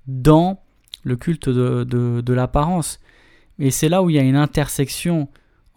dans 0.08 0.62
le 1.04 1.16
culte 1.18 1.50
de, 1.50 1.84
de- 1.84 2.22
de 2.22 2.34
l'apparence. 2.34 3.00
Et 3.60 3.70
c'est 3.70 3.90
là 3.90 4.02
où 4.02 4.10
il 4.10 4.16
y 4.16 4.20
a 4.20 4.24
une 4.24 4.36
intersection 4.38 5.28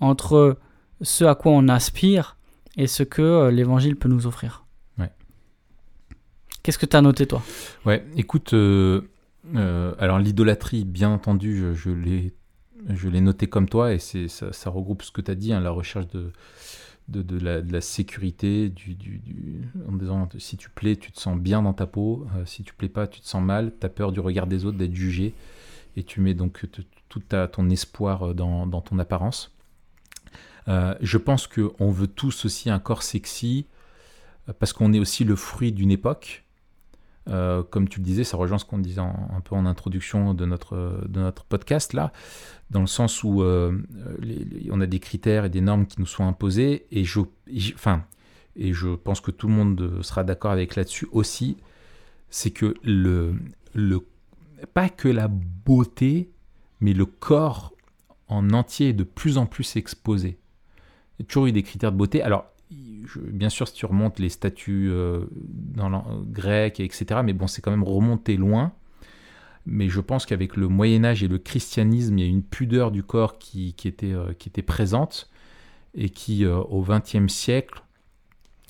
entre 0.00 0.58
ce 1.02 1.24
à 1.24 1.34
quoi 1.34 1.52
on 1.52 1.68
aspire 1.68 2.36
et 2.76 2.86
ce 2.86 3.02
que 3.02 3.20
euh, 3.22 3.50
l'évangile 3.50 3.96
peut 3.96 4.08
nous 4.08 4.26
offrir. 4.26 4.64
Ouais. 4.98 5.10
Qu'est-ce 6.62 6.78
que 6.78 6.86
tu 6.86 6.96
as 6.96 7.02
noté, 7.02 7.26
toi? 7.26 7.42
Ouais, 7.84 8.04
écoute, 8.16 8.54
euh, 8.54 9.02
euh, 9.54 9.94
alors 9.98 10.18
l'idolâtrie, 10.18 10.84
bien 10.84 11.10
entendu, 11.10 11.74
je, 11.74 11.90
l'ai, 11.90 12.32
je 12.88 13.08
l'ai 13.08 13.20
noté 13.20 13.46
comme 13.46 13.68
toi, 13.68 13.92
et 13.92 13.98
c'est, 13.98 14.28
ça, 14.28 14.70
regroupe 14.70 15.02
ce 15.02 15.10
que 15.10 15.20
tu 15.20 15.30
as 15.30 15.34
dit, 15.34 15.52
hein, 15.52 15.60
la 15.60 15.70
recherche 15.70 16.06
de, 16.08 16.32
de, 17.08 17.38
la, 17.38 17.80
sécurité, 17.80 18.68
du, 18.70 18.98
en 19.88 19.92
disant 19.92 20.28
si 20.38 20.56
tu 20.56 20.70
plais, 20.70 20.96
tu 20.96 21.12
te 21.12 21.20
sens 21.20 21.38
bien 21.38 21.62
dans 21.62 21.74
ta 21.74 21.86
peau, 21.86 22.26
euh, 22.36 22.44
si 22.46 22.62
tu 22.62 22.74
plais 22.74 22.88
pas, 22.88 23.06
tu 23.06 23.20
te 23.20 23.28
sens 23.28 23.42
mal, 23.42 23.72
tu 23.78 23.86
as 23.86 23.90
peur 23.90 24.12
du 24.12 24.20
regard 24.20 24.46
des 24.46 24.64
autres, 24.64 24.78
d'être 24.78 24.94
jugé, 24.94 25.34
et 25.96 26.02
tu 26.02 26.20
mets 26.20 26.34
donc 26.34 26.66
tout 27.08 27.20
ton 27.52 27.70
espoir 27.70 28.30
euh, 28.30 28.34
dans, 28.34 28.66
dans 28.66 28.80
ton 28.80 28.98
apparence. 28.98 29.50
Je 30.66 31.18
pense 31.18 31.46
qu'on 31.46 31.90
veut 31.90 32.06
tous 32.06 32.46
aussi 32.46 32.70
un 32.70 32.78
corps 32.78 33.02
sexy, 33.02 33.66
parce 34.58 34.72
qu'on 34.72 34.92
est 34.94 34.98
aussi 34.98 35.24
le 35.24 35.36
fruit 35.36 35.72
d'une 35.72 35.90
époque. 35.90 36.43
Euh, 37.28 37.62
comme 37.62 37.88
tu 37.88 38.00
le 38.00 38.04
disais, 38.04 38.22
ça 38.22 38.36
rejoint 38.36 38.58
ce 38.58 38.66
qu'on 38.66 38.78
disait 38.78 39.00
un 39.00 39.40
peu 39.42 39.54
en 39.54 39.64
introduction 39.64 40.34
de 40.34 40.44
notre, 40.44 41.06
de 41.08 41.20
notre 41.20 41.44
podcast 41.44 41.94
là, 41.94 42.12
dans 42.70 42.82
le 42.82 42.86
sens 42.86 43.24
où 43.24 43.42
euh, 43.42 43.78
on 44.70 44.80
a 44.80 44.86
des 44.86 45.00
critères 45.00 45.46
et 45.46 45.48
des 45.48 45.62
normes 45.62 45.86
qui 45.86 46.00
nous 46.00 46.06
sont 46.06 46.26
imposés, 46.26 46.86
et 46.90 47.04
je, 47.04 47.20
enfin, 47.74 48.04
et 48.56 48.72
je 48.72 48.94
pense 48.94 49.20
que 49.20 49.30
tout 49.30 49.48
le 49.48 49.54
monde 49.54 50.02
sera 50.02 50.22
d'accord 50.22 50.50
avec 50.50 50.76
là-dessus 50.76 51.08
aussi, 51.12 51.56
c'est 52.28 52.50
que 52.50 52.74
le, 52.82 53.34
le, 53.74 54.00
pas 54.74 54.88
que 54.88 55.08
la 55.08 55.28
beauté, 55.28 56.30
mais 56.80 56.92
le 56.92 57.06
corps 57.06 57.72
en 58.28 58.50
entier 58.50 58.90
est 58.90 58.94
de 58.94 59.04
plus 59.04 59.38
en 59.38 59.46
plus 59.46 59.76
exposé. 59.76 60.38
Il 61.18 61.22
y 61.22 61.24
a 61.24 61.26
toujours 61.26 61.46
eu 61.46 61.52
des 61.52 61.62
critères 61.62 61.92
de 61.92 61.96
beauté. 61.96 62.22
Alors, 62.22 62.46
bien 63.16 63.48
sûr, 63.48 63.68
si 63.68 63.74
tu 63.74 63.86
remontes 63.86 64.18
les 64.18 64.28
statues 64.28 64.88
euh, 64.90 65.24
dans 65.34 66.22
grecques, 66.26 66.80
etc., 66.80 67.20
mais 67.24 67.32
bon, 67.32 67.46
c'est 67.46 67.62
quand 67.62 67.70
même 67.70 67.84
remonté 67.84 68.36
loin. 68.36 68.72
Mais 69.66 69.88
je 69.88 70.00
pense 70.00 70.26
qu'avec 70.26 70.56
le 70.56 70.68
Moyen 70.68 71.04
Âge 71.04 71.22
et 71.22 71.28
le 71.28 71.38
christianisme, 71.38 72.18
il 72.18 72.24
y 72.24 72.26
a 72.26 72.30
une 72.30 72.42
pudeur 72.42 72.90
du 72.90 73.02
corps 73.02 73.38
qui, 73.38 73.74
euh, 74.02 74.32
était 74.32 74.62
présente 74.62 75.30
et 75.94 76.10
qui, 76.10 76.44
euh, 76.44 76.58
au 76.58 76.82
XXe 76.82 77.32
siècle, 77.32 77.84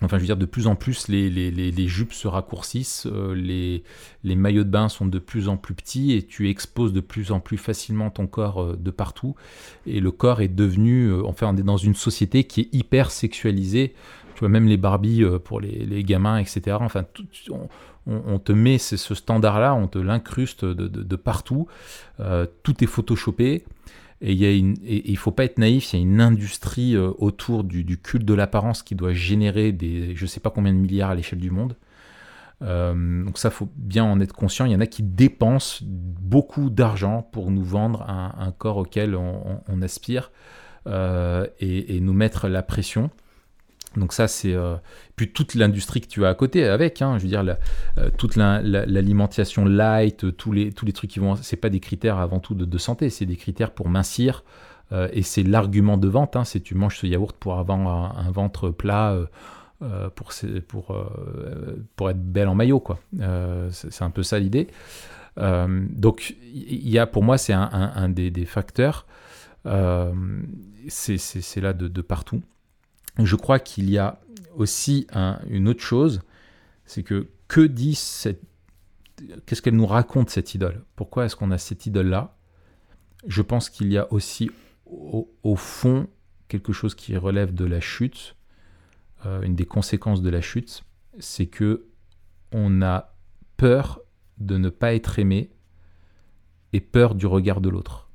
enfin, 0.02 0.16
je 0.16 0.22
veux 0.22 0.26
dire, 0.26 0.36
de 0.36 0.46
plus 0.46 0.66
en 0.66 0.76
plus, 0.76 1.08
les, 1.08 1.88
jupes 1.88 2.12
se 2.12 2.28
raccourcissent, 2.28 3.06
euh, 3.06 3.34
les, 3.34 4.36
maillots 4.36 4.64
de 4.64 4.70
bain 4.70 4.88
sont 4.88 5.06
de 5.06 5.18
plus 5.18 5.48
en 5.48 5.56
plus 5.56 5.74
petits 5.74 6.12
et 6.12 6.22
tu 6.22 6.48
exposes 6.48 6.92
de 6.92 7.00
plus 7.00 7.32
en 7.32 7.40
plus 7.40 7.58
facilement 7.58 8.10
ton 8.10 8.26
corps 8.26 8.62
euh, 8.62 8.76
de 8.76 8.90
partout. 8.90 9.34
Et 9.86 10.00
le 10.00 10.10
corps 10.10 10.40
est 10.40 10.48
devenu, 10.48 11.06
euh, 11.06 11.22
enfin, 11.24 11.52
on 11.52 11.56
est 11.56 11.62
dans 11.62 11.76
une 11.76 11.94
société 11.94 12.44
qui 12.44 12.62
est 12.62 12.68
hyper 12.72 13.10
sexualisée. 13.10 13.94
Tu 14.34 14.40
vois, 14.40 14.48
même 14.48 14.66
les 14.66 14.76
Barbies 14.76 15.22
euh, 15.22 15.38
pour 15.38 15.60
les, 15.60 15.86
les 15.86 16.02
gamins, 16.02 16.38
etc. 16.38 16.76
Enfin, 16.80 17.04
tout- 17.04 17.26
on, 18.06 18.38
te 18.38 18.52
met 18.52 18.76
ce, 18.76 18.96
standard-là, 19.14 19.74
on 19.74 19.86
te 19.88 19.98
l'incruste 19.98 20.64
de, 20.64 20.88
de- 20.88 21.16
partout. 21.16 21.68
Euh, 22.20 22.46
tout 22.62 22.84
est 22.84 22.86
photoshopé. 22.86 23.64
Et 24.20 24.32
il 24.32 24.74
il 24.82 25.16
faut 25.16 25.30
pas 25.32 25.44
être 25.44 25.58
naïf, 25.58 25.92
il 25.92 25.96
y 25.96 25.98
a 25.98 26.02
une 26.02 26.20
industrie 26.20 26.96
euh, 26.96 27.10
autour 27.18 27.64
du, 27.64 27.82
du 27.84 27.98
culte 27.98 28.24
de 28.24 28.34
l'apparence 28.34 28.82
qui 28.82 28.94
doit 28.94 29.12
générer 29.12 29.72
des, 29.72 30.14
je 30.16 30.26
sais 30.26 30.40
pas 30.40 30.50
combien 30.50 30.72
de 30.72 30.78
milliards 30.78 31.10
à 31.10 31.14
l'échelle 31.14 31.40
du 31.40 31.50
monde. 31.50 31.76
Donc 32.60 33.36
ça, 33.36 33.50
faut 33.50 33.68
bien 33.76 34.04
en 34.04 34.20
être 34.20 34.32
conscient. 34.32 34.64
Il 34.64 34.72
y 34.72 34.76
en 34.76 34.80
a 34.80 34.86
qui 34.86 35.02
dépensent 35.02 35.84
beaucoup 35.84 36.70
d'argent 36.70 37.28
pour 37.30 37.50
nous 37.50 37.64
vendre 37.64 38.08
un, 38.08 38.52
corps 38.56 38.78
auquel 38.78 39.14
on, 39.16 39.82
aspire 39.82 40.30
et 40.86 41.98
nous 42.00 42.14
mettre 42.14 42.48
la 42.48 42.62
pression. 42.62 43.10
Donc 43.96 44.12
ça, 44.12 44.28
c'est 44.28 44.52
euh, 44.54 44.76
puis 45.16 45.30
toute 45.32 45.54
l'industrie 45.54 46.00
que 46.00 46.06
tu 46.08 46.24
as 46.24 46.28
à 46.30 46.34
côté 46.34 46.64
avec. 46.64 47.02
hein, 47.02 47.18
je 47.18 47.22
veux 47.22 47.28
dire, 47.28 47.44
euh, 47.98 48.10
toute 48.18 48.36
la- 48.36 48.60
la- 48.62 48.86
l'alimentation 48.86 49.64
light, 49.64 50.24
euh, 50.24 50.32
tous 50.32 50.52
les 50.52 50.72
tous 50.72 50.84
les 50.86 50.92
trucs 50.92 51.10
qui 51.10 51.20
vont, 51.20 51.36
c'est 51.36 51.56
pas 51.56 51.70
des 51.70 51.80
critères 51.80 52.18
avant 52.18 52.40
tout 52.40 52.54
de, 52.54 52.78
santé, 52.78 53.10
c'est 53.10 53.26
des 53.26 53.36
critères 53.36 53.70
pour 53.72 53.88
mincir. 53.88 54.44
euh, 54.92 55.08
et 55.12 55.22
c'est 55.22 55.42
l'argument 55.42 55.96
de 55.96 56.08
vente. 56.08 56.36
Hein, 56.36 56.44
c'est 56.44 56.60
tu 56.60 56.74
manges 56.74 56.98
ce 56.98 57.06
yaourt 57.06 57.34
pour 57.38 57.58
avoir 57.58 57.78
un, 58.18 58.30
ventre 58.30 58.70
plat. 58.70 59.16
pour, 60.14 60.32
pour, 60.68 61.06
pour 61.96 62.10
être 62.10 62.22
belle 62.22 62.48
en 62.48 62.54
maillot, 62.54 62.80
quoi. 62.80 62.98
C'est 63.70 64.02
un 64.02 64.10
peu 64.10 64.22
ça 64.22 64.38
l'idée. 64.38 64.68
Donc, 65.36 66.36
il 66.54 66.88
y 66.88 66.98
a 66.98 67.06
pour 67.06 67.22
moi, 67.22 67.38
c'est 67.38 67.52
un, 67.54 68.08
des, 68.08 68.44
facteurs. 68.44 69.06
C'est 70.88 71.60
là 71.60 71.72
de 71.72 72.00
partout. 72.02 72.42
Je 73.18 73.36
crois 73.36 73.58
qu'il 73.58 73.88
y 73.90 73.98
a 73.98 74.20
aussi 74.56 75.06
un- 75.12 75.38
une 75.48 75.68
autre 75.68 75.82
chose, 75.82 76.20
c'est 76.84 77.02
que 77.02 77.28
que 77.48 77.60
dit 77.60 77.94
cette. 77.94 78.40
Qu'est-ce 79.46 79.62
qu'elle 79.62 79.76
nous 79.76 79.86
raconte, 79.86 80.30
cette 80.30 80.54
idole? 80.54 80.84
Pourquoi 80.96 81.24
est-ce 81.26 81.36
qu'on 81.36 81.50
a 81.50 81.58
cette 81.58 81.86
idole-là? 81.86 82.36
Je 83.26 83.42
pense 83.42 83.70
qu'il 83.70 83.92
y 83.92 83.98
a 83.98 84.12
aussi 84.12 84.50
au, 84.86 85.32
au 85.42 85.56
fond 85.56 86.08
quelque 86.48 86.72
chose 86.72 86.94
qui 86.94 87.16
relève 87.16 87.54
de 87.54 87.64
la 87.64 87.80
chute. 87.80 88.34
Euh, 89.24 89.42
une 89.42 89.54
des 89.54 89.64
conséquences 89.66 90.20
de 90.20 90.30
la 90.30 90.40
chute, 90.40 90.82
c'est 91.18 91.46
que 91.46 91.86
on 92.52 92.82
a 92.82 93.14
peur 93.56 94.00
de 94.38 94.56
ne 94.58 94.68
pas 94.68 94.94
être 94.94 95.18
aimé 95.18 95.50
et 96.72 96.80
peur 96.80 97.14
du 97.14 97.26
regard 97.26 97.60
de 97.60 97.68
l'autre. 97.68 98.10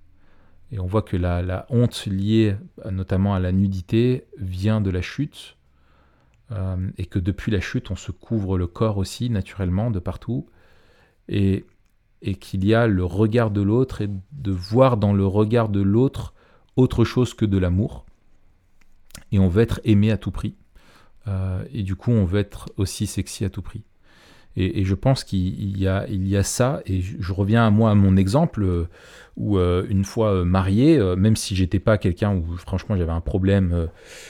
Et 0.71 0.79
on 0.79 0.85
voit 0.85 1.01
que 1.01 1.17
la, 1.17 1.65
honte 1.69 2.05
liée 2.05 2.55
notamment 2.89 3.33
à 3.33 3.39
la 3.39 3.51
nudité 3.51 4.25
vient 4.37 4.81
de 4.81 4.89
la 4.89 5.01
chute, 5.01 5.57
euh, 6.51 6.89
et 6.97 7.05
que 7.05 7.19
depuis 7.19 7.51
la 7.51 7.59
chute, 7.59 7.91
on 7.91 7.95
se 7.95 8.11
couvre 8.11 8.57
le 8.57 8.67
corps 8.67 8.97
aussi 8.97 9.29
naturellement 9.29 9.91
de 9.91 9.99
partout, 9.99 10.47
et, 11.27 11.65
et 12.21 12.35
qu'il 12.35 12.65
y 12.65 12.73
a 12.73 12.87
le 12.87 13.03
regard 13.05 13.51
de 13.51 13.61
l'autre, 13.61 14.01
et 14.01 14.09
de 14.31 14.51
voir 14.51 14.97
dans 14.97 15.13
le 15.13 15.25
regard 15.25 15.69
de 15.69 15.81
l'autre 15.81 16.33
autre 16.75 17.03
chose 17.03 17.33
que 17.33 17.45
de 17.45 17.57
l'amour, 17.57 18.05
et 19.31 19.39
on 19.39 19.47
veut 19.47 19.61
être 19.61 19.81
aimé 19.83 20.11
à 20.11 20.17
tout 20.17 20.31
prix, 20.31 20.55
Euh, 21.27 21.63
et 21.71 21.83
du 21.83 21.95
coup, 21.95 22.11
on 22.11 22.25
veut 22.25 22.39
être 22.39 22.69
aussi 22.77 23.05
sexy 23.05 23.45
à 23.45 23.49
tout 23.49 23.61
prix. 23.61 23.83
Et, 24.57 24.81
et 24.81 24.83
je 24.83 24.95
pense 24.95 25.23
qu'il 25.23 25.77
y 25.77 25.87
a, 25.87 26.05
il 26.09 26.27
y 26.27 26.35
a 26.35 26.43
ça, 26.43 26.81
et 26.85 27.01
je, 27.01 27.15
je 27.19 27.33
reviens 27.33 27.65
à 27.65 27.69
moi, 27.69 27.91
à 27.91 27.95
mon 27.95 28.17
exemple, 28.17 28.63
euh, 28.63 28.87
où 29.37 29.57
euh, 29.57 29.85
une 29.89 30.03
fois 30.03 30.33
euh, 30.33 30.43
marié, 30.43 30.97
euh, 30.97 31.15
même 31.15 31.35
si 31.37 31.55
j'étais 31.55 31.79
pas 31.79 31.97
quelqu'un 31.97 32.35
où 32.35 32.57
franchement 32.57 32.97
j'avais 32.97 33.11
un 33.11 33.21
problème, 33.21 33.87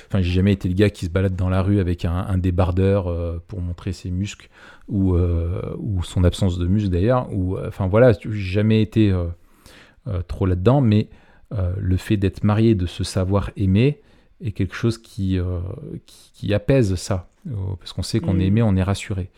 enfin 0.07 0.21
j'ai 0.21 0.31
jamais 0.31 0.51
été 0.53 0.67
le 0.67 0.75
gars 0.75 0.89
qui 0.91 1.05
se 1.05 1.09
balade 1.09 1.35
dans 1.35 1.49
la 1.49 1.61
rue 1.63 1.79
avec 1.79 2.05
un, 2.05 2.13
un 2.13 2.37
débardeur 2.37 3.41
pour 3.47 3.61
montrer 3.61 3.91
ses 3.91 4.11
muscles, 4.11 4.49
ou, 4.87 5.15
ou 5.15 6.03
son 6.03 6.23
absence 6.23 6.59
de 6.59 6.67
muscles 6.67 6.89
d'ailleurs, 6.89 7.27
ou 7.33 7.57
enfin 7.57 7.87
voilà, 7.87 8.11
j'ai 8.11 8.31
jamais 8.31 8.81
été 8.83 9.11
trop 10.27 10.45
là-dedans, 10.45 10.81
mais 10.81 11.07
le 11.77 11.97
fait 11.97 12.17
d'être 12.17 12.43
marié, 12.43 12.75
de 12.75 12.85
se 12.85 13.03
savoir 13.03 13.49
aimer, 13.57 14.01
est 14.41 14.51
quelque 14.51 14.75
chose 14.75 14.97
qui, 14.97 15.37
euh, 15.39 15.59
qui, 16.05 16.31
qui 16.33 16.53
apaise 16.53 16.95
ça, 16.95 17.29
parce 17.79 17.93
qu'on 17.93 18.03
sait 18.03 18.19
qu'on 18.19 18.35
Mm. 18.35 18.41
est 18.41 18.45
aimé, 18.45 18.61
on 18.61 18.75
est 18.75 18.83
rassuré. 18.83 19.29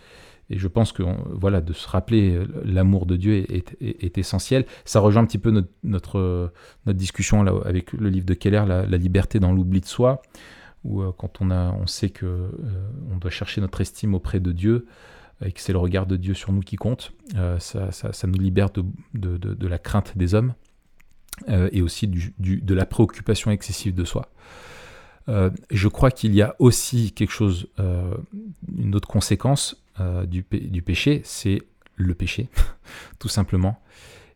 Et 0.52 0.58
je 0.60 0.68
pense 0.68 0.92
que 0.92 1.02
voilà, 1.32 1.62
de 1.62 1.72
se 1.72 1.88
rappeler 1.88 2.36
euh, 2.36 2.46
l'amour 2.66 3.06
de 3.06 3.16
Dieu 3.16 3.46
est, 3.50 4.18
essentiel. 4.18 4.66
Ça 4.84 5.00
rejoint 5.00 5.24
un 5.24 5.26
petit 5.26 5.38
peu 5.38 5.50
notre, 5.50 5.70
notre, 5.84 6.20
euh, 6.20 6.94
discussion 6.94 7.42
avec 7.64 7.94
le 7.94 8.10
livre 8.10 8.26
de 8.26 8.34
Keller, 8.34 8.66
La, 8.68 8.86
liberté 8.98 9.40
dans 9.40 9.54
l'oubli 9.54 9.80
de 9.80 9.86
soi, 9.86 10.22
où 10.84 11.02
euh, 11.02 11.14
quand 11.18 11.40
on, 11.40 11.52
a, 11.52 11.72
on 11.72 11.88
sait 11.88 12.10
que 12.10 12.52
on 13.12 13.18
doit 13.18 13.32
chercher 13.32 13.62
notre 13.62 13.80
estime 13.80 14.14
auprès 14.14 14.42
de 14.42 14.52
Dieu, 14.52 14.88
et 15.44 15.54
que 15.54 15.62
c'est 15.62 15.72
le 15.72 15.80
regard 15.80 16.06
de 16.06 16.18
Dieu 16.18 16.34
sur 16.34 16.52
nous 16.52 16.60
qui 16.62 16.76
compte, 16.76 17.14
ça, 17.60 17.92
ça- 17.92 18.28
nous 18.28 18.38
libère 18.40 18.70
de, 18.72 18.84
de- 19.14 19.38
de- 19.38 19.68
la 19.68 19.80
crainte 19.80 20.16
des 20.18 20.36
hommes, 20.36 20.54
et 21.48 21.82
aussi 21.82 22.08
du- 22.08 22.34
du- 22.38 22.62
de 22.62 22.74
la 22.76 22.86
préoccupation 22.86 23.50
excessive 23.52 23.96
de 23.96 24.04
soi. 24.04 24.30
Je 25.28 25.88
crois 25.88 26.12
qu'il 26.12 26.36
y 26.36 26.44
a 26.44 26.56
aussi 26.60 27.12
quelque 27.12 27.32
chose, 27.32 27.68
une 28.78 28.94
autre 28.94 29.08
conséquence 29.08 29.81
euh, 30.00 30.26
du, 30.26 30.44
pé- 30.44 30.60
du 30.60 30.82
péché, 30.82 31.22
c'est 31.24 31.62
le 31.96 32.16
péché, 32.16 32.50
tout 33.20 33.28
simplement, 33.28 33.82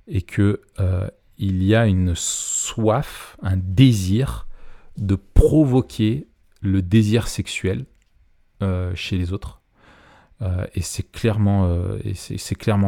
et 0.07 0.21
que 0.21 0.61
euh, 0.79 1.07
il 1.37 1.63
y 1.63 1.75
a 1.75 1.87
une 1.87 2.13
soif, 2.15 3.37
un 3.41 3.57
désir 3.57 4.47
de 4.97 5.15
provoquer 5.15 6.27
le 6.61 6.81
désir 6.81 7.27
sexuel 7.27 7.85
euh, 8.61 8.93
chez 8.95 9.17
les 9.17 9.33
autres. 9.33 9.61
Et 10.75 10.81
c'est 10.81 11.09
clairement, 11.11 12.11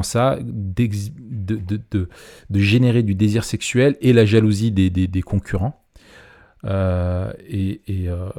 ça, 0.04 0.38
de, 0.44 2.10
générer 2.54 3.02
du 3.02 3.16
désir 3.16 3.46
sexuel 3.46 3.98
et 4.00 4.14
la 4.14 4.26
jalousie 4.26 4.72
des 4.72 5.22
concurrents. 5.24 5.87
Euh, 6.66 7.32
et, 7.48 7.82
euh, 7.90 8.30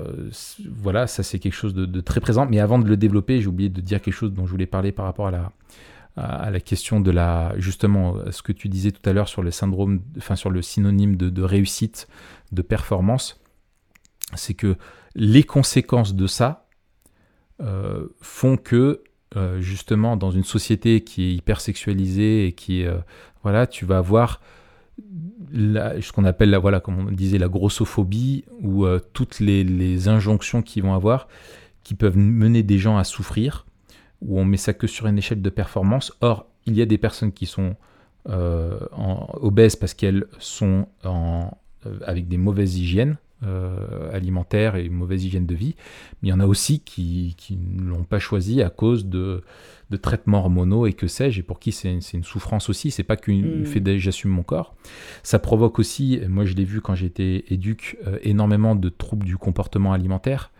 voilà, 0.71 1.07
ça 1.07 1.23
c'est 1.23 1.39
quelque 1.39 1.55
chose 1.55 1.75
de, 1.75 2.01
très 2.01 2.21
présent. 2.21 2.47
Mais 2.47 2.61
avant 2.61 2.79
de 2.79 2.89
le 2.89 2.97
développer, 2.97 3.41
j'ai 3.41 3.47
oublié 3.47 3.69
de 3.69 3.81
dire 3.81 4.01
quelque 4.01 4.15
chose 4.15 4.33
dont 4.33 4.47
je 4.47 4.51
voulais 4.51 4.67
parler 4.67 4.93
par 4.93 5.05
rapport 5.05 5.29
à 5.29 6.51
la, 6.51 6.61
question 6.61 7.01
de 7.01 7.11
la, 7.11 7.55
justement, 7.59 8.17
ce 8.31 8.43
que 8.43 8.53
tu 8.53 8.69
disais 8.69 8.91
tout 8.91 9.09
à 9.09 9.13
l'heure 9.13 9.29
sur 9.29 9.43
le 9.43 9.51
syndrome, 9.51 10.01
enfin 10.17 10.37
sur 10.37 10.51
le 10.51 10.63
synonyme 10.63 11.17
de, 11.17 11.43
réussite, 11.43 12.09
de 12.53 12.63
performance. 12.63 13.41
C'est 14.35 14.55
que 14.55 14.77
les 15.15 15.43
conséquences 15.43 16.15
de 16.15 16.27
ça 16.27 16.69
euh, 17.61 18.09
font 18.21 18.57
que 18.57 19.03
justement 19.59 20.17
dans 20.17 20.31
une 20.31 20.43
société 20.43 21.05
qui 21.05 21.25
est 21.25 21.35
hyper 21.35 21.61
sexualisée 21.61 22.47
et 22.47 22.53
qui 22.53 22.85
voilà, 23.43 23.67
tu 23.67 23.85
vas 23.85 23.99
avoir 23.99 24.41
la- 25.53 26.01
ce 26.01 26.13
qu'on 26.13 26.25
appelle, 26.25 26.51
la, 26.51 26.59
voilà, 26.59 26.81
comme 26.81 26.99
on 26.99 27.11
disait, 27.11 27.39
la 27.39 27.49
grossophobie 27.49 28.45
ou 28.61 28.85
euh, 28.85 29.01
toutes 29.13 29.41
les, 29.41 30.09
injonctions 30.09 30.63
qu'ils 30.63 30.83
vont 30.83 30.95
avoir 30.95 31.29
qui 31.85 31.95
peuvent 31.95 32.19
mener 32.19 32.63
des 32.63 32.79
gens 32.79 32.99
à 32.99 33.05
souffrir, 33.05 33.67
où 34.21 34.39
on 34.39 34.45
met 34.45 34.59
ça 34.59 34.75
que 34.75 34.87
sur 34.87 35.07
une 35.07 35.17
échelle 35.17 35.41
de 35.41 35.51
performance. 35.51 36.13
Or, 36.21 36.47
il 36.67 36.77
y 36.77 36.83
a 36.83 36.87
des 36.87 36.99
personnes 36.99 37.33
qui 37.33 37.47
sont 37.47 37.77
euh, 38.29 38.79
obèses 39.41 39.75
parce 39.75 39.95
qu'elles 39.95 40.27
sont 40.39 40.87
euh, 41.07 41.45
avec 42.05 42.29
des 42.29 42.37
mauvaises 42.37 42.77
hygiènes 42.77 43.17
euh, 43.45 44.13
alimentaires 44.13 44.77
et 44.77 44.85
une 44.85 44.95
mauvaise 44.95 45.25
hygiène 45.25 45.47
de 45.47 45.55
vie, 45.55 45.77
mais 46.23 46.29
il 46.29 46.31
y 46.31 46.35
en 46.35 46.41
a 46.41 46.47
aussi 46.47 46.81
qui, 46.81 47.35
qui 47.37 47.57
ne 47.57 47.83
l'ont 47.83 48.05
pas 48.05 48.19
choisi 48.19 48.63
à 48.63 48.71
cause 48.71 49.07
de, 49.07 49.43
de 49.91 49.97
traitements 49.97 50.39
hormonaux 50.39 50.87
et 50.87 50.93
que 50.93 51.07
sais-je, 51.07 51.41
et 51.41 51.43
pour 51.43 51.59
qui 51.61 51.73
c'est 51.73 52.01
c'est 52.01 52.17
une 52.17 52.25
souffrance 52.25 52.69
aussi, 52.69 52.91
c'est 52.91 53.05
pas 53.05 53.17
qu'une 53.17 53.61
Mm. 53.61 53.65
fait 53.65 53.99
j'assume 53.99 54.31
mon 54.33 54.43
corps. 54.43 54.75
Ça 55.23 55.39
provoque 55.39 55.79
aussi, 55.79 56.21
moi 56.29 56.45
je 56.45 56.55
l'ai 56.55 56.65
vu 56.65 56.81
quand 56.81 56.95
j'étais 56.95 57.45
éduque, 57.49 57.97
euh, 58.07 58.19
énormément 58.23 58.75
de 58.75 58.89
troubles 58.89 59.27
du 59.27 59.37
comportement 59.37 59.93
alimentaire, 59.93 60.51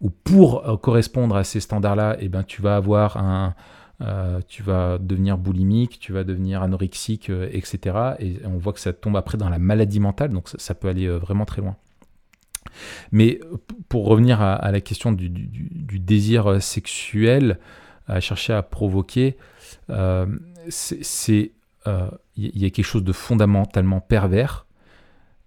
où 0.00 0.10
pour 0.10 0.68
euh, 0.68 0.76
correspondre 0.76 1.36
à 1.36 1.44
ces 1.44 1.60
standards-là, 1.60 2.16
eh 2.20 2.28
ben, 2.28 2.42
tu 2.42 2.62
vas 2.62 2.76
avoir 2.76 3.16
un... 3.18 3.54
euh, 4.00 4.40
tu 4.48 4.62
vas 4.62 4.98
devenir 4.98 5.38
boulimique, 5.38 5.98
tu 6.00 6.12
vas 6.12 6.24
devenir 6.24 6.62
anorexique, 6.62 7.30
euh, 7.30 7.48
etc. 7.52 8.16
Et 8.18 8.38
on 8.44 8.56
voit 8.58 8.72
que 8.72 8.80
ça 8.80 8.92
tombe 8.92 9.16
après 9.16 9.38
dans 9.38 9.48
la 9.50 9.58
maladie 9.60 10.00
mentale, 10.00 10.30
donc 10.32 10.48
ça, 10.48 10.56
ça 10.58 10.74
peut 10.74 10.88
aller 10.88 11.06
euh, 11.06 11.18
vraiment 11.18 11.44
très 11.44 11.60
loin. 11.62 11.76
Mais 13.10 13.40
pour 13.88 14.06
revenir 14.06 14.40
à, 14.40 14.54
à 14.54 14.70
la 14.72 14.80
question 14.80 15.12
du, 15.12 15.28
du- 15.28 15.46
du- 15.46 15.68
du 15.72 15.98
désir 15.98 16.46
euh, 16.50 16.60
sexuel, 16.60 17.58
à 18.06 18.20
chercher 18.20 18.52
à 18.52 18.62
provoquer, 18.62 19.36
euh, 19.90 20.26
c'est 20.68 21.02
c'est, 21.04 21.52
euh, 21.86 22.08
il 22.36 22.58
y, 22.58 22.64
a 22.64 22.70
quelque 22.70 22.84
chose 22.84 23.04
de 23.04 23.12
fondamentalement 23.12 24.00
pervers. 24.00 24.66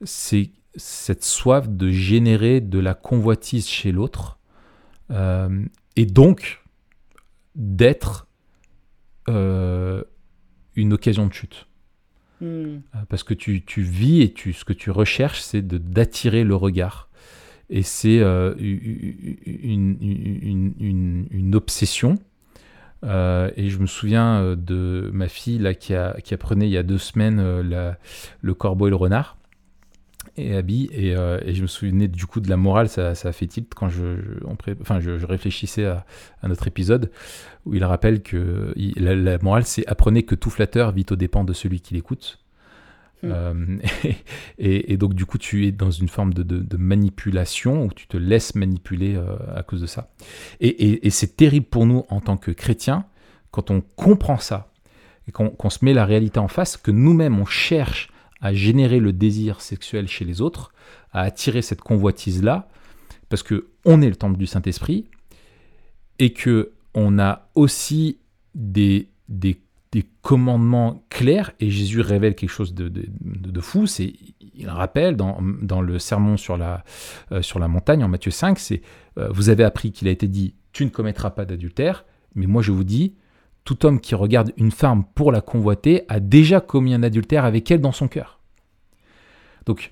C'est 0.04 0.52
cette 0.76 1.24
soif 1.24 1.70
de 1.70 1.90
générer 1.90 2.62
de 2.62 2.80
la 2.80 2.94
convoitise 2.94 3.68
chez 3.68 3.92
l'autre 3.92 4.38
euh, 5.12 5.66
et 5.96 6.06
donc 6.06 6.62
d'être 7.56 8.28
une 9.28 10.94
occasion 10.94 11.26
de 11.26 11.34
chute. 11.34 11.68
Hmm. 12.42 12.80
Parce 13.10 13.24
que 13.24 13.34
tu, 13.34 13.64
tu 13.64 13.82
vis 13.82 14.22
et 14.22 14.34
tu, 14.34 14.54
ce 14.54 14.66
que 14.66 14.74
tu 14.74 14.92
recherches, 14.92 15.42
c'est 15.42 15.66
d'attirer 15.66 16.44
le 16.44 16.56
regard. 16.56 17.05
Et 17.70 17.84
c'est 17.84 18.20
une, 18.20 19.96
obsession. 21.54 22.18
Euh, 23.06 23.52
et 23.56 23.70
je 23.70 23.78
me 23.80 23.86
souviens 23.86 24.42
euh, 24.42 24.56
de 24.56 25.12
ma 25.14 25.28
fille 25.28 25.60
là, 25.60 25.74
qui, 25.74 25.94
apprenait 25.94 26.68
il 26.68 26.72
y 26.72 26.78
a 26.78 26.84
deux 26.84 26.98
semaines 26.98 27.40
euh, 27.40 27.94
le 28.42 28.54
corbeau 28.54 28.88
et 28.88 28.90
le 28.90 28.96
renard. 28.96 29.38
Et 30.38 30.56
Abby, 30.56 30.90
et, 30.92 31.14
je 31.14 31.62
me 31.62 31.68
souvenais 31.68 32.10
du 32.10 32.26
coup 32.26 32.42
de 32.42 32.50
la 32.50 32.58
morale, 32.58 32.90
ça, 32.90 33.12
a 33.12 33.32
fait 33.32 33.48
tilt 33.48 33.74
quand 33.74 33.88
je, 33.88 35.26
réfléchissais 35.26 35.86
à, 35.86 36.06
notre 36.44 36.68
épisode 36.68 37.10
où 37.66 37.74
il 37.74 37.86
rappelle 37.86 38.22
que 38.22 38.74
la 38.98 39.38
morale 39.38 39.64
c'est 39.64 39.88
apprenez 39.88 40.24
que 40.24 40.36
tout 40.36 40.50
flatteur 40.50 40.92
vit 40.92 41.06
aux 41.10 41.16
dépens 41.16 41.46
de 41.46 41.54
celui 41.54 41.80
qui 41.80 41.94
l'écoute. 41.94 42.45
Hmm. 43.26 43.80
Euh, 44.06 44.12
et, 44.58 44.98
donc 44.98 45.14
du 45.14 45.26
coup 45.26 45.38
tu 45.38 45.66
es 45.66 45.72
dans 45.72 45.92
une 45.92 46.10
forme 46.10 46.34
de, 46.34 46.78
manipulation 46.78 47.86
où 47.86 47.94
tu 47.94 48.08
te 48.08 48.18
laisses 48.18 48.56
manipuler 48.56 49.16
euh, 49.16 49.36
à 49.56 49.64
cause 49.64 49.82
de 49.82 49.88
ça. 49.88 50.12
Et, 50.60 51.10
c'est 51.10 51.36
terrible 51.36 51.66
pour 51.66 51.86
nous 51.86 52.06
en 52.10 52.22
tant 52.22 52.38
que 52.38 52.52
chrétiens 52.52 53.06
quand 53.52 53.72
on 53.72 53.82
comprend 53.82 54.38
ça 54.38 54.72
et 55.28 55.32
qu'on 55.32 55.50
qu'on 55.50 55.70
se 55.70 55.84
met 55.84 55.94
la 55.94 56.06
réalité 56.06 56.40
en 56.40 56.48
face, 56.48 56.78
que 56.78 56.92
nous-mêmes 56.92 57.40
on 57.40 57.46
cherche 57.46 58.10
à 58.42 58.54
générer 58.54 59.00
le 59.00 59.14
désir 59.14 59.62
sexuel 59.62 60.08
chez 60.08 60.26
les 60.26 60.42
autres, 60.42 60.74
à 61.12 61.22
attirer 61.22 61.62
cette 61.62 61.82
convoitise-là, 61.82 62.68
parce 63.30 63.42
que 63.42 63.70
on 63.86 64.02
est 64.02 64.10
le 64.10 64.16
temple 64.16 64.38
du 64.38 64.46
Saint-Esprit 64.46 65.06
et 66.20 66.34
que 66.34 66.74
on 66.94 67.18
a 67.20 67.50
aussi 67.56 68.20
des, 68.54 69.10
des, 69.28 69.60
des 69.92 70.04
commandements 70.22 71.06
clairs 71.10 71.52
et 71.60 71.70
Jésus 71.70 72.02
révèle 72.02 72.36
quelque 72.36 72.50
chose 72.50 72.74
de, 72.74 72.90
de, 72.90 73.62
fou. 73.62 73.88
C'est 73.88 74.14
il 74.54 74.70
rappelle 74.70 75.16
dans, 75.16 75.40
dans 75.42 75.82
le 75.82 76.00
sermon 76.00 76.38
sur 76.38 76.58
la, 76.58 76.84
euh, 77.32 77.42
sur 77.42 77.60
la 77.60 77.68
montagne 77.68 78.04
en 78.04 78.08
Matthieu 78.08 78.32
5, 78.32 78.60
c'est 78.60 78.82
euh, 79.18 79.30
vous 79.32 79.50
avez 79.50 79.64
appris 79.64 79.92
qu'il 79.92 80.08
a 80.08 80.12
été 80.12 80.28
dit 80.28 80.56
tu 80.74 80.86
ne 80.86 80.90
commettras 80.90 81.30
pas 81.30 81.46
d'adultère, 81.46 82.06
mais 82.36 82.46
moi 82.46 82.62
je 82.62 82.72
vous 82.72 82.84
dis 82.84 83.16
tout 83.64 83.86
homme 83.86 84.00
qui 84.00 84.16
regarde 84.16 84.52
une 84.58 84.72
femme 84.72 85.06
pour 85.16 85.32
la 85.32 85.42
convoiter 85.42 86.04
a 86.08 86.20
déjà 86.20 86.62
commis 86.62 86.94
un 86.94 87.04
adultère 87.04 87.46
avec 87.46 87.70
elle 87.72 87.82
dans 87.82 87.92
son 87.92 88.08
cœur. 88.08 88.40
Donc, 89.66 89.92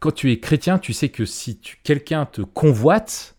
quand 0.00 0.12
tu 0.12 0.30
es 0.30 0.38
chrétien, 0.38 0.78
tu 0.78 0.92
sais 0.92 1.08
que 1.08 1.24
si 1.24 1.58
quelqu'un 1.82 2.26
te 2.26 2.42
convoite, 2.42 3.36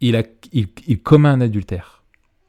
il, 0.00 0.16
a, 0.16 0.24
il 0.52 1.00
commet 1.00 1.28
un 1.28 1.40
adultère. 1.40 1.97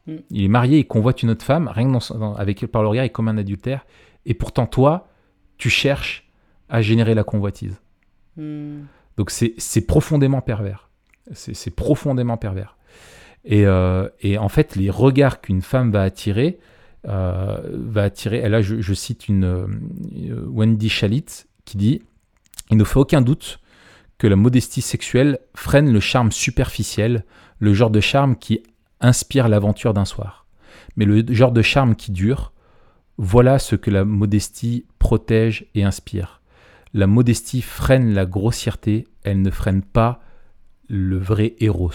Mm. 0.09 0.15
Il 0.31 0.43
est 0.43 0.47
marié, 0.49 0.79
il 0.79 0.87
convoite 0.87 1.23
une 1.23 1.29
autre 1.31 1.45
femme, 1.45 1.67
rien 1.67 1.87
que 1.87 1.93
dans 1.93 1.99
son- 1.99 2.17
dans- 2.17 2.35
avec 2.35 2.65
par 2.67 2.81
le 2.81 2.87
regard, 2.89 3.05
il 3.05 3.11
commet 3.11 3.31
un 3.31 3.37
adultère. 3.37 3.85
Et 4.25 4.33
pourtant, 4.33 4.65
toi, 4.65 5.07
tu 5.57 5.69
cherches 5.69 6.29
à 6.69 6.81
générer 6.81 7.13
la 7.15 7.23
convoitise. 7.23 7.79
Hmm. 8.37 8.81
Donc 9.17 9.31
c'est 9.31 9.81
profondément 9.85 10.41
pervers. 10.41 10.89
C'est 11.33 11.53
c'est 11.55 11.71
profondément 11.71 12.37
pervers. 12.37 12.77
Et, 13.45 13.65
euh, 13.65 14.07
et 14.21 14.37
en 14.37 14.49
fait, 14.49 14.75
les 14.75 14.89
regards 14.89 15.41
qu'une 15.41 15.61
femme 15.61 15.91
va 15.91 16.03
attirer, 16.03 16.59
euh, 17.07 17.57
va 17.73 18.03
attirer. 18.03 18.37
Et 18.39 18.49
là, 18.49 18.61
je, 18.61 18.81
je 18.81 18.93
cite 18.93 19.27
une 19.29 19.45
euh, 19.45 19.67
Wendy 20.47 20.89
Chalit 20.89 21.25
qui 21.65 21.77
dit 21.77 22.01
Il 22.69 22.77
ne 22.77 22.83
fait 22.83 22.99
aucun 22.99 23.21
doute 23.21 23.59
que 24.17 24.27
la 24.27 24.35
modestie 24.35 24.81
sexuelle 24.81 25.39
freine 25.55 25.91
le 25.91 25.99
charme 26.01 26.31
superficiel, 26.31 27.23
le 27.59 27.73
genre 27.73 27.89
de 27.89 28.01
charme 28.01 28.35
qui 28.35 28.61
inspire 29.01 29.47
l'aventure 29.49 29.93
d'un 29.93 30.05
soir. 30.05 30.45
Mais 30.95 31.05
le 31.05 31.25
genre 31.33 31.51
de 31.51 31.61
charme 31.61 31.95
qui 31.95 32.11
dure, 32.11 32.51
voilà 33.17 33.59
ce 33.59 33.75
que 33.75 33.91
la 33.91 34.05
modestie 34.05 34.85
protège 34.97 35.65
et 35.75 35.83
inspire. 35.83 36.41
La 36.93 37.07
modestie 37.07 37.61
freine 37.61 38.13
la 38.13 38.25
grossièreté, 38.25 39.07
elle 39.23 39.41
ne 39.41 39.51
freine 39.51 39.81
pas 39.83 40.21
le 40.87 41.17
vrai 41.17 41.55
héros. 41.59 41.91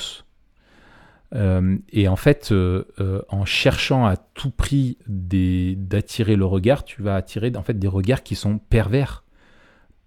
Euh, 1.35 1.77
et 1.91 2.07
en 2.07 2.15
fait, 2.17 2.51
euh, 2.53 2.85
euh, 3.01 3.21
en 3.29 3.45
cherchant 3.45 4.07
à 4.07 4.17
tout 4.17 4.51
prix 4.51 4.99
d'attirer 5.09 6.37
le 6.37 6.45
regard, 6.45 6.85
tu 6.85 7.03
vas 7.03 7.17
attirer 7.17 7.53
en 7.57 7.63
fait 7.63 7.77
des 7.79 7.89
regards 7.89 8.23
qui 8.23 8.37
sont 8.37 8.59
pervers, 8.59 9.25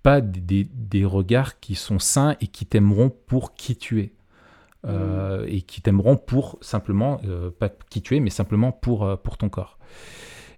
pas 0.04 0.22
des, 0.22 0.40
des- 0.40 0.70
des 0.74 1.04
regards 1.04 1.60
qui 1.60 1.76
sont 1.76 2.00
sains 2.00 2.38
et 2.40 2.48
qui 2.48 2.66
t'aimeront 2.66 3.10
pour 3.10 3.56
qui 3.56 3.76
tu 3.76 4.00
es. 4.00 4.14
Euh, 4.88 5.46
et 5.48 5.62
qui 5.64 5.82
t'aimeront 5.82 6.16
pour 6.16 6.58
simplement, 6.62 7.20
euh, 7.26 7.50
pas 7.52 7.70
qui 7.90 8.02
tu 8.02 8.16
es, 8.16 8.20
mais 8.22 8.30
simplement 8.30 8.72
pour, 8.72 9.04
euh, 9.06 9.16
pour 9.18 9.38
ton 9.38 9.50
corps. 9.50 9.78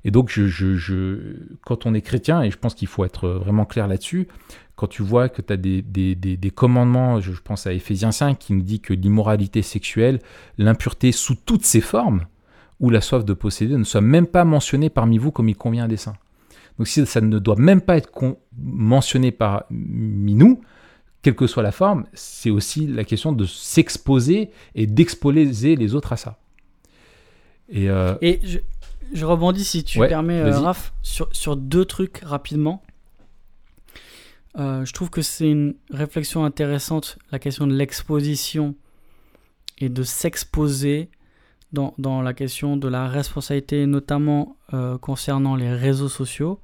Et 0.06 0.12
donc, 0.12 0.30
je, 0.30 0.48
je- 0.48 0.76
je- 0.76 1.36
quand 1.66 1.86
on 1.86 1.94
est 1.94 2.02
chrétien, 2.02 2.42
et 2.44 2.52
je 2.52 2.58
pense 2.58 2.76
qu'il 2.76 2.88
faut 2.88 3.04
être 3.06 3.28
vraiment 3.28 3.66
clair 3.66 3.88
là-dessus, 3.88 4.28
quand 4.76 4.88
tu 4.88 5.02
vois 5.02 5.30
que 5.30 5.42
tu 5.42 5.52
as 5.52 5.58
des, 5.58 5.82
des- 5.82 6.16
des- 6.16 6.38
des 6.38 6.52
commandements, 6.52 7.20
je, 7.20 7.34
je 7.34 7.42
pense 7.42 7.66
à 7.68 7.74
Éphésiens 7.74 8.12
5, 8.12 8.38
qui 8.38 8.54
nous 8.54 8.62
dit 8.62 8.80
que 8.80 8.94
l'immoralité 8.94 9.62
sexuelle, 9.62 10.20
l'impureté 10.58 11.12
sous 11.12 11.36
toutes 11.36 11.66
ses 11.66 11.82
formes, 11.82 12.22
ou 12.80 12.90
la 12.92 13.02
soif 13.02 13.26
de 13.26 13.34
posséder, 13.34 13.76
ne 13.78 13.84
soit 13.84 14.00
même 14.00 14.28
pas 14.28 14.46
mentionnée 14.46 14.90
parmi 14.90 15.18
vous 15.18 15.32
comme 15.32 15.50
il 15.50 15.56
convient 15.58 15.86
à 15.86 15.88
des 15.90 15.98
saints. 15.98 16.16
Donc 16.78 16.88
si 16.88 17.06
ça 17.06 17.20
ne 17.20 17.40
doit 17.40 17.58
même 17.58 17.82
pas 17.82 17.98
être 17.98 18.10
mentionné 18.58 19.32
parmi 19.32 20.34
nous, 20.36 20.62
quelle 21.22 21.36
que 21.36 21.48
soit 21.48 21.64
la 21.64 21.72
forme, 21.72 22.06
c'est 22.14 22.50
aussi 22.50 22.88
la 22.88 23.04
question 23.04 23.32
de 23.34 23.46
s'exposer 23.46 24.52
et 24.76 24.88
d'exposer 24.88 25.76
les 25.76 25.96
autres 25.96 26.14
à 26.14 26.18
ça. 26.18 26.40
Et, 27.70 27.90
euh, 27.90 28.16
Et 28.22 28.40
je, 28.44 28.60
je 29.14 29.26
rebondis, 29.26 29.64
si 29.66 29.84
tu 29.84 30.00
Ouais, 30.00 30.08
permets, 30.08 30.40
euh. 30.40 30.60
Raph, 30.60 30.94
sur, 31.02 31.28
sur 31.32 31.56
deux 31.58 31.86
trucs 31.86 32.20
rapidement. 32.24 32.82
Euh, 34.58 34.84
je 34.86 34.94
trouve 34.94 35.10
que 35.10 35.22
c'est 35.22 35.50
une 35.50 35.76
réflexion 35.92 36.44
intéressante, 36.44 37.20
la 37.32 37.40
question 37.40 37.68
de 37.68 37.74
l'exposition 37.76 38.76
et 39.78 39.90
de 39.90 40.04
s'exposer 40.04 41.10
dans, 41.72 41.94
dans 41.98 42.22
la 42.22 42.34
question 42.34 42.76
de 42.78 42.88
la 42.88 43.08
responsabilité, 43.08 43.86
notamment 43.86 44.58
concernant 45.02 45.56
les 45.56 45.72
réseaux 45.72 46.10
sociaux, 46.10 46.60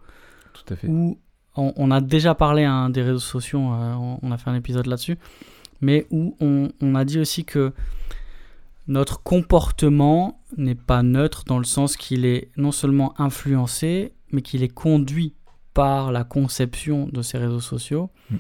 tout 0.54 0.74
à 0.74 0.76
fait. 0.76 0.88
où 0.88 1.20
on, 1.56 1.74
on 1.76 1.92
a 1.92 2.02
déjà 2.02 2.36
parlé 2.36 2.64
hein, 2.64 2.90
des 2.90 3.02
réseaux 3.02 3.20
sociaux, 3.20 3.60
euh, 3.60 3.94
on, 3.96 4.20
on 4.22 4.32
a 4.32 4.38
fait 4.38 4.50
un 4.50 4.56
épisode 4.56 4.88
là-dessus, 4.88 5.18
mais 5.82 6.06
où 6.12 6.36
on, 6.40 6.70
on 6.82 6.96
a 6.96 7.06
dit 7.06 7.20
aussi 7.20 7.46
que 7.46 7.74
notre 8.88 9.24
comportement 9.24 10.40
n'est 10.58 10.76
pas 10.76 11.02
neutre 11.02 11.44
dans 11.46 11.58
le 11.58 11.64
sens 11.66 11.98
qu'il 11.98 12.26
est 12.26 12.50
non 12.56 12.72
seulement 12.72 13.20
influencé, 13.20 14.14
mais 14.32 14.42
qu'il 14.42 14.62
est 14.64 14.68
conduit 14.74 15.34
par 15.74 16.12
la 16.12 16.24
conception 16.24 17.08
de 17.12 17.22
ces 17.22 17.38
réseaux 17.38 17.60
sociaux 17.62 18.10
Mm. 18.32 18.36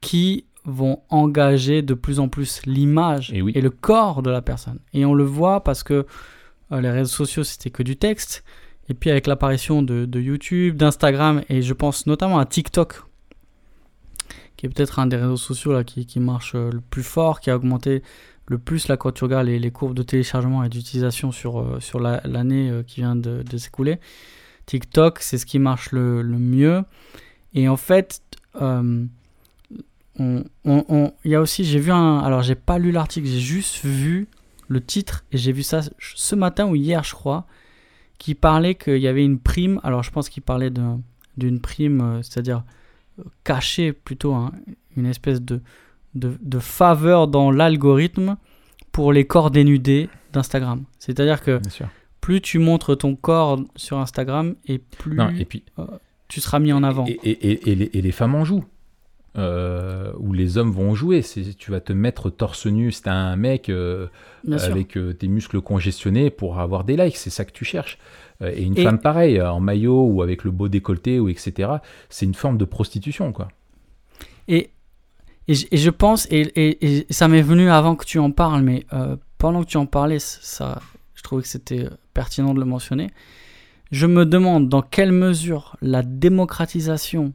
qui 0.00 0.44
vont 0.64 1.00
engager 1.10 1.82
de 1.82 1.94
plus 1.94 2.20
en 2.20 2.28
plus 2.28 2.64
l'image 2.66 3.32
Et 3.32 3.42
oui. 3.42 3.52
le 3.52 3.70
corps 3.70 4.22
de 4.22 4.30
la 4.30 4.42
personne. 4.42 4.78
Et 4.92 5.04
on 5.04 5.12
le 5.14 5.24
voit 5.24 5.62
parce 5.64 5.82
que 5.82 6.06
euh, 6.72 6.80
les 6.80 6.90
réseaux 6.90 7.12
sociaux, 7.12 7.42
c'était 7.44 7.70
que 7.70 7.82
du 7.82 7.96
texte. 7.96 8.44
Et 8.88 8.94
puis 8.94 9.10
avec 9.10 9.26
l'apparition 9.26 9.82
de, 9.82 10.20
YouTube, 10.20 10.76
d'Instagram, 10.76 11.42
et 11.48 11.62
je 11.62 11.72
pense 11.72 12.06
notamment 12.06 12.38
à 12.38 12.46
TikTok, 12.46 13.02
qui 14.56 14.66
est 14.66 14.68
peut-être 14.68 14.98
un 14.98 15.06
des 15.06 15.16
réseaux 15.16 15.36
sociaux 15.36 15.72
là, 15.72 15.84
qui, 15.84 16.06
qui 16.06 16.20
marche 16.20 16.52
euh, 16.54 16.70
le 16.70 16.80
plus 16.80 17.02
fort, 17.02 17.40
qui 17.40 17.50
a 17.50 17.56
augmenté 17.56 18.02
le 18.46 18.58
plus 18.58 18.88
là, 18.88 18.96
quand 18.96 19.10
tu 19.10 19.24
regardes 19.24 19.46
les, 19.46 19.70
courbes 19.70 19.94
de 19.94 20.02
téléchargement 20.02 20.62
et 20.64 20.68
d'utilisation 20.68 21.32
sur, 21.32 21.60
euh, 21.60 21.80
sur 21.80 21.98
la- 21.98 22.20
l'année 22.24 22.70
euh, 22.70 22.82
qui 22.82 23.00
vient 23.00 23.16
de, 23.16 23.42
s'écouler. 23.56 23.98
TikTok, 24.66 25.20
c'est 25.20 25.38
ce 25.38 25.46
qui 25.46 25.58
marche 25.58 25.92
le, 25.92 26.22
mieux. 26.22 26.84
Et 27.54 27.68
en 27.68 27.76
fait, 27.76 28.20
il 28.60 29.08
y 31.24 31.34
a 31.34 31.40
aussi, 31.40 31.64
j'ai 31.64 31.78
vu 31.78 31.90
un, 31.90 32.18
alors 32.18 32.42
j'ai 32.42 32.54
pas 32.54 32.78
lu 32.78 32.92
l'article, 32.92 33.26
j'ai 33.26 33.40
juste 33.40 33.84
vu 33.84 34.28
le 34.68 34.80
titre 34.82 35.24
et 35.32 35.38
j'ai 35.38 35.52
vu 35.52 35.62
ça 35.62 35.80
ce 35.98 36.34
matin 36.34 36.66
ou 36.66 36.76
hier, 36.76 37.02
je 37.04 37.12
crois, 37.12 37.46
qui 38.18 38.34
parlait 38.34 38.74
qu'il 38.74 38.98
y 38.98 39.08
avait 39.08 39.24
une 39.24 39.38
prime. 39.38 39.80
Alors 39.82 40.02
je 40.02 40.10
pense 40.10 40.28
qu'il 40.28 40.42
parlait 40.42 40.70
d'un- 40.70 41.00
d'une 41.36 41.60
prime, 41.60 42.00
euh, 42.00 42.22
c'est-à-dire 42.22 42.62
euh, 43.18 43.24
cachée 43.44 43.92
plutôt, 43.92 44.34
hein, 44.34 44.52
une 44.96 45.06
espèce 45.06 45.40
de, 45.42 45.60
de, 46.14 46.36
de 46.40 46.58
faveur 46.58 47.26
dans 47.28 47.50
l'algorithme 47.50 48.36
pour 48.92 49.12
les 49.12 49.24
corps 49.26 49.50
dénudés 49.50 50.08
d'Instagram. 50.32 50.84
C'est-à-dire 50.98 51.42
que 51.42 51.58
plus 52.20 52.40
tu 52.40 52.58
montres 52.58 52.96
ton 52.96 53.16
corps 53.16 53.60
sur 53.76 53.98
Instagram 53.98 54.54
et 54.66 54.78
plus 54.78 55.14
Non, 55.16 55.28
et 55.40 55.44
puis, 55.44 55.64
tu 56.28 56.40
seras 56.40 56.58
mis 56.58 56.72
en 56.72 56.82
avant. 56.82 57.04
Et, 57.06 57.18
et- 57.24 57.50
et- 57.52 57.70
et 57.70 57.74
les, 57.74 57.90
et 57.92 58.00
les 58.02 58.12
femmes 58.12 58.34
en 58.34 58.44
jouent. 58.44 58.64
Euh, 59.36 60.12
ou 60.18 60.32
les 60.32 60.58
hommes 60.58 60.70
vont 60.70 60.94
jouer. 60.94 61.22
Tu 61.58 61.70
vas 61.72 61.80
te 61.80 61.92
mettre 61.92 62.30
torse 62.30 62.66
nu, 62.66 62.92
c'est 62.92 63.08
un 63.08 63.34
mec 63.34 63.68
euh, 63.68 64.06
avec 64.48 64.96
euh, 64.96 65.12
tes 65.12 65.26
muscles 65.26 65.60
congestionnés 65.60 66.30
pour 66.30 66.60
avoir 66.60 66.84
des 66.84 66.96
likes. 66.96 67.16
C'est 67.16 67.30
ça 67.30 67.44
que 67.44 67.50
tu 67.50 67.64
cherches. 67.64 67.98
Euh, 68.42 68.52
et 68.54 68.62
une 68.62 68.78
Et- 68.78 68.84
femme 68.84 69.00
pareil, 69.00 69.40
en 69.42 69.58
maillot 69.58 70.04
ou 70.06 70.22
avec 70.22 70.44
le 70.44 70.52
beau 70.52 70.68
décolleté 70.68 71.18
ou 71.18 71.28
etc. 71.28 71.68
C'est 72.10 72.26
une 72.26 72.34
forme 72.34 72.58
de 72.58 72.64
prostitution 72.64 73.32
quoi. 73.32 73.48
Et, 74.46 74.70
et, 75.48 75.54
je- 75.54 75.66
et 75.72 75.78
je 75.78 75.90
pense, 75.90 76.28
et, 76.30 77.06
ça 77.10 77.26
m'est 77.26 77.42
venu 77.42 77.70
avant 77.70 77.96
que 77.96 78.04
tu 78.04 78.20
en 78.20 78.30
parles, 78.30 78.62
mais 78.62 78.86
pendant 79.38 79.64
que 79.64 79.68
tu 79.68 79.78
en 79.78 79.86
parlais, 79.86 80.18
ça, 80.20 80.80
je 81.16 81.22
trouvais 81.24 81.42
que 81.42 81.48
c'était 81.48 81.88
pertinent 82.12 82.54
de 82.54 82.60
le 82.60 82.66
mentionner. 82.66 83.08
Je 83.90 84.06
me 84.06 84.24
demande 84.26 84.68
dans 84.68 84.82
quelle 84.82 85.10
mesure 85.12 85.76
la 85.82 86.02
démocratisation 86.02 87.32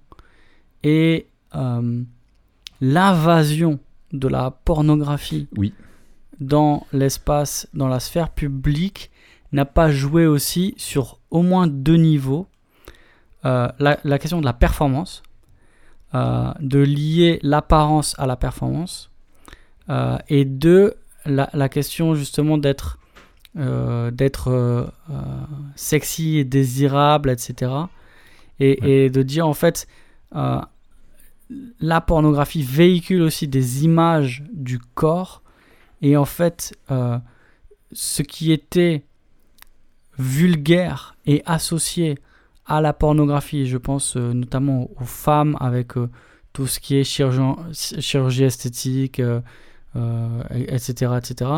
et 0.83 1.25
euh, 1.55 2.03
l'invasion 2.81 3.79
de 4.13 4.27
la 4.27 4.51
pornographie 4.51 5.47
Oui. 5.57 5.73
dans 6.39 6.85
l'espace, 6.93 7.67
dans 7.73 7.87
la 7.87 7.99
sphère 7.99 8.29
publique, 8.29 9.11
n'a 9.51 9.65
pas 9.65 9.91
joué 9.91 10.25
aussi 10.25 10.73
sur 10.77 11.19
au 11.31 11.41
moins 11.41 11.67
deux 11.67 11.95
niveaux. 11.97 12.47
Euh, 13.45 13.67
la, 13.79 13.99
la 14.03 14.19
question 14.19 14.39
de 14.41 14.45
la 14.45 14.53
performance, 14.53 15.23
euh, 16.15 16.51
de 16.59 16.79
lier 16.79 17.39
l'apparence 17.43 18.15
à 18.19 18.25
la 18.25 18.35
performance, 18.35 19.09
et 20.27 20.45
deux, 20.45 20.93
la, 21.25 21.49
la 21.53 21.67
question 21.67 22.13
justement 22.13 22.57
d'être 22.59 22.97
d'être 23.55 24.87
sexy 25.75 26.37
et 26.37 26.43
désirable, 26.43 27.31
etc. 27.31 27.71
Et, 28.59 28.77
Ouais. 28.83 28.89
et 29.05 29.09
de 29.09 29.23
dire 29.23 29.47
en 29.47 29.55
fait, 29.55 29.87
la 31.79 31.99
pornographie 32.01 32.63
véhicule 32.63 33.21
aussi 33.23 33.47
des 33.47 33.83
images 33.83 34.43
du 34.53 34.79
corps, 34.79 35.41
et 36.01 36.15
en 36.15 36.25
fait, 36.25 36.77
euh, 36.91 37.17
ce 37.91 38.21
qui 38.21 38.51
était 38.51 39.03
vulgaire 40.17 41.15
et 41.25 41.41
associé 41.45 42.17
à 42.65 42.81
la 42.81 42.93
pornographie, 42.93 43.65
je 43.67 43.77
pense 43.77 44.15
euh, 44.15 44.33
notamment 44.33 44.89
aux 44.99 45.05
femmes 45.05 45.57
avec 45.59 45.97
euh, 45.97 46.09
tout 46.53 46.67
ce 46.67 46.79
qui 46.79 46.95
est 46.97 47.03
chirurgien- 47.03 47.57
chirurgie 47.99 48.43
esthétique, 48.43 49.21
etc., 50.51 51.11
etc., 51.17 51.51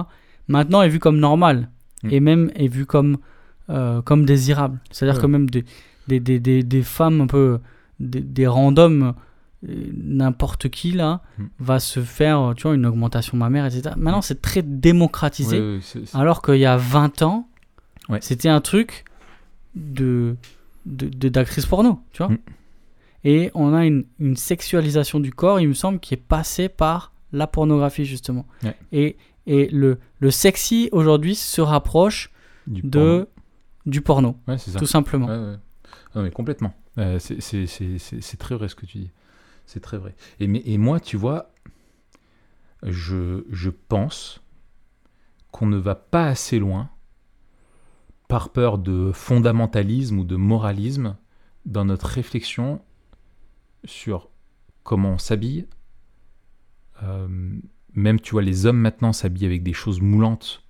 maintenant 0.47 0.81
est 0.81 0.89
vu 0.89 0.99
comme 0.99 1.17
normal 1.19 1.69
Mm. 2.03 2.09
et 2.11 2.19
même 2.19 2.51
est 2.55 2.67
vu 2.67 2.85
comme, 2.87 3.17
comme 4.05 4.25
désirable. 4.25 4.79
C'est-à-dire 4.89 5.17
Ouais. 5.17 5.21
que 5.21 5.27
même 5.27 5.49
des, 5.49 5.63
des, 6.07 6.19
des, 6.19 6.39
des, 6.39 6.63
des 6.63 6.81
femmes 6.81 7.21
un 7.21 7.27
peu, 7.27 7.59
des, 7.99 8.47
randoms, 8.47 9.13
n'importe 9.63 10.69
qui 10.69 10.91
là, 10.91 11.21
Mm. 11.37 11.43
va 11.59 11.79
se 11.79 11.99
faire 12.01 12.39
euh, 12.39 12.53
tu 12.53 12.63
vois, 12.63 12.73
une 12.75 12.85
augmentation 12.85 13.37
mammaire, 13.37 13.65
etc. 13.65 13.95
Maintenant, 13.97 14.21
c'est 14.21 14.41
très 14.41 14.61
démocratisé. 14.63 15.79
Alors 16.13 16.41
qu'il 16.41 16.55
y 16.57 16.65
a 16.65 16.77
20 16.77 17.21
ans, 17.21 17.47
Ouais. 18.09 18.19
c'était 18.21 18.49
un 18.49 18.61
truc 18.61 19.05
de 19.75 20.35
d'actrice 20.85 21.65
porno, 21.67 21.99
tu 22.11 22.23
vois. 22.23 22.31
Mm. 22.33 22.37
Et 23.23 23.51
on 23.53 23.73
a 23.75 23.85
une, 23.85 24.05
une 24.19 24.35
sexualisation 24.35 25.19
du 25.19 25.31
corps, 25.31 25.59
il 25.59 25.67
me 25.67 25.73
semble, 25.75 25.99
qui 25.99 26.15
est 26.15 26.17
passée 26.17 26.69
par 26.69 27.13
la 27.31 27.45
pornographie, 27.45 28.03
justement. 28.05 28.47
Ouais. 28.63 28.75
Et, 28.91 29.15
et 29.45 29.67
le, 29.69 29.99
le 30.19 30.31
sexy, 30.31 30.89
aujourd'hui, 30.91 31.35
se 31.35 31.61
rapproche 31.61 32.31
du 32.65 32.81
de, 32.81 32.89
porno. 32.89 33.25
du 33.85 34.01
porno, 34.01 34.35
Ouais, 34.47 34.57
c'est 34.57 34.71
ça. 34.71 34.79
tout 34.79 34.87
simplement. 34.87 35.27
Non, 35.27 36.23
mais 36.23 36.31
complètement. 36.31 36.73
Euh, 36.97 37.19
c'est- 37.19 37.39
c'est 37.41 37.67
c'est- 37.67 37.97
c'est- 37.99 38.21
c'est 38.21 38.37
très 38.37 38.55
vrai 38.55 38.67
ce 38.67 38.75
que 38.75 38.85
tu 38.87 38.97
dis. 38.97 39.09
C'est 39.65 39.79
très 39.79 39.97
vrai. 39.97 40.15
Et, 40.39 40.47
mais, 40.47 40.61
et 40.65 40.77
moi, 40.77 40.99
tu 40.99 41.17
vois, 41.17 41.51
je, 42.83 43.43
je 43.49 43.69
pense 43.69 44.41
qu'on 45.51 45.67
ne 45.67 45.77
va 45.77 45.95
pas 45.95 46.27
assez 46.27 46.59
loin 46.59 46.89
par 48.27 48.49
peur 48.49 48.77
de 48.77 49.11
fondamentalisme 49.13 50.19
ou 50.19 50.23
de 50.23 50.35
moralisme 50.35 51.17
dans 51.65 51.85
notre 51.85 52.07
réflexion 52.07 52.81
sur 53.83 54.29
comment 54.83 55.11
on 55.13 55.17
s'habille. 55.17 55.67
Euh, 57.03 57.27
même, 57.93 58.19
tu 58.19 58.31
vois, 58.31 58.41
les 58.41 58.65
hommes 58.65 58.77
maintenant 58.77 59.11
s'habillent 59.13 59.45
avec 59.45 59.63
des 59.63 59.73
choses 59.73 59.99
moulantes, 60.01 60.63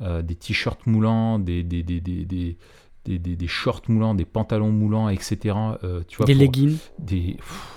euh, 0.00 0.22
des 0.22 0.34
t-shirts 0.34 0.86
moulants, 0.86 1.38
des, 1.38 1.62
des, 1.62 1.82
des, 1.82 2.00
des, 2.00 2.24
des, 2.24 2.58
des, 3.04 3.18
des- 3.18 3.36
des 3.36 3.46
shorts 3.46 3.82
moulants, 3.88 4.14
des 4.14 4.24
pantalons 4.24 4.72
moulants, 4.72 5.08
etc. 5.08 5.56
euh, 5.84 6.02
tu 6.08 6.16
vois, 6.16 6.26
Des 6.26 6.34
leggings, 6.34 6.78
des- 6.98 7.34
Pff, 7.34 7.74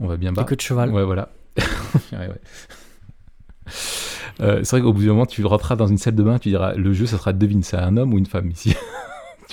On 0.00 0.06
va 0.06 0.16
bien 0.16 0.30
des 0.32 0.36
bas. 0.36 0.44
queues 0.44 0.56
de 0.56 0.60
cheval. 0.60 0.90
Ouais, 0.92 1.04
voilà. 1.04 1.30
Ouais, 2.12 2.28
ouais. 2.28 2.40
Euh, 4.40 4.60
c'est 4.62 4.70
vrai 4.76 4.80
qu'au 4.82 4.92
bout 4.92 5.02
d'un 5.02 5.08
moment, 5.08 5.26
tu 5.26 5.44
rentreras 5.44 5.76
dans 5.76 5.86
une 5.88 5.98
salle 5.98 6.14
de 6.14 6.22
bain, 6.22 6.38
tu 6.38 6.48
diras 6.50 6.74
le 6.74 6.92
jeu, 6.92 7.06
ça 7.06 7.18
sera 7.18 7.32
devine, 7.32 7.62
c'est 7.62 7.76
un 7.76 7.96
homme 7.96 8.14
ou 8.14 8.18
une 8.18 8.26
femme 8.26 8.50
ici. 8.50 8.74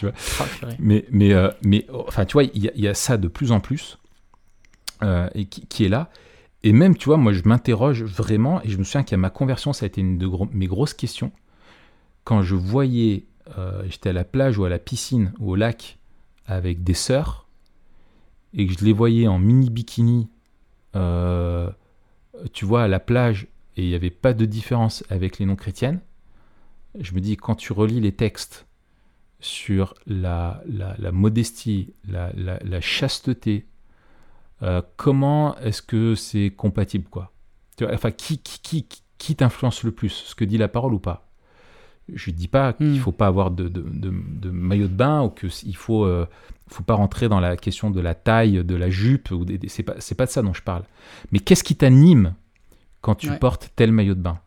Ah, 0.04 0.44
purée. 0.60 0.76
Mais, 0.78 1.06
mais, 1.10 1.34
euh, 1.34 1.50
mais 1.64 1.86
oh, 1.90 2.04
enfin, 2.10 2.26
tu 2.26 2.34
vois, 2.34 2.44
il 2.44 2.62
y, 2.62 2.68
a- 2.68 2.72
il 2.76 2.84
y 2.84 2.88
a 2.90 2.94
ça 2.94 3.16
de 3.16 3.30
plus 3.30 3.54
en 3.54 3.62
plus 3.62 3.98
euh, 5.04 5.30
et 5.34 5.46
qui, 5.46 5.66
qui 5.68 5.86
est 5.86 5.90
là. 5.90 6.10
Et 6.64 6.74
même, 6.74 6.98
tu 6.98 7.06
vois, 7.06 7.16
moi, 7.16 7.32
je 7.32 7.42
m'interroge 7.46 8.04
vraiment, 8.04 8.62
et 8.64 8.70
je 8.70 8.78
me 8.78 8.84
souviens 8.84 9.04
qu'à 9.04 9.16
ma 9.16 9.30
conversion, 9.30 9.72
ça 9.72 9.86
a 9.86 9.88
été 9.88 10.02
une 10.02 10.18
de 10.18 10.28
gros- 10.28 10.50
mes 10.52 10.68
grosses 10.68 10.94
questions. 10.94 11.32
Quand 12.26 12.42
je 12.42 12.56
voyais, 12.56 13.24
j'étais 13.88 14.10
à 14.10 14.14
la 14.14 14.26
plage 14.26 14.58
ou 14.58 14.66
à 14.66 14.70
la 14.70 14.80
piscine 14.80 15.32
ou 15.40 15.52
au 15.52 15.56
lac 15.56 15.98
avec 16.46 16.84
des 16.84 16.94
sœurs, 16.94 17.48
et 18.54 18.68
que 18.68 18.74
je 18.78 18.84
les 18.84 18.92
voyais 18.92 19.28
en 19.30 19.40
mini 19.40 19.70
bikini, 19.70 20.28
euh, 20.96 21.70
tu 22.54 22.66
vois, 22.66 22.84
à 22.84 22.88
la 22.88 23.00
plage, 23.00 23.48
et 23.78 23.84
il 23.84 23.90
n'y 23.90 23.96
avait 23.96 24.10
pas 24.10 24.34
de 24.34 24.46
différence 24.46 25.04
avec 25.10 25.40
les 25.40 25.46
non-chrétiennes, 25.46 26.02
je 27.00 27.14
me 27.14 27.20
dis, 27.22 27.38
quand 27.38 27.56
tu 27.56 27.74
relis 27.74 28.00
les 28.02 28.14
textes 28.14 28.68
sur 29.40 29.94
la, 30.08 30.64
la, 30.68 30.96
la 30.98 31.12
modestie, 31.12 31.94
la, 32.08 32.32
la, 32.36 32.82
chasteté, 32.82 33.66
euh, 34.64 34.82
comment 34.98 35.58
est-ce 35.60 35.82
que 35.82 36.16
c'est 36.16 36.52
compatible 36.56 37.06
quoi? 37.10 37.34
Tu 37.78 37.86
vois, 37.86 37.94
Enfin, 37.94 38.12
qui, 38.12 38.40
qui, 38.40 38.60
qui, 38.62 38.88
qui 39.18 39.36
t'influence 39.36 39.84
le 39.84 39.92
plus? 39.92 40.10
Ce 40.10 40.36
que 40.36 40.46
dit 40.46 40.58
la 40.58 40.68
parole 40.70 40.94
ou 40.94 41.00
pas? 41.00 41.28
Je 42.14 42.32
ne 42.32 42.36
dis 42.36 42.48
pas 42.48 42.74
qu'il 42.74 42.88
ne 42.88 42.98
Hmm. 42.98 43.00
faut 43.02 43.12
pas 43.12 43.28
avoir 43.28 43.52
de, 43.52 43.68
de, 43.68 43.82
de, 43.82 44.14
de 44.14 44.50
maillot 44.52 44.88
de 44.88 44.94
bain 44.94 45.24
ou 45.24 45.30
qu'il 45.30 45.76
faut, 45.76 46.06
euh, 46.06 46.28
faut 46.68 46.84
pas 46.84 46.96
rentrer 46.96 47.30
dans 47.30 47.40
la 47.40 47.58
question 47.58 47.92
de 47.92 48.00
la 48.02 48.16
taille, 48.16 48.64
de 48.64 48.76
la 48.76 48.90
jupe. 48.90 49.32
ou 49.32 49.46
des, 49.46 49.60
C'est 49.68 49.84
pas, 49.84 49.96
c'est 50.00 50.16
pas 50.16 50.26
de 50.26 50.32
ça 50.32 50.42
dont 50.42 50.54
je 50.54 50.62
parle. 50.64 50.84
Mais 51.32 51.40
qu'est-ce 51.40 51.64
qui 51.64 51.76
t'anime 51.76 52.34
quand 53.02 53.16
tu 53.16 53.30
Ouais. 53.30 53.38
portes 53.40 53.70
tel 53.76 53.92
maillot 53.92 54.16
de 54.16 54.22
bain? 54.22 54.40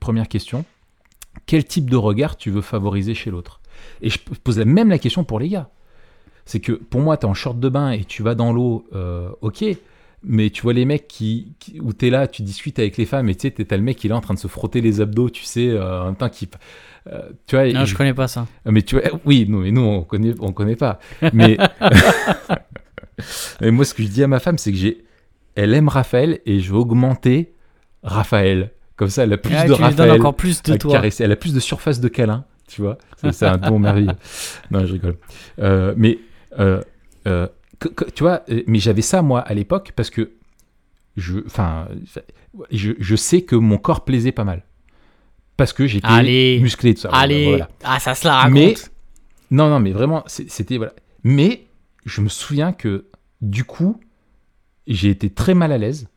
Première 0.00 0.28
question. 0.28 0.64
Quel 1.46 1.64
type 1.64 1.90
de 1.90 1.96
regard 1.96 2.36
tu 2.36 2.50
veux 2.50 2.62
favoriser 2.62 3.14
chez 3.14 3.30
l'autre? 3.30 3.60
Et 4.00 4.08
je 4.10 4.18
pose 4.18 4.58
même 4.58 4.88
la 4.88 4.98
question 4.98 5.22
pour 5.24 5.38
les 5.38 5.48
gars. 5.50 5.68
C'est 6.46 6.60
que 6.60 6.72
pour 6.72 7.00
moi, 7.00 7.16
tu 7.16 7.26
es 7.26 7.28
en 7.28 7.34
short 7.34 7.58
de 7.60 7.68
bain 7.68 7.90
et 7.90 8.04
tu 8.04 8.22
vas 8.22 8.34
dans 8.34 8.52
l'eau, 8.52 8.86
euh, 8.94 9.30
ok. 9.42 9.64
Mais 10.24 10.50
tu 10.50 10.62
vois 10.62 10.72
les 10.72 10.84
mecs 10.84 11.06
qui, 11.08 11.52
qui 11.60 11.78
où 11.80 11.92
t'es 11.92 12.10
là, 12.10 12.26
tu 12.26 12.42
discutes 12.42 12.78
avec 12.78 12.96
les 12.96 13.06
femmes 13.06 13.28
et 13.28 13.34
tu 13.34 13.48
sais, 13.48 13.64
t'as 13.64 13.76
le 13.76 13.82
mec 13.82 13.96
qui 13.96 14.06
est 14.08 14.10
là 14.10 14.16
en 14.16 14.20
train 14.20 14.34
de 14.34 14.38
se 14.38 14.48
frotter 14.48 14.80
les 14.80 15.00
abdos, 15.00 15.30
tu 15.30 15.44
sais, 15.44 15.68
euh, 15.68 16.02
en 16.02 16.06
même 16.06 16.16
temps 16.16 16.28
qui, 16.28 16.48
euh, 17.08 17.20
tu 17.46 17.54
vois. 17.56 17.70
Non, 17.72 17.82
et- 17.82 17.86
je 17.86 17.94
connais 17.94 18.14
pas 18.14 18.26
ça. 18.26 18.46
mais 18.64 18.82
tu 18.82 18.98
vois, 18.98 19.04
oui, 19.24 19.46
non, 19.48 19.58
mais 19.58 19.70
nous 19.70 19.82
on 19.82 20.02
connaît, 20.02 20.34
on 20.40 20.52
connaît 20.52 20.74
pas. 20.76 20.98
Mais, 21.32 21.56
mais 23.60 23.70
moi, 23.70 23.84
ce 23.84 23.94
que 23.94 24.02
je 24.02 24.08
dis 24.08 24.22
à 24.22 24.26
ma 24.26 24.40
femme, 24.40 24.58
c'est 24.58 24.72
que 24.72 24.78
j'ai, 24.78 25.04
elle 25.54 25.72
aime 25.74 25.88
Raphaël 25.88 26.40
et 26.46 26.60
je 26.60 26.70
veux 26.72 26.78
augmenter 26.78 27.52
Raphaël. 28.02 28.72
Comme 28.96 29.10
ça, 29.10 29.24
elle 29.24 29.32
a 29.32 29.38
plus 29.38 29.54
Ah, 29.54 29.64
de 29.66 29.72
tu 29.74 29.78
lui 29.78 29.84
Raphaël 29.84 30.10
encore 30.12 30.34
plus 30.34 30.62
de 30.62 30.72
à 30.72 30.78
toi. 30.78 30.92
caresser. 30.92 31.24
Elle 31.24 31.32
a 31.32 31.36
plus 31.36 31.52
de 31.54 31.60
surface 31.60 32.00
de 32.00 32.08
câlin, 32.08 32.44
tu 32.66 32.80
vois. 32.82 32.98
C'est 33.18 33.32
c'est 33.32 33.46
un 33.46 33.58
don 33.58 33.78
merveilleux. 33.78 34.12
Non, 34.70 34.84
je 34.86 34.92
rigole. 34.94 35.16
Euh, 35.58 35.94
mais, 35.96 36.18
euh, 36.58 36.80
euh, 37.26 37.46
que- 37.78 37.88
que- 37.88 38.10
tu 38.10 38.22
vois, 38.22 38.42
euh, 38.50 38.62
mais 38.66 38.78
j'avais 38.78 39.02
ça, 39.02 39.22
moi, 39.22 39.40
à 39.40 39.54
l'époque, 39.54 39.92
parce 39.96 40.10
que 40.10 40.32
je, 41.16 41.38
enfin, 41.46 41.88
je, 42.70 42.92
je 42.98 43.16
sais 43.16 43.42
que 43.42 43.56
mon 43.56 43.78
corps 43.78 44.04
plaisait 44.04 44.32
pas 44.32 44.44
mal. 44.44 44.62
Parce 45.56 45.72
que 45.72 45.86
j'étais 45.86 46.06
Allez. 46.06 46.58
musclé, 46.60 46.94
tout 46.94 47.00
ça. 47.02 47.08
Allez, 47.12 47.48
Voilà. 47.48 47.68
ah 47.84 47.98
ça 47.98 48.14
se 48.14 48.26
la 48.26 48.34
raconte. 48.36 48.52
Mais- 48.54 48.74
Non, 49.50 49.68
non, 49.70 49.80
mais 49.80 49.92
vraiment, 49.92 50.22
c'était. 50.26 50.76
Voilà. 50.76 50.92
Mais 51.24 51.66
je 52.04 52.20
me 52.20 52.28
souviens 52.28 52.72
que, 52.72 53.06
du 53.40 53.64
coup, 53.64 53.98
j'ai 54.86 55.08
été 55.08 55.30
très 55.30 55.54
mal 55.54 55.72
à 55.72 55.78
l'aise. 55.78 56.08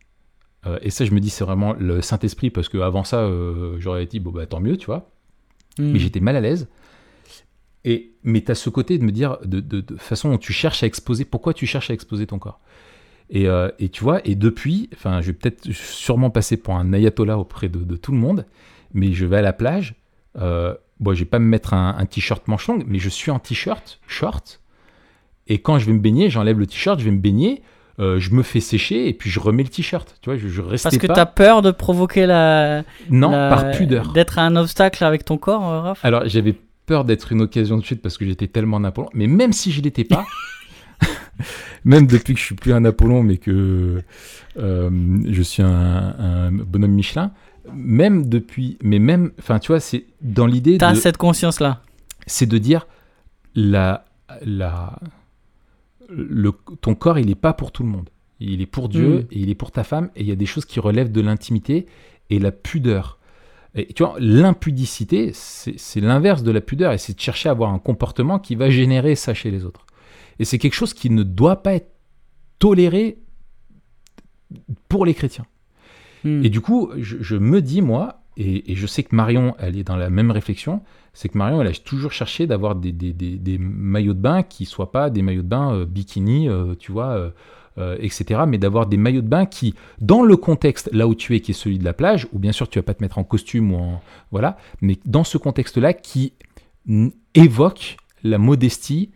Euh, 0.65 0.77
et 0.81 0.89
ça, 0.89 1.05
je 1.05 1.11
me 1.11 1.21
dis, 1.21 1.29
c'est 1.29 1.45
vraiment 1.45 1.73
le 1.73 2.01
Saint-Esprit, 2.01 2.49
parce 2.49 2.67
qu'avant 2.67 3.05
ça, 3.05 3.19
euh, 3.19 3.77
j'aurais 3.79 4.05
dit, 4.05 4.19
bon, 4.19 4.31
bah 4.31 4.45
tant 4.45 4.59
mieux, 4.59 4.75
tu 4.75 4.87
vois. 4.87 5.09
Hmm. 5.77 5.91
Mais 5.93 5.99
j'étais 5.99 6.19
mal 6.19 6.35
à 6.35 6.41
l'aise. 6.41 6.67
Et, 7.85 8.11
mais 8.23 8.41
tu 8.41 8.51
as 8.51 8.55
ce 8.55 8.69
côté 8.69 8.97
de 8.97 9.03
me 9.03 9.11
dire, 9.11 9.37
de, 9.45 9.59
de, 9.59 9.79
de 9.81 9.95
façon 9.97 10.31
où 10.33 10.37
tu 10.37 10.51
cherches 10.53 10.83
à 10.83 10.85
exposer, 10.87 11.23
pourquoi 11.25 11.53
tu 11.53 11.65
cherches 11.65 11.89
à 11.89 11.93
exposer 11.93 12.27
ton 12.27 12.37
corps 12.39 12.59
et, 13.31 13.47
euh, 13.47 13.69
et 13.77 13.89
tu 13.89 14.03
vois, 14.03 14.21
et 14.27 14.33
depuis, 14.35 14.89
enfin, 14.93 15.21
je 15.21 15.27
vais 15.27 15.33
peut-être 15.33 15.71
sûrement 15.71 16.31
passer 16.31 16.57
pour 16.57 16.75
un 16.75 16.91
ayatollah 16.93 17.37
auprès 17.37 17.69
de, 17.69 17.77
de 17.79 17.95
tout 17.95 18.11
le 18.11 18.17
monde, 18.17 18.45
mais 18.93 19.13
je 19.13 19.25
vais 19.25 19.37
à 19.37 19.41
la 19.43 19.53
plage. 19.53 19.93
Euh, 20.39 20.73
bon, 20.99 21.13
je 21.13 21.19
vais 21.19 21.25
pas 21.29 21.37
me 21.37 21.45
mettre 21.45 21.75
un, 21.75 21.95
un 21.97 22.05
t-shirt 22.07 22.47
manche 22.47 22.67
longue, 22.67 22.85
mais 22.87 22.97
je 22.97 23.07
suis 23.07 23.29
en 23.29 23.37
t-shirt, 23.37 23.99
short. 24.07 24.61
Et 25.47 25.59
quand 25.61 25.77
je 25.77 25.85
vais 25.85 25.93
me 25.93 25.99
baigner, 25.99 26.29
j'enlève 26.31 26.57
le 26.59 26.65
t-shirt, 26.65 26.99
je 26.99 27.05
vais 27.05 27.11
me 27.11 27.19
baigner, 27.19 27.61
euh, 27.99 28.19
je 28.19 28.31
me 28.31 28.41
fais 28.41 28.61
sécher 28.61 29.07
et 29.07 29.13
puis 29.13 29.29
je 29.29 29.39
remets 29.39 29.63
le 29.63 29.69
t-shirt. 29.69 30.17
Tu 30.21 30.31
vois, 30.31 30.37
je, 30.39 30.47
je 30.47 30.61
restais 30.61 30.89
Parce 30.89 30.97
que 30.97 31.05
t'as 31.07 31.25
peur 31.27 31.61
de 31.61 31.69
provoquer 31.69 32.25
la. 32.25 32.83
Non, 33.11 33.29
la- 33.29 33.49
par 33.49 33.71
pudeur. 33.71 34.11
D'être 34.13 34.39
un 34.39 34.55
obstacle 34.55 35.03
avec 35.03 35.23
ton 35.23 35.37
corps, 35.37 35.83
Raph? 35.83 36.03
Alors, 36.03 36.23
j'avais 36.27 36.55
peur 36.89 37.05
d'être 37.05 37.31
une 37.31 37.41
occasion 37.41 37.77
de 37.77 37.83
chute 37.83 38.01
parce 38.01 38.17
que 38.17 38.25
j'étais 38.25 38.47
tellement 38.47 38.77
un 38.77 38.83
Apollon. 38.83 39.09
Mais 39.13 39.27
même 39.27 39.53
si 39.53 39.71
je 39.71 39.79
l'étais 39.79 40.03
pas, 40.05 40.25
même 41.85 42.07
depuis 42.07 42.33
que 42.33 42.39
je 42.39 42.45
suis 42.45 42.55
plus 42.55 42.73
un 42.73 42.83
Apollon, 42.83 43.21
mais 43.21 43.37
que 43.37 44.01
euh, 44.57 44.89
je 45.27 45.41
suis 45.43 45.61
un, 45.61 46.15
un 46.17 46.51
bonhomme 46.51 46.91
Michelin, 46.93 47.31
même 47.75 48.27
depuis, 48.27 48.77
mais 48.81 48.97
même, 48.97 49.31
enfin, 49.39 49.59
tu 49.59 49.67
vois, 49.71 49.79
c'est 49.79 50.05
dans 50.21 50.47
l'idée 50.47 50.79
T'as 50.79 50.95
cette 50.95 51.17
conscience-là. 51.17 51.83
c'est 52.25 52.47
de 52.47 52.57
dire 52.57 52.87
la, 53.53 54.05
la, 54.43 54.97
le, 56.09 56.51
ton 56.81 56.95
corps, 56.95 57.19
il 57.19 57.27
n'est 57.27 57.35
pas 57.35 57.53
pour 57.53 57.71
tout 57.71 57.83
le 57.83 57.89
monde. 57.89 58.09
Il 58.39 58.61
est 58.61 58.65
pour 58.65 58.89
Dieu 58.89 59.09
Mm. 59.19 59.25
et 59.31 59.39
il 59.39 59.49
est 59.51 59.55
pour 59.55 59.69
ta 59.71 59.83
femme. 59.83 60.09
Et 60.15 60.21
il 60.21 60.27
y 60.27 60.31
a 60.31 60.35
des 60.35 60.47
choses 60.47 60.65
qui 60.65 60.79
relèvent 60.79 61.11
de 61.11 61.21
l'intimité 61.21 61.85
et 62.31 62.39
la 62.39 62.51
pudeur. 62.51 63.18
Et 63.75 63.93
tu 63.93 64.03
vois, 64.03 64.15
l'impudicité, 64.19 65.31
c'est 65.33 66.01
l'inverse 66.01 66.43
de 66.43 66.51
la 66.51 66.61
pudeur. 66.61 66.91
Et 66.93 66.97
c'est 66.97 67.13
de 67.15 67.19
chercher 67.21 67.49
à 67.49 67.51
avoir 67.51 67.71
un 67.71 67.79
comportement 67.79 68.39
qui 68.39 68.55
va 68.55 68.69
générer 68.69 69.15
ça 69.15 69.33
chez 69.33 69.51
les 69.51 69.63
autres. 69.65 69.85
Et 70.39 70.45
c'est 70.45 70.57
quelque 70.57 70.73
chose 70.73 70.93
qui 70.93 71.09
ne 71.09 71.23
doit 71.23 71.61
pas 71.61 71.73
être 71.75 71.91
toléré 72.57 73.19
pour 74.87 75.05
les 75.05 75.13
chrétiens. 75.13 75.45
Hmm. 76.23 76.43
Et 76.43 76.49
du 76.49 76.61
coup, 76.61 76.91
je, 76.97 77.17
je 77.21 77.35
me 77.35 77.61
dis, 77.61 77.81
moi, 77.81 78.23
et, 78.37 78.71
et 78.71 78.75
je 78.75 78.87
sais 78.87 79.03
que 79.03 79.15
Marion, 79.15 79.55
elle 79.59 79.77
est 79.77 79.83
dans 79.83 79.95
la 79.97 80.09
même 80.09 80.31
réflexion, 80.31 80.81
c'est 81.13 81.29
que 81.29 81.37
Marion, 81.37 81.61
elle 81.61 81.67
a 81.67 81.71
toujours 81.73 82.11
cherché 82.11 82.47
d'avoir 82.47 82.75
des, 82.75 82.91
des- 82.91 83.13
des- 83.13 83.37
des 83.37 83.57
maillots 83.57 84.13
de 84.13 84.19
bain 84.19 84.43
qui 84.43 84.65
soient 84.65 84.91
pas 84.91 85.09
des 85.09 85.21
maillots 85.21 85.41
de 85.43 85.47
bain 85.47 85.73
euh, 85.73 85.85
bikini, 85.85 86.49
euh, 86.49 86.75
tu 86.77 86.91
vois, 86.91 87.09
euh, 87.09 87.29
euh, 87.77 87.97
etc., 87.99 88.41
mais 88.47 88.57
d'avoir 88.57 88.87
des 88.87 88.97
maillots 88.97 89.21
de 89.21 89.27
bain 89.27 89.45
qui, 89.45 89.75
dans 90.01 90.23
le 90.23 90.35
contexte 90.35 90.89
là 90.91 91.07
où 91.07 91.15
tu 91.15 91.35
es, 91.35 91.39
qui 91.39 91.51
est 91.51 91.53
celui 91.53 91.79
de 91.79 91.85
la 91.85 91.93
plage, 91.93 92.27
où 92.33 92.39
bien 92.39 92.51
sûr 92.51 92.67
tu 92.67 92.79
vas 92.79 92.83
pas 92.83 92.93
te 92.93 93.03
mettre 93.03 93.17
en 93.17 93.23
costume 93.23 93.71
ou 93.71 93.77
en. 93.77 94.01
Voilà, 94.31 94.57
mais 94.81 94.97
dans 95.05 95.23
ce 95.23 95.37
contexte-là 95.37 95.93
qui 95.93 96.33
évoque 97.35 97.97
la 98.23 98.37
modestie 98.37 99.11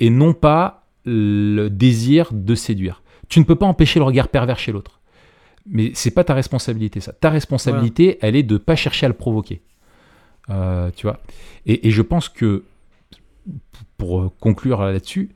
et 0.00 0.10
non 0.10 0.32
pas 0.32 0.86
le 1.04 1.68
désir 1.68 2.28
de 2.32 2.54
séduire. 2.54 3.02
Tu 3.28 3.38
ne 3.40 3.44
peux 3.44 3.56
pas 3.56 3.66
empêcher 3.66 3.98
le 3.98 4.04
regard 4.04 4.28
pervers 4.28 4.58
chez 4.58 4.72
l'autre. 4.72 5.00
Mais 5.66 5.92
c'est 5.94 6.10
pas 6.10 6.24
ta 6.24 6.34
responsabilité, 6.34 7.00
ça. 7.00 7.12
Ta 7.12 7.30
responsabilité, 7.30 8.18
elle 8.20 8.36
est 8.36 8.42
de 8.42 8.58
pas 8.58 8.76
chercher 8.76 9.06
à 9.06 9.08
le 9.08 9.14
provoquer. 9.14 9.62
Euh, 10.50 10.90
tu 10.94 11.06
vois. 11.06 11.20
Et, 11.64 11.88
et 11.88 11.90
je 11.90 12.02
pense 12.02 12.28
que, 12.28 12.64
pour 13.96 14.20
euh, 14.20 14.30
conclure 14.40 14.82
là-dessus, 14.82 15.30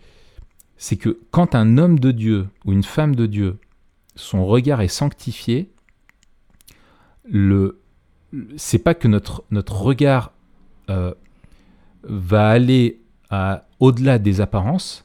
c'est 0.78 0.96
que 0.96 1.18
quand 1.32 1.54
un 1.56 1.76
homme 1.76 1.98
de 1.98 2.12
Dieu 2.12 2.48
ou 2.64 2.72
une 2.72 2.84
femme 2.84 3.16
de 3.16 3.26
Dieu, 3.26 3.58
son 4.14 4.46
regard 4.46 4.80
est 4.80 4.88
sanctifié, 4.88 5.70
le, 7.24 7.80
c'est 8.56 8.78
pas 8.78 8.94
que 8.94 9.08
notre, 9.08 9.44
notre 9.50 9.80
regard 9.80 10.32
euh, 10.88 11.12
va 12.04 12.48
aller 12.48 13.00
au-delà 13.80 14.18
des 14.18 14.40
apparences, 14.40 15.02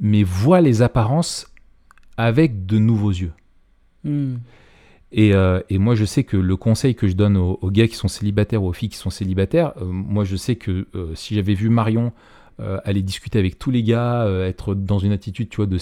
mais 0.00 0.24
voit 0.24 0.60
les 0.60 0.82
apparences 0.82 1.46
avec 2.16 2.66
de 2.66 2.78
nouveaux 2.78 3.12
yeux. 3.12 3.32
Hmm. 4.02 4.36
Et, 5.12 5.34
euh, 5.34 5.60
et 5.68 5.78
moi, 5.78 5.94
je 5.94 6.04
sais 6.04 6.24
que 6.24 6.36
le 6.36 6.56
conseil 6.56 6.94
que 6.94 7.06
je 7.06 7.14
donne 7.14 7.36
aux, 7.36 7.58
aux 7.60 7.70
gars 7.70 7.86
qui 7.86 7.96
sont 7.96 8.08
célibataires 8.08 8.62
ou 8.62 8.68
aux 8.68 8.72
filles 8.72 8.88
qui 8.88 8.96
sont 8.96 9.10
célibataires, 9.10 9.72
euh, 9.76 9.84
moi, 9.84 10.24
je 10.24 10.36
sais 10.36 10.56
que 10.56 10.88
si 11.14 11.34
j'avais 11.34 11.54
vu 11.54 11.68
Marion 11.68 12.12
euh, 12.60 12.78
aller 12.84 13.02
discuter 13.02 13.38
avec 13.38 13.58
tous 13.58 13.70
les 13.70 13.82
gars, 13.82 14.24
euh, 14.24 14.46
être 14.46 14.74
dans 14.74 14.98
une 14.98 15.12
attitude, 15.12 15.48
tu 15.48 15.56
vois, 15.56 15.66
de, 15.66 15.78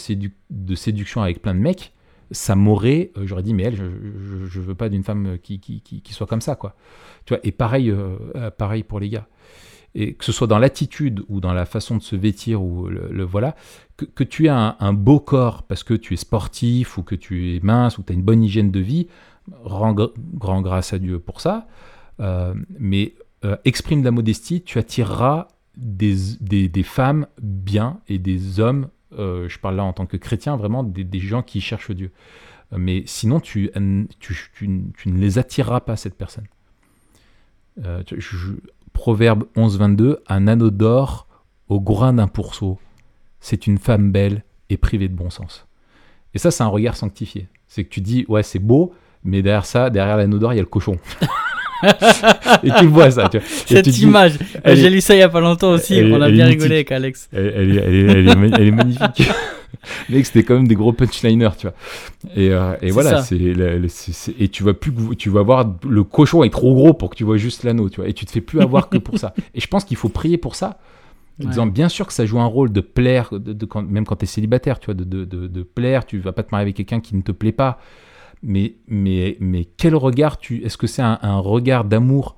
de 0.51 0.75
séduction 0.77 1.23
avec 1.23 1.43
plein 1.43 1.55
de 1.55 1.59
mecs, 1.59 1.93
ça 2.31 2.55
m'aurait, 2.55 3.11
euh, 3.17 3.27
j'aurais 3.27 3.43
dit, 3.43 3.53
mais 3.53 3.65
elle, 3.65 3.75
je, 3.75 4.47
je 4.47 4.61
veux 4.61 4.77
pas 4.77 4.89
d'une 4.89 5.03
femme 5.03 5.39
qui, 5.43 5.61
soit 6.11 6.29
comme 6.29 6.41
ça, 6.41 6.55
quoi. 6.55 6.77
Tu 7.25 7.35
vois, 7.35 7.41
et 7.43 7.51
pareil, 7.51 7.93
pareil 8.59 8.85
pour 8.85 9.01
les 9.01 9.09
gars. 9.09 9.27
Et 9.95 10.15
que 10.15 10.25
ce 10.25 10.31
soit 10.31 10.47
dans 10.47 10.59
l'attitude 10.59 11.25
ou 11.29 11.41
dans 11.41 11.53
la 11.53 11.67
façon 11.67 11.97
de 11.97 12.03
se 12.03 12.15
vêtir 12.15 12.63
ou 12.63 12.87
le, 12.87 13.25
voilà, 13.25 13.57
que, 13.97 14.23
tu 14.23 14.47
aies 14.47 14.51
un, 14.51 14.93
beau 14.93 15.19
corps 15.19 15.65
parce 15.65 15.83
que 15.83 15.95
tu 15.95 16.15
es 16.15 16.17
sportif 16.17 16.97
ou 16.97 17.03
que 17.03 17.17
tu 17.17 17.57
es 17.57 17.61
mince 17.61 17.99
ou 17.99 18.03
que 18.03 18.09
tu 18.09 18.13
as 18.13 18.17
une 18.17 18.23
bonne 18.23 18.45
hygiène 18.45 18.71
de 18.71 18.81
vie, 18.81 19.09
rends 19.65 19.95
gr- 19.95 20.13
grand 20.35 20.63
grâce 20.63 20.93
à 20.93 20.99
Dieu 20.99 21.19
pour 21.19 21.41
ça. 21.41 21.67
Mais 22.79 23.15
exprime 23.65 24.01
de 24.01 24.05
la 24.05 24.13
modestie, 24.13 24.63
tu 24.63 24.79
attireras 24.79 25.49
des, 25.79 26.69
des, 26.69 26.83
femmes 26.83 27.27
bien 27.41 28.01
et 28.09 28.19
des 28.19 28.61
hommes, 28.61 28.89
euh, 29.17 29.49
je 29.49 29.59
parle 29.59 29.77
là 29.77 29.85
en 29.85 29.93
tant 29.93 30.07
que 30.07 30.17
chrétien, 30.17 30.57
vraiment 30.57 30.83
des, 30.83 31.21
gens 31.21 31.43
qui 31.43 31.61
cherchent 31.61 31.93
Dieu. 31.93 32.11
Euh, 32.73 32.77
Mais 32.79 33.05
sinon, 33.07 33.41
tu, 33.41 33.71
tu, 34.19 34.51
tu, 34.53 34.69
ne 35.09 35.19
les 35.19 35.39
attireras 35.39 35.81
pas, 35.81 35.97
cette 35.97 36.17
personne. 36.17 36.47
Euh, 37.85 38.03
Proverbe 38.93 39.45
11-22, 39.57 40.17
un 40.27 40.49
anneau 40.49 40.71
d'or 40.71 41.29
au 41.69 41.81
grain 41.81 42.13
d'un 42.13 42.27
pourceau, 42.27 42.79
c'est 43.41 43.69
une 43.69 43.79
femme 43.79 44.11
belle 44.11 44.43
et 44.71 44.77
privée 44.77 45.09
de 45.09 45.15
bon 45.15 45.31
sens. 45.31 45.67
Et 46.35 46.39
ça, 46.39 46.51
c'est 46.51 46.65
un 46.65 46.69
regard 46.69 46.97
sanctifié. 46.97 47.49
C'est 47.69 47.85
que 47.85 47.91
tu 47.91 48.01
dis, 48.01 48.25
ouais, 48.29 48.43
c'est 48.43 48.59
beau, 48.59 48.93
mais 49.23 49.43
derrière 49.43 49.67
ça, 49.67 49.91
derrière 49.91 50.17
l'anneau 50.17 50.39
d'or, 50.39 50.53
il 50.53 50.57
y 50.57 50.59
a 50.59 50.63
le 50.63 50.69
cochon. 50.69 50.99
et 52.65 52.71
tu 52.79 52.87
vois, 52.87 53.11
ça. 53.11 53.29
Tu 53.29 53.39
vois. 53.39 53.47
Et 53.47 53.51
Cette 53.75 53.85
tu 53.93 54.03
image, 54.03 54.33
j'ai 54.65 54.91
lu 54.91 55.01
ça 55.01 55.15
il 55.15 55.19
y 55.19 55.23
a 55.23 55.29
pas 55.29 55.41
longtemps 55.41 55.71
aussi. 55.73 55.95
elle 55.95 56.13
On 56.13 56.21
a 56.21 56.31
bien 56.31 56.47
mythique. 56.47 56.61
rigolé 56.63 56.75
avec 56.77 56.93
Alex. 56.93 57.29
Elle, 57.33 57.47
elle 57.57 57.77
est, 57.79 57.83
elle 57.87 58.29
est- 58.29 58.67
est 58.69 58.71
magnifique. 58.71 59.29
Mec, 60.09 60.27
c'était 60.27 60.43
quand 60.43 60.55
même 60.55 60.67
des 60.67 60.75
gros 60.75 60.93
punchliners, 60.93 61.51
tu 61.57 61.67
vois. 61.69 61.75
Et, 62.35 62.51
euh, 62.51 62.75
et 62.83 62.91
voilà, 62.91 63.23
c'est, 63.23 63.37
et 63.37 64.49
tu 64.49 64.65
vas 64.65 64.75
plus, 64.75 64.93
tu 65.17 65.31
vas 65.31 65.43
voir 65.43 65.73
le 65.89 66.05
cochon 66.05 66.43
est 66.43 66.51
trop 66.51 66.75
gros 66.75 66.95
pour 66.95 67.11
que 67.11 67.17
tu 67.17 67.25
vois 67.25 67.37
juste 67.37 67.63
l'anneau, 67.65 67.89
tu 67.89 68.01
vois. 68.01 68.09
Et 68.09 68.13
tu 68.13 68.25
te 68.27 68.31
fais 68.33 68.41
plus 68.41 68.61
avoir 68.61 68.89
que 68.89 68.99
pour 68.99 69.19
ça. 69.19 69.35
Et 69.55 69.61
je 69.61 69.67
pense 69.67 69.85
qu'il 69.85 69.97
faut 69.97 70.09
prier 70.09 70.39
pour 70.39 70.55
ça. 70.57 70.79
En 71.41 71.45
Ouais. 71.45 71.51
disant 71.51 71.67
bien 71.67 71.89
sûr 71.89 72.05
que 72.09 72.13
ça 72.13 72.27
joue 72.27 72.41
un 72.41 72.47
rôle 72.47 72.73
de 72.73 72.81
plaire, 72.81 73.29
de, 73.31 73.53
de- 73.53 73.65
quand- 73.67 73.83
même 73.89 74.05
quand 74.05 74.17
tu 74.17 74.25
es 74.25 74.27
célibataire, 74.27 74.81
tu 74.81 74.87
vois, 74.87 74.95
de- 74.95 75.05
de 75.25 75.63
plaire, 75.63 76.05
tu 76.05 76.19
vas 76.19 76.33
pas 76.33 76.43
te 76.43 76.49
marier 76.51 76.63
avec 76.65 76.75
quelqu'un 76.77 76.99
qui 76.99 77.15
ne 77.15 77.23
te 77.23 77.31
plaît 77.31 77.53
pas. 77.53 77.79
Mais, 78.43 78.75
mais, 78.87 79.37
mais 79.41 79.65
quel 79.65 79.95
regard 79.97 80.39
tu. 80.39 80.65
Est-ce 80.65 80.77
que 80.77 80.87
c'est 80.87 81.03
un, 81.03 81.19
un 81.23 81.39
regard 81.39 81.85
d'amour 81.85 82.37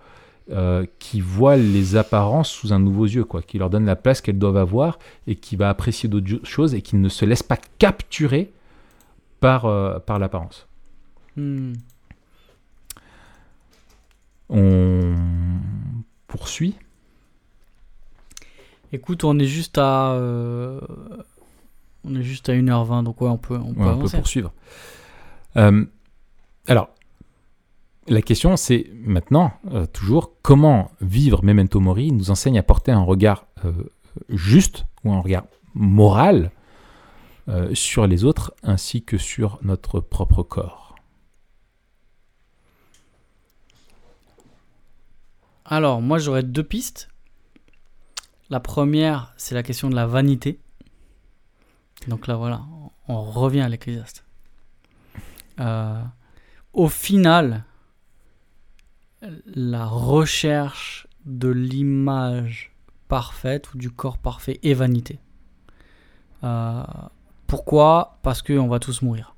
euh, 0.51 0.85
qui 0.99 1.21
voit 1.21 1.57
les 1.57 1.97
apparences 1.97 2.51
sous 2.51 2.73
un 2.73 2.79
nouveau 2.79 3.07
yeux, 3.07 3.25
quoi, 3.25 3.43
qui 3.43 3.59
leur 3.59 3.71
donne 3.71 3.85
la 3.87 3.97
place 3.97 4.21
qu'elles 4.21 4.39
doivent 4.39 4.57
avoir 4.57 4.99
et 5.27 5.37
qui 5.37 5.57
va 5.57 5.69
apprécier 5.69 6.09
d'autres 6.09 6.45
choses 6.45 6.75
et 6.75 6.83
qui 6.83 6.97
ne 6.97 7.09
se 7.09 7.25
laisse 7.25 7.43
pas 7.43 7.59
capturer 7.79 8.51
par, 9.41 9.67
euh, 9.67 9.99
par 9.99 10.19
l'apparence? 10.19 10.67
Hmm. 11.37 11.75
On 14.49 15.15
poursuit. 16.27 16.75
Écoute, 18.93 19.23
on 19.25 19.39
est 19.39 19.45
juste 19.47 19.79
à. 19.79 20.13
euh, 20.15 20.81
on 22.05 22.15
est 22.17 22.23
juste 22.23 22.49
à 22.49 22.53
1h20, 22.55 23.05
donc 23.05 23.21
ouais, 23.21 23.29
on 23.29 23.37
peut, 23.37 23.55
on 23.55 23.73
peut 23.75 23.81
Ouais, 23.81 23.87
on 23.87 23.91
peut 23.91 23.91
avancer. 23.91 24.17
poursuivre. 24.17 24.53
Euh, 25.57 25.85
alors, 26.67 26.91
la 28.09 28.23
question, 28.23 28.57
c'est 28.57 28.91
maintenant, 28.93 29.53
euh, 29.71 29.87
toujours, 29.87 30.33
comment 30.43 30.91
vivre 31.01 31.45
Memento 31.45 31.81
Mori 31.81 32.13
nous 32.13 32.31
enseigne 32.31 32.59
à 32.59 32.63
porter 32.63 32.93
un 32.93 33.03
regard 33.03 33.47
euh, 33.65 33.73
juste 34.29 34.85
ou 35.05 35.13
un 35.13 35.21
regard 35.21 35.45
moral 35.75 36.51
sur 37.73 38.07
les 38.07 38.23
autres 38.23 38.55
ainsi 38.63 39.03
que 39.03 39.19
sur 39.19 39.59
notre 39.63 39.99
propre 39.99 40.45
corps? 40.45 40.95
Alors, 45.65 46.01
moi, 46.01 46.19
j'aurais 46.19 46.45
deux 46.45 46.63
pistes. 46.63 47.09
La 48.51 48.61
première, 48.61 49.33
c'est 49.37 49.57
la 49.57 49.65
question 49.65 49.91
de 49.91 49.97
la 49.97 50.07
vanité. 50.07 50.61
Donc 52.07 52.29
là, 52.29 52.37
voilà, 52.37 52.63
on 53.09 53.23
revient 53.23 53.61
à 53.61 53.69
l'Ecclésiaste. 53.69 54.25
Euh, 55.61 56.03
au 56.73 56.89
final, 56.89 57.65
la 59.47 59.87
recherche 59.87 61.07
de 61.27 61.49
l'image 61.49 62.73
parfaite 63.09 63.75
ou 63.75 63.79
du 63.79 63.91
corps 63.91 64.19
parfait 64.19 64.59
est 64.63 64.75
vanité. 64.75 65.19
Euh, 66.45 66.83
pourquoi? 67.47 68.19
Parce 68.23 68.43
qu'on 68.43 68.69
va 68.69 68.79
tous 68.79 69.03
mourir. 69.03 69.35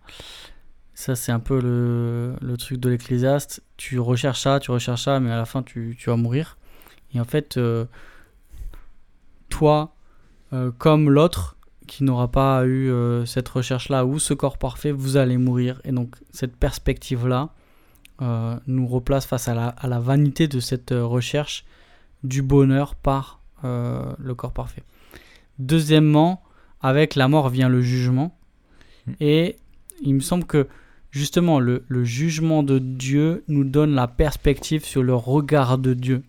Ça, 0.95 1.17
c'est 1.17 1.33
un 1.33 1.41
peu 1.41 1.61
le, 1.61 2.57
truc 2.57 2.79
de 2.79 2.89
l'Ecclésiaste. 2.89 3.63
Tu 3.77 3.99
recherches 3.99 4.43
ça, 4.43 4.61
tu 4.61 4.71
recherches 4.71 5.05
ça, 5.05 5.19
mais 5.19 5.33
à 5.33 5.37
la 5.37 5.47
fin, 5.47 5.63
tu, 5.63 5.97
vas 6.07 6.17
mourir. 6.17 6.59
Et 7.15 7.21
en 7.21 7.25
fait, 7.25 7.57
euh, 7.57 7.87
toi, 9.49 9.97
comme 10.79 11.09
l'autre, 11.09 11.57
qui 11.93 12.05
n'aura 12.05 12.29
pas 12.29 12.65
eu 12.65 12.91
euh, 12.91 13.27
cette 13.27 13.51
recherche-là 13.51 14.07
ou 14.07 14.19
ce 14.19 14.33
corps 14.33 14.57
parfait, 14.57 14.93
vous 14.93 15.19
allez 15.19 15.37
mourir. 15.37 15.79
Et 15.85 15.93
donc, 15.93 16.17
cette 16.31 16.57
perspective-là 16.57 17.51
euh, 18.23 18.59
nous 18.67 18.87
replace 18.87 19.27
face 19.27 19.47
à 19.47 19.55
la, 19.55 19.69
à 19.69 19.89
la 19.89 20.01
vanité 20.01 20.49
de 20.49 20.59
cette 20.59 20.93
euh, 20.93 21.05
recherche 21.05 21.67
du 22.25 22.41
bonheur 22.41 22.95
par 22.95 23.41
euh, 23.65 24.11
le 24.19 24.35
corps 24.35 24.55
parfait. 24.55 24.83
Deuxièmement, 25.59 26.43
avec 26.81 27.15
la 27.15 27.29
mort 27.29 27.51
vient 27.51 27.69
le 27.69 27.83
jugement. 27.83 28.35
Et 29.21 29.57
il 30.01 30.15
me 30.15 30.21
semble 30.21 30.45
que 30.45 30.69
justement 31.11 31.61
le, 31.61 31.85
le 31.89 32.05
jugement 32.05 32.63
de 32.63 32.79
Dieu 32.79 33.45
nous 33.49 33.65
donne 33.65 33.95
la 33.95 34.09
perspective 34.09 34.87
sur 34.87 35.03
le 35.03 35.15
regard 35.15 35.77
de 35.77 35.93
Dieu. 35.93 36.23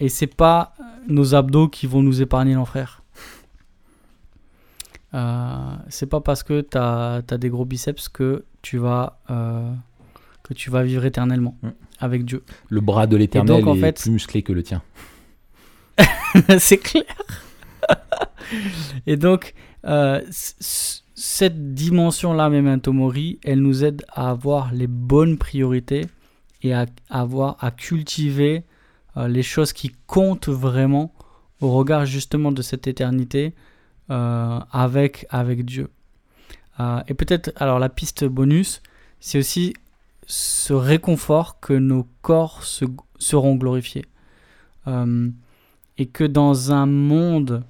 Et 0.00 0.08
c'est 0.08 0.34
pas 0.34 0.74
nos 1.08 1.34
abdos 1.34 1.68
qui 1.68 1.86
vont 1.86 2.02
nous 2.02 2.22
épargner 2.22 2.54
l'enfer. 2.54 3.01
Euh, 5.14 5.74
c'est 5.88 6.06
pas 6.06 6.20
parce 6.20 6.42
que 6.42 6.60
tu 6.62 6.78
as, 6.78 7.22
des 7.38 7.48
gros 7.50 7.64
biceps 7.64 8.08
que 8.08 8.44
tu 8.62 8.78
vas 8.78 9.18
euh, 9.30 9.70
que 10.42 10.54
tu 10.54 10.70
vas 10.70 10.82
vivre 10.82 11.04
éternellement 11.04 11.56
Mm. 11.62 11.68
avec 12.00 12.24
Dieu. 12.24 12.42
Le 12.68 12.80
bras 12.80 13.06
de 13.06 13.16
l'éternel 13.16 13.66
en 13.68 13.74
est 13.76 13.80
fait- 13.80 14.00
plus 14.02 14.10
musclé 14.10 14.42
que 14.42 14.52
le 14.52 14.62
tien. 14.62 14.82
c'est 16.58 16.78
clair. 16.78 17.04
Et 19.06 19.16
donc, 19.16 19.54
euh, 19.84 20.20
cette 20.30 21.74
dimension-là, 21.74 22.48
Memento 22.48 22.92
Mori, 22.92 23.38
elle 23.44 23.60
nous 23.60 23.84
aide 23.84 24.04
à 24.08 24.30
avoir 24.30 24.72
les 24.72 24.86
bonnes 24.86 25.36
priorités 25.38 26.06
et 26.62 26.72
à, 26.74 26.86
avoir, 27.10 27.56
à 27.62 27.70
cultiver 27.70 28.64
les 29.16 29.42
choses 29.42 29.72
qui 29.74 29.92
comptent 30.06 30.48
vraiment 30.48 31.12
au 31.60 31.70
regard 31.72 32.06
justement 32.06 32.50
de 32.50 32.62
cette 32.62 32.86
éternité 32.86 33.54
avec, 34.12 35.26
avec 35.30 35.64
Dieu. 35.64 35.88
Euh, 36.80 37.00
et 37.08 37.14
peut-être, 37.14 37.52
alors 37.56 37.78
la 37.78 37.88
piste 37.88 38.24
bonus, 38.24 38.82
c'est 39.20 39.38
aussi 39.38 39.74
ce 40.26 40.72
réconfort 40.72 41.60
que 41.60 41.74
nos 41.74 42.06
corps 42.22 42.64
se- 42.64 42.84
seront 43.18 43.56
glorifiés. 43.56 44.06
Euh, 44.86 45.28
et 45.98 46.06
que 46.06 46.24
dans 46.24 46.72
un 46.72 46.86
monde, 46.86 47.62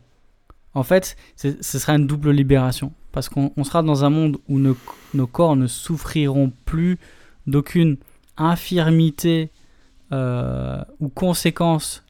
en 0.74 0.82
fait, 0.82 1.16
ce 1.36 1.60
sera 1.60 1.94
une 1.94 2.06
double 2.06 2.30
libération. 2.30 2.92
Parce 3.10 3.28
qu'on 3.28 3.52
on 3.56 3.64
sera 3.64 3.82
dans 3.82 4.04
un 4.04 4.10
monde 4.10 4.38
où 4.48 4.58
nos, 4.58 5.26
corps 5.26 5.56
ne 5.56 5.66
souffriront 5.66 6.50
plus 6.64 6.98
d'aucune 7.46 7.98
infirmité 8.38 9.50
euh, 10.12 10.82
ou 11.00 11.08
conséquence 11.08 12.04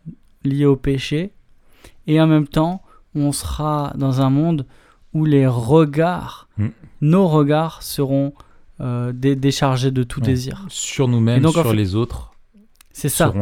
liée 0.44 0.66
au 0.66 0.76
péché. 0.76 1.32
Et 2.06 2.20
en 2.20 2.28
même 2.28 2.46
temps, 2.46 2.82
on 3.14 3.32
sera 3.32 3.92
dans 3.96 4.20
un 4.20 4.30
monde 4.30 4.66
où 5.14 5.24
les 5.24 5.46
regards, 5.46 6.48
Mm. 6.58 6.68
nos 7.02 7.28
regards 7.28 7.82
seront 7.82 8.32
euh, 8.80 9.12
dé- 9.12 9.36
déchargés 9.36 9.90
de 9.92 10.02
tout 10.02 10.20
Ouais. 10.20 10.26
désir. 10.26 10.64
Sur 10.68 11.06
nous-mêmes, 11.06 11.44
en 11.46 11.50
sur 11.52 11.62
fait, 11.62 11.74
les 11.74 11.94
autres, 11.94 12.32
C'est 12.92 13.08
ça. 13.08 13.32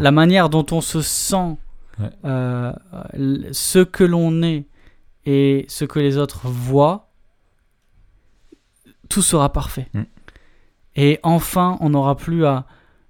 la, 0.00 0.10
manière 0.12 0.48
dont 0.48 0.64
on 0.70 0.80
se 0.80 1.02
sent, 1.02 1.56
Ouais. 1.98 2.08
euh, 2.24 2.72
ce 3.52 3.80
que 3.80 4.04
l'on 4.04 4.42
est 4.42 4.66
et 5.26 5.66
ce 5.68 5.84
que 5.84 5.98
les 5.98 6.16
autres 6.16 6.46
voient, 6.48 7.10
tout 9.08 9.20
sera 9.22 9.52
parfait. 9.52 9.88
Mm. 9.94 10.02
Et 10.96 11.20
enfin, 11.22 11.76
on 11.80 11.90
n'aura 11.90 12.16
plus 12.16 12.44
à, 12.46 12.64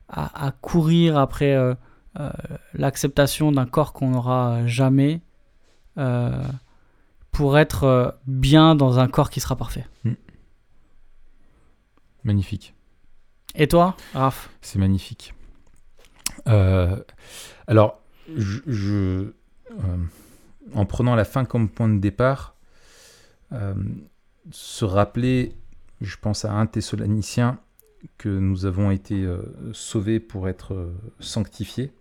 à- 0.08 0.46
à 0.46 0.50
courir 0.52 1.16
après 1.18 1.54
euh, 1.54 1.74
l'acceptation 2.74 3.52
d'un 3.52 3.66
corps 3.66 3.92
qu'on 3.92 4.10
n'aura 4.10 4.66
jamais 4.66 5.20
euh, 5.98 6.42
pour 7.32 7.58
être 7.58 7.84
euh, 7.84 8.10
bien 8.26 8.74
dans 8.74 8.98
un 8.98 9.08
corps 9.08 9.30
qui 9.30 9.40
sera 9.40 9.56
parfait. 9.56 9.86
Magnifique. 12.24 12.74
Et 13.54 13.68
toi, 13.68 13.96
Raph? 14.14 14.50
C'est 14.60 14.78
magnifique. 14.78 15.34
Euh, 16.46 16.96
alors, 17.66 18.00
je, 18.34 18.60
je, 18.66 19.32
en 20.74 20.86
prenant 20.86 21.14
la 21.14 21.24
fin 21.24 21.44
comme 21.44 21.68
point 21.68 21.88
de 21.88 21.98
départ, 21.98 22.54
se 24.50 24.84
rappeler, 24.84 25.54
je 26.00 26.16
pense 26.20 26.44
à 26.44 26.52
un 26.52 26.66
Thessalonicien, 26.66 27.58
que 28.16 28.28
nous 28.28 28.66
avons 28.66 28.90
été 28.90 29.22
euh, 29.22 29.42
sauvés 29.72 30.20
pour 30.20 30.48
être 30.48 30.74
euh, 30.74 30.94
sanctifiés. 31.20 31.92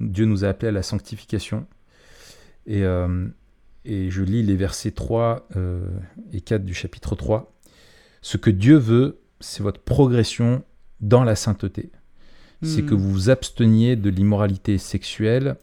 Dieu 0.00 0.24
nous 0.24 0.44
a 0.44 0.48
appelés 0.48 0.68
à 0.68 0.72
la 0.72 0.82
sanctification. 0.82 1.66
Et, 2.66 2.82
euh, 2.84 3.26
et 3.84 4.10
je 4.10 4.22
lis 4.22 4.42
les 4.42 4.56
versets 4.56 4.90
3 4.92 5.48
euh, 5.56 5.86
et 6.32 6.40
4 6.40 6.64
du 6.64 6.74
chapitre 6.74 7.14
3. 7.14 7.52
Ce 8.22 8.36
que 8.36 8.50
Dieu 8.50 8.76
veut, 8.76 9.20
c'est 9.40 9.62
votre 9.62 9.80
progression 9.80 10.64
dans 11.00 11.24
la 11.24 11.36
sainteté. 11.36 11.90
C'est 12.62 12.82
Hmm. 12.82 12.86
que 12.86 12.94
vous 12.94 13.10
vous 13.10 13.30
absteniez 13.30 13.96
de 13.96 14.08
l'immoralité 14.08 14.78
sexuelle. 14.78 15.56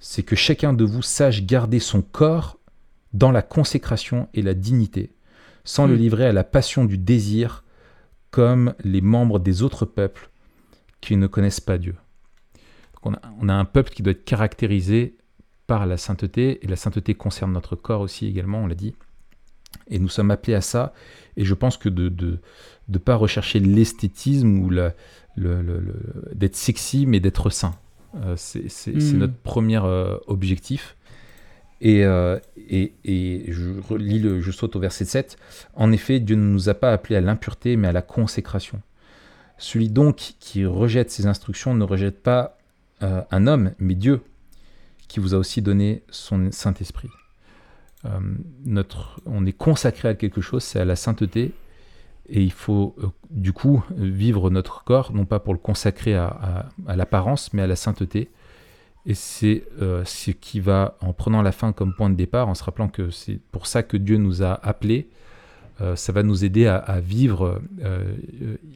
C'est 0.00 0.24
que 0.24 0.34
chacun 0.36 0.72
de 0.72 0.84
vous 0.84 1.02
sache 1.02 1.44
garder 1.44 1.78
son 1.78 2.02
corps 2.02 2.58
dans 3.12 3.30
la 3.30 3.42
consécration 3.42 4.28
et 4.34 4.42
la 4.42 4.54
dignité, 4.54 5.12
sans 5.64 5.86
le 5.86 5.94
Hmm. 5.94 5.98
livrer 5.98 6.26
à 6.26 6.32
la 6.32 6.44
passion 6.44 6.84
du 6.84 6.98
désir, 6.98 7.62
comme 8.30 8.74
les 8.82 9.00
membres 9.00 9.38
des 9.38 9.62
autres 9.62 9.86
peuples 9.86 10.28
qui 11.00 11.16
ne 11.16 11.26
connaissent 11.28 11.60
pas 11.60 11.78
Dieu. 11.78 11.94
Donc 12.94 13.06
on, 13.06 13.14
a, 13.14 13.20
on 13.40 13.48
a 13.48 13.54
un 13.54 13.64
peuple 13.64 13.92
qui 13.92 14.02
doit 14.02 14.10
être 14.10 14.24
caractérisé 14.24 15.16
par 15.68 15.86
la 15.86 15.96
sainteté, 15.96 16.58
et 16.64 16.66
la 16.66 16.74
sainteté 16.76 17.14
concerne 17.14 17.52
notre 17.52 17.76
corps 17.76 18.00
aussi 18.00 18.26
également, 18.26 18.58
on 18.64 18.66
l'a 18.66 18.74
dit. 18.74 18.94
Et 19.88 19.98
nous 20.00 20.08
sommes 20.08 20.30
appelés 20.32 20.54
à 20.54 20.60
ça, 20.62 20.92
et 21.36 21.44
je 21.44 21.54
pense 21.54 21.76
que 21.76 21.88
de 21.90 22.04
ne 22.08 22.36
de, 22.88 22.98
pas 22.98 23.14
rechercher 23.14 23.60
l'esthétisme 23.60 24.58
ou 24.60 24.70
la, 24.70 24.94
le, 25.36 25.60
le- 25.62 25.78
le- 25.78 26.24
d'être 26.34 26.56
sexy, 26.56 27.06
mais 27.06 27.20
d'être 27.20 27.50
sain. 27.50 27.74
Euh, 28.16 28.34
c'est, 28.36 28.68
c'est- 28.70 28.98
c'est 28.98 29.14
Mm. 29.14 29.18
notre 29.18 29.34
premier 29.34 29.78
euh, 29.84 30.16
objectif. 30.26 30.96
Et, 31.82 32.02
euh, 32.04 32.38
et, 32.56 32.94
et 33.04 33.44
je 33.52 33.70
relis 33.88 34.18
le, 34.18 34.40
je 34.40 34.50
saute 34.50 34.74
au 34.74 34.80
verset 34.80 35.04
7. 35.04 35.36
En 35.74 35.92
effet, 35.92 36.18
Dieu 36.18 36.34
ne 36.34 36.42
nous 36.50 36.68
a 36.70 36.74
pas 36.74 36.92
appelés 36.92 37.16
à 37.16 37.20
l'impureté, 37.20 37.76
mais 37.76 37.88
à 37.88 37.92
la 37.92 38.02
consécration. 38.02 38.80
Celui 39.58 39.88
donc 39.90 40.34
qui 40.40 40.64
rejette 40.64 41.10
ses 41.10 41.26
instructions 41.26 41.74
ne 41.74 41.84
rejette 41.84 42.22
pas 42.22 42.56
euh, 43.02 43.20
un 43.30 43.46
homme, 43.46 43.72
mais 43.78 43.94
Dieu, 43.94 44.22
qui 45.08 45.20
vous 45.20 45.34
a 45.34 45.38
aussi 45.38 45.62
donné 45.62 46.02
son 46.10 46.50
Saint-Esprit. 46.52 47.08
Euh, 48.04 48.10
notre, 48.64 49.20
on 49.26 49.44
est 49.46 49.52
consacré 49.52 50.08
à 50.08 50.14
quelque 50.14 50.40
chose, 50.40 50.62
c'est 50.62 50.78
à 50.78 50.84
la 50.84 50.96
sainteté, 50.96 51.52
et 52.28 52.42
il 52.42 52.52
faut 52.52 52.94
euh, 52.98 53.06
du 53.30 53.52
coup 53.52 53.82
vivre 53.90 54.50
notre 54.50 54.84
corps, 54.84 55.12
non 55.12 55.24
pas 55.24 55.40
pour 55.40 55.54
le 55.54 55.58
consacrer 55.58 56.14
à, 56.14 56.68
l'apparence, 56.86 57.52
mais 57.52 57.62
à 57.62 57.66
la 57.66 57.76
sainteté. 57.76 58.30
Et 59.06 59.14
c'est 59.14 59.64
euh, 59.80 60.04
ce 60.04 60.30
qui 60.30 60.60
va, 60.60 60.96
en 61.00 61.12
prenant 61.12 61.40
la 61.40 61.52
fin 61.52 61.72
comme 61.72 61.94
point 61.94 62.10
de 62.10 62.14
départ, 62.14 62.48
en 62.48 62.54
se 62.54 62.62
rappelant 62.62 62.88
que 62.88 63.10
c'est 63.10 63.40
pour 63.50 63.66
ça 63.66 63.82
que 63.82 63.96
Dieu 63.96 64.18
nous 64.18 64.42
a 64.42 64.54
appelés, 64.62 65.08
ça 65.94 66.10
va 66.10 66.24
nous 66.24 66.44
aider 66.44 66.66
à, 66.66 66.98
vivre 66.98 67.62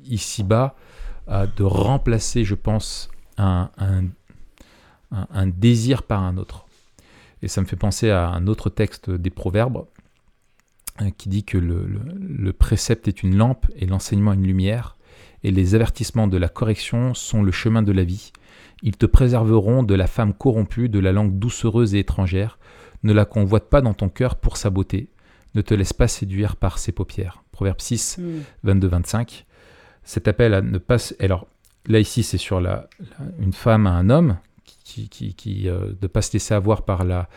ici-bas, 0.04 0.76
à 1.26 1.48
de 1.48 1.64
remplacer, 1.64 2.44
je 2.44 2.54
pense, 2.54 3.10
un- 3.38 3.70
un- 5.12 5.28
un 5.30 5.46
désir 5.46 6.02
par 6.02 6.22
un 6.22 6.36
autre. 6.36 6.66
Et 7.42 7.48
ça 7.48 7.60
me 7.60 7.66
fait 7.66 7.76
penser 7.76 8.10
à 8.10 8.28
un 8.28 8.46
autre 8.46 8.70
texte 8.70 9.10
des 9.10 9.30
Proverbes 9.30 9.84
euh, 11.00 11.10
qui 11.16 11.28
dit 11.28 11.44
que 11.44 11.58
le, 11.58 11.86
le 11.86 12.52
précepte 12.52 13.08
est 13.08 13.22
une 13.22 13.36
lampe 13.36 13.66
et 13.76 13.86
l'enseignement 13.86 14.32
une 14.32 14.46
lumière, 14.46 14.96
et 15.44 15.50
les 15.50 15.74
avertissements 15.74 16.28
de 16.28 16.36
la 16.36 16.48
correction 16.48 17.14
sont 17.14 17.42
le 17.42 17.50
chemin 17.52 17.82
de 17.82 17.92
la 17.92 18.04
vie. 18.04 18.32
Ils 18.82 18.96
te 18.96 19.06
préserveront 19.06 19.82
de 19.82 19.94
la 19.94 20.06
femme 20.06 20.34
corrompue, 20.34 20.88
de 20.88 20.98
la 20.98 21.12
langue 21.12 21.38
doucereuse 21.38 21.94
et 21.94 22.00
étrangère. 22.00 22.58
Ne 23.02 23.12
la 23.12 23.24
convoite 23.24 23.68
pas 23.68 23.80
dans 23.80 23.94
ton 23.94 24.08
cœur 24.08 24.36
pour 24.36 24.56
sa 24.56 24.70
beauté. 24.70 25.08
Ne 25.54 25.62
te 25.62 25.74
laisse 25.74 25.92
pas 25.92 26.08
séduire 26.08 26.56
par 26.56 26.78
ses 26.78 26.92
paupières. 26.92 27.42
Proverbe 27.52 27.80
6, 27.80 28.18
22-25. 28.64 29.44
Cet 30.04 30.28
appel 30.28 30.54
à 30.54 30.62
ne 30.62 30.78
pas... 30.78 30.96
Alors 31.20 31.46
là 31.86 31.98
ici 31.98 32.22
c'est 32.22 32.38
sur 32.38 32.60
la, 32.60 32.88
une 33.40 33.52
femme 33.52 33.86
à 33.86 33.90
un 33.92 34.10
homme 34.10 34.36
qui, 34.82 35.68
euh, 35.68 35.88
de 35.88 35.96
ne 36.02 36.06
pas 36.06 36.22
se 36.22 36.32
laisser 36.32 36.54
avoir 36.54 36.84
par 36.84 37.04
la, 37.04 37.28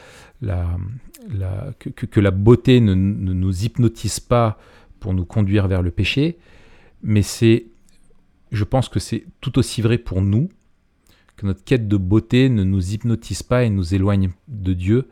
que, 1.79 2.19
la 2.19 2.31
beauté 2.31 2.79
ne, 2.79 2.93
nous 2.93 3.63
hypnotise 3.63 4.19
pas 4.19 4.57
pour 4.99 5.13
nous 5.13 5.25
conduire 5.25 5.67
vers 5.67 5.81
le 5.81 5.91
péché, 5.91 6.37
mais 7.03 7.21
c'est, 7.21 7.67
je 8.51 8.63
pense 8.63 8.89
que 8.89 8.99
c'est 8.99 9.25
tout 9.41 9.59
aussi 9.59 9.81
vrai 9.81 9.97
pour 9.97 10.21
nous, 10.21 10.49
que 11.37 11.45
notre 11.45 11.63
quête 11.63 11.87
de 11.87 11.97
beauté 11.97 12.49
ne 12.49 12.63
nous 12.63 12.93
hypnotise 12.93 13.43
pas 13.43 13.63
et 13.63 13.69
nous 13.69 13.93
éloigne 13.93 14.31
de 14.47 14.73
Dieu, 14.73 15.09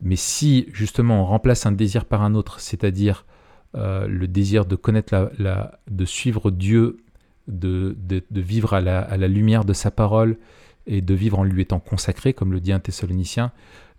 mais 0.00 0.16
si 0.16 0.66
justement 0.72 1.22
on 1.22 1.24
remplace 1.24 1.64
un 1.66 1.72
désir 1.72 2.04
par 2.04 2.22
un 2.22 2.34
autre, 2.34 2.60
c'est-à-dire 2.60 3.24
euh, 3.76 4.06
le 4.06 4.28
désir 4.28 4.66
de 4.66 4.76
connaître 4.76 5.30
la, 5.38 5.78
de 5.90 6.04
suivre 6.04 6.50
Dieu, 6.50 6.98
de, 7.48 7.96
de, 7.98 8.22
de 8.30 8.40
vivre 8.40 8.74
à 8.74 8.80
la, 8.80 9.00
à 9.00 9.16
la, 9.16 9.28
lumière 9.28 9.64
de 9.64 9.72
sa 9.72 9.90
parole 9.90 10.36
et 10.86 11.00
de 11.00 11.14
vivre 11.14 11.38
en 11.38 11.44
lui 11.44 11.62
étant 11.62 11.80
consacré, 11.80 12.32
comme 12.32 12.52
le 12.52 12.60
dit 12.60 12.72
un 12.72 12.80
Thessalonicien, 12.80 13.52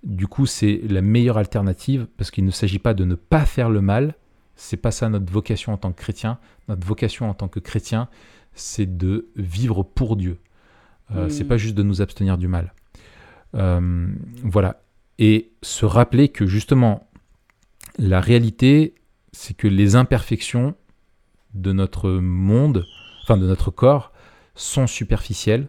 du 0.04 0.28
coup 0.28 0.46
c'est 0.46 0.82
la 0.90 1.02
meilleure 1.02 1.38
alternative 1.38 2.08
parce 2.18 2.30
qu'il 2.30 2.46
ne 2.46 2.52
s'agit 2.52 2.80
pas 2.80 2.94
de 2.94 3.06
ne 3.06 3.16
pas 3.16 3.46
faire 3.46 3.70
le 3.70 3.82
mal, 3.82 4.16
c'est 4.56 4.78
pas 4.78 4.92
ça 4.92 5.10
notre 5.10 5.32
vocation 5.32 5.74
en 5.74 5.78
tant 5.78 5.92
que 5.92 6.02
chrétien. 6.02 6.38
Notre 6.68 6.86
vocation 6.86 7.30
en 7.30 7.34
tant 7.34 7.48
que 7.48 7.60
chrétien, 7.60 8.08
c'est 8.54 8.98
de 8.98 9.28
vivre 9.36 9.84
pour 9.84 10.16
Dieu. 10.16 10.38
Euh, 11.12 11.28
mmh. 11.28 11.30
C'est 11.30 11.44
pas 11.46 11.58
juste 11.58 11.76
de 11.76 11.84
nous 11.84 12.02
abstenir 12.02 12.38
du 12.38 12.48
mal. 12.48 12.74
Euh, 13.56 14.08
voilà. 14.44 14.82
Et 15.20 15.52
se 15.62 15.86
rappeler 15.86 16.30
que 16.30 16.46
justement, 16.46 17.08
la 17.98 18.22
réalité, 18.22 18.96
c'est 19.32 19.56
que 19.56 19.68
les 19.68 19.96
imperfections 19.96 20.76
de 21.54 21.72
notre 21.72 22.10
monde, 22.10 22.86
enfin 23.24 23.38
de 23.38 23.46
notre 23.46 23.72
corps, 23.72 24.12
sont 24.56 24.88
superficielles 24.88 25.68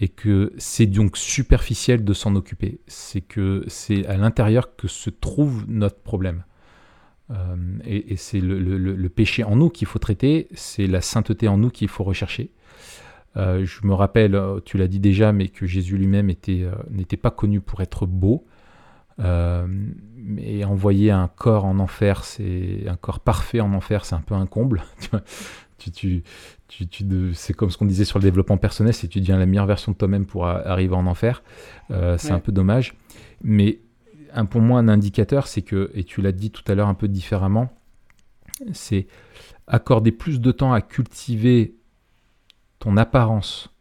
et 0.00 0.08
que 0.08 0.52
c'est 0.58 0.86
donc 0.86 1.16
superficiel 1.16 2.04
de 2.04 2.12
s'en 2.12 2.34
occuper. 2.34 2.80
C'est 2.86 3.20
que 3.20 3.64
c'est 3.68 4.06
à 4.06 4.16
l'intérieur 4.16 4.76
que 4.76 4.88
se 4.88 5.10
trouve 5.10 5.64
notre 5.68 6.00
problème. 6.00 6.44
Euh, 7.30 7.56
et, 7.84 8.16
c'est 8.16 8.40
le, 8.40 9.08
péché 9.08 9.44
en 9.44 9.56
nous 9.56 9.70
qu'il 9.70 9.86
faut 9.86 9.98
traiter, 9.98 10.48
c'est 10.54 10.86
la 10.86 11.00
sainteté 11.00 11.48
en 11.48 11.56
nous 11.56 11.70
qu'il 11.70 11.88
faut 11.88 12.04
rechercher. 12.04 12.50
Euh, 13.36 13.64
je 13.64 13.86
me 13.86 13.94
rappelle, 13.94 14.40
tu 14.64 14.78
l'as 14.78 14.88
dit 14.88 15.00
déjà, 15.00 15.32
mais 15.32 15.48
que 15.48 15.66
Jésus 15.66 15.96
lui-même 15.96 16.30
euh, 16.48 16.72
n'était 16.90 17.16
pas 17.16 17.30
connu 17.30 17.60
pour 17.60 17.80
être 17.80 18.06
beau. 18.06 18.46
Euh, 19.20 19.66
et 20.38 20.64
envoyer 20.64 21.10
un 21.10 21.28
corps 21.28 21.64
en 21.64 21.78
enfer, 21.78 22.24
c'est 22.24 22.88
un 22.88 22.96
corps 22.96 23.20
parfait 23.20 23.60
en 23.60 23.72
enfer, 23.72 24.04
c'est 24.04 24.14
un 24.14 24.20
peu 24.20 24.34
un 24.34 24.46
comble. 24.46 24.82
tu, 25.78 25.90
tu, 25.90 26.22
tu, 26.68 26.86
tu 26.86 27.34
c'est 27.34 27.54
comme 27.54 27.70
ce 27.70 27.78
qu'on 27.78 27.86
disait 27.86 28.04
sur 28.04 28.18
le 28.18 28.22
développement 28.22 28.56
personnel, 28.58 28.94
si 28.94 29.08
tu 29.08 29.20
deviens 29.20 29.38
la 29.38 29.46
meilleure 29.46 29.66
version 29.66 29.92
de 29.92 29.96
toi-même 29.96 30.26
pour 30.26 30.46
arriver 30.46 30.94
en 30.94 31.06
enfer, 31.06 31.42
euh, 31.90 32.16
c'est 32.18 32.28
ouais. 32.28 32.34
un 32.34 32.40
peu 32.40 32.52
dommage. 32.52 32.94
Mais 33.42 33.80
un, 34.32 34.44
pour 34.44 34.60
moi, 34.60 34.78
un 34.80 34.88
indicateur, 34.88 35.46
c'est 35.46 35.62
que, 35.62 35.90
et 35.94 36.04
tu 36.04 36.22
l'as 36.22 36.32
dit 36.32 36.50
tout 36.50 36.62
à 36.66 36.74
l'heure 36.74 36.88
un 36.88 36.94
peu 36.94 37.08
différemment, 37.08 37.70
c'est 38.72 39.06
accorder 39.66 40.12
plus 40.12 40.40
de 40.40 40.52
temps 40.52 40.72
à 40.72 40.80
cultiver 40.80 41.74
ton 42.78 42.96
apparence 42.96 43.74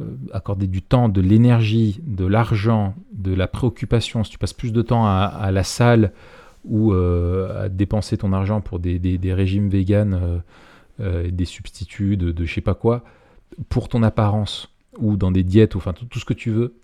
euh, 0.00 0.16
accorder 0.32 0.68
du 0.68 0.80
temps, 0.80 1.08
de 1.08 1.20
l'énergie, 1.20 2.00
de 2.06 2.24
l'argent, 2.24 2.94
de 3.12 3.34
la 3.34 3.48
préoccupation, 3.48 4.22
si 4.22 4.30
tu 4.30 4.38
passes 4.38 4.52
plus 4.52 4.72
de 4.72 4.80
temps 4.80 5.06
à, 5.06 5.24
à 5.24 5.50
la 5.50 5.64
salle 5.64 6.12
ou 6.64 6.92
euh, 6.92 7.64
à 7.64 7.68
dépenser 7.68 8.16
ton 8.16 8.32
argent 8.32 8.60
pour 8.60 8.78
des, 8.78 9.00
des, 9.00 9.18
des 9.18 9.34
régimes 9.34 9.68
véganes, 9.68 10.42
euh, 11.00 11.30
des 11.30 11.44
substituts 11.44 12.16
de, 12.16 12.32
de 12.32 12.44
je 12.44 12.54
sais 12.54 12.60
pas 12.60 12.74
quoi, 12.74 13.04
pour 13.68 13.88
ton 13.88 14.02
apparence 14.02 14.72
ou 14.98 15.16
dans 15.16 15.30
des 15.30 15.44
diètes, 15.44 15.74
ou 15.74 15.78
enfin 15.78 15.92
tout, 15.92 16.06
tout 16.06 16.18
ce 16.18 16.24
que 16.24 16.34
tu 16.34 16.50
veux, 16.50 16.74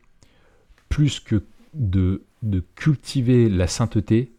plus 0.88 1.20
que 1.20 1.42
de, 1.74 2.22
de 2.42 2.62
cultiver 2.76 3.48
la 3.48 3.66
sainteté, 3.66 4.32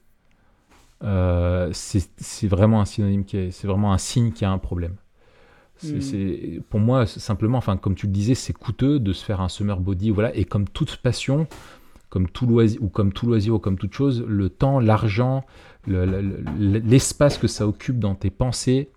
euh, 1.04 1.70
c'est 1.74 2.48
vraiment 2.48 2.82
un 2.82 2.86
synonyme 2.86 3.26
qui 3.26 3.52
c'est 3.52 3.68
vraiment 3.68 3.94
un 3.94 3.98
signe 3.98 4.32
qu'il 4.32 4.44
y 4.44 4.46
a 4.46 4.52
un 4.52 4.58
problème. 4.58 4.96
C'est, 5.78 5.98
mmh. 5.98 6.62
pour 6.70 6.80
moi, 6.80 7.06
simplement, 7.06 7.58
enfin, 7.58 7.76
comme 7.76 7.96
tu 7.96 8.06
le 8.06 8.14
disais, 8.14 8.34
c'est 8.34 8.54
coûteux 8.54 8.98
de 8.98 9.12
se 9.12 9.26
faire 9.26 9.42
un 9.42 9.50
summer 9.50 9.82
body, 9.82 10.10
voilà. 10.10 10.34
Et 10.34 10.46
comme 10.46 10.70
toute 10.70 10.96
passion, 10.96 11.48
comme 12.10 12.30
tout 12.30 12.46
loisir 12.48 12.82
ou 12.82 12.88
comme 12.88 13.12
tout 13.12 13.26
loisir 13.26 13.56
ou 13.56 13.60
comme 13.60 13.78
toute 13.78 13.94
chose, 13.94 14.24
le 14.26 14.48
temps, 14.50 14.80
l'argent, 14.80 15.44
le, 15.86 16.06
le, 16.06 16.44
l'espace 16.58 17.38
que 17.38 17.48
ça 17.48 17.68
occupe 17.68 18.00
dans 18.00 18.16
tes 18.16 18.30
pensées, 18.30 18.90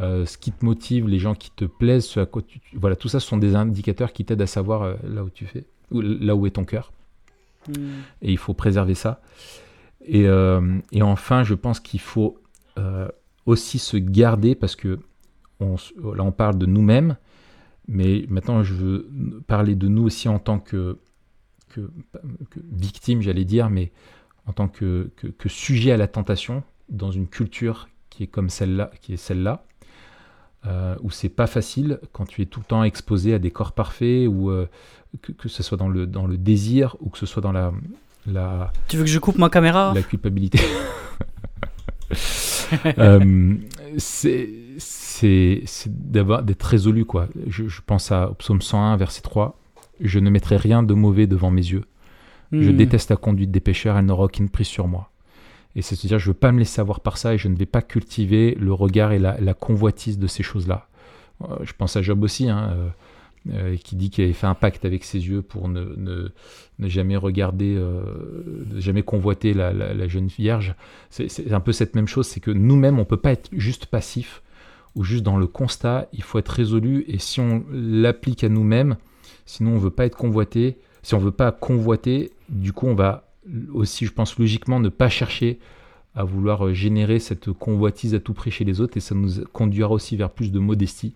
euh, 0.00 0.26
ce 0.26 0.38
qui 0.38 0.52
te 0.52 0.64
motive, 0.64 1.08
les 1.08 1.18
gens 1.18 1.34
qui 1.34 1.50
te 1.50 1.64
plaisent, 1.64 2.06
ce 2.06 2.20
à 2.20 2.26
quoi 2.26 2.42
tu, 2.42 2.60
voilà, 2.74 2.94
tout 2.94 3.08
ça 3.08 3.18
ce 3.18 3.26
sont 3.26 3.36
des 3.36 3.56
indicateurs 3.56 4.12
qui 4.12 4.24
t'aident 4.24 4.42
à 4.42 4.46
savoir 4.46 4.82
euh, 4.82 4.94
là 5.02 5.24
où 5.24 5.30
tu 5.30 5.46
fais, 5.46 5.64
ou 5.90 6.00
là 6.00 6.36
où 6.36 6.46
est 6.46 6.52
ton 6.52 6.64
cœur. 6.64 6.92
Mmh. 7.68 7.72
Et 8.22 8.32
il 8.32 8.38
faut 8.38 8.54
préserver 8.54 8.94
ça. 8.94 9.20
Et, 10.04 10.26
euh, 10.26 10.78
et 10.92 11.02
enfin, 11.02 11.42
je 11.42 11.54
pense 11.54 11.80
qu'il 11.80 12.00
faut 12.00 12.38
aussi 13.44 13.80
se 13.80 13.96
garder 13.96 14.54
parce 14.54 14.76
que 14.76 15.00
on, 15.58 15.74
là 16.14 16.22
on 16.22 16.30
parle 16.30 16.58
de 16.58 16.66
nous-mêmes, 16.66 17.16
mais 17.88 18.24
maintenant 18.28 18.62
je 18.62 18.72
veux 18.72 19.10
parler 19.48 19.74
de 19.74 19.88
nous 19.88 20.04
aussi 20.04 20.28
en 20.28 20.38
tant 20.38 20.60
que, 20.60 20.98
que, 21.70 21.90
que 22.50 22.60
victime, 22.70 23.20
j'allais 23.20 23.44
dire, 23.44 23.68
mais 23.68 23.90
en 24.46 24.52
tant 24.52 24.68
que, 24.68 25.10
que, 25.16 25.26
que, 25.26 25.48
sujet 25.48 25.90
à 25.90 25.96
la 25.96 26.06
tentation 26.06 26.62
dans 26.88 27.10
une 27.10 27.26
culture 27.26 27.88
qui 28.10 28.22
est 28.22 28.26
comme 28.28 28.48
celle-là, 28.48 28.92
qui 29.00 29.14
est 29.14 29.18
celle-là, 29.18 29.64
euh, 30.66 30.96
où 31.02 31.10
c'est 31.10 31.28
pas 31.28 31.46
facile 31.46 32.00
quand 32.12 32.26
tu 32.26 32.42
es 32.42 32.46
tout 32.46 32.60
le 32.60 32.66
temps 32.66 32.82
exposé 32.82 33.34
à 33.34 33.38
des 33.38 33.50
corps 33.50 33.72
parfaits 33.72 34.26
ou 34.28 34.50
euh, 34.50 34.66
que, 35.22 35.32
que, 35.32 35.48
ce 35.48 35.62
soit 35.62 35.78
dans 35.78 35.88
le, 35.88 36.06
dans 36.06 36.26
le 36.26 36.36
désir 36.36 36.96
ou 37.00 37.10
que 37.10 37.18
ce 37.18 37.26
soit 37.26 37.42
dans 37.42 37.52
la, 37.52 37.72
la 38.26 38.72
tu 38.88 38.96
veux 38.96 39.04
que 39.04 39.10
je 39.10 39.18
coupe 39.18 39.38
ma 39.38 39.50
caméra? 39.50 39.92
la 39.94 40.02
culpabilité 40.02 40.58
euh, 42.98 43.54
c'est 43.98 44.48
c'est 44.78 45.62
d'être 45.86 46.62
résolu. 46.62 47.04
Quoi. 47.04 47.28
Je, 47.46 47.68
je, 47.68 47.80
pense 47.84 48.12
à, 48.12 48.30
au 48.30 48.34
psaume 48.34 48.62
101, 48.62 48.96
verset 48.96 49.22
3. 49.22 49.58
Je 50.00 50.18
ne 50.18 50.30
mettrai 50.30 50.56
rien 50.56 50.82
de 50.82 50.94
mauvais 50.94 51.26
devant 51.26 51.50
mes 51.50 51.66
yeux. 51.66 51.84
Mmh. 52.52 52.62
Je 52.62 52.70
hmm. 52.70 52.76
déteste 52.76 53.10
la 53.10 53.16
conduite 53.16 53.50
des 53.50 53.60
pécheurs, 53.60 53.98
elle 53.98 54.06
n'aura 54.06 54.24
aucune 54.24 54.48
prise 54.48 54.68
sur 54.68 54.86
moi. 54.86 55.10
Et 55.76 55.82
c'est-à-dire, 55.82 56.18
je 56.18 56.28
ne 56.28 56.32
veux 56.32 56.38
pas 56.38 56.52
me 56.52 56.58
laisser 56.58 56.80
avoir 56.80 57.00
par 57.00 57.18
ça 57.18 57.34
et 57.34 57.38
je 57.38 57.48
ne 57.48 57.56
vais 57.56 57.66
pas 57.66 57.82
cultiver 57.82 58.56
le 58.58 58.72
regard 58.72 59.12
et 59.12 59.18
la, 59.18 59.54
convoitise 59.54 60.18
de 60.18 60.26
ces 60.26 60.42
choses-là. 60.42 60.88
Euh, 61.42 61.56
je 61.62 61.72
pense 61.72 61.96
à 61.96 62.02
Job 62.02 62.22
aussi, 62.22 62.48
hein, 62.48 62.70
euh, 62.72 62.88
euh, 63.52 63.76
qui 63.76 63.94
dit 63.94 64.10
qu'il 64.10 64.24
avait 64.24 64.32
fait 64.32 64.46
un 64.46 64.54
pacte 64.54 64.84
avec 64.84 65.04
ses 65.04 65.28
yeux 65.28 65.42
pour 65.42 65.68
ne, 65.68 65.84
ne, 65.96 66.30
ne 66.78 66.88
jamais 66.88 67.16
regarder, 67.16 67.74
ne 67.74 68.80
jamais 68.80 69.02
convoiter 69.02 69.54
la, 69.54 69.72
la, 69.72 70.08
jeune 70.08 70.26
vierge. 70.26 70.74
C'est 71.10 71.52
un 71.52 71.60
peu 71.60 71.72
cette 71.72 71.94
même 71.94 72.08
chose, 72.08 72.26
c'est 72.26 72.40
que 72.40 72.50
nous-mêmes, 72.50 72.96
on 72.96 73.02
ne 73.02 73.06
peut 73.06 73.16
pas 73.16 73.32
être 73.32 73.48
juste 73.52 73.86
passif 73.86 74.42
ou 74.94 75.04
juste 75.04 75.22
dans 75.22 75.36
le 75.36 75.46
constat, 75.46 76.08
il 76.12 76.22
faut 76.22 76.38
être 76.38 76.48
résolu 76.48 77.04
et 77.06 77.18
si 77.18 77.40
on 77.40 77.64
l'applique 77.70 78.42
à 78.42 78.48
nous-mêmes, 78.48 78.96
sinon 79.46 79.72
on 79.72 79.78
veut 79.78 79.90
pas 79.90 80.06
être 80.06 80.16
convoité, 80.16 80.78
si 81.02 81.14
on 81.14 81.18
veut 81.18 81.30
pas 81.30 81.52
convoiter, 81.52 82.32
du 82.48 82.72
coup 82.72 82.88
on 82.88 82.94
va 82.94 83.27
aussi, 83.72 84.06
je 84.06 84.12
pense 84.12 84.38
logiquement, 84.38 84.80
ne 84.80 84.88
pas 84.88 85.08
chercher 85.08 85.58
à 86.14 86.24
vouloir 86.24 86.72
générer 86.74 87.18
cette 87.18 87.52
convoitise 87.52 88.14
à 88.14 88.20
tout 88.20 88.34
prix 88.34 88.50
chez 88.50 88.64
les 88.64 88.80
autres 88.80 88.96
et 88.96 89.00
ça 89.00 89.14
nous 89.14 89.44
conduira 89.52 89.90
aussi 89.90 90.16
vers 90.16 90.30
plus 90.30 90.50
de 90.50 90.58
modestie 90.58 91.14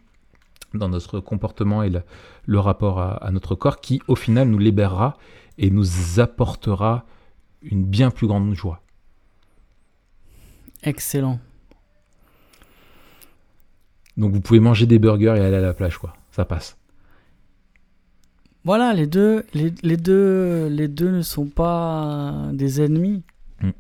dans 0.75 0.89
notre 0.89 1.21
comportement 1.21 1.83
et 1.83 1.91
le, 1.91 2.03
le 2.47 2.59
rapport 2.59 3.01
à, 3.01 3.15
à, 3.15 3.31
notre 3.31 3.55
corps 3.55 3.81
qui 3.81 4.01
au 4.09 4.15
final 4.15 4.49
nous 4.49 4.59
libérera 4.59 5.19
et 5.59 5.71
nous 5.71 6.21
apportera 6.21 7.05
une 7.63 7.85
bien 7.85 8.11
plus 8.11 8.27
grande 8.27 8.55
joie. 8.55 8.81
Excellent. 10.83 11.39
Donc 14.17 14.33
vous 14.33 14.41
pouvez 14.41 14.61
manger 14.61 14.87
des 14.87 14.99
burgers 14.99 15.35
et 15.37 15.41
aller 15.41 15.57
à 15.57 15.61
la 15.61 15.75
plage, 15.75 15.99
quoi. 15.99 16.15
Ça 16.31 16.45
passe. 16.45 16.77
Voilà, 18.65 18.93
les 18.95 19.07
deux, 19.07 19.45
les, 19.55 19.73
les 19.83 19.97
deux, 19.97 20.69
les 20.69 20.89
deux 20.89 21.11
ne 21.11 21.23
sont 21.23 21.47
pas 21.47 22.49
des 22.53 22.81
ennemis. 22.81 23.23
Mm. 23.61 23.71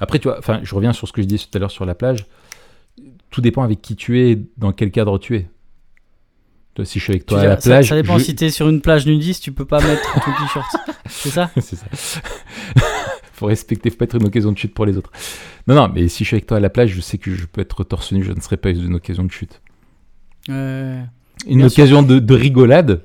Après, 0.00 0.18
tu 0.18 0.28
vois, 0.28 0.38
enfin, 0.38 0.60
je 0.62 0.74
reviens 0.74 0.92
sur 0.92 1.06
ce 1.06 1.12
que 1.12 1.20
je 1.22 1.26
disais 1.26 1.44
tout 1.50 1.56
à 1.56 1.60
l'heure 1.60 1.70
sur 1.70 1.84
la 1.84 1.94
plage. 1.94 2.26
Tout 3.30 3.40
dépend 3.40 3.62
avec 3.62 3.82
qui 3.82 3.96
tu 3.96 4.20
es, 4.20 4.38
dans 4.56 4.72
quel 4.72 4.90
cadre 4.90 5.18
tu 5.18 5.36
es. 5.36 5.48
Toi, 6.74 6.84
Si 6.84 6.98
je 6.98 7.04
suis 7.04 7.12
avec 7.12 7.22
Tu 7.26 7.34
toi 7.34 7.40
à 7.40 7.44
la 7.46 7.60
ça- 7.60 7.68
plage, 7.70 7.88
Ça, 7.90 7.94
dépend 7.96 8.18
je- 8.18 8.24
si 8.24 8.34
t'es 8.34 8.50
sur 8.50 8.68
une 8.68 8.80
plage 8.80 9.06
nudiste, 9.06 9.42
tu 9.42 9.52
peux 9.52 9.64
pas 9.64 9.80
mettre 9.80 10.02
ton 10.14 10.20
t-shirt. 10.32 10.66
C'est 11.06 11.30
ça? 11.30 11.50
C'est 11.60 11.76
ça. 11.76 11.86
faut 13.32 13.46
respecter, 13.46 13.90
faut 13.90 13.96
pas 13.96 14.04
être 14.06 14.16
une 14.16 14.26
occasion 14.26 14.52
de 14.52 14.58
chute 14.58 14.74
pour 14.74 14.86
les 14.86 14.96
autres. 14.96 15.10
Non, 15.66 15.74
non, 15.74 15.88
mais 15.92 16.08
si 16.08 16.24
je 16.24 16.28
suis 16.28 16.34
avec 16.36 16.46
toi 16.46 16.56
à 16.56 16.60
la 16.60 16.70
plage, 16.70 16.90
je 16.90 17.00
sais 17.00 17.18
que 17.18 17.32
je 17.34 17.46
peux 17.46 17.60
être 17.60 17.84
torse 17.84 18.10
nu, 18.12 18.22
je 18.24 18.32
ne 18.32 18.40
serai 18.40 18.56
pas 18.56 18.70
une 18.70 18.94
occasion 18.94 19.24
de 19.24 19.30
chute. 19.30 19.60
Euh, 20.48 21.02
Une 21.46 21.64
occasion 21.64 22.02
de, 22.02 22.18
de 22.18 22.34
rigolade 22.34 23.04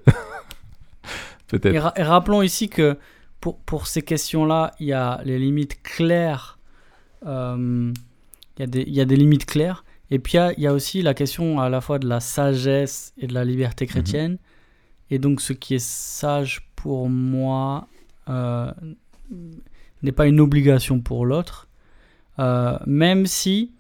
Et, 1.52 1.60
Peut-être. 1.60 1.78
ra- 1.82 1.94
et 1.96 2.04
rappelons 2.04 2.42
ici 2.42 2.70
que 2.70 2.98
pour, 3.42 3.58
pour 3.60 3.88
ces 3.88 4.02
questions-là, 4.02 4.72
il 4.80 4.88
y 4.88 4.94
a 4.94 5.22
les 5.26 5.40
limites 5.40 5.82
claires. 5.82 6.60
euh, 7.26 7.92
Il 8.58 8.62
y, 8.62 8.64
a 8.64 8.68
des- 8.68 8.84
il 8.88 8.94
y 8.94 9.02
a 9.02 9.06
des 9.06 9.16
limites 9.16 9.46
claires. 9.46 9.84
Et 10.12 10.20
puis 10.20 10.34
il 10.34 10.38
y 10.38 10.40
a, 10.40 10.54
il 10.54 10.62
y 10.64 10.68
a 10.68 10.74
aussi 10.74 11.02
la 11.02 11.14
question 11.14 11.60
à 11.60 11.70
la 11.70 11.80
fois 11.82 11.98
de 12.00 12.08
la 12.08 12.20
sagesse 12.20 13.14
et 13.18 13.28
de 13.28 13.34
la 13.34 13.46
liberté 13.46 13.86
chrétienne. 13.88 14.38
Et 15.12 15.18
donc 15.20 15.40
ce 15.42 15.54
qui 15.54 15.76
est 15.76 15.84
sage 15.86 16.68
pour 16.76 17.10
moi 17.10 17.88
euh, 18.28 18.72
n'est 20.04 20.12
pas 20.12 20.28
une 20.28 20.40
obligation 20.40 21.00
pour 21.00 21.26
l'autre. 21.26 21.68
Euh, 22.40 22.78
même 22.86 23.26
si 23.28 23.72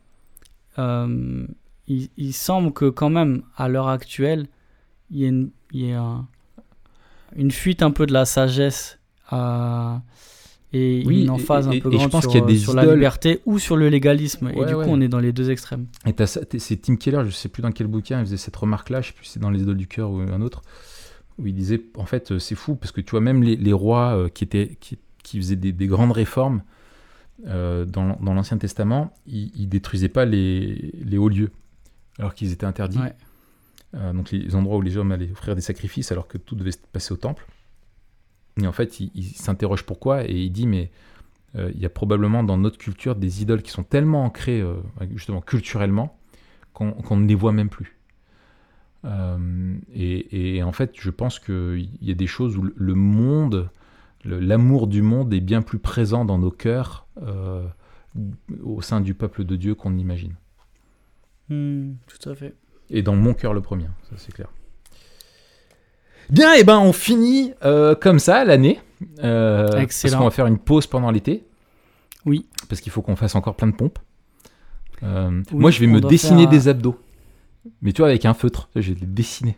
il, 0.78 1.48
il 2.18 2.34
semble 2.34 2.72
que 2.72 2.90
quand 2.90 3.10
même 3.10 3.42
à 3.58 3.68
l'heure 3.68 3.90
actuelle, 3.90 4.48
il 5.12 5.18
y 5.18 5.26
une, 5.28 5.50
il 5.72 5.80
y 5.82 5.90
ait 5.90 5.94
un- 5.94 6.28
une 7.36 7.52
fuite 7.52 7.82
un 7.84 7.92
peu 7.92 8.06
de 8.06 8.14
la 8.14 8.26
sagesse 8.26 9.00
et 10.72 11.04
Oui, 11.06 11.24
une 11.24 11.30
emphase 11.32 11.68
et- 11.68 11.78
un 11.78 11.80
peu 11.82 11.90
et 11.90 11.94
je 11.94 11.98
grande 11.98 12.12
pense 12.12 12.22
sur, 12.24 12.32
qu'il 12.32 12.40
y 12.42 12.44
a 12.44 12.46
des 12.46 12.58
sur 12.58 12.74
la 12.74 12.86
liberté 12.86 13.42
ou 13.46 13.58
sur 13.60 13.76
le 13.76 13.90
légalisme. 13.90 14.50
et 14.50 14.54
du 14.54 14.60
ouais. 14.76 14.86
coup, 14.86 14.90
on 14.92 15.02
est 15.02 15.08
dans 15.08 15.20
les 15.20 15.32
deux 15.34 15.50
extrêmes. 15.50 15.88
Et 16.06 16.14
c'est 16.26 16.82
Tim 16.82 16.96
Keller, 16.96 17.24
je 17.26 17.32
sais 17.32 17.50
plus 17.50 17.62
dans 17.62 17.72
quel 17.72 17.88
bouquin, 17.88 18.20
il 18.20 18.26
faisait 18.26 18.38
cette 18.38 18.56
remarque-là, 18.56 19.02
je 19.02 19.08
sais 19.08 19.14
plus 19.14 19.26
si 19.26 19.32
c'est 19.34 19.40
dans 19.40 19.50
Les 19.50 19.62
Idoles 19.62 19.78
du 19.78 19.88
Cœur 19.88 20.12
ou 20.12 20.20
un 20.20 20.42
autre, 20.42 20.62
où 21.40 21.48
il 21.48 21.56
disait, 21.56 21.82
en 21.98 22.06
fait, 22.06 22.32
euh, 22.32 22.40
c'est 22.40 22.56
fou, 22.56 22.76
parce 22.76 22.92
que 22.92 23.02
tu 23.02 23.12
vois, 23.12 23.22
même 23.22 23.42
les, 23.44 23.56
les 23.56 23.74
rois 23.74 24.16
euh, 24.16 24.30
qui, 24.30 24.44
étaient, 24.44 24.78
qui, 24.80 24.98
qui 25.24 25.38
faisaient 25.38 25.56
des, 25.56 25.72
des 25.72 25.88
grandes 25.88 26.12
réformes 26.12 26.62
euh, 27.48 27.86
dans, 27.86 28.18
dans 28.22 28.34
l'Ancien 28.34 28.58
Testament, 28.58 29.14
ils, 29.26 29.52
ils 29.56 29.68
détruisaient 29.70 30.10
pas 30.10 30.26
les, 30.26 30.92
les 31.04 31.18
hauts 31.18 31.30
lieux, 31.30 31.52
alors 32.20 32.34
qu'ils 32.36 32.52
étaient 32.52 32.66
interdits. 32.66 33.00
Ouais. 33.00 33.14
Euh, 33.96 34.14
donc 34.14 34.32
les 34.32 34.56
endroits 34.56 34.78
où 34.78 34.82
les 34.82 34.98
hommes 34.98 35.12
allaient 35.12 35.32
offrir 35.32 35.56
des 35.56 35.62
sacrifices, 35.62 36.12
alors 36.12 36.28
que 36.28 36.38
tout 36.38 36.56
devait 36.56 36.72
se 36.72 36.78
passer 36.78 37.14
au 37.14 37.18
temple. 37.18 37.46
Et 38.62 38.68
en 38.68 38.72
fait, 38.72 39.00
il, 39.00 39.24
s'interroge 39.36 39.84
pourquoi, 39.84 40.26
et 40.26 40.36
il 40.36 40.52
dit, 40.52 40.68
mais 40.68 40.92
euh, 41.56 41.72
il 41.74 41.80
y 41.80 41.86
a 41.86 41.90
probablement 41.90 42.44
dans 42.44 42.58
notre 42.58 42.78
culture 42.78 43.16
des 43.16 43.42
idoles 43.42 43.62
qui 43.62 43.72
sont 43.72 43.84
tellement 43.84 44.26
ancrées, 44.26 44.62
euh, 44.62 44.76
justement 45.14 45.42
culturellement, 45.42 46.18
qu'on 46.74 47.18
ne 47.18 47.28
les 47.28 47.36
voit 47.36 47.52
même 47.52 47.70
plus. 47.70 47.98
Et, 49.94 50.62
en 50.64 50.72
fait, 50.72 50.94
je 50.98 51.10
pense 51.10 51.40
qu'il 51.40 51.90
y 52.02 52.12
a 52.12 52.14
des 52.14 52.28
choses 52.28 52.58
où 52.58 52.64
le- 52.74 52.96
monde, 52.96 53.70
l'amour 54.24 54.88
du 54.88 55.02
monde 55.02 55.34
est 55.34 55.42
bien 55.42 55.62
plus 55.62 55.80
présent 55.80 56.24
dans 56.24 56.38
nos 56.38 56.52
cœurs 56.52 57.06
au 58.64 58.82
sein 58.82 59.02
du 59.02 59.14
peuple 59.14 59.44
de 59.44 59.58
Dieu 59.58 59.76
qu'on 59.76 59.92
n'imagine. 59.92 60.36
Hmm, 61.50 61.96
tout 62.08 62.30
à 62.30 62.36
fait. 62.36 62.56
Et 62.90 63.02
dans 63.02 63.16
mon 63.16 63.34
cœur 63.34 63.54
le 63.54 63.62
premier, 63.62 63.86
ça 64.10 64.16
c'est 64.18 64.32
clair. 64.34 64.48
Bien, 66.30 66.54
et 66.54 66.64
ben 66.64 66.78
on 66.80 66.94
finit 66.94 67.54
euh, 67.64 67.96
comme 67.96 68.20
ça 68.20 68.44
l'année. 68.46 68.80
Euh, 69.24 69.68
Parce 69.70 69.82
Excellent. 69.84 70.20
qu'on 70.20 70.24
va 70.26 70.32
faire 70.32 70.46
une 70.48 70.60
pause 70.60 70.86
pendant 70.88 71.10
l'été. 71.12 71.46
Oui. 72.26 72.46
Parce 72.68 72.82
qu'il 72.82 72.92
faut 72.92 73.02
qu'on 73.02 73.16
fasse 73.16 73.36
encore 73.36 73.56
plein 73.56 73.68
de 73.68 73.76
pompes. 73.76 73.98
Euh, 75.04 75.42
Oui, 75.52 75.60
moi, 75.60 75.72
je 75.72 75.80
vais 75.80 75.88
me 75.88 76.02
dessiner 76.02 76.44
faire- 76.44 76.50
des 76.52 76.68
abdos. 76.68 77.00
Mais 77.82 77.94
tu 77.94 78.02
vois, 78.02 78.10
avec 78.10 78.26
un 78.26 78.34
feutre, 78.34 78.70
je 78.76 78.92
vais 78.94 79.00
les 79.00 79.08
dessiner. 79.08 79.58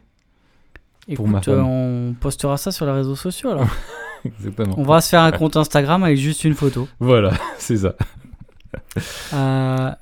Pour 1.15 1.27
ma 1.27 1.39
Écoute, 1.39 1.47
euh, 1.49 1.57
femme. 1.57 1.65
on 1.67 2.13
postera 2.19 2.57
ça 2.57 2.71
sur 2.71 2.85
les 2.85 2.91
réseaux 2.91 3.15
sociaux 3.15 3.49
alors. 3.51 3.67
Exactement. 4.25 4.75
on 4.77 4.83
va 4.83 5.01
se 5.01 5.09
faire 5.09 5.21
un 5.21 5.31
compte 5.31 5.57
Instagram 5.57 6.03
avec 6.03 6.17
juste 6.17 6.43
une 6.43 6.53
photo. 6.53 6.87
Voilà, 6.99 7.31
c'est 7.57 7.77
ça. 7.77 7.95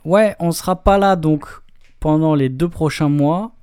Ouais, 0.06 0.36
on 0.40 0.52
sera 0.52 0.76
pas 0.84 0.98
là 0.98 1.16
donc 1.16 1.48
pendant 2.00 2.36
les 2.36 2.50
deux 2.50 2.70
prochains 2.70 3.10
mois. 3.10 3.56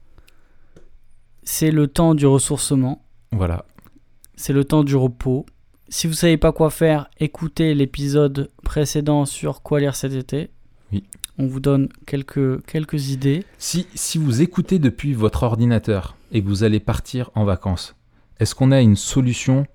C'est 1.43 1.71
le 1.71 1.87
temps 1.87 2.15
du 2.15 2.27
ressourcement, 2.27 3.05
Voilà. 3.33 3.65
c'est 4.35 4.53
le 4.53 4.65
temps 4.65 4.83
du 4.83 4.97
repos. 4.97 5.47
Si 5.89 6.09
vous 6.09 6.13
savez 6.15 6.37
pas 6.37 6.51
quoi 6.53 6.71
faire, 6.71 7.09
écoutez 7.21 7.73
l'épisode 7.75 8.51
précédent 8.65 9.25
sur 9.25 9.63
quoi 9.63 9.79
lire 9.79 9.95
cet 9.95 10.13
été. 10.13 10.51
Oui. 10.93 11.05
On 11.39 11.47
vous 11.47 11.61
donne 11.61 11.89
quelques, 12.07 12.65
quelques 12.67 13.11
idées. 13.11 13.45
Si, 13.59 13.87
si 13.95 14.19
vous 14.19 14.43
écoutez 14.43 14.81
depuis 14.81 15.13
votre 15.13 15.45
ordinateur 15.45 16.17
et 16.33 16.43
que 16.43 16.49
vous 16.49 16.65
allez 16.65 16.81
partir 16.81 17.31
en 17.37 17.45
vacances, 17.45 17.95
est-ce 18.41 18.57
qu'on 18.57 18.73
a 18.73 18.81
une 18.81 18.97
solution 18.97 19.67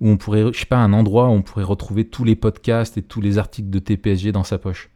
où 0.00 0.08
on 0.08 0.16
pourrait, 0.16 0.52
je 0.52 0.58
sais 0.58 0.66
pas, 0.66 0.78
un 0.78 0.92
endroit 0.92 1.28
où 1.28 1.32
on 1.32 1.42
pourrait 1.42 1.62
retrouver 1.62 2.08
tous 2.08 2.24
les 2.24 2.34
podcasts 2.34 2.98
et 2.98 3.02
tous 3.02 3.20
les 3.20 3.38
articles 3.38 3.70
de 3.70 3.78
TPSG 3.78 4.32
dans 4.32 4.44
sa 4.44 4.58
poche? 4.58 4.90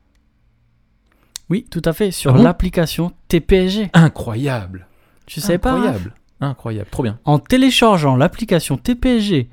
Oui, 1.51 1.67
tout 1.71 1.83
à 1.85 1.93
fait, 1.93 2.11
sur 2.11 2.33
Ah 2.33 2.35
bon 2.35 2.43
l'application 2.43 3.13
TPSG. 3.29 3.91
Incroyable 3.93 4.87
Tu 5.27 5.41
sais 5.41 5.59
pas 5.59 5.73
hein 5.73 5.77
Incroyable 5.77 6.15
Incroyable, 6.41 6.91
trop 6.91 7.03
bien. 7.03 7.19
En 7.25 7.39
téléchargeant 7.39 8.17
l'application 8.17 8.77
TPSG 8.77 9.49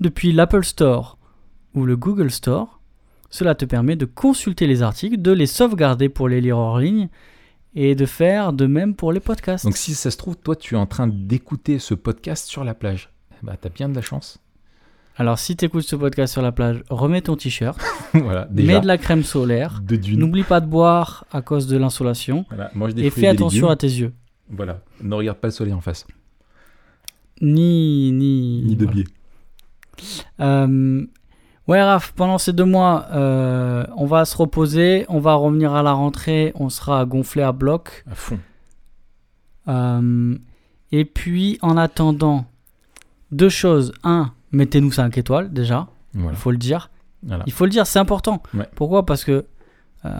depuis 0.00 0.32
l'Apple 0.32 0.64
Store 0.64 1.18
ou 1.74 1.84
le 1.84 1.96
Google 1.96 2.30
Store, 2.30 2.80
cela 3.30 3.54
te 3.54 3.64
permet 3.64 3.96
de 3.96 4.04
consulter 4.06 4.66
les 4.66 4.82
articles, 4.82 5.20
de 5.20 5.32
les 5.32 5.46
sauvegarder 5.46 6.08
pour 6.08 6.28
les 6.28 6.40
lire 6.40 6.58
hors 6.58 6.78
ligne 6.78 7.08
et 7.74 7.94
de 7.94 8.06
faire 8.06 8.52
de 8.52 8.66
même 8.66 8.94
pour 8.94 9.12
les 9.12 9.20
podcasts. 9.20 9.64
Donc 9.64 9.76
si 9.76 9.94
ça 9.94 10.10
se 10.10 10.16
trouve, 10.16 10.36
toi 10.36 10.56
tu 10.56 10.74
es 10.74 10.78
en 10.78 10.86
train 10.86 11.06
d'écouter 11.06 11.78
ce 11.78 11.94
podcast 11.94 12.46
sur 12.46 12.64
la 12.64 12.74
plage, 12.74 13.10
bah 13.42 13.56
t'as 13.60 13.68
bien 13.68 13.88
de 13.88 13.94
la 13.94 14.02
chance. 14.02 14.38
Alors 15.18 15.38
si 15.38 15.56
tu 15.56 15.64
écoutes 15.64 15.82
ce 15.84 15.96
podcast 15.96 16.32
sur 16.34 16.42
la 16.42 16.52
plage, 16.52 16.82
remets 16.90 17.22
ton 17.22 17.36
t-shirt, 17.36 17.80
voilà, 18.14 18.46
déjà. 18.50 18.74
mets 18.74 18.80
de 18.80 18.86
la 18.86 18.98
crème 18.98 19.22
solaire, 19.22 19.80
De 19.82 19.96
dune. 19.96 20.20
n'oublie 20.20 20.42
pas 20.44 20.60
de 20.60 20.66
boire 20.66 21.24
à 21.32 21.40
cause 21.40 21.66
de 21.66 21.76
l'insolation 21.78 22.44
Voilà, 22.48 22.70
mange 22.74 22.94
des 22.94 23.04
et 23.06 23.10
fruits 23.10 23.22
fais 23.22 23.28
et 23.28 23.32
des 23.32 23.36
attention 23.38 23.56
légumes. 23.66 23.70
à 23.72 23.76
tes 23.76 23.86
yeux. 23.86 24.12
Voilà, 24.50 24.80
ne 25.02 25.14
regarde 25.14 25.38
pas 25.38 25.48
le 25.48 25.52
soleil 25.52 25.72
en 25.72 25.80
face. 25.80 26.06
Ni 27.40 28.12
ni 28.12 28.62
Ni 28.66 28.76
de 28.76 28.84
voilà. 28.84 28.92
biais. 29.02 29.04
Euh, 30.40 31.06
ouais, 31.66 31.82
Raph, 31.82 32.12
pendant 32.12 32.36
ces 32.38 32.52
deux 32.52 32.64
mois, 32.64 33.06
euh, 33.12 33.86
on 33.96 34.04
va 34.06 34.24
se 34.26 34.36
reposer, 34.36 35.06
on 35.08 35.18
va 35.20 35.34
revenir 35.34 35.74
à 35.74 35.82
la 35.82 35.92
rentrée, 35.92 36.52
on 36.56 36.68
sera 36.68 37.04
gonflé 37.06 37.42
à 37.42 37.52
bloc. 37.52 38.04
À 38.10 38.14
fond. 38.14 38.38
Euh, 39.68 40.36
et 40.92 41.04
puis, 41.04 41.58
en 41.62 41.76
attendant, 41.76 42.44
deux 43.32 43.48
choses. 43.48 43.92
Un, 44.04 44.32
mettez-nous 44.56 44.92
5 44.92 45.16
étoiles 45.18 45.52
déjà, 45.52 45.88
Voilà. 46.14 46.32
il 46.32 46.36
faut 46.38 46.50
le 46.50 46.56
dire. 46.58 46.90
voilà. 47.22 47.44
Il 47.46 47.52
faut 47.52 47.64
le 47.64 47.70
dire, 47.70 47.86
c'est 47.86 47.98
important. 47.98 48.42
Ouais. 48.54 48.66
Pourquoi? 48.74 49.04
Parce 49.06 49.24
que 49.24 49.44
euh, 50.04 50.10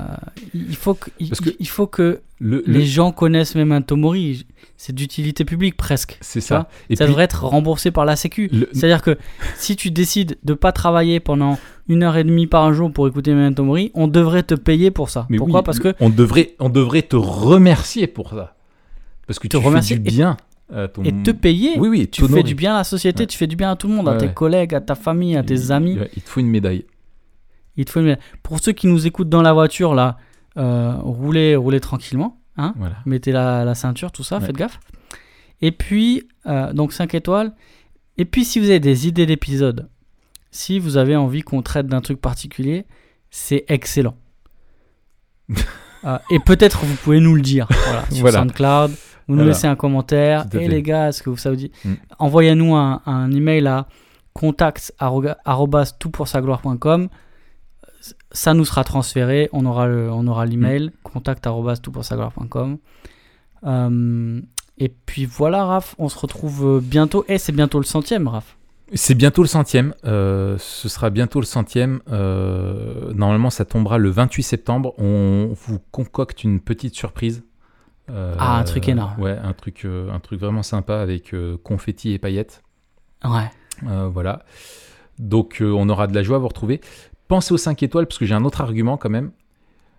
il 0.55 0.75
faut 0.77 0.95
que, 0.95 1.11
il, 1.21 1.29
Parce 1.29 1.41
que- 1.41 1.51
il 1.61 1.69
faut 1.69 1.87
que 1.87 2.21
Le, 2.41 2.63
le- 2.67 2.73
les 2.73 2.85
gens 2.85 3.13
connaissent 3.13 3.55
même 3.55 3.73
un 3.73 3.83
Tomori. 3.83 4.45
C'est 4.77 4.95
d'utilité 4.95 5.45
publique 5.45 5.77
presque. 5.77 6.19
c'est 6.21 6.41
ça. 6.41 6.69
Et 6.91 6.97
ça 6.97 7.05
puis, 7.05 7.13
devrait 7.13 7.25
être 7.25 7.45
remboursé 7.45 7.91
par 7.91 8.05
la 8.05 8.17
Sécu. 8.17 8.49
le- 8.53 8.69
C'est-à-dire 8.73 9.01
que 9.01 9.17
si 9.57 9.75
tu 9.77 9.91
décides 9.91 10.37
de 10.43 10.55
pas 10.55 10.73
travailler 10.73 11.19
pendant 11.21 11.59
une 11.89 12.03
heure 12.03 12.17
et 12.17 12.25
demie 12.25 12.47
par 12.49 12.73
jour 12.75 12.93
pour 12.93 13.07
écouter 13.09 13.33
Memento 13.33 13.63
Mori, 13.65 13.91
on 13.95 14.07
devrait 14.09 14.43
te 14.43 14.55
payer 14.55 14.91
pour 14.91 15.09
ça. 15.09 15.27
mais 15.31 15.39
Pourquoi? 15.39 15.61
oui, 15.61 15.65
Parce 15.65 15.79
que 15.79 15.95
on 16.01 16.11
devrait, 16.11 16.55
on 16.59 16.69
devrait 16.69 17.03
te 17.03 17.17
remercier 17.17 18.07
pour 18.07 18.31
ça. 18.31 18.55
Parce 19.27 19.39
que 19.39 19.49
Te 19.49 19.57
tu 19.57 19.63
fais 19.83 19.95
du 19.99 20.01
bien. 20.11 20.37
Ton- 20.68 21.02
et 21.05 21.12
te 21.22 21.30
payer, 21.30 21.78
Oui, 21.78 21.88
oui, 21.88 22.09
tu 22.09 22.26
fais 22.26 22.43
du 22.43 22.55
bien 22.55 22.74
à 22.74 22.78
la 22.78 22.84
société, 22.84 23.22
Ouais. 23.22 23.26
tu 23.26 23.38
fais 23.38 23.47
du 23.47 23.56
bien 23.56 23.70
à 23.70 23.76
tout 23.76 23.88
le 23.88 23.94
monde, 23.94 24.09
à 24.09 24.16
tes 24.16 24.26
ouais. 24.26 24.34
collègues, 24.34 24.74
à 24.74 24.80
ta 24.80 24.94
famille, 24.94 25.36
à 25.36 25.43
tes 25.43 25.55
Il- 25.55 25.72
amis. 25.72 25.98
Il, 26.16 26.22
te 26.22 26.28
faut 26.28 26.40
une 26.40 26.48
médaille. 26.48 26.84
Il 27.76 27.84
te 27.84 27.90
faut 27.90 28.01
une- 28.01 28.18
Pour 28.43 28.59
ceux 28.60 28.72
qui 28.72 28.86
nous 28.86 29.06
écoutent 29.06 29.28
dans 29.28 29.43
la 29.43 29.52
voiture 29.52 29.94
là, 29.94 30.16
euh, 30.56 30.94
roulez, 31.02 31.55
roulez 31.56 31.80
tranquillement, 31.80 32.40
hein. 32.56 32.74
Voilà. 32.78 32.97
Mettez 33.06 33.30
la, 33.32 33.64
la 33.64 33.74
ceinture, 33.74 34.10
tout 34.12 34.24
ça, 34.24 34.40
faites 34.40 34.56
gaffe. 34.56 34.80
Et 35.62 35.72
puis, 35.72 36.26
euh, 36.47 36.72
donc 36.72 36.93
5 36.93 37.14
étoiles. 37.14 37.52
Et 38.18 38.24
puis, 38.24 38.44
si 38.44 38.59
vous 38.60 38.66
avez 38.70 38.80
des 38.80 39.06
idées 39.06 39.26
d'épisodes, 39.26 39.88
si 40.51 40.78
vous 40.78 40.97
avez 40.97 41.16
envie 41.16 41.43
qu'on 41.43 41.62
traite 41.62 41.86
d'un 41.86 42.01
truc 42.01 42.20
particulier, 42.20 42.86
c'est 43.30 43.64
excellent. 43.68 44.16
Euh, 46.05 46.18
et 46.30 46.38
peut-être 46.40 46.84
vous 46.84 46.94
pouvez 46.97 47.20
nous 47.20 47.34
le 47.34 47.40
dire 47.43 47.68
voilà, 47.84 48.05
sur 48.10 48.20
Voilà. 48.22 48.38
SoundCloud. 48.40 48.93
Vous 49.28 49.35
nous 49.35 49.40
Voilà. 49.40 49.53
laissez 49.53 49.66
un 49.66 49.77
commentaire. 49.77 50.47
Et 50.55 50.69
les 50.69 50.82
gars, 50.82 51.09
est-ce 51.09 51.23
que 51.23 51.31
vous 51.31 51.36
savez 51.36 51.70
Mm. 51.85 51.93
Envoyez-nous 52.19 52.74
un, 52.77 53.03
un 53.07 53.31
email 53.32 53.66
à 53.66 53.86
contact@toutpoursagloire.com. 54.35 57.09
Ça 58.31 58.55
nous 58.55 58.65
sera 58.65 58.85
transféré. 58.85 59.48
On 59.53 59.66
aura 59.66 59.86
le- 59.89 60.11
on 60.12 60.27
aura 60.27 60.47
l'email 60.47 60.90
contact@toutpoursagloire.com. 61.03 62.78
Euh, 63.65 64.40
et 64.78 64.89
puis 64.89 65.24
voilà, 65.24 65.65
Raph, 65.65 65.94
on 65.98 66.09
se 66.09 66.19
retrouve 66.19 66.81
bientôt. 66.82 67.24
Et 67.28 67.39
c'est 67.39 67.53
bientôt 67.53 67.78
le 67.78 67.85
centième, 67.85 68.28
Raph. 68.28 68.57
C'est 68.93 69.15
bientôt 69.16 69.43
le 69.43 69.48
centième. 69.48 69.94
euh, 70.05 70.57
ce 70.61 70.89
sera 70.89 71.11
bientôt 71.11 71.40
le 71.40 71.47
centième. 71.47 72.01
euh, 72.12 73.12
normalement, 73.15 73.51
ça 73.51 73.65
tombera 73.65 73.98
le 73.98 74.11
28 74.11 74.44
septembre. 74.44 74.94
On 74.98 75.51
vous 75.66 75.81
concocte 75.90 76.44
une 76.44 76.61
petite 76.61 76.94
surprise 76.94 77.43
Ah, 78.09 78.59
un 78.59 78.65
truc 78.65 78.89
énorme. 78.89 79.20
Ouais, 79.20 79.37
un 79.43 79.53
truc, 79.53 79.85
euh, 79.85 80.11
un 80.12 80.20
truc 80.20 80.41
vraiment 80.41 80.62
sympa 80.62 80.99
avec 81.01 81.35
euh, 81.35 81.57
confetti 81.62 82.12
et 82.12 82.19
paillettes. 82.19 82.62
Ouais. 83.24 83.51
Euh, 83.89 84.09
voilà. 84.09 84.45
Donc 85.19 85.61
euh, 85.61 85.70
on 85.73 85.89
aura 85.89 86.07
de 86.07 86.15
la 86.15 86.23
joie 86.23 86.37
à 86.37 86.39
vous 86.39 86.49
retrouver. 86.49 86.81
Pensez 87.28 87.53
aux 87.53 87.59
5 87.59 87.83
étoiles 87.83 88.07
parce 88.07 88.19
que 88.19 88.24
j'ai 88.27 88.35
un 88.35 88.45
autre 88.45 88.61
argument 88.61 88.97
quand 88.97 89.11
même. 89.11 89.33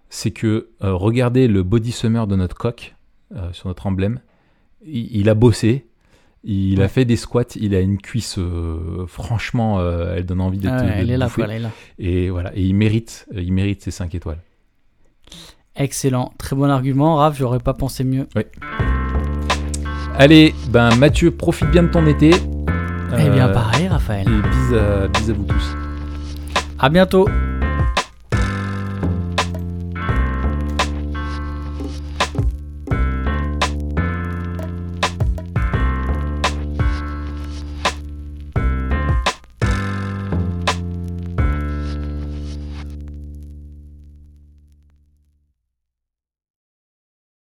C'est 0.09 0.31
que 0.31 0.69
euh, 0.83 0.93
regardez 0.93 1.47
le 1.49 1.63
body 1.63 1.91
summer 1.91 2.27
de 2.27 2.35
notre 2.37 2.55
coq 2.55 2.95
euh, 3.35 3.51
sur 3.51 3.67
notre 3.67 3.87
emblème. 3.87 4.21
Il, 4.85 5.13
il 5.17 5.29
a 5.29 5.33
bossé. 5.33 5.87
Il 6.45 6.79
a 6.79 6.83
Ouais. 6.83 6.87
fait 6.87 7.03
des 7.03 7.17
squats. 7.17 7.43
Il 7.55 7.75
a 7.75 7.81
une 7.81 7.97
cuisse. 7.97 8.37
euh, 8.37 9.05
franchement, 9.07 9.79
euh, 9.79 10.13
elle 10.15 10.25
donne 10.25 10.39
envie 10.39 10.59
d'être. 10.59 10.75
Ouais, 10.81 10.85
de 10.87 10.91
elle 10.93 11.11
est 11.11 11.17
là, 11.17 11.29
quoi, 11.29 11.43
elle 11.45 11.51
est 11.51 11.59
là. 11.59 11.71
Et 11.99 12.29
voilà. 12.29 12.55
Et 12.55 12.61
il 12.61 12.73
mérite, 12.75 13.27
euh, 13.35 13.41
il 13.41 13.51
mérite 13.51 13.81
ces 13.83 13.91
5 13.91 14.15
étoiles. 14.15 14.39
Excellent. 15.77 16.33
Très 16.37 16.55
bon 16.55 16.69
argument. 16.69 17.15
Raph, 17.17 17.37
j'aurais 17.37 17.59
pas 17.59 17.73
pensé 17.73 18.03
mieux. 18.03 18.27
Allez, 20.17 20.55
ben 20.69 20.89
Mathieu, 20.95 21.31
profite 21.31 21.69
bien 21.69 21.83
de 21.83 21.89
ton 21.89 22.05
été. 22.07 22.31
Eh 23.19 23.29
bien, 23.29 23.47
Euh, 23.49 23.53
pareil, 23.53 23.87
Raphaël. 23.87 24.27
Et 24.27 24.41
bis 24.41 24.75
à, 24.75 25.07
bis 25.07 25.29
à 25.29 25.33
vous 25.33 25.43
tous. 25.43 25.75
À 26.79 26.89
bientôt. 26.89 27.27